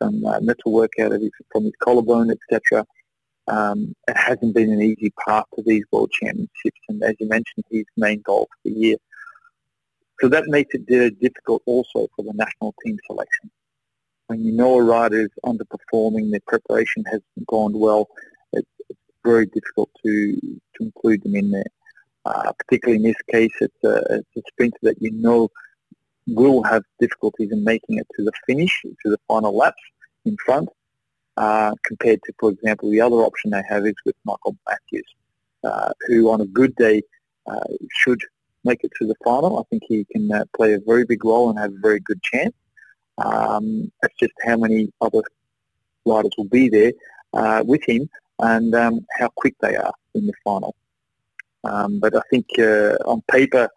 some 0.02 0.26
uh, 0.26 0.40
metal 0.42 0.72
work 0.72 0.92
out 1.00 1.14
of 1.14 1.22
his, 1.22 1.32
from 1.52 1.64
his 1.64 1.74
collarbone, 1.82 2.32
etc. 2.32 2.86
Um, 3.48 3.96
it 4.08 4.18
hasn't 4.18 4.56
been 4.56 4.72
an 4.72 4.82
easy 4.82 5.14
path 5.28 5.46
to 5.56 5.64
these 5.64 5.84
World 5.92 6.12
Championships, 6.12 6.80
and 6.90 7.04
as 7.04 7.16
you 7.20 7.28
mentioned, 7.28 7.66
his 7.70 7.86
main 7.96 8.22
goal 8.22 8.48
for 8.52 8.70
the 8.70 8.76
year. 8.76 8.98
So 10.22 10.30
that 10.30 10.48
makes 10.48 10.74
it 10.74 10.88
difficult 11.20 11.62
also 11.66 12.08
for 12.16 12.24
the 12.24 12.34
national 12.34 12.74
team 12.84 12.98
selection 13.06 13.52
when 14.28 14.44
you 14.44 14.52
know 14.52 14.80
a 14.80 14.84
rider 14.84 15.22
is 15.22 15.30
underperforming, 15.46 16.32
their 16.32 16.40
preparation 16.48 17.04
hasn't 17.06 17.48
gone 17.48 17.78
well, 17.78 18.08
it's, 18.54 18.68
very 19.24 19.48
difficult 19.48 19.90
to, 20.06 20.36
to 20.36 20.84
include 20.84 21.24
them 21.24 21.36
in 21.36 21.50
there. 21.50 21.66
Uh, 22.26 22.52
particularly 22.60 22.98
in 22.98 23.02
this 23.02 23.20
case, 23.32 23.52
it's 23.60 23.84
a, 23.84 24.18
it's 24.18 24.38
a 24.38 24.42
sprinter 24.52 24.78
that 24.84 25.02
you 25.02 25.10
know 25.14 25.50
will 26.28 26.62
have 26.62 26.84
difficulties 27.00 27.52
in 27.52 27.64
making 27.64 27.98
it 27.98 28.06
to 28.16 28.24
the 28.24 28.32
finish, 28.46 28.84
to 28.84 29.10
the 29.10 29.18
final 29.28 29.56
laps 29.56 29.82
in 30.26 30.38
front, 30.46 30.70
uh, 31.38 31.74
compared 31.84 32.22
to, 32.24 32.34
for 32.40 32.52
example, 32.52 32.90
the 32.90 33.02
other 33.02 33.18
option 33.18 33.52
they 33.52 33.64
have 33.68 33.86
is 33.86 33.96
with 34.06 34.16
Michael 34.24 34.56
Matthews, 34.68 35.08
uh, 35.64 35.92
who 36.08 36.30
on 36.32 36.42
a 36.42 36.46
good 36.46 36.76
day 36.76 37.02
uh, 37.48 37.60
should 37.94 38.22
make 38.64 38.84
it 38.84 38.92
to 39.00 39.08
the 39.08 39.16
final. 39.24 39.60
I 39.60 39.64
think 39.70 39.84
he 39.88 40.06
can 40.12 40.32
uh, 40.32 40.46
play 40.56 40.74
a 40.74 40.80
very 40.80 41.06
big 41.06 41.24
role 41.24 41.50
and 41.50 41.60
have 41.60 41.72
a 41.72 41.80
very 41.82 42.00
good 42.00 42.22
chance. 42.24 42.54
Um, 43.18 43.92
it's 44.04 44.16
just 44.20 44.34
how 44.44 44.58
many 44.58 44.92
other 45.02 45.22
riders 46.06 46.32
will 46.38 46.46
be 46.46 46.70
there 46.70 46.92
with 47.64 47.82
him 47.88 48.10
and 48.40 48.76
um, 48.76 49.06
how 49.18 49.30
quick 49.36 49.56
they 49.62 49.76
are 49.76 49.94
in 50.14 50.28
the 50.28 50.34
final. 50.44 50.76
Um, 51.64 52.00
but 52.00 52.16
I 52.16 52.22
think 52.30 52.48
on 53.06 53.22
paper, 53.32 53.70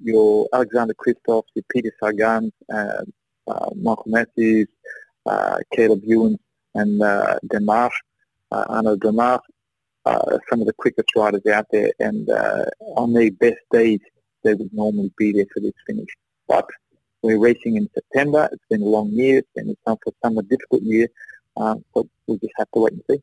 your 0.00 0.48
Alexander 0.52 0.94
Kristoff, 0.94 1.44
your 1.54 1.64
Peter 1.70 1.92
Sagan, 2.02 2.52
uh, 2.72 3.02
uh, 3.48 3.70
Michael 3.74 4.04
Matthews, 4.06 4.68
uh, 5.26 5.58
Caleb 5.72 6.02
Ewan, 6.04 6.38
and 6.80 7.02
uh, 7.02 7.38
Demar, 7.50 7.90
uh, 8.52 8.64
Arnaud 8.68 8.96
Demar, 8.96 9.40
uh, 10.04 10.38
some 10.48 10.60
of 10.60 10.66
the 10.66 10.72
quickest 10.82 11.10
riders 11.16 11.46
out 11.46 11.66
there. 11.70 11.92
And 11.98 12.30
uh, 12.30 12.64
on 12.96 13.12
their 13.12 13.30
best 13.30 13.62
days, 13.72 14.00
they 14.44 14.54
would 14.54 14.72
normally 14.72 15.12
be 15.18 15.32
there 15.32 15.50
for 15.52 15.60
this 15.60 15.78
finish. 15.86 16.12
But 16.46 16.66
we're 17.22 17.40
racing 17.40 17.76
in 17.76 17.88
September. 17.94 18.48
It's 18.52 18.68
been 18.70 18.82
a 18.82 18.92
long 18.96 19.10
year. 19.10 19.38
It's 19.38 19.54
been 19.54 19.70
a 19.70 19.96
for 20.02 20.12
summer 20.22 20.42
difficult 20.42 20.82
year. 20.82 21.08
Um, 21.56 21.84
but 21.94 22.06
we 22.26 22.38
just 22.38 22.52
have 22.58 22.70
to 22.74 22.80
wait 22.80 22.92
and 22.92 23.02
see. 23.10 23.22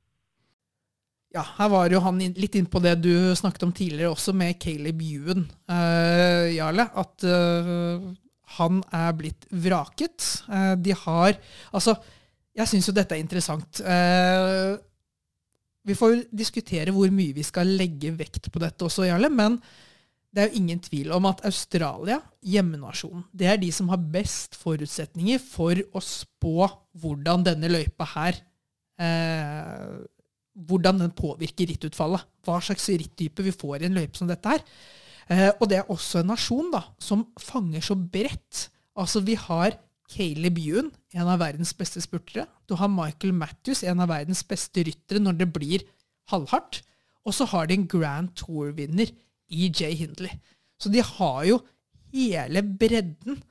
Ja, 1.34 1.42
her 1.58 1.70
var 1.70 1.90
jo 1.90 2.00
han 2.06 2.20
litt 2.38 2.56
inn 2.60 2.68
på 2.70 2.82
det 2.84 2.94
du 3.02 3.14
snakket 3.34 3.64
om 3.66 3.72
tidligere 3.74 4.12
også, 4.14 4.36
med 4.38 4.60
Caleb 4.62 5.00
Ewan, 5.02 5.48
uh, 5.66 6.46
Jarle. 6.54 6.86
At 6.94 7.26
uh, 7.26 8.12
han 8.60 8.84
er 8.94 9.16
blitt 9.18 9.48
vraket. 9.50 10.28
Uh, 10.46 10.76
de 10.78 10.94
har 11.06 11.40
Altså, 11.74 11.96
jeg 12.54 12.70
syns 12.70 12.90
jo 12.90 12.94
dette 12.96 13.16
er 13.16 13.24
interessant. 13.24 13.82
Uh, 13.82 14.78
vi 15.84 15.96
får 15.98 16.14
jo 16.14 16.22
diskutere 16.44 16.94
hvor 16.96 17.12
mye 17.12 17.36
vi 17.36 17.44
skal 17.46 17.74
legge 17.80 18.14
vekt 18.16 18.48
på 18.54 18.62
dette 18.62 18.86
også, 18.88 19.08
Jarle. 19.10 19.30
Men 19.34 19.58
det 20.34 20.42
er 20.42 20.50
jo 20.50 20.62
ingen 20.62 20.80
tvil 20.82 21.12
om 21.14 21.28
at 21.30 21.44
Australia, 21.46 22.18
hjemmenasjonen, 22.42 23.26
det 23.36 23.50
er 23.52 23.60
de 23.62 23.70
som 23.76 23.92
har 23.92 24.02
best 24.16 24.58
forutsetninger 24.58 25.42
for 25.44 25.78
å 25.78 26.02
spå 26.02 26.70
hvordan 27.04 27.46
denne 27.46 27.70
løypa 27.72 28.08
her 28.16 28.40
eh, 29.02 30.02
Hvordan 30.54 31.00
den 31.02 31.14
påvirker 31.18 31.66
rittutfallet. 31.66 32.22
Hva 32.46 32.60
slags 32.62 32.84
rittype 32.92 33.42
vi 33.42 33.50
får 33.50 33.82
i 33.82 33.88
en 33.88 33.96
løype 33.98 34.20
som 34.20 34.28
dette 34.30 34.52
her. 34.52 34.60
Eh, 35.26 35.48
og 35.50 35.66
det 35.72 35.80
er 35.80 35.90
også 35.90 36.22
en 36.22 36.30
nasjon 36.30 36.70
da, 36.70 36.84
som 37.02 37.24
fanger 37.42 37.82
så 37.82 37.98
bredt. 37.98 38.68
Altså, 38.94 39.24
vi 39.26 39.34
har 39.34 39.74
Caleb 40.14 40.60
Ewan, 40.62 40.92
en 41.14 41.30
av 41.30 41.42
verdens 41.42 41.74
beste 41.78 42.02
spurtere. 42.04 42.46
Du 42.70 42.76
har 42.78 42.92
Michael 42.92 43.34
Matthews, 43.34 43.84
en 43.84 44.04
av 44.04 44.12
verdens 44.12 44.44
beste 44.48 44.86
ryttere 44.86 45.22
når 45.22 45.40
det 45.42 45.50
blir 45.56 45.86
halvhardt. 46.32 46.82
Og 47.26 47.34
så 47.34 47.48
har 47.50 47.68
de 47.68 47.78
en 47.80 47.88
Grand 47.88 48.30
Tour-vinner 48.38 49.10
i 49.50 49.70
Jay 49.70 49.96
Hindley. 49.98 50.32
Så 50.80 50.92
de 50.92 51.02
har 51.02 51.44
jo 51.48 51.60
hele 52.14 52.64
bredden. 52.64 53.42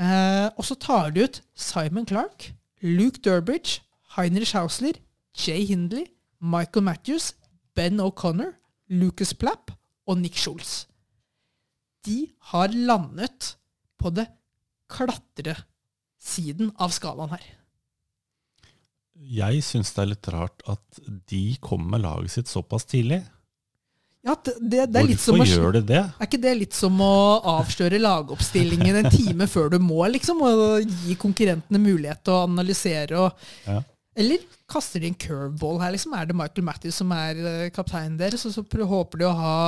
Eh, 0.00 0.48
og 0.56 0.64
så 0.64 0.74
tar 0.80 1.10
de 1.14 1.26
ut 1.26 1.42
Simon 1.54 2.06
Clark, 2.08 2.52
Luke 2.82 3.20
Durbridge, 3.24 3.82
Heinrich 4.16 4.56
Hausler, 4.56 4.96
Jay 5.36 5.66
Hindley, 5.66 6.06
Michael 6.40 6.84
Matthews, 6.84 7.34
Ben 7.76 8.00
O'Connor, 8.00 8.54
Lucas 8.88 9.34
Plapp 9.34 9.70
og 10.06 10.18
Nick 10.18 10.38
Schultz. 10.38 10.86
De 12.06 12.30
har 12.50 12.72
landet 12.72 13.56
på 13.98 14.10
det 14.10 14.26
klatresiden 16.20 16.72
av 16.78 16.90
skalaen 16.90 17.30
her. 17.30 17.42
Jeg 19.20 19.62
syns 19.62 19.92
det 19.92 20.02
er 20.02 20.10
litt 20.14 20.28
rart 20.32 20.62
at 20.66 21.00
de 21.28 21.56
kommer 21.60 21.98
med 21.98 22.02
laget 22.04 22.30
sitt 22.30 22.48
såpass 22.48 22.84
tidlig. 22.84 23.22
Ja, 24.22 24.34
det, 24.44 24.54
det, 24.60 24.86
det 24.92 25.02
Hvorfor 25.16 25.40
å, 25.40 25.44
gjør 25.44 25.72
de 25.78 25.80
det? 25.88 26.00
Er 26.20 26.26
ikke 26.26 26.40
det 26.40 26.54
litt 26.58 26.74
som 26.74 26.92
å 27.00 27.40
avsløre 27.56 27.98
lagoppstillingen 28.00 28.98
en 29.00 29.10
time 29.12 29.46
før 29.48 29.70
du 29.72 29.78
må, 29.80 30.02
liksom? 30.12 30.42
Og 30.44 30.84
gi 31.06 31.16
konkurrentene 31.16 31.80
mulighet 31.80 32.22
til 32.24 32.36
å 32.36 32.44
analysere 32.48 33.24
og 33.26 33.48
Ja. 33.66 33.80
Eller 34.20 34.42
kaster 34.68 35.00
de 35.00 35.06
en 35.06 35.14
curveball 35.14 35.78
her, 35.80 35.92
liksom? 35.94 36.12
Er 36.18 36.26
det 36.26 36.34
Michael 36.36 36.64
Matthews 36.66 36.96
som 36.98 37.12
er 37.14 37.38
eh, 37.38 37.68
kapteinen 37.72 38.18
deres? 38.18 38.42
Og 38.44 38.52
så 38.52 38.86
håper 38.90 39.20
de 39.22 39.28
å 39.28 39.36
ha 39.38 39.60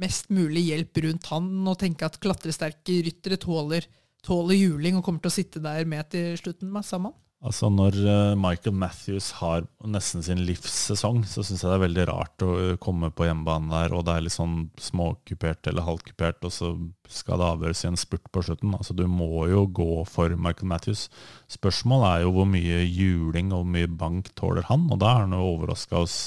mest 0.00 0.32
mulig 0.32 0.64
hjelp 0.70 1.02
rundt 1.04 1.28
han 1.30 1.50
og 1.68 1.76
tenke 1.78 2.08
at 2.08 2.16
klatresterke 2.18 2.96
ryttere 3.04 3.38
tåler, 3.38 3.84
tåler 4.28 4.60
juling 4.60 4.98
og 4.98 5.06
kommer 5.06 5.24
til 5.24 5.32
å 5.32 5.38
sitte 5.38 5.64
der 5.64 5.88
med 5.88 6.12
til 6.12 6.36
slutten 6.40 6.70
med 6.74 6.86
sammen? 6.86 7.16
Altså 7.38 7.68
Når 7.70 7.94
eh, 8.02 8.32
Michael 8.34 8.74
Matthews 8.74 9.28
har 9.38 9.62
nesten 9.86 10.24
sin 10.26 10.40
livssesong, 10.42 11.20
så 11.22 11.44
syns 11.46 11.62
jeg 11.62 11.70
det 11.70 11.76
er 11.76 11.84
veldig 11.84 12.06
rart 12.10 12.42
å 12.42 12.48
eh, 12.58 12.78
komme 12.82 13.12
på 13.14 13.28
hjemmebane 13.28 13.70
der, 13.70 13.94
og 13.94 14.02
det 14.08 14.16
er 14.16 14.24
litt 14.26 14.34
sånn 14.34 14.56
småkupert 14.82 15.70
eller 15.70 15.86
halvkupert, 15.86 16.42
og 16.48 16.54
så 16.54 16.72
skal 17.06 17.38
det 17.38 17.50
avgjøres 17.52 17.84
i 17.84 17.90
en 17.92 18.00
spurt 18.00 18.26
på 18.34 18.42
slutten. 18.42 18.74
Altså 18.74 18.96
Du 18.98 19.04
må 19.06 19.46
jo 19.52 19.68
gå 19.70 20.02
for 20.10 20.34
Michael 20.34 20.72
Matthews. 20.72 21.06
Spørsmålet 21.54 22.08
er 22.10 22.26
jo 22.26 22.34
hvor 22.40 22.50
mye 22.50 22.82
juling 22.82 23.52
og 23.52 23.62
hvor 23.62 23.72
mye 23.76 23.94
bank 24.02 24.32
tåler 24.34 24.66
han, 24.66 24.90
og 24.90 24.98
da 25.04 25.14
har 25.14 25.28
han 25.28 25.38
jo 25.38 25.52
overraska 25.54 26.02
oss 26.02 26.18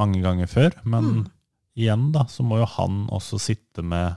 mange 0.00 0.24
ganger 0.24 0.48
før. 0.48 0.80
Men 0.88 1.26
igjen 1.76 2.08
da, 2.16 2.24
så 2.32 2.46
må 2.48 2.62
jo 2.62 2.70
han 2.78 3.04
også 3.12 3.42
sitte 3.44 3.84
med 3.84 4.16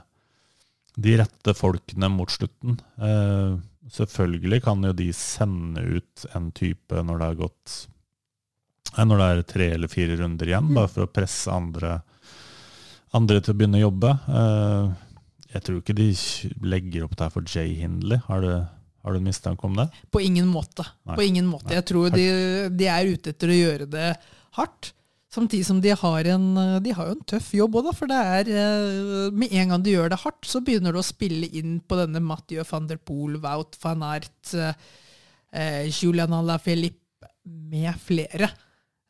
de 1.00 1.16
rette 1.20 1.54
folkene 1.56 2.10
mot 2.12 2.30
slutten. 2.30 2.76
Eh, 3.00 3.54
selvfølgelig 3.92 4.62
kan 4.64 4.84
jo 4.84 4.92
de 4.96 5.08
sende 5.16 5.84
ut 5.96 6.26
en 6.36 6.50
type 6.56 7.02
når 7.06 7.20
det 7.20 7.28
har 7.30 7.38
gått 7.40 7.76
eh, 8.96 9.04
Når 9.06 9.22
det 9.22 9.28
er 9.28 9.44
tre 9.54 9.68
eller 9.76 9.92
fire 9.92 10.18
runder 10.20 10.50
igjen, 10.50 10.72
bare 10.76 10.90
for 10.92 11.06
å 11.06 11.12
presse 11.12 11.52
andre, 11.52 12.00
andre 13.16 13.40
til 13.40 13.54
å 13.54 13.60
begynne 13.60 13.80
å 13.80 13.86
jobbe. 13.86 14.12
Eh, 14.40 15.08
jeg 15.54 15.66
tror 15.66 15.80
ikke 15.80 15.98
de 15.98 16.10
legger 16.74 17.06
opp 17.06 17.16
der 17.18 17.32
for 17.32 17.48
Jay 17.48 17.74
Hindley. 17.80 18.20
Har 18.28 18.44
du, 18.44 18.52
har 19.02 19.16
du 19.16 19.18
en 19.18 19.26
mistanke 19.26 19.66
om 19.66 19.80
det? 19.80 19.88
På 20.12 20.22
ingen 20.22 20.46
måte. 20.50 20.86
Nei. 21.08 21.16
På 21.16 21.26
ingen 21.26 21.48
måte. 21.50 21.72
Jeg 21.74 21.88
tror 21.90 22.12
de, 22.14 22.26
de 22.70 22.90
er 22.92 23.10
ute 23.10 23.32
etter 23.32 23.50
å 23.50 23.58
gjøre 23.58 23.88
det 23.90 24.12
hardt. 24.60 24.92
Samtidig 25.30 25.66
som 25.68 25.78
de 25.82 25.92
har, 25.94 26.26
en, 26.32 26.46
de 26.82 26.94
har 26.96 27.06
jo 27.06 27.14
en 27.14 27.26
tøff 27.32 27.52
jobb 27.54 27.76
òg, 27.78 27.92
for 27.94 28.10
det 28.10 28.16
er 28.18 28.48
eh, 28.50 29.28
Med 29.30 29.52
en 29.54 29.74
gang 29.74 29.84
du 29.84 29.92
gjør 29.92 30.10
det 30.10 30.18
hardt, 30.24 30.42
så 30.48 30.58
begynner 30.64 30.90
du 30.90 30.98
å 30.98 31.06
spille 31.06 31.46
inn 31.54 31.76
på 31.86 31.98
denne 32.00 32.22
Mathieu 32.24 32.64
van 32.66 32.88
der 32.90 32.98
Poel, 32.98 33.36
Wout 33.42 33.78
van 33.84 34.02
Aert, 34.08 34.54
eh, 34.56 35.86
Julian 35.86 36.34
Alaphilippe 36.34 37.30
med 37.46 37.94
flere. 38.02 38.50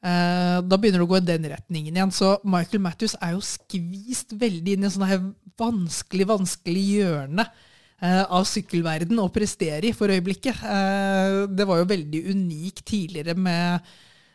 Eh, 0.01 0.59
da 0.65 0.79
begynner 0.81 1.03
det 1.03 1.07
å 1.07 1.11
gå 1.11 1.19
i 1.21 1.27
den 1.29 1.49
retningen 1.53 1.97
igjen. 1.97 2.13
Så 2.15 2.35
Michael 2.49 2.83
Matthews 2.85 3.17
er 3.21 3.35
jo 3.35 3.43
skvist 3.45 4.33
veldig 4.41 4.77
inn 4.77 4.87
i 4.87 4.89
en 4.89 4.95
sånn 4.95 5.09
her 5.09 5.25
vanskelig, 5.61 6.27
vanskelig 6.31 6.85
hjørne 6.95 7.45
eh, 7.45 8.23
av 8.25 8.47
sykkelverden 8.49 9.21
å 9.21 9.29
prestere 9.33 9.91
i 9.91 9.97
for 9.97 10.13
øyeblikket. 10.13 10.63
Eh, 10.65 11.41
det 11.53 11.69
var 11.69 11.83
jo 11.83 11.91
veldig 11.91 12.23
unikt 12.33 12.85
tidligere 12.89 13.37
med 13.37 13.93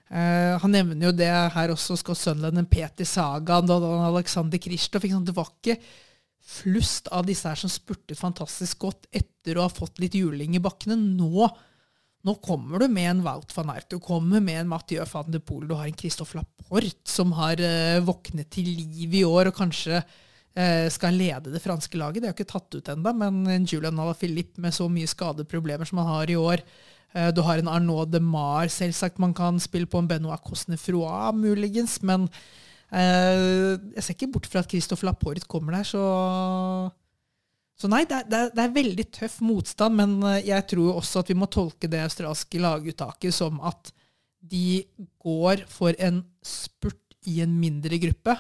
eh, 0.10 0.56
Han 0.62 0.74
nevner 0.76 1.10
jo 1.10 1.14
det 1.16 1.32
her 1.56 1.74
også, 1.74 1.98
Scott 2.00 2.22
Sunland, 2.22 2.58
en 2.60 2.70
Peter 2.70 3.08
Sagan 3.08 3.70
og 3.74 3.86
Alexander 4.10 4.62
Kristoff. 4.62 5.06
Det 5.06 5.36
var 5.36 5.54
ikke 5.54 5.80
flust 6.46 7.08
av 7.14 7.26
disse 7.26 7.50
her 7.50 7.58
som 7.58 7.72
spurtet 7.74 8.20
fantastisk 8.20 8.84
godt 8.86 9.08
etter 9.10 9.58
å 9.58 9.66
ha 9.66 9.72
fått 9.72 9.98
litt 10.04 10.18
juling 10.18 10.58
i 10.58 10.62
bakkene. 10.64 10.98
Nå 10.98 11.50
nå 12.26 12.34
kommer 12.42 12.82
du 12.82 12.90
med 12.90 13.06
en 13.06 13.22
Wout 13.26 13.52
van 13.54 13.70
Aert, 13.76 13.86
du 13.92 14.00
kommer 14.02 14.42
med 14.42 14.64
en 14.64 14.70
Mathieu 14.72 15.04
van 15.12 15.28
de 15.30 15.38
Poel, 15.38 15.68
du 15.70 15.76
har 15.78 15.86
en 15.86 15.98
Christophe 15.98 16.40
Laporte 16.40 17.06
som 17.06 17.36
har 17.38 17.62
uh, 17.62 18.02
våknet 18.02 18.50
til 18.56 18.66
liv 18.66 19.14
i 19.20 19.22
år 19.28 19.52
og 19.52 19.60
kanskje 19.60 20.00
uh, 20.02 20.88
skal 20.90 21.20
lede 21.20 21.54
det 21.54 21.62
franske 21.62 22.00
laget. 22.02 22.24
Det 22.24 22.32
er 22.32 22.34
jo 22.34 22.38
ikke 22.40 22.54
tatt 22.56 22.80
ut 22.80 22.90
ennå, 22.96 23.14
men 23.22 23.44
en 23.54 23.70
Julian 23.70 24.02
Alaphilippe 24.02 24.64
med 24.64 24.74
så 24.74 24.90
mye 24.90 25.12
skadeproblemer 25.12 25.86
som 25.86 26.02
han 26.02 26.10
har 26.16 26.34
i 26.34 26.40
år. 26.40 26.66
Eh, 27.16 27.32
du 27.32 27.42
har 27.46 27.62
en 27.62 27.72
Arnaud 27.72 28.12
de 28.12 28.20
Mar, 28.24 28.68
selvsagt 28.72 29.22
man 29.24 29.34
kan 29.36 29.60
spille 29.64 29.88
på 29.90 30.02
en 30.02 30.10
Benoit 30.10 30.44
Cosnefroa, 30.44 31.32
muligens, 31.36 32.02
men 32.04 32.28
eh, 32.92 33.80
jeg 33.96 34.04
ser 34.04 34.18
ikke 34.18 34.32
bort 34.36 34.50
fra 34.52 34.64
at 34.64 34.72
Christophe 34.72 35.08
Laporte 35.08 35.48
kommer 35.48 35.80
der, 35.80 35.88
så 35.88 36.06
så 37.76 37.90
nei, 37.92 38.06
det 38.08 38.16
er, 38.16 38.52
det, 38.56 38.62
er, 38.64 38.72
veldig 38.72 39.04
tøff 39.12 39.42
motstand, 39.44 39.98
men 40.00 40.18
eh, 40.24 40.46
jeg 40.48 40.68
tror 40.72 41.00
også 41.02 41.24
at 41.24 41.32
vi 41.32 41.40
må 41.40 41.50
tolke 41.52 41.90
det 41.92 42.04
australske 42.04 42.62
laguttaket 42.64 43.36
som 43.36 43.60
at 43.68 43.92
de 44.46 44.84
går 45.20 45.66
for 45.72 45.96
en 46.00 46.22
spurt 46.46 47.02
i 47.26 47.42
en 47.42 47.56
mindre 47.58 47.98
gruppe. 47.98 48.36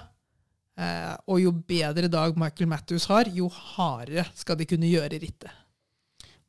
Og 1.31 1.39
jo 1.39 1.53
bedre 1.65 2.09
dag 2.11 2.35
Michael 2.37 2.67
Matthews 2.69 3.07
har, 3.09 3.31
jo 3.33 3.47
hardere 3.49 4.27
skal 4.37 4.59
de 4.59 4.67
kunne 4.69 4.91
gjøre 4.91 5.17
rittet. 5.23 5.64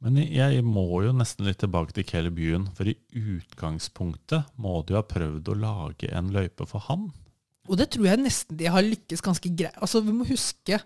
Men 0.07 0.21
jeg 0.23 0.63
må 0.63 0.85
jo 1.03 1.11
nesten 1.19 1.49
litt 1.49 1.59
tilbake 1.59 1.91
til 1.97 2.05
Caleb 2.07 2.37
Ewan, 2.39 2.69
for 2.79 2.87
i 2.87 2.95
utgangspunktet 3.11 4.53
må 4.63 4.77
jo 4.87 5.01
ha 5.01 5.03
prøvd 5.03 5.49
å 5.51 5.57
lage 5.59 6.11
en 6.15 6.29
løype 6.31 6.63
for 6.71 6.85
han. 6.87 7.09
Og 7.67 7.81
det 7.81 7.89
tror 7.91 8.07
jeg 8.13 8.23
nesten 8.23 8.61
de 8.61 8.69
har 8.71 8.87
lykkes 8.87 9.25
ganske 9.27 9.51
greit. 9.51 9.75
Altså, 9.83 10.05
vi 10.07 10.15
må 10.15 10.29
huske 10.29 10.79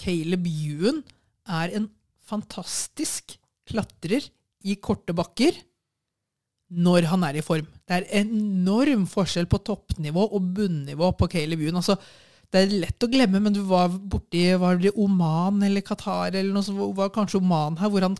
Caleb 0.00 0.48
Ewan 0.48 1.02
er 1.44 1.74
en 1.76 1.90
fantastisk 2.24 3.36
klatrer 3.68 4.24
i 4.64 4.78
korte 4.80 5.12
bakker 5.12 5.58
når 6.72 7.10
han 7.10 7.28
er 7.28 7.36
i 7.36 7.44
form. 7.44 7.68
Det 7.84 7.98
er 7.98 8.08
enorm 8.22 9.04
forskjell 9.10 9.50
på 9.52 9.60
toppnivå 9.68 10.30
og 10.32 10.48
bunnivå 10.56 11.12
på 11.20 11.28
Caleb 11.36 11.60
Ewan. 11.60 11.82
Altså, 11.82 11.98
det 12.48 12.64
er 12.64 12.74
lett 12.86 13.04
å 13.04 13.12
glemme, 13.12 13.44
men 13.44 13.52
du 13.52 13.60
var 13.68 13.92
borti 13.92 14.46
var 14.60 14.80
det 14.80 14.96
Oman 14.96 15.60
eller 15.68 15.84
Qatar 15.84 16.32
eller 16.32 16.56
noe 16.56 16.64
sånt, 16.64 16.80
var 16.96 17.12
kanskje 17.12 17.44
Oman 17.44 17.76
her, 17.80 17.92
hvor 17.92 18.08
han 18.08 18.16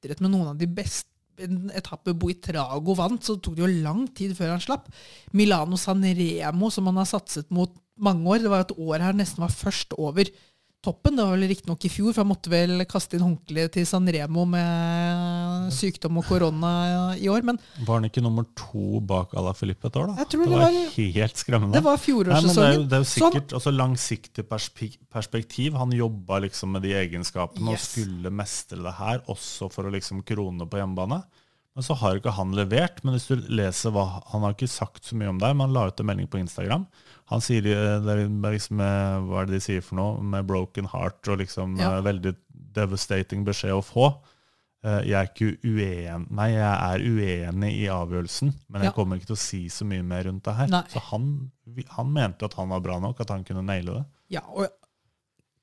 klatret 0.00 0.20
med 0.20 0.32
noen 0.32 0.54
av 0.54 0.58
de 0.58 0.66
beste 0.66 1.08
en 1.40 1.70
etappe 1.72 2.12
Buitrago 2.12 2.94
vant, 2.94 3.22
så 3.24 3.38
tok 3.40 3.54
det 3.56 3.62
jo 3.62 3.82
lang 3.84 4.02
tid 4.12 4.34
før 4.36 4.50
han 4.52 4.60
slapp. 4.60 4.90
Milano 5.32 5.78
Sanremo, 5.80 6.68
som 6.68 6.86
han 6.90 6.98
har 7.00 7.08
satset 7.08 7.48
mot 7.50 7.72
mange 7.96 8.28
år, 8.28 8.42
det 8.42 8.50
var 8.50 8.60
et 8.66 8.74
år 8.76 9.00
her 9.00 9.16
nesten 9.16 9.40
var 9.40 9.52
først 9.52 9.94
over 9.96 10.28
toppen. 10.84 11.16
Det 11.16 11.24
var 11.24 11.36
vel 11.36 11.48
riktignok 11.50 11.84
i 11.84 11.90
fjor, 11.92 12.12
for 12.14 12.22
han 12.22 12.30
måtte 12.30 12.52
vel 12.52 12.84
kaste 12.88 13.18
inn 13.18 13.24
håndkleet 13.24 13.74
til 13.76 13.86
Sanremo 13.88 14.46
med 14.48 15.70
sykdom 15.76 16.20
og 16.20 16.28
korona 16.28 16.72
i 17.20 17.28
år. 17.32 17.44
Men 17.46 17.60
Var 17.86 18.00
han 18.00 18.08
ikke 18.08 18.24
nummer 18.24 18.46
to 18.58 19.02
bak 19.04 19.34
Ala 19.36 19.52
Filippe 19.56 19.90
et 19.90 19.98
år, 20.00 20.12
da? 20.12 20.24
Jeg 20.24 20.32
det 20.32 20.48
det 20.50 20.62
var, 20.62 20.78
helt 21.20 21.42
skremmende. 21.42 21.76
det 21.76 21.84
var 21.84 22.00
fjorårssesongen. 22.00 22.56
det, 22.56 22.70
er 22.70 22.78
jo, 22.78 22.86
det 22.88 22.98
er 22.98 23.04
jo 23.04 23.10
sikkert 23.12 23.56
også 23.60 23.74
langsiktig 23.74 24.46
perspektiv. 24.48 25.76
Han 25.80 25.92
jobba 25.96 26.40
liksom 26.46 26.72
med 26.76 26.86
de 26.88 26.96
egenskapene 27.02 27.76
og 27.76 27.84
skulle 27.84 28.32
mestre 28.32 28.80
det 28.80 28.96
her, 29.00 29.22
også 29.30 29.70
for 29.72 29.88
å 29.88 29.94
liksom 29.94 30.24
krone 30.26 30.68
på 30.68 30.80
hjemmebane. 30.80 31.22
Men 31.80 31.86
så 31.86 31.94
har 31.96 32.18
ikke 32.20 32.34
han 32.36 32.50
levert. 32.52 32.98
Men 33.04 33.14
hvis 33.16 33.24
du 33.30 33.40
leser 33.48 33.94
hva 33.94 34.02
Han 34.34 34.42
har 34.44 34.52
ikke 34.52 34.68
sagt 34.68 35.06
så 35.08 35.16
mye 35.16 35.30
om 35.32 35.38
det, 35.40 35.48
men 35.56 35.64
han 35.70 35.72
la 35.76 35.86
ut 35.88 36.00
en 36.02 36.08
melding 36.10 36.28
på 36.28 36.40
Instagram. 36.42 36.84
Han 37.32 37.40
sier 37.40 37.64
eh, 37.70 37.94
det 38.04 38.16
er 38.18 38.26
liksom 38.52 38.82
eh, 38.84 39.16
Hva 39.24 39.40
er 39.40 39.48
det 39.48 39.54
de 39.56 39.60
sier 39.64 39.80
for 39.86 39.96
noe? 39.96 40.18
Med 40.20 40.44
broken 40.50 40.90
heart 40.92 41.30
og 41.32 41.40
liksom 41.40 41.78
Ja. 41.80 41.94
eh, 41.96 42.02
veldig 42.04 42.34
devastating 42.76 43.46
beskjed 43.48 43.72
å 43.78 43.80
få. 43.86 44.10
Jeg 44.80 45.12
er 45.12 45.26
ikke 45.28 45.58
uen, 45.68 46.22
nei, 46.32 46.46
jeg 46.54 46.64
er 46.64 47.02
uenig 47.04 47.70
i 47.82 47.88
avgjørelsen, 47.92 48.52
men 48.72 48.80
jeg 48.80 48.88
Ja. 48.88 48.92
kommer 48.96 49.18
ikke 49.18 49.26
til 49.28 49.36
å 49.36 49.42
si 49.42 49.58
så 49.68 49.84
mye 49.84 50.02
mer 50.02 50.24
rundt 50.24 50.44
det 50.46 50.54
her. 50.56 50.68
Nei. 50.72 50.82
Så 50.88 51.02
han, 51.10 51.50
han 51.98 52.12
mente 52.14 52.46
at 52.48 52.54
han 52.56 52.70
var 52.72 52.80
bra 52.80 52.96
nok, 52.98 53.20
at 53.20 53.28
han 53.34 53.44
kunne 53.44 53.60
naile 53.66 53.98
det. 53.98 54.04
Ja, 54.38 54.40
og 54.48 54.68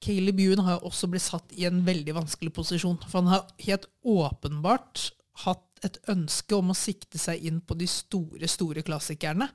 Caleb 0.05 0.37
Ewan 0.43 0.61
har 0.67 0.77
jo 0.77 0.91
også 0.91 1.09
blitt 1.09 1.25
satt 1.25 1.49
i 1.57 1.65
en 1.65 1.81
veldig 1.87 2.13
vanskelig 2.13 2.53
posisjon. 2.53 2.99
For 3.09 3.23
han 3.23 3.31
har 3.31 3.47
helt 3.65 3.87
åpenbart 4.05 5.07
hatt 5.43 5.85
et 5.85 5.99
ønske 6.09 6.57
om 6.57 6.71
å 6.73 6.77
sikte 6.77 7.19
seg 7.21 7.43
inn 7.45 7.59
på 7.61 7.77
de 7.77 7.87
store, 7.89 8.49
store 8.49 8.83
klassikerne. 8.85 9.49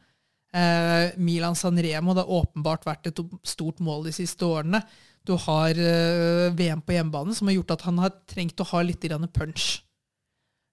Eh, 0.52 1.14
Milan 1.16 1.56
San 1.56 1.78
Remo 1.80 2.14
det 2.14 2.26
har 2.26 2.42
åpenbart 2.42 2.84
vært 2.86 3.08
et 3.08 3.22
stort 3.48 3.80
mål 3.82 4.06
de 4.06 4.14
siste 4.14 4.44
årene. 4.46 4.82
Du 5.26 5.34
har 5.46 5.78
eh, 5.78 6.50
VM 6.54 6.82
på 6.84 6.96
hjemmebane, 6.96 7.34
som 7.34 7.48
har 7.48 7.56
gjort 7.56 7.76
at 7.76 7.86
han 7.88 8.00
har 8.02 8.14
trengt 8.30 8.60
å 8.60 8.68
ha 8.74 8.82
litt 8.84 9.06
punch. 9.32 9.82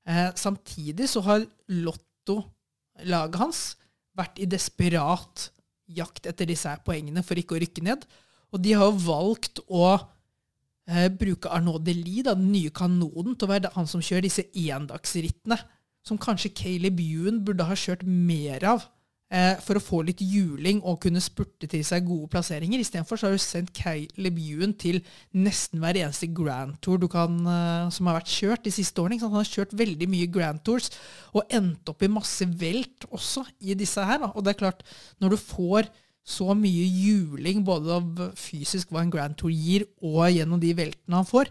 Eh, 0.09 0.29
samtidig 0.35 1.09
så 1.09 1.21
har 1.21 1.45
Lotto-laget 1.69 3.39
hans 3.39 3.61
vært 4.17 4.39
i 4.41 4.49
desperat 4.49 5.49
jakt 5.89 6.27
etter 6.29 6.45
disse 6.49 6.71
poengene 6.85 7.23
for 7.25 7.39
ikke 7.39 7.55
å 7.55 7.61
rykke 7.61 7.85
ned. 7.85 8.05
Og 8.53 8.61
de 8.61 8.73
har 8.73 8.91
valgt 8.91 9.61
å 9.69 9.97
bruke 11.19 11.51
Arnaud 11.53 11.83
Delis, 11.85 12.23
da, 12.25 12.35
den 12.37 12.51
nye 12.53 12.71
kanonen, 12.73 13.35
til 13.35 13.45
å 13.47 13.51
være 13.51 13.73
han 13.75 13.89
som 13.89 14.01
kjører 14.01 14.25
disse 14.25 14.47
endagsrittene. 14.53 15.59
Som 16.07 16.17
kanskje 16.21 16.53
Caleb 16.55 17.01
Ewan 17.03 17.43
burde 17.45 17.67
ha 17.67 17.75
kjørt 17.77 18.05
mer 18.07 18.63
av 18.65 18.85
eh, 19.33 19.55
for 19.63 19.77
å 19.77 19.83
få 19.83 20.01
litt 20.07 20.21
juling 20.23 20.81
og 20.87 20.99
kunne 21.03 21.21
spurte 21.23 21.69
til 21.69 21.83
seg 21.85 22.07
gode 22.07 22.29
plasseringer. 22.33 22.81
Istedenfor 22.81 23.21
har 23.23 23.35
du 23.35 23.41
sendt 23.43 23.73
Caleb 23.77 24.39
Ewan 24.41 24.73
til 24.79 25.01
nesten 25.35 25.83
hver 25.83 25.99
eneste 26.01 26.31
Grand 26.35 26.77
Tour 26.83 27.05
kan, 27.11 27.37
eh, 27.43 27.89
som 27.93 28.09
har 28.09 28.19
vært 28.19 28.33
kjørt 28.33 28.65
de 28.65 28.73
siste 28.73 29.03
årene. 29.03 29.21
Han 29.23 29.37
har 29.37 29.47
kjørt 29.47 29.75
veldig 29.77 30.09
mye 30.09 30.31
Grand 30.33 30.63
Tours 30.65 30.91
og 31.33 31.45
endt 31.53 31.91
opp 31.91 32.05
i 32.05 32.11
masse 32.11 32.47
velt 32.59 33.07
også 33.11 33.45
i 33.59 33.77
disse 33.77 34.03
her. 34.05 34.29
Og 34.33 34.43
det 34.43 34.55
er 34.55 34.63
klart, 34.63 34.85
når 35.21 35.35
du 35.35 35.41
får 35.43 35.91
så 36.29 36.53
mye 36.57 36.85
juling 36.85 37.63
både 37.65 37.95
av 37.95 38.21
fysisk 38.37 38.91
hva 38.93 39.01
en 39.03 39.13
Grand 39.13 39.37
Tour 39.37 39.53
gir, 39.53 39.87
og 40.05 40.29
gjennom 40.29 40.61
de 40.61 40.75
veltene 40.77 41.17
han 41.17 41.27
får, 41.27 41.49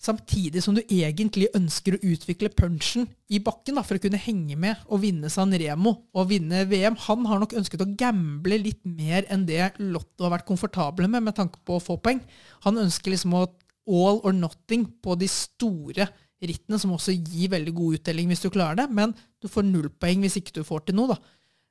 samtidig 0.00 0.62
som 0.64 0.76
du 0.76 0.80
egentlig 0.80 1.50
ønsker 1.56 1.96
å 1.96 2.02
utvikle 2.08 2.50
punchen 2.56 3.04
i 3.28 3.40
bakken 3.44 3.76
da, 3.76 3.84
for 3.84 3.98
å 3.98 4.02
kunne 4.02 4.20
henge 4.20 4.56
med 4.58 4.80
og 4.88 5.02
vinne 5.02 5.28
San 5.32 5.52
Remo 5.52 5.92
og 6.16 6.30
vinne 6.30 6.64
VM. 6.70 6.96
Han 7.06 7.26
har 7.28 7.42
nok 7.42 7.54
ønsket 7.60 7.84
å 7.84 7.90
gamble 8.00 8.58
litt 8.62 8.80
mer 8.88 9.28
enn 9.30 9.44
det 9.48 9.74
Lotto 9.82 10.24
har 10.24 10.38
vært 10.38 10.48
komfortable 10.48 11.08
med 11.10 11.28
med 11.28 11.36
tanke 11.36 11.60
på 11.68 11.76
å 11.76 11.84
få 11.84 11.98
poeng. 12.00 12.22
Han 12.64 12.80
ønsker 12.80 13.12
liksom 13.12 13.36
å 13.36 13.44
all 13.90 14.20
or 14.24 14.32
nothing 14.36 14.86
på 15.04 15.16
de 15.20 15.28
store 15.30 16.08
rittene, 16.40 16.78
som 16.80 16.94
også 16.96 17.12
gir 17.12 17.52
veldig 17.52 17.74
god 17.76 18.00
uttelling 18.00 18.30
hvis 18.30 18.44
du 18.46 18.48
klarer 18.52 18.80
det, 18.80 18.88
men 18.96 19.12
du 19.42 19.48
får 19.52 19.66
null 19.68 19.90
poeng 20.00 20.24
hvis 20.24 20.38
ikke 20.40 20.56
du 20.56 20.64
får 20.64 20.86
til 20.88 20.96
noe. 20.96 21.12
da. 21.12 21.20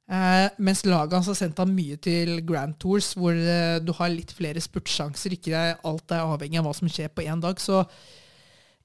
Eh, 0.09 0.47
mens 0.57 0.81
laget 0.87 1.13
hans 1.19 1.27
har 1.29 1.37
sendt 1.37 1.59
han 1.61 1.69
mye 1.69 1.99
til 2.01 2.39
Grand 2.47 2.73
Tours, 2.81 3.11
hvor 3.13 3.35
uh, 3.35 3.77
du 3.77 3.91
har 3.99 4.09
litt 4.09 4.33
flere 4.33 4.61
spurtsjanser. 4.63 5.35
Ikke 5.37 5.59
alt 5.85 6.15
er 6.15 6.25
avhengig 6.25 6.57
av 6.57 6.65
hva 6.65 6.73
som 6.73 6.89
skjer 6.89 7.11
på 7.13 7.27
én 7.29 7.43
dag. 7.43 7.61
Så 7.61 7.83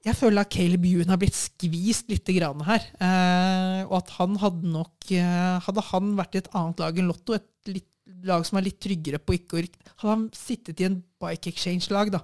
jeg 0.05 0.13
føler 0.19 0.43
at 0.43 0.53
Caleb 0.53 0.85
Ewan 0.85 1.09
har 1.09 1.21
blitt 1.21 1.37
skvist 1.37 2.13
litt 2.13 2.29
grann 2.37 2.61
her. 2.67 2.85
Uh, 3.01 3.81
og 3.87 3.97
at 4.03 4.13
han 4.19 4.37
hadde 4.41 4.69
nok 4.69 4.93
Hadde 5.05 5.81
han 5.91 6.15
vært 6.17 6.33
i 6.33 6.39
et 6.41 6.47
annet 6.57 6.79
lag 6.81 6.97
enn 6.97 7.09
Lotto, 7.09 7.35
et 7.37 7.69
litt, 7.69 7.89
lag 8.25 8.45
som 8.45 8.57
er 8.57 8.65
litt 8.65 8.79
tryggere 8.81 9.19
på 9.21 9.35
ikke 9.37 9.57
å 9.57 9.59
rykke 9.61 9.91
Hadde 10.01 10.13
han 10.15 10.23
sittet 10.33 10.81
i 10.81 10.87
en 10.87 10.95
bike 11.21 11.51
exchange-lag, 11.51 12.09
da, 12.13 12.21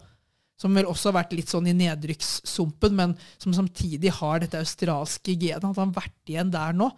som 0.62 0.74
vel 0.78 0.90
også 0.90 1.10
har 1.10 1.20
vært 1.20 1.36
litt 1.38 1.50
sånn 1.50 1.70
i 1.70 1.76
nedrykkssumpen, 1.78 2.98
men 2.98 3.14
som 3.42 3.54
samtidig 3.54 4.14
har 4.18 4.42
dette 4.42 4.62
australske 4.62 5.34
genet, 5.34 5.66
hadde 5.66 5.82
han 5.82 5.94
vært 5.96 6.34
igjen 6.34 6.54
der 6.54 6.74
nå, 6.78 6.90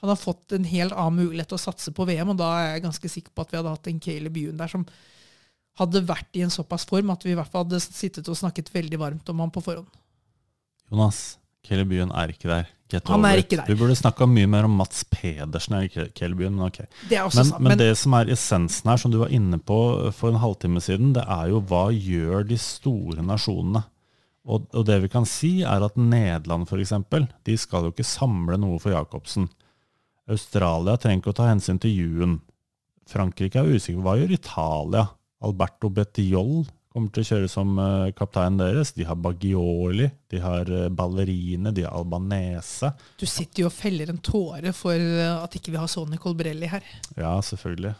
han 0.00 0.08
har 0.12 0.16
fått 0.16 0.52
en 0.56 0.64
helt 0.64 0.92
annen 0.96 1.26
mulighet 1.26 1.50
til 1.52 1.58
å 1.58 1.62
satse 1.62 1.92
på 1.92 2.06
VM, 2.08 2.32
og 2.32 2.38
da 2.40 2.50
er 2.58 2.68
jeg 2.74 2.84
ganske 2.86 3.10
sikker 3.12 3.34
på 3.36 3.44
at 3.44 3.50
vi 3.52 3.58
hadde 3.60 3.74
hatt 3.74 3.90
en 3.90 4.00
Caleb 4.00 4.36
Ewan 4.40 4.60
der 4.60 4.72
som 4.72 4.86
hadde 5.80 6.02
vært 6.08 6.36
i 6.36 6.42
en 6.44 6.52
såpass 6.52 6.86
form 6.88 7.12
at 7.12 7.24
vi 7.24 7.32
i 7.34 7.36
hvert 7.38 7.50
fall 7.52 7.64
hadde 7.66 7.80
sittet 7.84 8.28
og 8.28 8.38
snakket 8.40 8.72
veldig 8.74 8.98
varmt 9.00 9.28
om 9.32 9.42
ham 9.44 9.52
på 9.54 9.62
forhånd. 9.64 9.88
Jonas, 10.90 11.38
Caleb 11.66 11.92
Ewan 11.94 12.12
er 12.16 12.32
ikke 12.32 12.48
der. 12.50 12.68
Get 12.90 13.06
Han 13.06 13.22
er 13.28 13.38
ikke 13.38 13.60
der. 13.60 13.68
Vi 13.70 13.76
burde 13.78 13.94
snakka 13.94 14.26
mye 14.26 14.48
mer 14.50 14.66
om 14.66 14.72
Mats 14.80 15.04
Pedersen 15.12 15.76
enn 15.78 16.10
Caleb 16.16 16.40
Ewan, 16.42 16.56
men 16.58 16.66
ok. 16.66 16.80
Det 17.08 17.18
er 17.20 17.28
også 17.28 17.38
Men, 17.38 17.44
sant, 17.52 17.60
men 17.60 17.70
men- 17.70 17.78
det 17.78 17.90
som 18.00 18.14
er 18.18 18.32
essensen 18.34 18.90
her, 18.90 18.96
som 18.98 19.12
du 19.12 19.18
var 19.20 19.28
inne 19.30 19.60
på 19.62 19.78
for 20.16 20.32
en 20.32 20.40
halvtime 20.42 20.82
siden, 20.82 21.12
det 21.14 21.22
er 21.28 21.52
jo 21.52 21.60
hva 21.60 21.84
gjør 21.94 22.48
de 22.48 22.58
store 22.58 23.22
nasjonene? 23.22 23.84
Og, 24.50 24.66
og 24.74 24.86
det 24.88 25.02
vi 25.02 25.08
kan 25.12 25.26
si, 25.28 25.60
er 25.62 25.84
at 25.84 25.96
Nederland 26.00 26.66
f.eks., 26.66 26.94
de 27.44 27.56
skal 27.60 27.84
jo 27.86 27.92
ikke 27.92 28.08
samle 28.08 28.56
noe 28.58 28.80
for 28.80 28.90
Jacobsen. 28.90 29.48
Australia 30.30 30.96
trenger 31.00 31.22
ikke 31.22 31.34
å 31.34 31.40
ta 31.40 31.48
hensyn 31.50 31.80
til 31.82 31.96
juen. 31.96 32.36
Frankrike 33.10 33.60
er 33.60 33.72
usikker. 33.74 34.02
Hva 34.04 34.18
gjør 34.20 34.36
Italia? 34.36 35.08
Alberto 35.40 35.88
Bettiol 35.92 36.66
kommer 36.90 37.12
til 37.14 37.22
å 37.22 37.28
kjøre 37.28 37.48
som 37.50 37.78
eh, 37.78 38.10
kapteinen 38.18 38.58
deres. 38.60 38.92
De 38.96 39.06
har 39.06 39.18
Baggioli, 39.22 40.08
de 40.30 40.40
har 40.42 40.70
eh, 40.74 40.88
Ballerine, 40.90 41.72
de 41.74 41.84
har 41.86 41.94
Albanese. 41.94 42.90
Du 43.20 43.26
sitter 43.30 43.64
jo 43.64 43.70
og 43.70 43.74
feller 43.76 44.10
en 44.10 44.20
tåre 44.24 44.72
for 44.76 44.98
eh, 44.98 45.30
at 45.30 45.54
ikke 45.56 45.74
vi 45.74 45.80
har 45.80 45.90
Sonny 45.90 46.18
Colbrelli 46.20 46.70
her. 46.70 46.86
Ja, 47.14 47.36
selvfølgelig. 47.44 47.94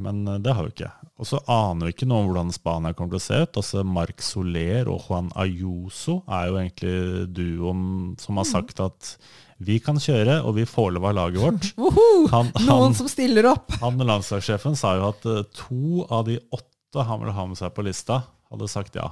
Men 0.00 0.24
det 0.42 0.54
har 0.56 0.66
vi 0.66 0.72
ikke. 0.74 0.90
Og 1.20 1.28
så 1.28 1.40
aner 1.50 1.88
vi 1.88 1.94
ikke 1.94 2.08
noe 2.08 2.24
om 2.24 2.30
hvordan 2.30 2.54
Spania 2.54 2.96
kommer 2.96 3.16
til 3.16 3.22
å 3.22 3.26
se 3.26 3.40
ut. 3.44 3.60
Altså 3.62 3.84
Marc 3.86 4.24
Soler 4.24 4.88
og 4.92 5.04
Juan 5.06 5.30
Ayuso 5.38 6.22
er 6.24 6.48
jo 6.50 6.60
egentlig 6.60 7.26
duoen 7.36 8.14
som 8.20 8.40
har 8.40 8.48
sagt 8.48 8.80
at 8.84 9.16
vi 9.64 9.78
kan 9.80 9.98
kjøre, 10.00 10.40
og 10.44 10.56
vi 10.58 10.66
får 10.68 10.94
lov 10.96 11.08
av 11.10 11.16
laget 11.16 11.42
vårt. 11.42 11.68
Woho! 11.80 12.08
Han, 12.32 12.50
Noen 12.66 12.96
som 12.96 13.08
stiller 13.10 13.48
opp! 13.52 13.72
han 13.84 14.00
landslagssjefen 14.00 14.76
sa 14.78 14.96
jo 14.98 15.10
at 15.10 15.28
eh, 15.30 15.44
to 15.56 16.06
av 16.12 16.26
de 16.28 16.38
åtte 16.52 17.04
han 17.06 17.22
ville 17.22 17.36
ha 17.36 17.46
med 17.48 17.58
seg 17.58 17.72
på 17.76 17.84
lista, 17.86 18.22
hadde 18.52 18.68
sagt 18.70 18.98
ja. 18.98 19.10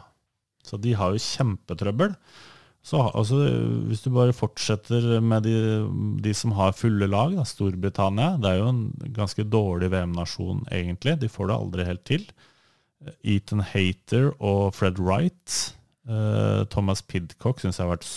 Så 0.64 0.78
de 0.80 0.94
har 0.96 1.12
jo 1.12 1.20
kjempetrøbbel. 1.20 2.14
Så 2.84 3.00
altså, 3.00 3.38
hvis 3.88 4.02
du 4.04 4.10
bare 4.12 4.36
fortsetter 4.36 5.18
med 5.24 5.46
de, 5.48 5.56
de 6.24 6.32
som 6.36 6.52
har 6.56 6.76
fulle 6.76 7.08
lag, 7.08 7.32
da, 7.32 7.44
Storbritannia 7.48 8.34
Det 8.40 8.50
er 8.50 8.58
jo 8.60 8.68
en 8.68 8.82
ganske 9.16 9.46
dårlig 9.48 9.88
VM-nasjon, 9.92 10.66
egentlig. 10.72 11.16
De 11.22 11.30
får 11.32 11.48
det 11.48 11.56
aldri 11.56 11.88
helt 11.88 12.04
til. 12.08 12.26
Ethan 13.24 13.64
Hater 13.64 14.30
og 14.36 14.74
Fred 14.76 15.00
Wright. 15.00 15.56
Uh, 16.04 16.64
Thomas 16.68 17.00
Pidcock 17.00 17.62
syns 17.62 17.80
jeg 17.80 17.86
har 17.86 17.94
vært 17.94 18.08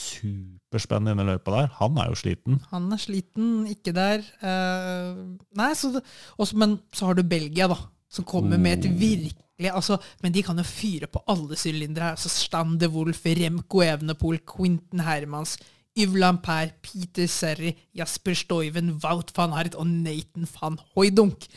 superspennende 0.67 1.15
inne 1.15 1.23
i 1.23 1.31
løypa 1.31 1.53
der. 1.53 1.69
Han 1.79 1.97
er 1.97 2.11
jo 2.11 2.19
sliten. 2.19 2.59
Han 2.71 2.91
er 2.91 2.99
sliten, 2.99 3.67
ikke 3.71 3.93
der. 3.95 4.23
Uh, 4.43 5.37
nei, 5.55 5.71
så 5.75 5.93
det, 5.95 6.03
også, 6.37 6.57
Men 6.57 6.79
så 6.93 7.07
har 7.07 7.15
du 7.15 7.23
Belgia, 7.23 7.67
da. 7.67 7.79
Som 8.09 8.23
kommer 8.23 8.57
med 8.57 8.85
et 8.85 8.99
virkelig 8.99 9.35
altså, 9.73 9.97
Men 10.23 10.31
de 10.31 10.43
kan 10.43 10.57
jo 10.57 10.63
fyre 10.63 11.07
på 11.11 11.19
alle 11.27 11.57
sylindere 11.59 12.05
her. 12.05 12.11
Altså 12.15 12.29
Stan 12.29 12.77
de 12.79 12.87
Wolf, 12.87 13.25
Remco 13.25 13.81
Evenepool, 13.81 14.39
Quinten 14.47 14.99
Hermans, 14.99 15.57
Yves 15.97 16.19
Lampert, 16.19 16.77
Peter 16.81 17.27
Serry, 17.27 17.73
Jasper 17.95 18.33
Stuyven, 18.33 18.99
Wout 19.03 19.33
van 19.35 19.53
Aert 19.53 19.75
og 19.75 19.87
Nathan 19.87 20.47
van 20.59 20.79
Hoidunk. 20.95 21.47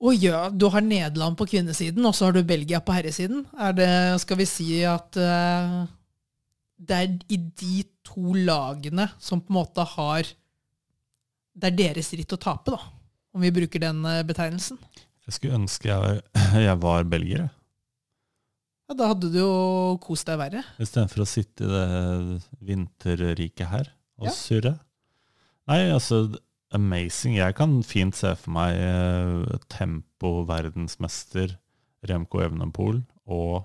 Og 0.00 0.14
ja, 0.16 0.48
du 0.48 0.70
har 0.72 0.80
Nederland 0.80 1.36
på 1.36 1.44
kvinnesiden, 1.44 2.06
og 2.06 2.14
så 2.14 2.30
har 2.30 2.32
du 2.32 2.42
Belgia 2.42 2.78
på 2.80 2.92
herresiden. 2.92 3.44
Er 3.58 3.72
det, 3.76 4.20
skal 4.22 4.38
vi 4.40 4.46
si 4.48 4.80
at 4.88 5.18
eh, 5.20 5.82
det 6.80 6.96
er 6.96 7.14
i 7.28 7.36
de 7.60 7.82
to 8.08 8.32
lagene 8.34 9.10
som 9.20 9.42
på 9.44 9.52
en 9.52 9.58
måte 9.60 9.84
har 9.96 10.24
Det 11.60 11.68
er 11.68 11.76
deres 11.76 12.08
ritt 12.16 12.32
å 12.32 12.38
tape, 12.40 12.72
da, 12.72 12.78
om 13.36 13.42
vi 13.44 13.50
bruker 13.52 13.82
den 13.82 13.98
eh, 14.08 14.22
betegnelsen. 14.24 14.78
Jeg 15.26 15.34
skulle 15.36 15.58
ønske 15.60 15.90
jeg, 15.90 16.20
jeg 16.66 16.76
var 16.80 17.04
belgier. 17.10 17.48
Ja, 18.88 18.94
Da 18.96 19.10
hadde 19.12 19.28
du 19.30 19.36
jo 19.38 19.50
kost 20.02 20.26
deg 20.30 20.38
verre. 20.40 20.62
istedenfor 20.82 21.22
å 21.22 21.28
sitte 21.28 21.66
i 21.66 21.70
det 21.70 22.42
vinterriket 22.70 23.68
her 23.70 23.90
og 24.18 24.26
Ja. 24.30 24.32
surre. 24.34 24.72
Nei, 25.68 25.82
altså, 25.94 26.22
amazing. 26.74 27.36
Jeg 27.36 27.54
kan 27.58 27.82
fint 27.86 28.16
se 28.18 28.32
for 28.40 28.50
meg 28.56 28.74
eh, 28.80 29.58
tempo-verdensmester 29.70 31.56
Remco 32.08 32.40
Evenepool 32.42 33.02
og 33.30 33.64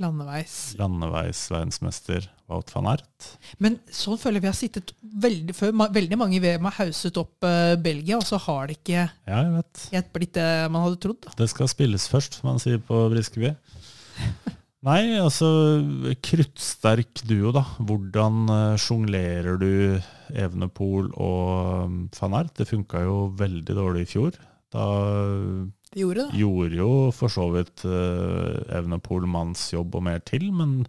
Landeveis. 0.00 0.54
landeveisverdensmester 0.80 2.28
Wout 2.50 2.70
van 2.74 2.88
Aert. 2.90 3.26
Men 3.62 3.76
sånn 3.94 4.18
føler 4.18 4.42
vi 4.42 4.48
har 4.50 4.56
sittet 4.58 4.94
veldig 5.00 5.54
før. 5.54 5.74
Veldig 5.94 6.18
mange 6.18 6.38
i 6.38 6.42
VM 6.42 6.66
har 6.66 6.78
hauset 6.80 7.18
opp 7.20 7.46
uh, 7.46 7.76
Belgia, 7.78 8.18
og 8.18 8.26
så 8.26 8.40
har 8.48 8.70
det 8.70 8.80
ikke 8.80 9.04
Ja, 9.04 9.42
jeg 9.44 9.52
vet. 9.58 9.84
helt 9.92 10.12
blitt 10.16 10.34
det 10.38 10.48
man 10.72 10.86
hadde 10.86 11.00
trodd. 11.04 11.20
da. 11.26 11.34
Det 11.38 11.50
skal 11.52 11.70
spilles 11.70 12.08
først, 12.10 12.40
som 12.40 12.50
man 12.50 12.62
sier 12.62 12.82
på 12.82 13.04
Briskeby. 13.12 13.52
Nei, 14.88 15.18
altså 15.20 15.46
Kruttsterk 16.24 17.20
duo, 17.28 17.52
da. 17.52 17.66
Hvordan 17.78 18.46
uh, 18.48 18.78
sjonglerer 18.80 19.60
du 19.60 20.00
Evenepool 20.32 21.10
og 21.20 21.84
um, 21.84 21.98
van 22.16 22.38
Aert? 22.40 22.54
Det 22.56 22.68
funka 22.70 23.04
jo 23.04 23.26
veldig 23.36 23.76
dårlig 23.76 24.06
i 24.06 24.10
fjor. 24.14 24.38
Da 24.72 24.86
Det 25.90 26.04
gjorde 26.04 26.26
det. 26.28 26.38
gjorde 26.38 26.76
jo 26.78 26.90
for 27.14 27.32
så 27.32 27.48
vidt 27.50 27.82
uh, 27.82 28.60
Evnepol 28.78 29.24
manns 29.26 29.72
jobb 29.72 29.96
og 29.98 30.04
mer 30.06 30.20
til, 30.22 30.46
men 30.54 30.84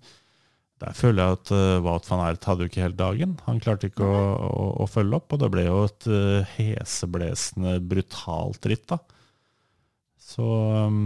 der 0.81 0.93
føler 0.97 1.23
jeg 1.23 1.37
at 1.39 1.51
uh, 1.53 1.81
Wout 1.85 2.05
van 2.09 2.21
Ert 2.27 2.45
hadde 2.45 2.65
jo 2.65 2.71
ikke 2.71 2.83
helt 2.85 2.99
dagen. 2.99 3.33
Han 3.47 3.61
klarte 3.61 3.89
ikke 3.89 4.05
å, 4.05 4.21
å, 4.45 4.67
å 4.85 4.87
følge 4.89 5.17
opp, 5.17 5.33
og 5.33 5.41
det 5.41 5.49
ble 5.53 5.65
jo 5.65 5.81
et 5.87 6.07
uh, 6.09 6.53
heseblesende, 6.57 7.79
brutalt 7.81 8.69
ritt, 8.69 8.87
da. 8.93 9.01
Så 10.31 10.45
um, 10.45 11.03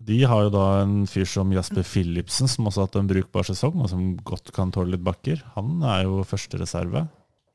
de 0.00 0.18
har 0.24 0.46
jo 0.46 0.52
da 0.54 0.66
en 0.82 1.04
fyr 1.10 1.26
som 1.28 1.50
Jasper 1.54 1.86
Philipsen, 1.86 2.50
som 2.50 2.66
også 2.66 2.82
har 2.82 2.90
hatt 2.90 3.00
en 3.00 3.10
brukbar 3.10 3.46
sesong, 3.46 3.78
og 3.82 3.90
som 3.92 4.12
godt 4.26 4.50
kan 4.56 4.72
tåle 4.74 4.96
litt 4.96 5.06
bakker. 5.06 5.42
Han 5.54 5.84
er 5.84 6.06
jo 6.06 6.22
førstereserve. 6.26 7.06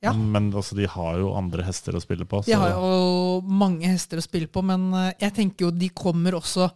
Ja. 0.06 0.14
Men, 0.15 0.52
altså, 0.53 0.77
de 0.77 0.88
har 0.90 1.19
jo 1.19 1.34
andre 1.38 1.65
hester 1.68 1.98
å 1.98 2.03
spille 2.03 2.27
på. 2.30 2.44
De 2.45 2.57
har 2.57 2.76
jo 2.76 3.41
mange 3.45 3.90
hester 3.90 4.22
å 4.22 4.26
spille 4.26 4.49
på, 4.52 4.64
men 4.65 4.88
eh, 4.94 5.14
jeg 5.26 5.36
tenker 5.41 5.68
jo 5.68 5.76
de 5.76 5.91
kommer 5.95 6.38
også 6.41 6.72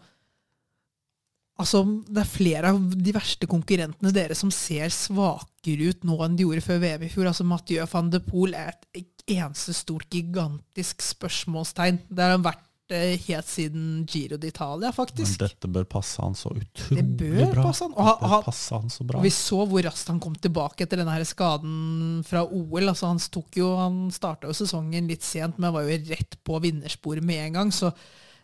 Altså, 1.59 1.81
Det 2.07 2.21
er 2.21 2.29
flere 2.31 2.69
av 2.71 2.77
de 2.79 3.11
verste 3.11 3.47
konkurrentene 3.51 4.13
dere 4.15 4.35
som 4.37 4.47
ser 4.53 4.93
svakere 4.95 5.89
ut 5.91 6.05
nå 6.07 6.15
enn 6.23 6.37
de 6.39 6.45
gjorde 6.45 6.63
før 6.63 6.79
VM 6.85 7.03
i 7.03 7.09
fjor. 7.11 7.27
Altså, 7.27 7.43
Mathieu 7.43 7.83
van 7.91 8.11
de 8.13 8.21
Poel 8.23 8.55
er 8.55 8.77
et 8.95 9.25
eneste 9.29 9.75
stort, 9.75 10.07
gigantisk 10.07 11.03
spørsmålstegn. 11.03 11.99
Det 12.07 12.29
har 12.31 12.39
vært 12.45 12.63
eh, 12.63 12.68
helt 12.89 13.47
siden 13.47 14.05
Giro 14.09 14.37
d'Italia, 14.41 14.89
faktisk. 14.95 15.37
Men 15.39 15.47
dette 15.47 15.69
bør 15.75 15.85
passe 15.91 16.21
han 16.23 16.33
så 16.35 16.49
utrolig 16.49 16.97
Det 16.97 17.05
bør 17.19 17.51
bra. 17.53 17.63
passe 17.67 17.83
han. 17.85 17.93
Og 17.93 18.03
ha- 18.07 18.15
Det 18.19 18.29
bør 18.31 18.43
passe 18.47 18.71
han 18.79 18.89
så 18.89 19.05
bra. 19.05 19.17
Og 19.19 19.23
vi 19.23 19.29
så 19.35 19.59
hvor 19.69 19.83
raskt 19.85 20.07
han 20.07 20.19
kom 20.19 20.35
tilbake 20.35 20.81
etter 20.87 20.97
denne 20.97 21.13
her 21.13 21.25
skaden 21.27 22.23
fra 22.25 22.43
OL. 22.45 22.87
Altså 22.89 23.07
Han, 23.07 23.19
tok 23.19 23.51
jo, 23.61 23.75
han 23.77 24.09
starta 24.11 24.47
jo 24.49 24.53
sesongen 24.57 25.07
litt 25.07 25.21
sent, 25.23 25.59
men 25.59 25.73
var 25.73 25.83
jo 25.85 25.97
rett 26.09 26.35
på 26.43 26.59
vinnersporet 26.61 27.23
med 27.23 27.45
en 27.47 27.53
gang. 27.53 27.71
Så 27.71 27.91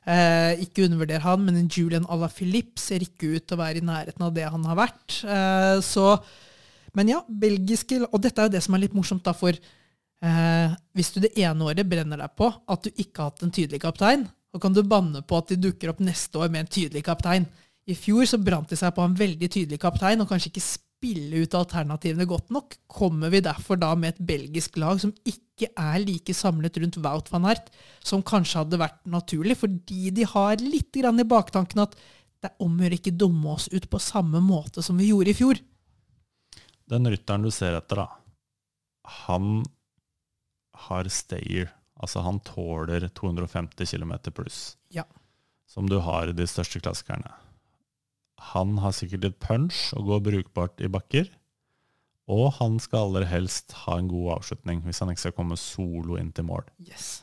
eh, 0.05 0.53
ikke 0.61 0.85
undervurder 0.85 1.19
han. 1.25 1.45
Men 1.45 1.55
en 1.57 1.67
Julian 1.69 2.05
Alaphilippe 2.07 2.77
ser 2.79 2.99
ikke 3.05 3.35
ut 3.37 3.47
til 3.47 3.57
å 3.57 3.61
være 3.63 3.81
i 3.81 3.85
nærheten 3.85 4.21
av 4.27 4.33
det 4.33 4.45
han 4.49 4.63
har 4.69 4.75
vært. 4.75 5.23
Eh, 5.25 5.79
så, 5.81 6.19
men 6.95 7.09
ja, 7.09 7.21
belgiske 7.27 8.03
Og 8.11 8.21
dette 8.21 8.39
er 8.39 8.47
jo 8.47 8.53
det 8.55 8.63
som 8.63 8.75
er 8.77 8.85
litt 8.85 8.93
morsomt, 8.95 9.23
da, 9.25 9.33
for 9.33 9.51
eh, 10.25 10.73
hvis 10.97 11.11
du 11.13 11.21
det 11.23 11.35
ene 11.39 11.67
året 11.69 11.87
brenner 11.89 12.19
deg 12.21 12.33
på 12.37 12.49
at 12.49 12.85
du 12.85 12.91
ikke 12.93 13.21
har 13.21 13.31
hatt 13.31 13.45
en 13.45 13.53
tydelig 13.53 13.81
kaptein, 13.83 14.25
så 14.55 14.61
kan 14.63 14.75
du 14.75 14.81
banne 14.87 15.21
på 15.27 15.37
at 15.39 15.51
de 15.51 15.59
dukker 15.59 15.91
opp 15.91 16.01
neste 16.03 16.39
år 16.39 16.51
med 16.51 16.63
en 16.65 16.73
tydelig 16.77 17.03
kaptein. 17.05 17.47
I 17.85 17.95
fjor 17.99 18.25
så 18.29 18.39
brant 18.41 18.71
de 18.71 18.77
seg 18.79 18.95
på 18.95 19.03
en 19.05 19.17
veldig 19.17 19.49
tydelig 19.51 19.81
kaptein, 19.83 20.23
og 20.23 20.29
kanskje 20.31 20.53
ikke 20.53 20.63
spille 20.63 21.43
ut 21.43 21.57
alternativene 21.59 22.25
godt 22.29 22.53
nok. 22.55 22.77
Kommer 22.89 23.33
vi 23.33 23.43
derfor 23.45 23.77
da 23.77 23.91
med 23.99 24.15
et 24.15 24.23
belgisk 24.25 24.79
lag 24.81 25.01
som 25.03 25.13
ikke 25.27 25.69
er 25.69 25.99
like 26.01 26.33
samlet 26.33 26.79
rundt 26.81 26.97
Wout 27.03 27.29
van 27.33 27.49
Ert, 27.51 27.69
som 28.03 28.23
kanskje 28.25 28.63
hadde 28.63 28.79
vært 28.81 29.01
naturlig, 29.11 29.59
fordi 29.59 30.09
de 30.15 30.25
har 30.31 30.63
litt 30.63 30.97
i 30.97 31.27
baktanken 31.27 31.83
at 31.85 31.99
det 32.41 32.51
er 32.51 32.63
om 32.63 32.79
å 32.79 32.85
gjøre 32.85 32.99
ikke 32.99 33.15
dumme 33.19 33.53
oss 33.55 33.67
ut 33.73 33.89
på 33.89 34.01
samme 34.01 34.41
måte 34.43 34.83
som 34.85 34.97
vi 34.97 35.11
gjorde 35.11 35.31
i 35.31 35.37
fjor. 35.37 35.61
Den 36.89 37.09
rytteren 37.09 37.45
du 37.45 37.51
ser 37.51 37.77
etter, 37.77 38.03
da, 38.03 38.07
han 39.25 39.63
har 40.87 41.09
stayer. 41.11 41.71
Altså 42.01 42.21
han 42.25 42.41
tåler 42.43 43.07
250 43.15 43.87
km 43.87 44.13
pluss, 44.35 44.75
Ja. 44.91 45.03
som 45.67 45.87
du 45.89 45.99
har 46.03 46.27
i 46.27 46.35
de 46.35 46.47
største 46.47 46.81
klassikerne. 46.83 47.31
Han 48.53 48.77
har 48.83 48.91
sikkert 48.91 49.25
et 49.25 49.39
punch 49.39 49.93
og 49.95 50.05
går 50.09 50.23
brukbart 50.29 50.81
i 50.83 50.91
bakker. 50.91 51.29
Og 52.27 52.53
han 52.57 52.79
skal 52.81 53.05
aller 53.07 53.25
helst 53.29 53.71
ha 53.85 53.99
en 53.99 54.09
god 54.09 54.39
avslutning, 54.39 54.81
hvis 54.81 54.99
han 54.99 55.09
ikke 55.13 55.27
skal 55.27 55.37
komme 55.37 55.57
solo 55.61 56.17
inn 56.17 56.31
til 56.33 56.47
mål. 56.49 56.65
Yes. 56.81 57.21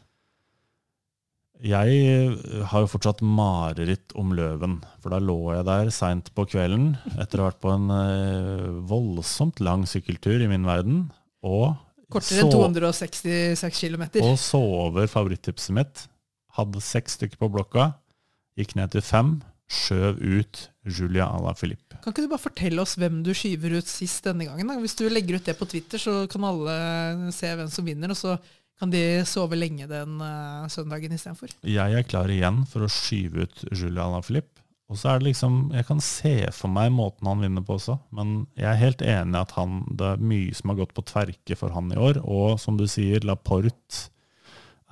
Jeg 1.62 1.94
eh, 1.94 2.62
har 2.70 2.82
jo 2.82 2.90
fortsatt 2.90 3.20
mareritt 3.22 4.14
om 4.18 4.32
løven, 4.34 4.80
for 5.02 5.14
da 5.14 5.20
lå 5.22 5.36
jeg 5.54 5.66
der 5.68 5.90
seint 5.94 6.32
på 6.34 6.46
kvelden 6.50 6.96
etter 7.22 7.38
å 7.38 7.44
ha 7.46 7.50
vært 7.52 7.60
på 7.62 7.70
en 7.74 7.92
eh, 7.94 8.64
voldsomt 8.90 9.62
lang 9.62 9.84
sykkeltur 9.86 10.42
i 10.42 10.48
min 10.50 10.66
verden, 10.66 11.04
og, 11.46 11.76
Kortere 12.12 12.44
enn 12.44 12.52
266 12.52 13.80
km. 13.80 14.04
og 14.22 14.36
så 14.40 14.60
over 14.60 15.08
favorittipset 15.10 15.74
mitt. 15.76 16.06
Hadde 16.58 16.82
seks 16.84 17.16
stykker 17.18 17.40
på 17.40 17.48
blokka, 17.54 17.92
gikk 18.60 18.76
ned 18.76 18.92
til 18.92 19.04
fem, 19.04 19.38
skjøv 19.72 20.18
ut 20.20 20.66
Julia 20.84 21.26
à 21.32 21.40
la 21.40 21.54
Philippe. 21.56 21.96
Kan 22.02 22.12
ikke 22.12 22.26
du 22.26 22.32
bare 22.32 22.42
fortelle 22.42 22.82
oss 22.82 22.96
hvem 23.00 23.22
du 23.24 23.32
skyver 23.36 23.78
ut 23.78 23.88
sist 23.88 24.26
denne 24.26 24.48
gangen? 24.48 24.68
Da? 24.68 24.76
Hvis 24.82 24.98
du 24.98 25.06
legger 25.08 25.38
ut 25.38 25.48
det 25.48 25.56
på 25.56 25.68
Twitter, 25.70 26.02
så 26.02 26.26
kan 26.30 26.44
alle 26.44 27.30
se 27.32 27.52
hvem 27.56 27.70
som 27.72 27.86
vinner, 27.86 28.12
og 28.12 28.18
så 28.18 28.36
kan 28.82 28.90
de 28.90 29.22
sove 29.28 29.56
lenge 29.56 29.86
den 29.86 30.18
uh, 30.18 30.66
søndagen 30.72 31.14
istedenfor. 31.14 31.54
Jeg 31.62 31.98
er 31.98 32.08
klar 32.08 32.30
igjen 32.32 32.64
for 32.68 32.84
å 32.84 32.90
skyve 32.90 33.46
ut 33.46 33.64
Julia 33.70 34.08
à 34.08 34.16
la 34.16 34.22
Philippe. 34.26 34.61
Og 34.92 34.98
så 35.00 35.08
er 35.08 35.20
det 35.20 35.30
liksom, 35.30 35.70
Jeg 35.72 35.86
kan 35.88 36.00
se 36.04 36.34
for 36.52 36.72
meg 36.72 36.90
måten 36.92 37.28
han 37.30 37.40
vinner 37.40 37.64
på 37.64 37.78
også, 37.78 37.96
men 38.12 38.42
jeg 38.60 38.68
er 38.68 38.82
helt 38.82 39.04
enig 39.04 39.38
at 39.40 39.54
han, 39.56 39.82
det 39.88 40.10
er 40.10 40.26
mye 40.32 40.52
som 40.56 40.72
har 40.72 40.82
gått 40.82 40.92
på 40.96 41.06
tverke 41.08 41.56
for 41.56 41.72
han 41.72 41.88
i 41.94 42.00
år. 42.00 42.20
Og 42.22 42.60
som 42.60 42.76
du 42.76 42.84
sier, 42.90 43.24
Laporte 43.24 44.10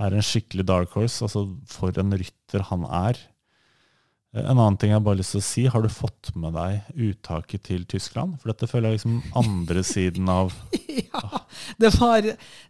er 0.01 0.17
en 0.17 0.25
skikkelig 0.25 0.65
dark 0.71 0.97
horse. 0.97 1.21
altså 1.27 1.45
For 1.69 1.93
en 2.01 2.17
rytter 2.17 2.65
han 2.71 2.89
er. 2.89 3.21
En 4.41 4.55
annen 4.55 4.79
ting 4.79 4.93
jeg 4.95 5.03
bare 5.03 5.19
lyst 5.19 5.35
til 5.35 5.43
å 5.43 5.45
si, 5.45 5.63
har 5.75 5.83
du 5.83 5.91
fått 5.91 6.31
med 6.39 6.55
deg 6.55 6.93
uttaket 6.95 7.65
til 7.67 7.85
Tyskland? 7.91 8.37
For 8.39 8.53
dette 8.53 8.69
føler 8.71 8.93
jeg 8.93 9.01
liksom 9.01 9.17
andre 9.37 9.83
siden 9.85 10.31
av 10.31 10.55
ja, 11.11 11.41
det 11.83 11.91
var 11.97 12.29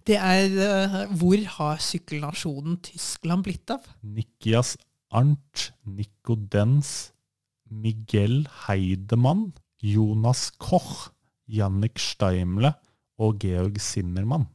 Det 0.08 0.16
er 0.16 0.56
eh, 0.64 0.94
Hvor 1.20 1.44
har 1.58 1.82
sykkelnasjonen 1.84 2.80
Tyskland 2.88 3.44
blitt 3.44 3.74
av? 3.76 3.84
Nikias 4.00 4.78
Arnt, 5.12 5.72
Nico 5.84 6.36
Dens, 6.48 7.12
Miguel 7.70 8.44
Heidemann, 8.66 9.50
Jonas 9.80 10.50
Koch, 10.60 11.10
Jannik 11.50 11.98
Steimle 12.02 12.74
og 13.20 13.40
Georg 13.42 13.78
Zimmermann. 13.82 14.46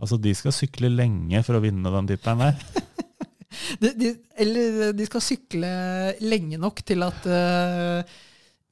Altså, 0.00 0.18
de 0.18 0.32
skal 0.34 0.54
sykle 0.54 0.90
lenge 0.90 1.42
for 1.46 1.58
å 1.58 1.62
vinne 1.62 1.92
den 1.94 2.10
tittelen 2.14 2.48
der. 2.48 2.58
De, 3.78 3.92
de, 3.94 4.08
eller 4.42 4.88
de 4.98 5.04
skal 5.06 5.22
sykle 5.22 5.68
lenge 6.26 6.58
nok 6.58 6.80
til 6.82 7.04
at 7.06 7.26
uh, 7.30 8.02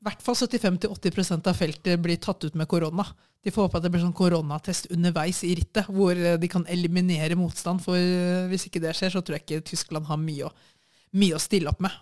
i 0.02 0.08
hvert 0.08 0.24
fall 0.26 0.34
75-80% 0.34 1.46
av 1.46 1.54
feltet 1.54 2.00
blir 2.02 2.18
tatt 2.18 2.42
ut 2.42 2.56
med 2.58 2.66
korona. 2.66 3.04
De 3.42 3.52
får 3.54 3.68
håpe 3.68 3.78
at 3.78 3.84
det 3.84 3.92
blir 3.94 4.02
sånn 4.02 4.16
koronatest 4.18 4.88
underveis 4.90 5.44
i 5.46 5.52
rittet, 5.58 5.86
hvor 5.86 6.18
eh, 6.18 6.34
de 6.42 6.48
kan 6.50 6.66
eliminere 6.70 7.38
motstand. 7.38 7.84
For 7.84 7.94
eh, 7.94 8.48
hvis 8.50 8.66
ikke 8.66 8.82
det 8.82 8.96
skjer, 8.98 9.14
så 9.14 9.22
tror 9.22 9.38
jeg 9.38 9.44
ikke 9.46 9.68
Tyskland 9.70 10.10
har 10.10 10.18
mye 10.18 10.48
å, 10.48 10.50
mye 11.22 11.38
å 11.38 11.42
stille 11.42 11.70
opp 11.70 11.82
med. 11.86 11.94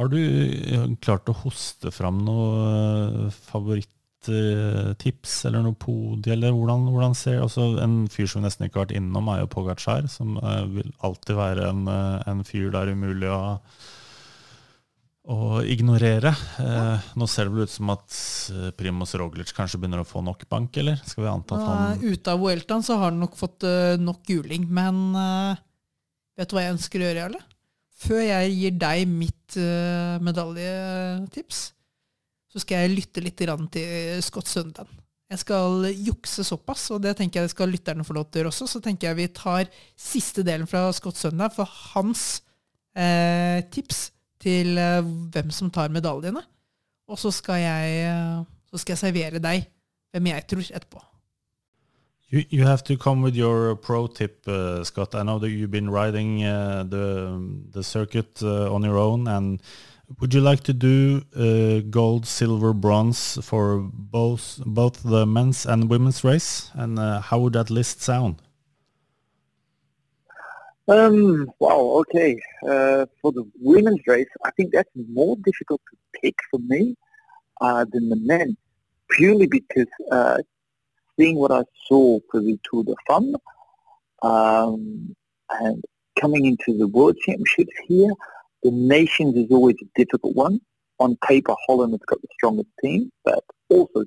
Har 0.00 0.08
du 0.08 0.18
eh, 0.18 0.86
klart 1.04 1.28
å 1.28 1.36
hoste 1.42 1.92
fram 1.92 2.22
noe 2.24 3.28
favoritttips 3.50 5.34
eller 5.50 5.66
noe 5.66 5.76
podie, 5.76 6.32
eller 6.32 6.56
hvordan, 6.56 6.88
hvordan 6.88 7.16
ser 7.18 7.42
altså 7.44 7.74
En 7.84 8.02
fyr 8.08 8.26
som 8.30 8.40
vi 8.40 8.46
nesten 8.48 8.66
ikke 8.66 8.80
har 8.80 8.88
vært 8.88 8.96
innom, 8.96 9.28
er 9.28 9.44
jo 9.44 9.52
Pogacar, 9.52 10.08
som 10.08 10.38
eh, 10.40 10.66
vil 10.80 10.90
alltid 11.04 11.36
være 11.36 11.68
en, 11.68 11.86
eh, 11.92 12.28
en 12.32 12.44
fyr 12.48 12.72
det 12.72 12.80
er 12.80 12.94
umulig 12.96 13.30
å 13.30 13.42
å 15.30 15.60
ignorere. 15.62 16.32
Eh, 16.58 17.10
nå 17.18 17.26
ser 17.28 17.46
det 17.46 17.54
vel 17.54 17.68
ut 17.68 17.72
som 17.72 17.92
at 17.92 18.16
Primus 18.78 19.14
Roglic 19.20 19.52
kanskje 19.54 19.78
begynner 19.80 20.02
å 20.02 20.08
få 20.08 20.22
nok 20.24 20.46
bank, 20.50 20.76
eller? 20.80 21.00
Skal 21.06 21.26
vi 21.26 21.30
anta 21.30 21.58
at 21.58 21.66
han 21.68 22.02
ute 22.02 22.32
av 22.32 22.40
Vueltaen 22.42 22.84
så 22.86 22.96
har 22.98 23.10
han 23.10 23.20
nok 23.22 23.36
fått 23.38 23.66
eh, 23.68 24.00
nok 24.00 24.30
juling, 24.32 24.66
men 24.72 25.02
eh, 25.20 25.60
vet 26.40 26.50
du 26.50 26.56
hva 26.56 26.64
jeg 26.64 26.76
ønsker 26.78 27.02
å 27.02 27.08
gjøre, 27.08 27.24
Jarle? 27.26 27.42
Før 28.00 28.22
jeg 28.24 28.54
gir 28.56 28.78
deg 28.80 29.04
mitt 29.08 29.58
uh, 29.60 30.16
medaljetips, 30.24 31.60
så 32.50 32.62
skal 32.62 32.84
jeg 32.84 32.96
lytte 32.96 33.22
litt 33.22 33.38
til 33.38 34.22
Scott 34.24 34.48
Sunderland. 34.50 34.96
Jeg 35.30 35.44
skal 35.44 35.84
jukse 35.94 36.42
såpass, 36.42 36.88
og 36.90 37.04
det 37.04 37.12
tenker 37.18 37.44
jeg 37.44 37.52
skal 37.52 37.70
lytterne 37.70 38.06
få 38.06 38.16
lov 38.16 38.26
til 38.26 38.40
å 38.40 38.42
gjøre 38.42 38.50
også. 38.50 38.66
Så 38.66 38.80
tenker 38.82 39.10
jeg 39.10 39.18
vi 39.20 39.28
tar 39.36 39.68
siste 39.94 40.42
delen 40.46 40.66
fra 40.66 40.88
Scott 40.96 41.20
Sunderland 41.20 41.54
for 41.54 41.70
hans 41.92 42.40
eh, 42.98 43.62
tips 43.70 44.08
til 44.42 44.74
eh, 44.80 45.06
hvem 45.30 45.52
som 45.54 45.70
tar 45.70 45.94
medaljene. 45.94 46.42
Og 47.06 47.20
så 47.20 47.30
skal 47.34 47.62
jeg, 47.62 48.10
så 48.70 48.82
skal 48.82 48.96
jeg 48.96 49.04
servere 49.04 49.42
deg 49.42 49.70
hvem 50.10 50.32
jeg 50.32 50.48
tror 50.50 50.66
etterpå. 50.66 51.04
You, 52.30 52.44
you 52.48 52.62
have 52.64 52.84
to 52.84 52.96
come 52.96 53.22
with 53.22 53.34
your 53.34 53.74
pro 53.74 54.06
tip, 54.06 54.46
uh, 54.46 54.84
Scott. 54.84 55.16
I 55.16 55.24
know 55.24 55.40
that 55.40 55.50
you've 55.50 55.72
been 55.72 55.90
riding 55.90 56.44
uh, 56.44 56.84
the 56.88 57.40
the 57.70 57.82
circuit 57.82 58.40
uh, 58.40 58.72
on 58.72 58.84
your 58.84 58.98
own, 58.98 59.26
and 59.26 59.60
would 60.20 60.32
you 60.32 60.40
like 60.40 60.62
to 60.64 60.72
do 60.72 61.22
uh, 61.34 61.80
gold, 61.90 62.26
silver, 62.26 62.72
bronze 62.72 63.38
for 63.42 63.80
both 63.92 64.62
both 64.64 65.02
the 65.02 65.26
men's 65.26 65.66
and 65.66 65.90
women's 65.90 66.22
race? 66.22 66.70
And 66.74 67.00
uh, 67.00 67.20
how 67.20 67.40
would 67.40 67.54
that 67.54 67.68
list 67.68 68.00
sound? 68.00 68.42
Um, 70.86 71.50
wow, 71.58 72.02
okay. 72.02 72.38
Uh, 72.62 73.06
for 73.20 73.32
the 73.32 73.44
women's 73.60 74.00
race, 74.06 74.28
I 74.44 74.52
think 74.52 74.72
that's 74.72 74.90
more 74.94 75.36
difficult 75.44 75.80
to 75.90 76.20
pick 76.20 76.36
for 76.48 76.60
me 76.60 76.94
uh, 77.60 77.86
than 77.92 78.08
the 78.08 78.16
men, 78.16 78.56
purely 79.10 79.48
because 79.48 79.90
uh, 80.12 80.38
seeing 81.20 81.36
what 81.36 81.52
I 81.52 81.62
saw 81.86 82.18
for 82.30 82.40
the 82.40 82.58
Tour 82.64 82.84
de 82.84 82.94
Femme 83.06 83.36
um, 84.22 85.14
and 85.50 85.84
coming 86.18 86.46
into 86.46 86.76
the 86.78 86.88
World 86.88 87.16
Championships 87.24 87.72
here, 87.86 88.10
the 88.62 88.70
nations 88.70 89.36
is 89.36 89.50
always 89.50 89.76
a 89.82 89.86
difficult 90.02 90.34
one. 90.34 90.60
On 90.98 91.16
paper, 91.26 91.54
Holland 91.66 91.92
has 91.92 92.00
got 92.06 92.20
the 92.22 92.28
strongest 92.34 92.68
team, 92.82 93.10
but 93.24 93.42
also 93.68 94.04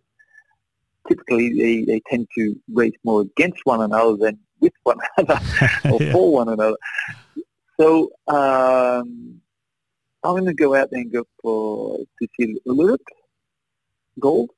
typically 1.08 1.50
they, 1.54 1.86
they 1.86 2.02
tend 2.10 2.28
to 2.36 2.56
race 2.72 2.94
more 3.04 3.22
against 3.22 3.60
one 3.66 3.82
another 3.82 4.16
than 4.18 4.40
with 4.60 4.74
one 4.84 4.98
another 5.18 5.40
or 5.92 6.02
Yeah. 6.02 6.12
for 6.12 6.34
one 6.34 6.50
another. 6.50 6.78
So 7.80 8.12
um, 8.28 9.40
I'm 10.24 10.32
going 10.34 10.46
to 10.46 10.54
go 10.54 10.76
out 10.76 10.90
there 10.92 11.02
and 11.02 11.12
go 11.12 11.26
for 11.42 12.00
Cecile 12.20 12.58
Ulrich, 12.68 13.02
gold. 14.20 14.50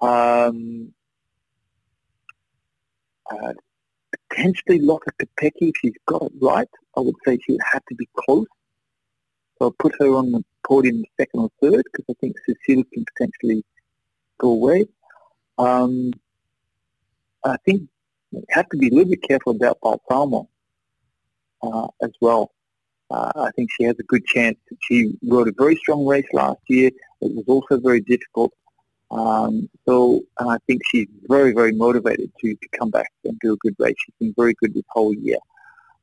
Um, 0.00 0.92
uh, 3.30 3.52
potentially 4.28 4.80
Lotta 4.80 5.12
Kopecky, 5.20 5.68
if 5.68 5.76
she's 5.80 5.94
got 6.06 6.22
it 6.22 6.32
right. 6.40 6.68
I 6.96 7.00
would 7.00 7.14
say 7.24 7.38
she 7.44 7.52
would 7.52 7.60
have 7.72 7.84
to 7.86 7.94
be 7.94 8.08
close. 8.16 8.46
So 9.58 9.66
I'll 9.66 9.70
put 9.72 9.94
her 10.00 10.14
on 10.14 10.32
the 10.32 10.44
podium 10.66 11.04
second 11.18 11.40
or 11.40 11.50
third 11.60 11.84
because 11.92 12.04
I 12.10 12.14
think 12.20 12.36
Cecile 12.46 12.84
can 12.92 13.04
potentially 13.14 13.64
go 14.38 14.50
away. 14.50 14.86
Um, 15.58 16.12
I 17.44 17.56
think 17.64 17.88
you 18.32 18.44
have 18.50 18.68
to 18.70 18.76
be 18.76 18.88
a 18.88 18.90
little 18.90 19.10
bit 19.10 19.22
careful 19.22 19.52
about 19.52 19.78
Balsamo 19.80 20.48
uh, 21.62 21.88
as 22.02 22.10
well. 22.20 22.52
Uh, 23.10 23.32
I 23.36 23.50
think 23.52 23.70
she 23.72 23.84
has 23.84 23.96
a 23.98 24.04
good 24.04 24.24
chance. 24.24 24.56
She 24.82 25.18
rode 25.22 25.48
a 25.48 25.52
very 25.52 25.76
strong 25.76 26.06
race 26.06 26.26
last 26.32 26.60
year. 26.68 26.90
It 27.20 27.34
was 27.34 27.44
also 27.48 27.80
very 27.80 28.00
difficult. 28.00 28.52
Um, 29.10 29.68
so 29.86 30.22
and 30.38 30.50
I 30.50 30.58
think 30.66 30.82
she's 30.86 31.08
very, 31.28 31.52
very 31.52 31.72
motivated 31.72 32.30
to, 32.40 32.54
to 32.54 32.68
come 32.78 32.90
back 32.90 33.10
and 33.24 33.38
do 33.40 33.54
a 33.54 33.56
good 33.56 33.74
race. 33.78 33.96
She's 33.98 34.14
been 34.20 34.34
very 34.36 34.54
good 34.54 34.72
this 34.74 34.84
whole 34.88 35.12
year. 35.14 35.38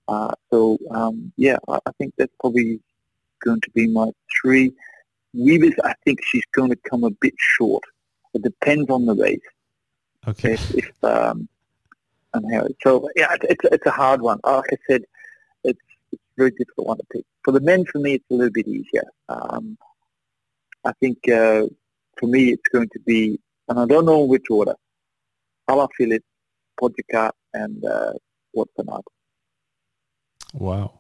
Uh, 0.08 0.32
so 0.50 0.78
um, 0.92 1.32
yeah, 1.38 1.58
I, 1.68 1.80
I 1.86 1.92
think 1.98 2.14
that's 2.18 2.34
probably 2.40 2.80
going 3.44 3.62
to 3.62 3.70
be 3.72 3.88
my 3.88 4.10
three. 4.42 4.74
Weavers, 5.34 5.74
I 5.84 5.94
think 6.04 6.20
she's 6.24 6.46
going 6.54 6.70
to 6.70 6.76
come 6.90 7.04
a 7.04 7.12
bit 7.12 7.34
short. 7.38 7.84
It 8.34 8.42
depends 8.44 8.90
on 8.90 9.06
the 9.06 9.16
race. 9.16 9.40
Okay. 10.28 10.54
If, 10.54 10.76
if 10.76 11.04
um, 11.04 11.48
and 12.34 12.54
how. 12.54 12.68
So 12.84 13.10
yeah, 13.16 13.34
it- 13.34 13.46
it's 13.50 13.66
it's 13.72 13.86
a 13.86 13.92
hard 13.92 14.22
one. 14.22 14.40
Like 14.44 14.74
I 14.74 14.78
said, 14.90 15.04
it's 15.64 15.80
it's 16.12 16.22
a 16.24 16.36
very 16.38 16.52
difficult 16.52 16.88
one 16.88 16.98
to 16.98 17.04
pick. 17.12 17.26
For 17.44 17.52
the 17.52 17.62
men, 17.62 17.86
for 17.86 18.00
me, 18.00 18.16
it's 18.16 18.26
a 18.32 18.34
little 18.34 18.52
bit 18.52 18.68
easier. 18.68 19.06
Um, 19.30 19.78
I 20.84 20.92
think 21.00 21.18
uh, 21.30 21.66
for 22.20 22.28
me, 22.28 22.50
it's 22.50 22.70
going 22.72 22.90
to 22.90 23.00
be, 23.06 23.40
and 23.68 23.80
I 23.80 23.86
don't 23.86 24.06
know 24.06 24.24
which 24.24 24.46
order. 24.50 24.76
Alaphilippe, 25.70 26.22
Podjaka, 26.80 27.32
and 27.54 27.84
uh, 27.86 28.14
Watson. 28.54 28.88
Wow. 30.54 31.00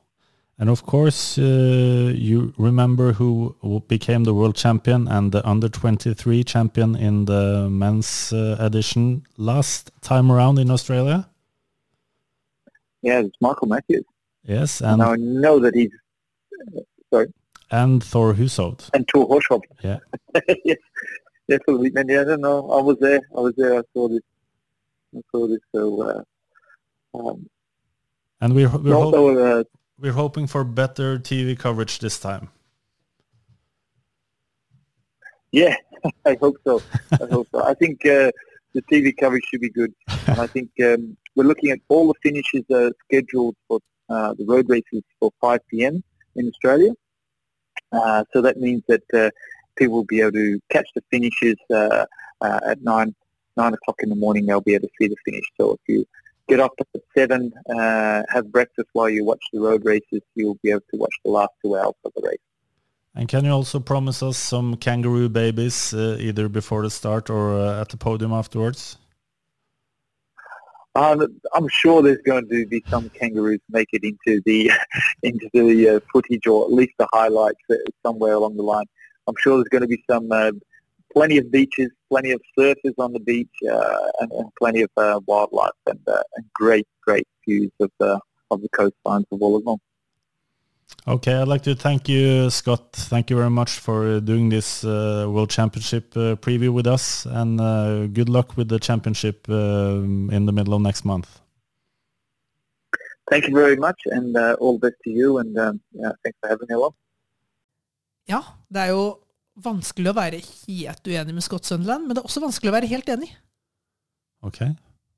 And 0.59 0.69
of 0.69 0.85
course, 0.85 1.37
uh, 1.37 2.11
you 2.15 2.53
remember 2.57 3.13
who 3.13 3.55
became 3.87 4.23
the 4.23 4.33
world 4.33 4.55
champion 4.55 5.07
and 5.07 5.31
the 5.31 5.47
under 5.47 5.69
23 5.69 6.43
champion 6.43 6.95
in 6.95 7.25
the 7.25 7.69
men's 7.69 8.33
uh, 8.33 8.55
edition 8.59 9.23
last 9.37 9.91
time 10.01 10.31
around 10.31 10.57
in 10.57 10.71
Australia? 10.71 11.29
Yeah, 13.03 13.19
it's 13.19 13.37
Michael 13.39 13.67
Matthews. 13.67 14.05
Yes, 14.43 14.81
And 14.81 15.01
and, 15.01 15.03
I 15.03 15.15
know 15.17 15.59
that 15.59 15.75
he's, 15.75 15.91
uh, 16.75 16.81
sorry, 17.11 17.27
and 17.71 18.03
Thor 18.03 18.33
Hushovd. 18.33 18.89
and 18.93 19.07
Tor 19.07 19.27
Hoshov. 19.27 19.61
Yeah. 19.83 19.99
yes, 20.65 20.77
definitely. 21.49 21.91
Man, 21.91 22.07
yeah, 22.07 22.21
I 22.21 22.23
don't 22.23 22.41
know. 22.41 22.69
I 22.71 22.81
was 22.81 22.97
there. 22.99 23.21
I 23.35 23.39
was 23.39 23.53
there. 23.57 23.79
I 23.79 23.81
saw 23.93 24.07
this. 24.07 24.21
I 25.15 25.21
saw 25.31 25.47
this. 25.47 25.59
So, 25.73 26.01
uh, 27.13 27.17
um, 27.17 27.47
And 28.41 28.55
we're, 28.55 28.69
we're, 28.69 28.95
also, 28.95 29.37
uh, 29.37 29.63
we're 29.99 30.13
hoping 30.13 30.47
for 30.47 30.63
better 30.63 31.17
TV 31.17 31.57
coverage 31.57 31.99
this 31.99 32.19
time. 32.19 32.49
yeah, 35.51 35.75
I 36.25 36.37
hope 36.39 36.57
so. 36.63 36.81
I 37.11 37.25
hope 37.31 37.47
so. 37.51 37.63
I 37.63 37.73
think 37.73 38.05
uh, 38.05 38.31
the 38.73 38.81
TV 38.91 39.15
coverage 39.17 39.43
should 39.49 39.61
be 39.61 39.69
good. 39.69 39.93
And 40.27 40.39
I 40.39 40.47
think 40.47 40.69
um, 40.83 41.17
we're 41.35 41.45
looking 41.45 41.71
at 41.71 41.79
all 41.89 42.07
the 42.07 42.13
finishes 42.21 42.63
uh, 42.69 42.91
scheduled 43.05 43.55
for 43.67 43.79
uh, 44.09 44.33
the 44.35 44.45
road 44.45 44.69
races 44.69 45.03
for 45.19 45.31
5 45.41 45.59
p.m. 45.69 46.03
in 46.35 46.47
Australia. 46.47 46.93
Uh, 47.91 48.23
so 48.33 48.41
that 48.41 48.57
means 48.57 48.83
that 48.87 49.03
uh, 49.13 49.29
people 49.75 49.95
will 49.95 50.03
be 50.03 50.21
able 50.21 50.33
to 50.33 50.59
catch 50.69 50.87
the 50.95 51.03
finishes 51.11 51.55
uh, 51.73 52.05
uh, 52.41 52.59
at 52.65 52.81
9, 52.81 53.15
9 53.55 53.73
o'clock 53.73 53.97
in 54.01 54.09
the 54.09 54.15
morning. 54.15 54.45
They'll 54.45 54.61
be 54.61 54.75
able 54.75 54.87
to 54.87 54.93
see 54.99 55.07
the 55.07 55.15
finish. 55.25 55.45
So 55.59 55.73
if 55.73 55.79
you 55.87 56.05
get 56.47 56.59
up 56.59 56.73
at 56.79 57.01
7, 57.15 57.53
uh, 57.69 58.23
have 58.29 58.51
breakfast 58.51 58.89
while 58.93 59.09
you 59.09 59.25
watch 59.25 59.43
the 59.53 59.59
road 59.59 59.85
races, 59.85 60.21
you'll 60.35 60.59
be 60.63 60.71
able 60.71 60.83
to 60.91 60.97
watch 60.97 61.15
the 61.23 61.31
last 61.31 61.51
two 61.63 61.77
hours 61.77 61.95
of 62.05 62.11
the 62.15 62.21
race. 62.27 62.37
And 63.15 63.27
can 63.27 63.45
you 63.45 63.51
also 63.51 63.79
promise 63.79 64.21
us 64.21 64.37
some 64.37 64.75
kangaroo 64.75 65.27
babies 65.27 65.91
either 65.91 66.47
before 66.47 66.83
the 66.83 66.91
start 66.91 67.31
or 67.31 67.59
at 67.59 67.89
the 67.89 67.97
podium 67.97 68.31
afterwards? 68.31 68.97
Um, 70.97 71.39
I'm 71.53 71.67
sure 71.67 72.01
there's 72.01 72.23
going 72.25 72.49
to 72.49 72.65
be 72.65 72.83
some 72.89 73.09
kangaroos 73.11 73.59
make 73.69 73.89
it 73.93 74.03
into 74.03 74.41
the 74.47 74.71
into 75.23 75.47
the 75.53 75.89
uh, 75.89 75.99
footage 76.11 76.47
or 76.47 76.65
at 76.65 76.73
least 76.73 76.93
the 76.97 77.07
highlights 77.13 77.59
somewhere 78.03 78.33
along 78.33 78.57
the 78.57 78.63
line. 78.63 78.85
I'm 79.27 79.35
sure 79.39 79.57
there's 79.57 79.69
going 79.69 79.83
to 79.83 79.87
be 79.87 80.03
some 80.09 80.31
uh, 80.31 80.53
plenty 81.13 81.37
of 81.37 81.51
beaches, 81.51 81.91
plenty 82.09 82.31
of 82.31 82.41
surfers 82.57 82.95
on 82.97 83.13
the 83.13 83.19
beach, 83.19 83.47
uh, 83.71 84.07
and, 84.21 84.31
and 84.31 84.49
plenty 84.57 84.81
of 84.81 84.89
uh, 84.97 85.19
wildlife 85.27 85.69
and, 85.85 85.99
uh, 86.07 86.23
and 86.35 86.45
great 86.53 86.87
great 87.03 87.27
views 87.47 87.71
of 87.79 87.91
the 87.99 88.19
of 88.49 88.63
the 88.63 88.69
coastlines 88.69 89.25
of 89.31 89.39
Wollongong. 89.39 89.77
Okay, 91.07 91.33
I'd 91.33 91.47
like 91.47 91.63
to 91.63 91.75
thank 91.75 92.09
you, 92.09 92.49
Scott. 92.49 92.91
Thank 92.91 93.29
you 93.29 93.37
very 93.37 93.49
much 93.49 93.79
for 93.79 94.19
doing 94.19 94.49
this 94.49 94.83
uh, 94.83 95.25
World 95.29 95.49
Championship 95.49 96.11
uh, 96.15 96.35
preview 96.35 96.73
with 96.73 96.87
us, 96.87 97.25
and 97.25 97.61
uh, 97.61 98.07
good 98.07 98.29
luck 98.29 98.57
with 98.57 98.67
the 98.67 98.79
championship 98.79 99.47
um, 99.49 100.29
in 100.31 100.45
the 100.45 100.51
middle 100.51 100.73
of 100.73 100.81
next 100.81 101.05
month. 101.05 101.39
Thank 103.29 103.47
you 103.47 103.55
very 103.55 103.77
much, 103.77 103.99
and 104.05 104.35
uh, 104.35 104.55
all 104.59 104.73
the 104.77 104.89
best 104.89 105.01
to 105.03 105.09
you. 105.09 105.37
And 105.37 105.57
um, 105.57 105.79
yeah, 105.91 106.11
thanks 106.23 106.37
for 106.41 106.49
having 106.49 106.67
me 106.69 106.75
along. 106.75 106.93
Ja, 108.27 108.41
det 108.67 108.81
er 108.81 108.91
jo 108.91 109.03
vanskelig 109.63 110.11
å 110.11 110.17
være 110.17 110.41
helt 110.43 111.07
uenig 111.07 111.35
med 111.35 111.43
Scott 111.43 111.65
Sunderland, 111.65 112.07
men 112.07 112.15
det 112.15 112.19
er 112.19 112.27
også 112.27 112.43
vanskelig 112.43 112.71
å 112.71 112.75
være 112.75 112.91
helt 112.91 113.07
enig. 113.09 113.29
Ok, 114.43 114.59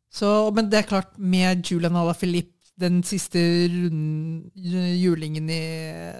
Så, 0.09 0.49
men 0.55 0.69
det 0.71 0.79
er 0.79 0.89
klart, 0.89 1.17
med 1.17 1.61
Julian 1.65 1.97
Alaphilippe, 1.99 2.57
den 2.79 3.01
siste 3.07 3.39
julingen 4.55 5.49
i 5.51 5.63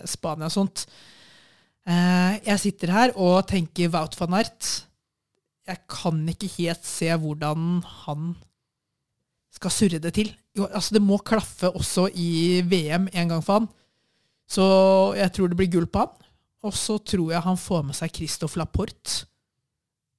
Spania 0.10 0.50
og 0.50 0.54
sånt 0.54 0.84
eh, 1.88 2.40
Jeg 2.46 2.62
sitter 2.62 2.94
her 2.94 3.16
og 3.16 3.48
tenker 3.50 3.92
Wout 3.94 4.18
van 4.20 4.38
Aert. 4.40 4.70
Jeg 5.70 5.84
kan 5.90 6.22
ikke 6.32 6.50
helt 6.58 6.86
se 6.88 7.10
hvordan 7.14 7.82
han 8.04 8.34
skal 9.54 9.74
surre 9.74 10.00
det 10.02 10.14
til. 10.18 10.32
Jo, 10.58 10.68
altså 10.68 10.96
Det 10.96 11.04
må 11.04 11.20
klaffe 11.24 11.70
også 11.70 12.08
i 12.14 12.62
VM 12.66 13.10
en 13.14 13.36
gang 13.36 13.44
for 13.46 13.62
han. 13.62 13.70
Så 14.50 14.66
jeg 15.18 15.32
tror 15.34 15.50
det 15.52 15.60
blir 15.60 15.72
gull 15.72 15.88
på 15.90 16.06
han. 16.06 16.16
Og 16.66 16.76
så 16.76 16.98
tror 17.00 17.32
jeg 17.32 17.46
han 17.46 17.58
får 17.58 17.84
med 17.88 17.96
seg 17.96 18.12
Christophe 18.16 18.60
Laporte 18.60 19.26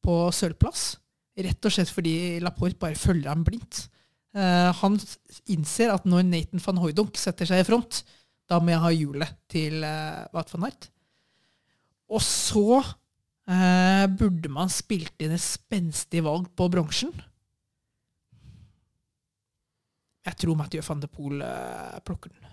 på 0.01 0.17
sølvplass. 0.33 0.95
Rett 1.41 1.67
og 1.67 1.75
slett 1.75 1.93
fordi 1.93 2.15
Laporte 2.43 2.81
bare 2.81 2.99
følger 2.99 3.29
ham 3.29 3.45
blindt. 3.45 3.89
Eh, 4.31 4.71
han 4.81 4.99
innser 5.51 5.91
at 5.95 6.07
når 6.07 6.27
Nathan 6.29 6.63
van 6.63 6.81
Hooydonk 6.85 7.19
setter 7.19 7.49
seg 7.49 7.65
i 7.65 7.67
front, 7.67 8.03
da 8.51 8.59
må 8.63 8.73
jeg 8.73 8.83
ha 8.83 8.91
hjulet 8.95 9.37
til 9.51 9.85
uh, 9.87 10.27
Wout 10.35 10.51
van 10.55 10.67
Aert. 10.67 10.89
Og 12.11 12.23
så 12.25 12.81
eh, 12.81 14.07
burde 14.19 14.51
man 14.51 14.73
spilt 14.73 15.23
inn 15.23 15.37
et 15.37 15.45
spenstig 15.45 16.25
valg 16.27 16.49
på 16.59 16.67
bronsen. 16.73 17.13
Jeg 20.27 20.37
tror 20.43 20.59
Mathieu 20.59 20.83
van 20.85 21.03
de 21.03 21.09
Poel 21.11 21.45
eh, 21.47 22.01
plukker 22.07 22.35
den. 22.35 22.49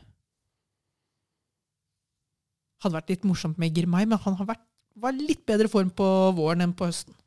Hadde 2.86 3.00
vært 3.00 3.16
litt 3.16 3.26
morsomt 3.26 3.58
med 3.58 3.74
Girmay, 3.74 4.06
men 4.06 4.22
han 4.22 4.38
vært, 4.46 4.62
var 5.02 5.18
litt 5.18 5.42
bedre 5.50 5.70
form 5.72 5.90
på 5.90 6.06
våren 6.38 6.62
enn 6.68 6.78
på 6.78 6.92
høsten. 6.92 7.18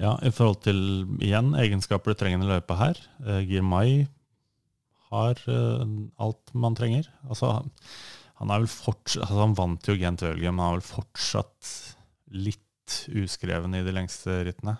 Ja, 0.00 0.16
i 0.26 0.32
forhold 0.34 0.62
til 0.66 0.78
igjen 1.22 1.52
egenskaper 1.58 2.12
du 2.14 2.18
trenger 2.18 2.42
i 2.42 2.48
løypa 2.50 2.76
her. 2.80 2.98
Uh, 3.22 3.40
Girmay 3.46 4.06
har 5.12 5.38
uh, 5.46 5.84
alt 6.18 6.54
man 6.58 6.74
trenger. 6.78 7.06
Altså, 7.28 7.52
han, 8.40 8.50
er 8.50 8.64
vel 8.64 8.70
fortsatt 8.70 9.22
altså, 9.22 9.38
Han 9.44 9.54
vant 9.58 9.86
jo 9.90 9.94
Gent 10.00 10.24
Ølge, 10.26 10.50
men 10.50 10.64
han 10.64 10.74
er 10.74 10.80
vel 10.80 10.88
fortsatt 10.88 11.70
litt 12.34 12.98
uskreven 13.14 13.76
i 13.78 13.84
de 13.86 13.94
lengste 13.94 14.42
rittene. 14.48 14.74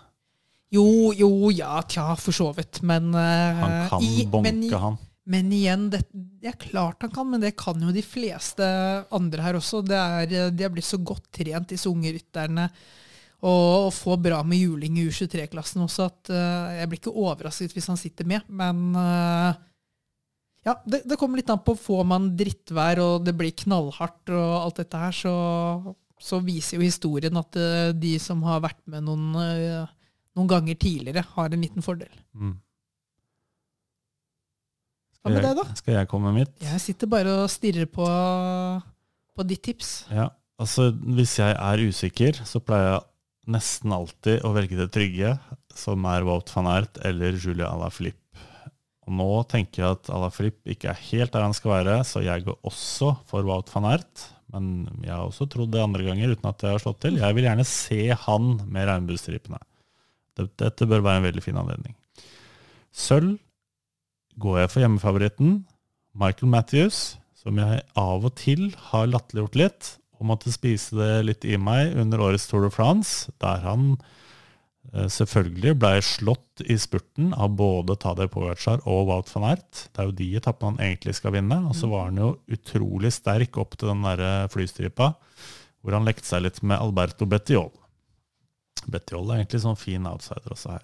Jo, 0.75 1.13
jo, 1.15 1.29
ja, 1.55 1.77
tja, 1.87 2.09
for 2.19 2.35
så 2.35 2.49
vidt, 2.57 2.81
men 2.83 3.13
uh, 3.15 3.61
Han 3.61 3.75
kan 3.93 4.03
i- 4.03 4.25
bonke, 4.27 4.51
men, 4.51 4.63
han. 4.83 4.97
Men 5.25 5.49
igjen, 5.55 5.87
det, 5.89 6.03
det 6.13 6.51
er 6.51 6.59
klart 6.61 7.01
han 7.01 7.13
kan, 7.13 7.29
men 7.31 7.41
det 7.41 7.55
kan 7.57 7.79
jo 7.81 7.93
de 7.95 8.03
fleste 8.05 8.65
andre 9.15 9.41
her 9.47 9.57
også. 9.57 9.79
Det 9.87 9.97
er, 9.97 10.27
eh, 10.29 10.51
de 10.53 10.65
har 10.67 10.73
blitt 10.73 10.85
så 10.85 10.99
godt 11.01 11.31
trent, 11.33 11.71
disse 11.71 11.89
unge 11.89 12.11
rytterne. 12.13 12.67
Og, 13.43 13.87
å 13.87 13.93
få 13.93 14.15
bra 14.21 14.39
med 14.47 14.61
juling 14.61 14.99
i 14.99 15.05
U23-klassen 15.09 15.83
også, 15.85 16.07
at 16.09 16.31
uh, 16.33 16.73
jeg 16.79 16.89
blir 16.89 17.01
ikke 17.01 17.13
overrasket 17.13 17.75
hvis 17.75 17.89
han 17.91 17.99
sitter 17.99 18.27
med. 18.29 18.47
Men 18.47 18.95
uh, 18.95 19.51
ja, 20.65 20.77
det, 20.87 21.03
det 21.05 21.19
kommer 21.21 21.41
litt 21.41 21.51
an 21.53 21.61
på 21.65 21.75
får 21.77 22.07
man 22.09 22.31
drittvær 22.37 23.03
og 23.03 23.27
det 23.27 23.35
blir 23.37 23.53
knallhardt 23.65 24.33
og 24.33 24.51
alt 24.63 24.81
dette 24.81 25.01
her, 25.03 25.13
så, 25.13 25.35
så 26.21 26.41
viser 26.45 26.79
jo 26.79 26.87
historien 26.87 27.41
at 27.41 27.59
uh, 27.59 27.89
de 27.93 28.15
som 28.23 28.41
har 28.47 28.63
vært 28.65 28.81
med 28.89 29.05
noen, 29.05 29.27
noen 29.35 30.51
ganger 30.51 30.79
tidligere, 30.79 31.25
har 31.35 31.51
en 31.51 31.67
liten 31.67 31.85
fordel. 31.85 32.13
Mm. 32.33 32.55
Hva 35.25 35.33
med 35.33 35.41
deg, 35.41 35.57
da? 35.57 35.63
Skal 35.73 35.95
jeg 35.97 36.07
komme 36.09 36.29
med 36.29 36.43
mitt? 36.43 36.57
Jeg 36.61 36.81
sitter 36.83 37.09
bare 37.09 37.31
og 37.41 37.49
stirrer 37.49 37.87
på, 37.89 38.05
på 39.33 39.45
ditt 39.49 39.63
tips. 39.65 39.93
Ja, 40.13 40.27
altså 40.61 40.91
hvis 40.93 41.39
jeg 41.39 41.55
er 41.57 41.81
usikker, 41.89 42.41
så 42.45 42.61
pleier 42.61 42.91
jeg 42.91 43.05
nesten 43.51 43.93
alltid 43.93 44.43
å 44.45 44.53
velge 44.55 44.77
det 44.79 44.91
trygge, 44.93 45.35
som 45.75 46.05
er 46.09 46.25
Wout 46.27 46.49
van 46.55 46.69
Aert 46.71 46.99
eller 47.05 47.35
Julia 47.37 47.71
Alaphilippe. 47.71 48.21
Og 49.05 49.13
nå 49.19 49.29
tenker 49.51 49.83
jeg 49.83 49.97
at 49.99 50.09
Alaphilippe 50.13 50.73
ikke 50.73 50.89
er 50.89 51.03
helt 51.11 51.35
der 51.35 51.45
han 51.45 51.53
skal 51.53 51.75
være, 51.75 51.99
så 52.07 52.23
jeg 52.25 52.45
går 52.47 52.57
også 52.65 53.11
for 53.29 53.45
Wout 53.45 53.69
van 53.75 53.89
Aert. 53.91 54.25
Men 54.53 54.87
jeg 55.03 55.11
har 55.11 55.25
også 55.25 55.47
trodd 55.51 55.73
det 55.73 55.83
andre 55.83 56.05
ganger 56.07 56.33
uten 56.33 56.49
at 56.49 56.61
det 56.61 56.71
har 56.71 56.81
slått 56.81 57.01
til. 57.05 57.19
Jeg 57.21 57.37
vil 57.37 57.47
gjerne 57.47 57.65
se 57.69 58.01
han 58.25 58.51
med 58.65 58.87
regnbuestripene. 58.89 59.59
Dette 60.35 60.87
bør 60.89 61.03
være 61.05 61.21
en 61.21 61.27
veldig 61.29 61.43
fin 61.43 61.59
anledning. 61.59 61.95
Sølv 62.95 63.37
går 64.41 64.61
jeg 64.61 64.71
for 64.71 64.83
hjemmefavoritten. 64.83 65.59
Michael 66.15 66.51
Matthews, 66.51 67.17
som 67.37 67.59
jeg 67.59 67.83
av 67.99 68.25
og 68.25 68.35
til 68.39 68.69
har 68.89 69.09
latterliggjort 69.11 69.59
litt, 69.59 69.91
og 70.19 70.27
måtte 70.29 70.53
spise 70.53 70.95
det 70.97 71.11
litt 71.27 71.45
i 71.47 71.57
meg 71.61 71.95
under 72.01 72.21
årets 72.29 72.47
Tour 72.49 72.65
de 72.65 72.71
France, 72.73 73.31
der 73.43 73.61
han 73.65 73.91
eh, 74.93 75.07
selvfølgelig 75.11 75.73
ble 75.81 75.93
slått 76.05 76.63
i 76.65 76.77
spurten 76.79 77.33
av 77.35 77.55
både 77.59 77.97
Tadej 78.01 78.29
Pogacar 78.33 78.83
og 78.87 79.07
Wout 79.09 79.31
van 79.35 79.49
Aert. 79.51 79.85
Det 79.91 80.01
er 80.03 80.09
jo 80.09 80.17
de 80.21 80.29
etappene 80.39 80.73
han 80.75 80.83
egentlig 80.89 81.15
skal 81.19 81.35
vinne. 81.35 81.61
Og 81.69 81.75
så 81.77 81.89
var 81.91 82.09
han 82.09 82.21
jo 82.21 82.33
utrolig 82.55 83.11
sterk 83.15 83.57
opp 83.61 83.75
til 83.79 83.91
den 83.91 84.03
der 84.07 84.23
eh, 84.23 84.49
flystripa, 84.53 85.11
hvor 85.85 85.97
han 85.99 86.07
lekte 86.07 86.25
seg 86.29 86.45
litt 86.47 86.61
med 86.65 86.79
Alberto 86.81 87.27
Bettiol. 87.29 87.71
Bettiol 88.91 89.31
er 89.33 89.41
egentlig 89.43 89.63
sånn 89.63 89.79
fin 89.79 90.05
outsider 90.09 90.53
også 90.53 90.75
her. 90.75 90.83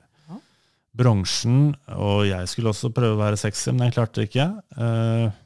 Bronsen, 0.92 1.70
og 1.96 2.26
jeg 2.28 2.50
skulle 2.52 2.74
også 2.74 2.90
prøve 2.92 3.16
å 3.16 3.20
være 3.22 3.38
sexy, 3.40 3.70
men 3.72 3.86
jeg 3.88 3.96
klarte 3.96 4.20
det 4.20 4.28
ikke. 4.28 4.48
Eh, 4.76 5.38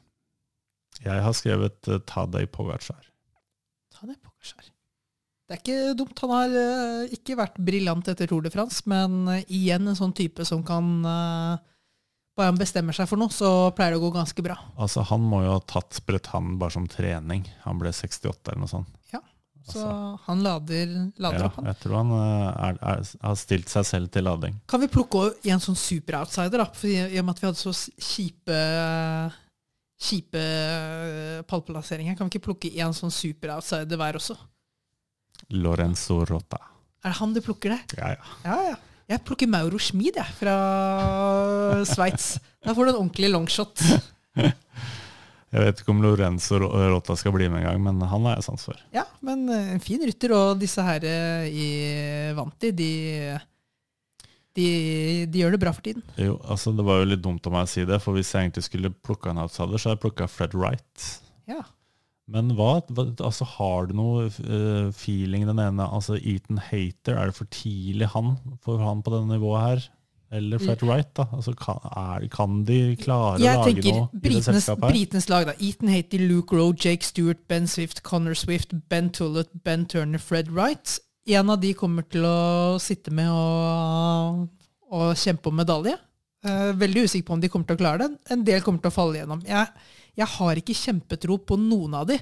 Jeg 1.04 1.22
har 1.22 1.34
skrevet 1.36 1.88
Tadej 2.08 2.46
Pogacar. 2.50 3.02
Det, 5.46 5.54
er 5.54 5.60
ikke 5.62 5.94
dumt. 5.94 6.18
Han 6.24 6.34
har 6.34 6.54
uh, 6.58 7.14
ikke 7.14 7.38
vært 7.38 7.58
briljant 7.62 8.08
etter 8.10 8.26
Tour 8.26 8.42
de 8.42 8.50
France, 8.50 8.82
men 8.90 9.22
uh, 9.30 9.38
igjen 9.46 9.86
en 9.86 9.98
sånn 9.98 10.14
type 10.16 10.46
som 10.48 10.64
kan 10.66 10.92
uh, 11.06 11.56
Bare 12.36 12.50
han 12.50 12.58
bestemmer 12.60 12.92
seg 12.92 13.06
for 13.08 13.16
noe, 13.16 13.32
så 13.32 13.70
pleier 13.72 13.94
det 13.94 13.96
å 13.96 14.02
gå 14.02 14.10
ganske 14.12 14.42
bra. 14.44 14.58
Altså, 14.76 15.00
han 15.08 15.22
må 15.24 15.38
jo 15.40 15.54
ha 15.54 15.60
tatt 15.64 16.02
Bretagne 16.04 16.58
bare 16.60 16.74
som 16.74 16.84
trening. 16.90 17.46
Han 17.62 17.78
ble 17.80 17.88
68 17.96 18.50
eller 18.50 18.60
noe 18.60 18.68
sånt. 18.68 18.90
Ja. 19.08 19.22
Så 19.64 19.80
Altså, 19.80 19.92
han 20.26 20.42
lader, 20.44 20.90
lader 21.16 21.40
ja, 21.40 21.46
opp, 21.48 21.56
han. 21.56 21.70
jeg 21.70 21.78
tror 21.80 21.96
han 21.96 22.12
er, 22.18 22.76
er, 22.76 23.08
har 23.24 23.38
stilt 23.40 23.72
seg 23.72 23.86
selv 23.88 24.12
til 24.12 24.28
lading. 24.28 24.60
Kan 24.68 24.84
vi 24.84 24.90
plukke 24.92 25.24
i 25.48 25.54
en 25.54 25.64
sånn 25.64 25.78
super-outsider, 25.80 26.60
da? 26.60 26.68
For 26.76 26.92
I 26.92 27.22
og 27.22 27.24
med 27.24 27.32
at 27.32 27.40
vi 27.40 27.48
hadde 27.48 27.62
så 27.62 27.72
kjipe 28.10 28.60
Kjipe 29.96 30.42
pallplasseringer. 31.48 32.18
Kan 32.18 32.28
vi 32.28 32.36
ikke 32.36 32.50
plukke 32.50 32.70
en 32.84 32.92
sånn 32.92 33.14
super-outsider 33.14 33.96
hver 33.96 34.20
også? 34.20 34.36
Lorenzo 35.54 36.22
Rota. 36.28 36.60
Er 37.04 37.12
det 37.12 37.18
han 37.20 37.34
du 37.36 37.40
plukker 37.44 37.76
det? 37.76 37.96
Ja, 38.00 38.14
ja. 38.16 38.36
Ja, 38.44 38.58
ja. 38.72 38.76
Jeg 39.06 39.22
plukker 39.22 39.46
Mauro 39.46 39.78
Schmid, 39.78 40.16
jeg, 40.18 40.32
fra 40.34 40.54
Sveits. 41.86 42.40
Da 42.66 42.74
får 42.74 42.88
du 42.88 42.90
en 42.90 43.02
ordentlig 43.04 43.28
longshot. 43.30 43.82
Jeg 45.56 45.62
vet 45.62 45.78
ikke 45.80 45.92
om 45.94 46.00
Lorenzo 46.02 46.58
Rota 46.58 47.14
skal 47.16 47.32
bli 47.32 47.46
med 47.48 47.62
en 47.62 47.68
gang, 47.68 47.78
men 47.80 48.00
han 48.10 48.24
har 48.26 48.34
jeg 48.36 48.44
sans 48.44 48.64
for. 48.66 48.80
Ja, 48.92 49.04
men 49.24 49.46
eh, 49.48 49.70
en 49.76 49.80
fin 49.80 50.02
rytter, 50.02 50.34
og 50.34 50.58
disse 50.60 50.82
her 50.84 51.06
eh, 51.06 51.46
i 51.48 51.68
Vanti, 52.36 52.72
de, 52.76 52.88
de, 54.58 54.66
de 55.30 55.40
gjør 55.44 55.54
det 55.54 55.60
bra 55.62 55.72
for 55.72 55.86
tiden. 55.86 56.02
Jo, 56.20 56.34
altså 56.50 56.74
Det 56.76 56.84
var 56.84 57.00
jo 57.00 57.08
litt 57.12 57.22
dumt 57.24 57.46
av 57.46 57.54
meg 57.54 57.68
å 57.68 57.70
si 57.72 57.86
det, 57.88 58.00
for 58.04 58.18
hvis 58.18 58.34
jeg 58.34 58.48
egentlig 58.48 58.66
skulle 58.66 58.92
plukka 59.06 59.32
en 59.32 59.40
outsider, 59.46 59.78
så 59.78 59.92
hadde 59.92 59.96
jeg 59.96 60.04
plukka 60.04 60.28
Fred 60.34 60.58
Wright. 60.58 61.06
Ja. 61.48 61.62
Men 62.26 62.50
hva, 62.58 62.80
altså 63.22 63.46
har 63.46 63.86
du 63.86 63.92
noe 63.94 64.24
eh, 64.26 64.88
feeling 64.98 65.44
den 65.46 65.60
ene 65.62 65.84
Altså 65.86 66.16
Eaton 66.18 66.58
Hater, 66.58 67.14
er 67.14 67.30
det 67.30 67.36
for 67.36 67.46
tidlig 67.54 68.08
han 68.16 68.32
for 68.64 68.82
han 68.82 69.04
på 69.06 69.12
denne 69.14 69.36
nivået 69.36 69.62
her? 69.62 69.84
Eller 70.34 70.58
Fred 70.58 70.82
Wright, 70.82 71.12
da? 71.14 71.28
Altså, 71.32 71.52
kan, 71.54 71.78
er, 71.86 72.24
kan 72.34 72.64
de 72.66 72.96
klare 72.98 73.38
Jeg 73.38 73.54
å 73.54 73.60
lage 73.60 73.76
tenker 73.76 73.94
noe 73.94 74.08
i 74.08 74.16
det 74.16 74.22
britenes, 74.24 74.48
selskapet 74.48 74.82
her? 74.88 74.96
britenes 74.96 75.28
lag, 75.30 75.46
da. 75.46 75.54
Ethan 75.62 75.92
Hater, 75.92 76.24
Luke 76.26 76.56
Rowe, 76.56 76.74
Jake 76.74 77.06
Stewart, 77.06 77.44
Ben 77.46 77.68
Swift, 77.70 78.02
Connor 78.02 78.34
Swift, 78.34 78.74
Ben 78.90 79.12
Tullett, 79.14 79.52
Ben 79.62 79.86
Turner, 79.86 80.18
Fred 80.18 80.50
Wright. 80.50 80.96
En 81.30 81.54
av 81.54 81.60
de 81.62 81.70
kommer 81.78 82.06
til 82.10 82.26
å 82.26 82.74
sitte 82.82 83.14
med 83.14 83.30
og, 83.30 84.48
og 84.90 85.14
kjempe 85.22 85.52
om 85.52 85.62
medalje. 85.62 85.94
Eh, 86.46 86.72
veldig 86.78 87.06
usikker 87.06 87.30
på 87.30 87.38
om 87.38 87.42
de 87.42 87.50
kommer 87.52 87.70
til 87.70 87.78
å 87.78 87.82
klare 87.84 88.02
det. 88.04 88.10
En 88.34 88.42
del 88.46 88.66
kommer 88.66 88.82
til 88.82 88.90
å 88.92 88.96
falle 88.98 89.22
gjennom. 89.22 89.46
Jeg, 89.46 89.94
jeg 90.16 90.28
har 90.36 90.60
ikke 90.60 90.76
kjempetro 90.76 91.38
på 91.44 91.58
noen 91.60 91.96
av 91.98 92.08
de, 92.08 92.18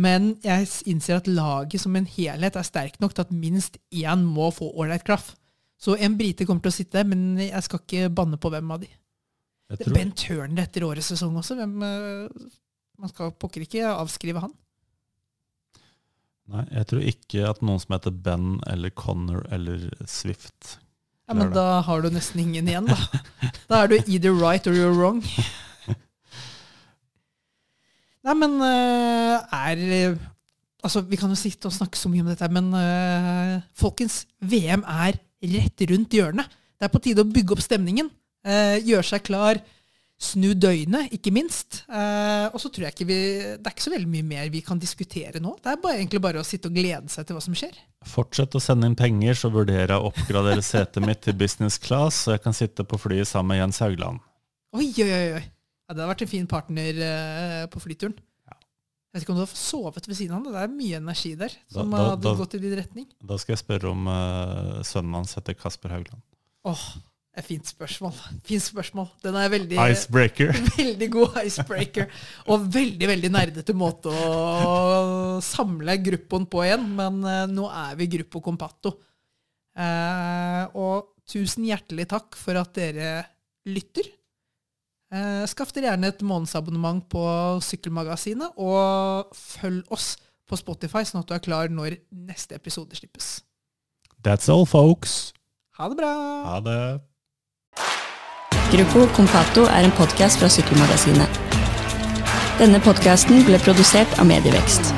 men 0.00 0.32
jeg 0.44 0.68
innser 0.90 1.18
at 1.18 1.28
laget 1.30 1.82
som 1.82 1.96
en 1.98 2.06
helhet 2.06 2.56
er 2.58 2.66
sterk 2.66 2.98
nok 3.02 3.14
til 3.14 3.26
at 3.26 3.34
minst 3.34 3.78
én 3.90 4.22
må 4.26 4.50
få 4.54 4.70
ålreit 4.78 5.04
klaff. 5.06 5.32
Så 5.80 5.96
en 5.96 6.16
brite 6.18 6.46
kommer 6.46 6.62
til 6.62 6.72
å 6.72 6.76
sitte, 6.76 7.04
men 7.08 7.38
jeg 7.40 7.62
skal 7.66 7.80
ikke 7.82 8.10
banne 8.14 8.38
på 8.40 8.50
hvem 8.52 8.74
av 8.74 8.82
de. 8.82 8.90
Det 9.70 9.86
er 9.86 9.94
Bent 9.94 9.96
Ben 9.96 10.12
Turner 10.18 10.66
etter 10.66 10.84
årets 10.86 11.12
sesong 11.12 11.38
også. 11.40 11.56
Hvem, 11.58 11.76
eh, 11.86 12.50
man 13.00 13.12
skal 13.12 13.32
pokker 13.32 13.64
ikke 13.64 13.86
avskrive 13.94 14.42
han. 14.44 14.52
nei, 16.50 16.66
jeg 16.74 16.86
tror 16.90 17.08
ikke 17.14 17.48
at 17.48 17.62
noen 17.62 17.80
som 17.82 17.94
heter 17.94 18.14
Ben 18.26 18.58
eller 18.66 18.90
Connor 18.90 19.44
eller 19.54 19.86
Swift 20.10 20.80
Ja, 21.30 21.36
men 21.38 21.52
da 21.54 21.80
har 21.86 22.02
du 22.02 22.10
nesten 22.10 22.42
ingen 22.42 22.66
igjen, 22.66 22.90
da. 22.90 22.96
Da 23.70 23.84
er 23.84 23.92
du 23.92 24.00
either 24.00 24.34
right 24.34 24.66
or 24.66 24.74
you're 24.74 24.90
wrong. 24.90 25.22
Nei, 28.26 28.36
men 28.36 28.60
eh, 28.64 29.56
er 29.56 29.86
eh, 29.96 30.28
Altså, 30.80 31.02
Vi 31.04 31.18
kan 31.20 31.28
jo 31.28 31.36
sitte 31.36 31.68
og 31.68 31.76
snakke 31.76 31.98
så 32.00 32.08
mye 32.08 32.22
om 32.24 32.30
dette, 32.30 32.46
men 32.48 32.70
eh, 32.72 33.58
folkens, 33.76 34.22
VM 34.40 34.80
er 34.88 35.18
rett 35.52 35.84
rundt 35.90 36.16
hjørnet. 36.16 36.56
Det 36.80 36.86
er 36.86 36.94
på 36.94 37.02
tide 37.04 37.20
å 37.20 37.28
bygge 37.28 37.52
opp 37.52 37.60
stemningen. 37.64 38.08
gjøre 38.48 39.04
seg 39.04 39.22
klar. 39.26 39.60
Snu 40.20 40.54
døgnet, 40.56 41.12
ikke 41.16 41.32
minst. 41.32 41.82
Og 41.88 42.56
så 42.60 42.70
tror 42.72 42.86
jeg 42.86 42.94
ikke 42.94 43.06
vi 43.08 43.18
Det 43.60 43.68
er 43.68 43.74
ikke 43.74 43.84
så 43.86 43.92
veldig 43.92 44.10
mye 44.12 44.26
mer 44.30 44.48
vi 44.52 44.64
kan 44.64 44.80
diskutere 44.80 45.40
nå. 45.40 45.52
Det 45.60 45.72
er 45.72 45.80
bare, 45.84 45.98
egentlig 46.00 46.22
bare 46.24 46.40
å 46.40 46.48
sitte 46.48 46.72
og 46.72 46.80
glede 46.80 47.12
seg 47.12 47.28
til 47.28 47.36
hva 47.36 47.44
som 47.44 47.56
skjer. 47.56 47.76
Fortsett 48.08 48.56
å 48.56 48.64
sende 48.64 48.88
inn 48.88 48.96
penger, 48.96 49.36
så 49.36 49.52
vurderer 49.52 49.92
jeg 49.92 50.00
å 50.00 50.08
oppgradere 50.12 50.64
setet 50.64 51.04
mitt 51.04 51.20
til 51.24 51.36
business 51.40 51.76
class, 51.80 52.24
så 52.24 52.38
jeg 52.38 52.44
kan 52.48 52.56
sitte 52.56 52.88
på 52.88 53.00
flyet 53.00 53.28
sammen 53.28 53.52
med 53.52 53.66
Jens 53.66 53.84
Haugland. 53.84 54.24
Oi, 54.76 54.92
oi, 54.96 55.24
oi. 55.40 55.48
Ja, 55.90 55.94
det 55.96 56.04
hadde 56.04 56.12
vært 56.12 56.22
en 56.22 56.30
fin 56.30 56.44
partner 56.46 56.98
eh, 57.02 57.64
på 57.72 57.80
flyturen. 57.82 58.14
Jeg 59.10 59.16
vet 59.18 59.24
ikke 59.24 59.32
om 59.34 59.38
du 59.40 59.42
har 59.42 59.54
sovet 59.58 60.04
ved 60.06 60.14
siden 60.14 60.36
av 60.36 60.44
han. 60.44 60.52
Det 60.54 60.60
er 60.62 60.68
mye 60.70 60.98
energi 61.00 61.32
der 61.34 61.50
som 61.66 61.90
Da- 61.90 61.98
da- 61.98 62.10
hadde 62.12 62.22
da- 62.28 62.34
gått 62.38 62.52
i 62.54 62.58
din 62.62 62.76
retning. 62.78 63.06
Da 63.26 63.38
skal 63.42 63.56
jeg 63.56 63.64
spørre 63.64 63.90
om 63.90 64.06
uh, 64.06 64.82
sønnen 64.86 65.16
hans 65.18 65.34
heter 65.34 65.56
Kasper 65.58 65.90
Haugland. 65.90 66.22
Åh, 66.70 66.84
et 67.34 67.44
fint 67.48 67.66
spørsmål. 67.66 68.14
Fint 68.46 68.62
spørsmål. 68.62 69.08
Den 69.24 69.34
er 69.34 69.50
veldig, 69.50 69.80
Icebreaker! 69.82 70.52
veldig 70.78 71.08
god 71.10 71.40
icebreaker. 71.42 72.06
Og 72.54 72.68
veldig, 72.70 73.08
veldig 73.10 73.32
nerdete 73.34 73.74
måte 73.74 74.14
å 74.14 75.40
samle 75.42 75.98
gruppoen 76.06 76.46
på 76.46 76.62
igjen. 76.68 76.86
Men 77.02 77.18
eh, 77.26 77.46
nå 77.50 77.66
er 77.66 77.98
vi 77.98 78.06
gruppo 78.14 78.38
compatto. 78.46 78.94
Eh, 79.74 80.64
og 80.78 81.16
tusen 81.26 81.66
hjertelig 81.66 82.06
takk 82.14 82.38
for 82.38 82.62
at 82.62 82.78
dere 82.78 83.24
lytter. 83.66 84.06
Eh, 85.10 85.42
skaff 85.50 85.72
dere 85.74 85.90
gjerne 85.90 86.10
et 86.12 86.20
månedsabonnement 86.22 87.02
på 87.10 87.22
Sykkelmagasinet, 87.66 88.54
og 88.62 89.34
følg 89.34 89.82
oss 89.90 90.14
på 90.46 90.58
Spotify, 90.58 91.02
sånn 91.06 91.24
at 91.24 91.30
du 91.30 91.34
er 91.34 91.42
klar 91.42 91.70
når 91.72 91.98
neste 92.14 92.54
episode 92.54 92.94
slippes. 92.98 93.40
That's 94.22 94.50
all, 94.52 94.66
folks. 94.70 95.32
Ha 95.78 95.90
det 95.90 95.98
bra! 95.98 96.14
Ha 96.46 96.58
det. 96.62 96.80
Gruppo 98.70 99.08
Compato 99.16 99.66
er 99.66 99.88
en 99.88 99.94
podkast 99.98 100.38
fra 100.38 100.50
Sykkelmagasinet. 100.52 101.42
Denne 102.60 102.78
podkasten 102.84 103.42
ble 103.48 103.58
produsert 103.64 104.18
av 104.20 104.28
Medievekst. 104.30 104.92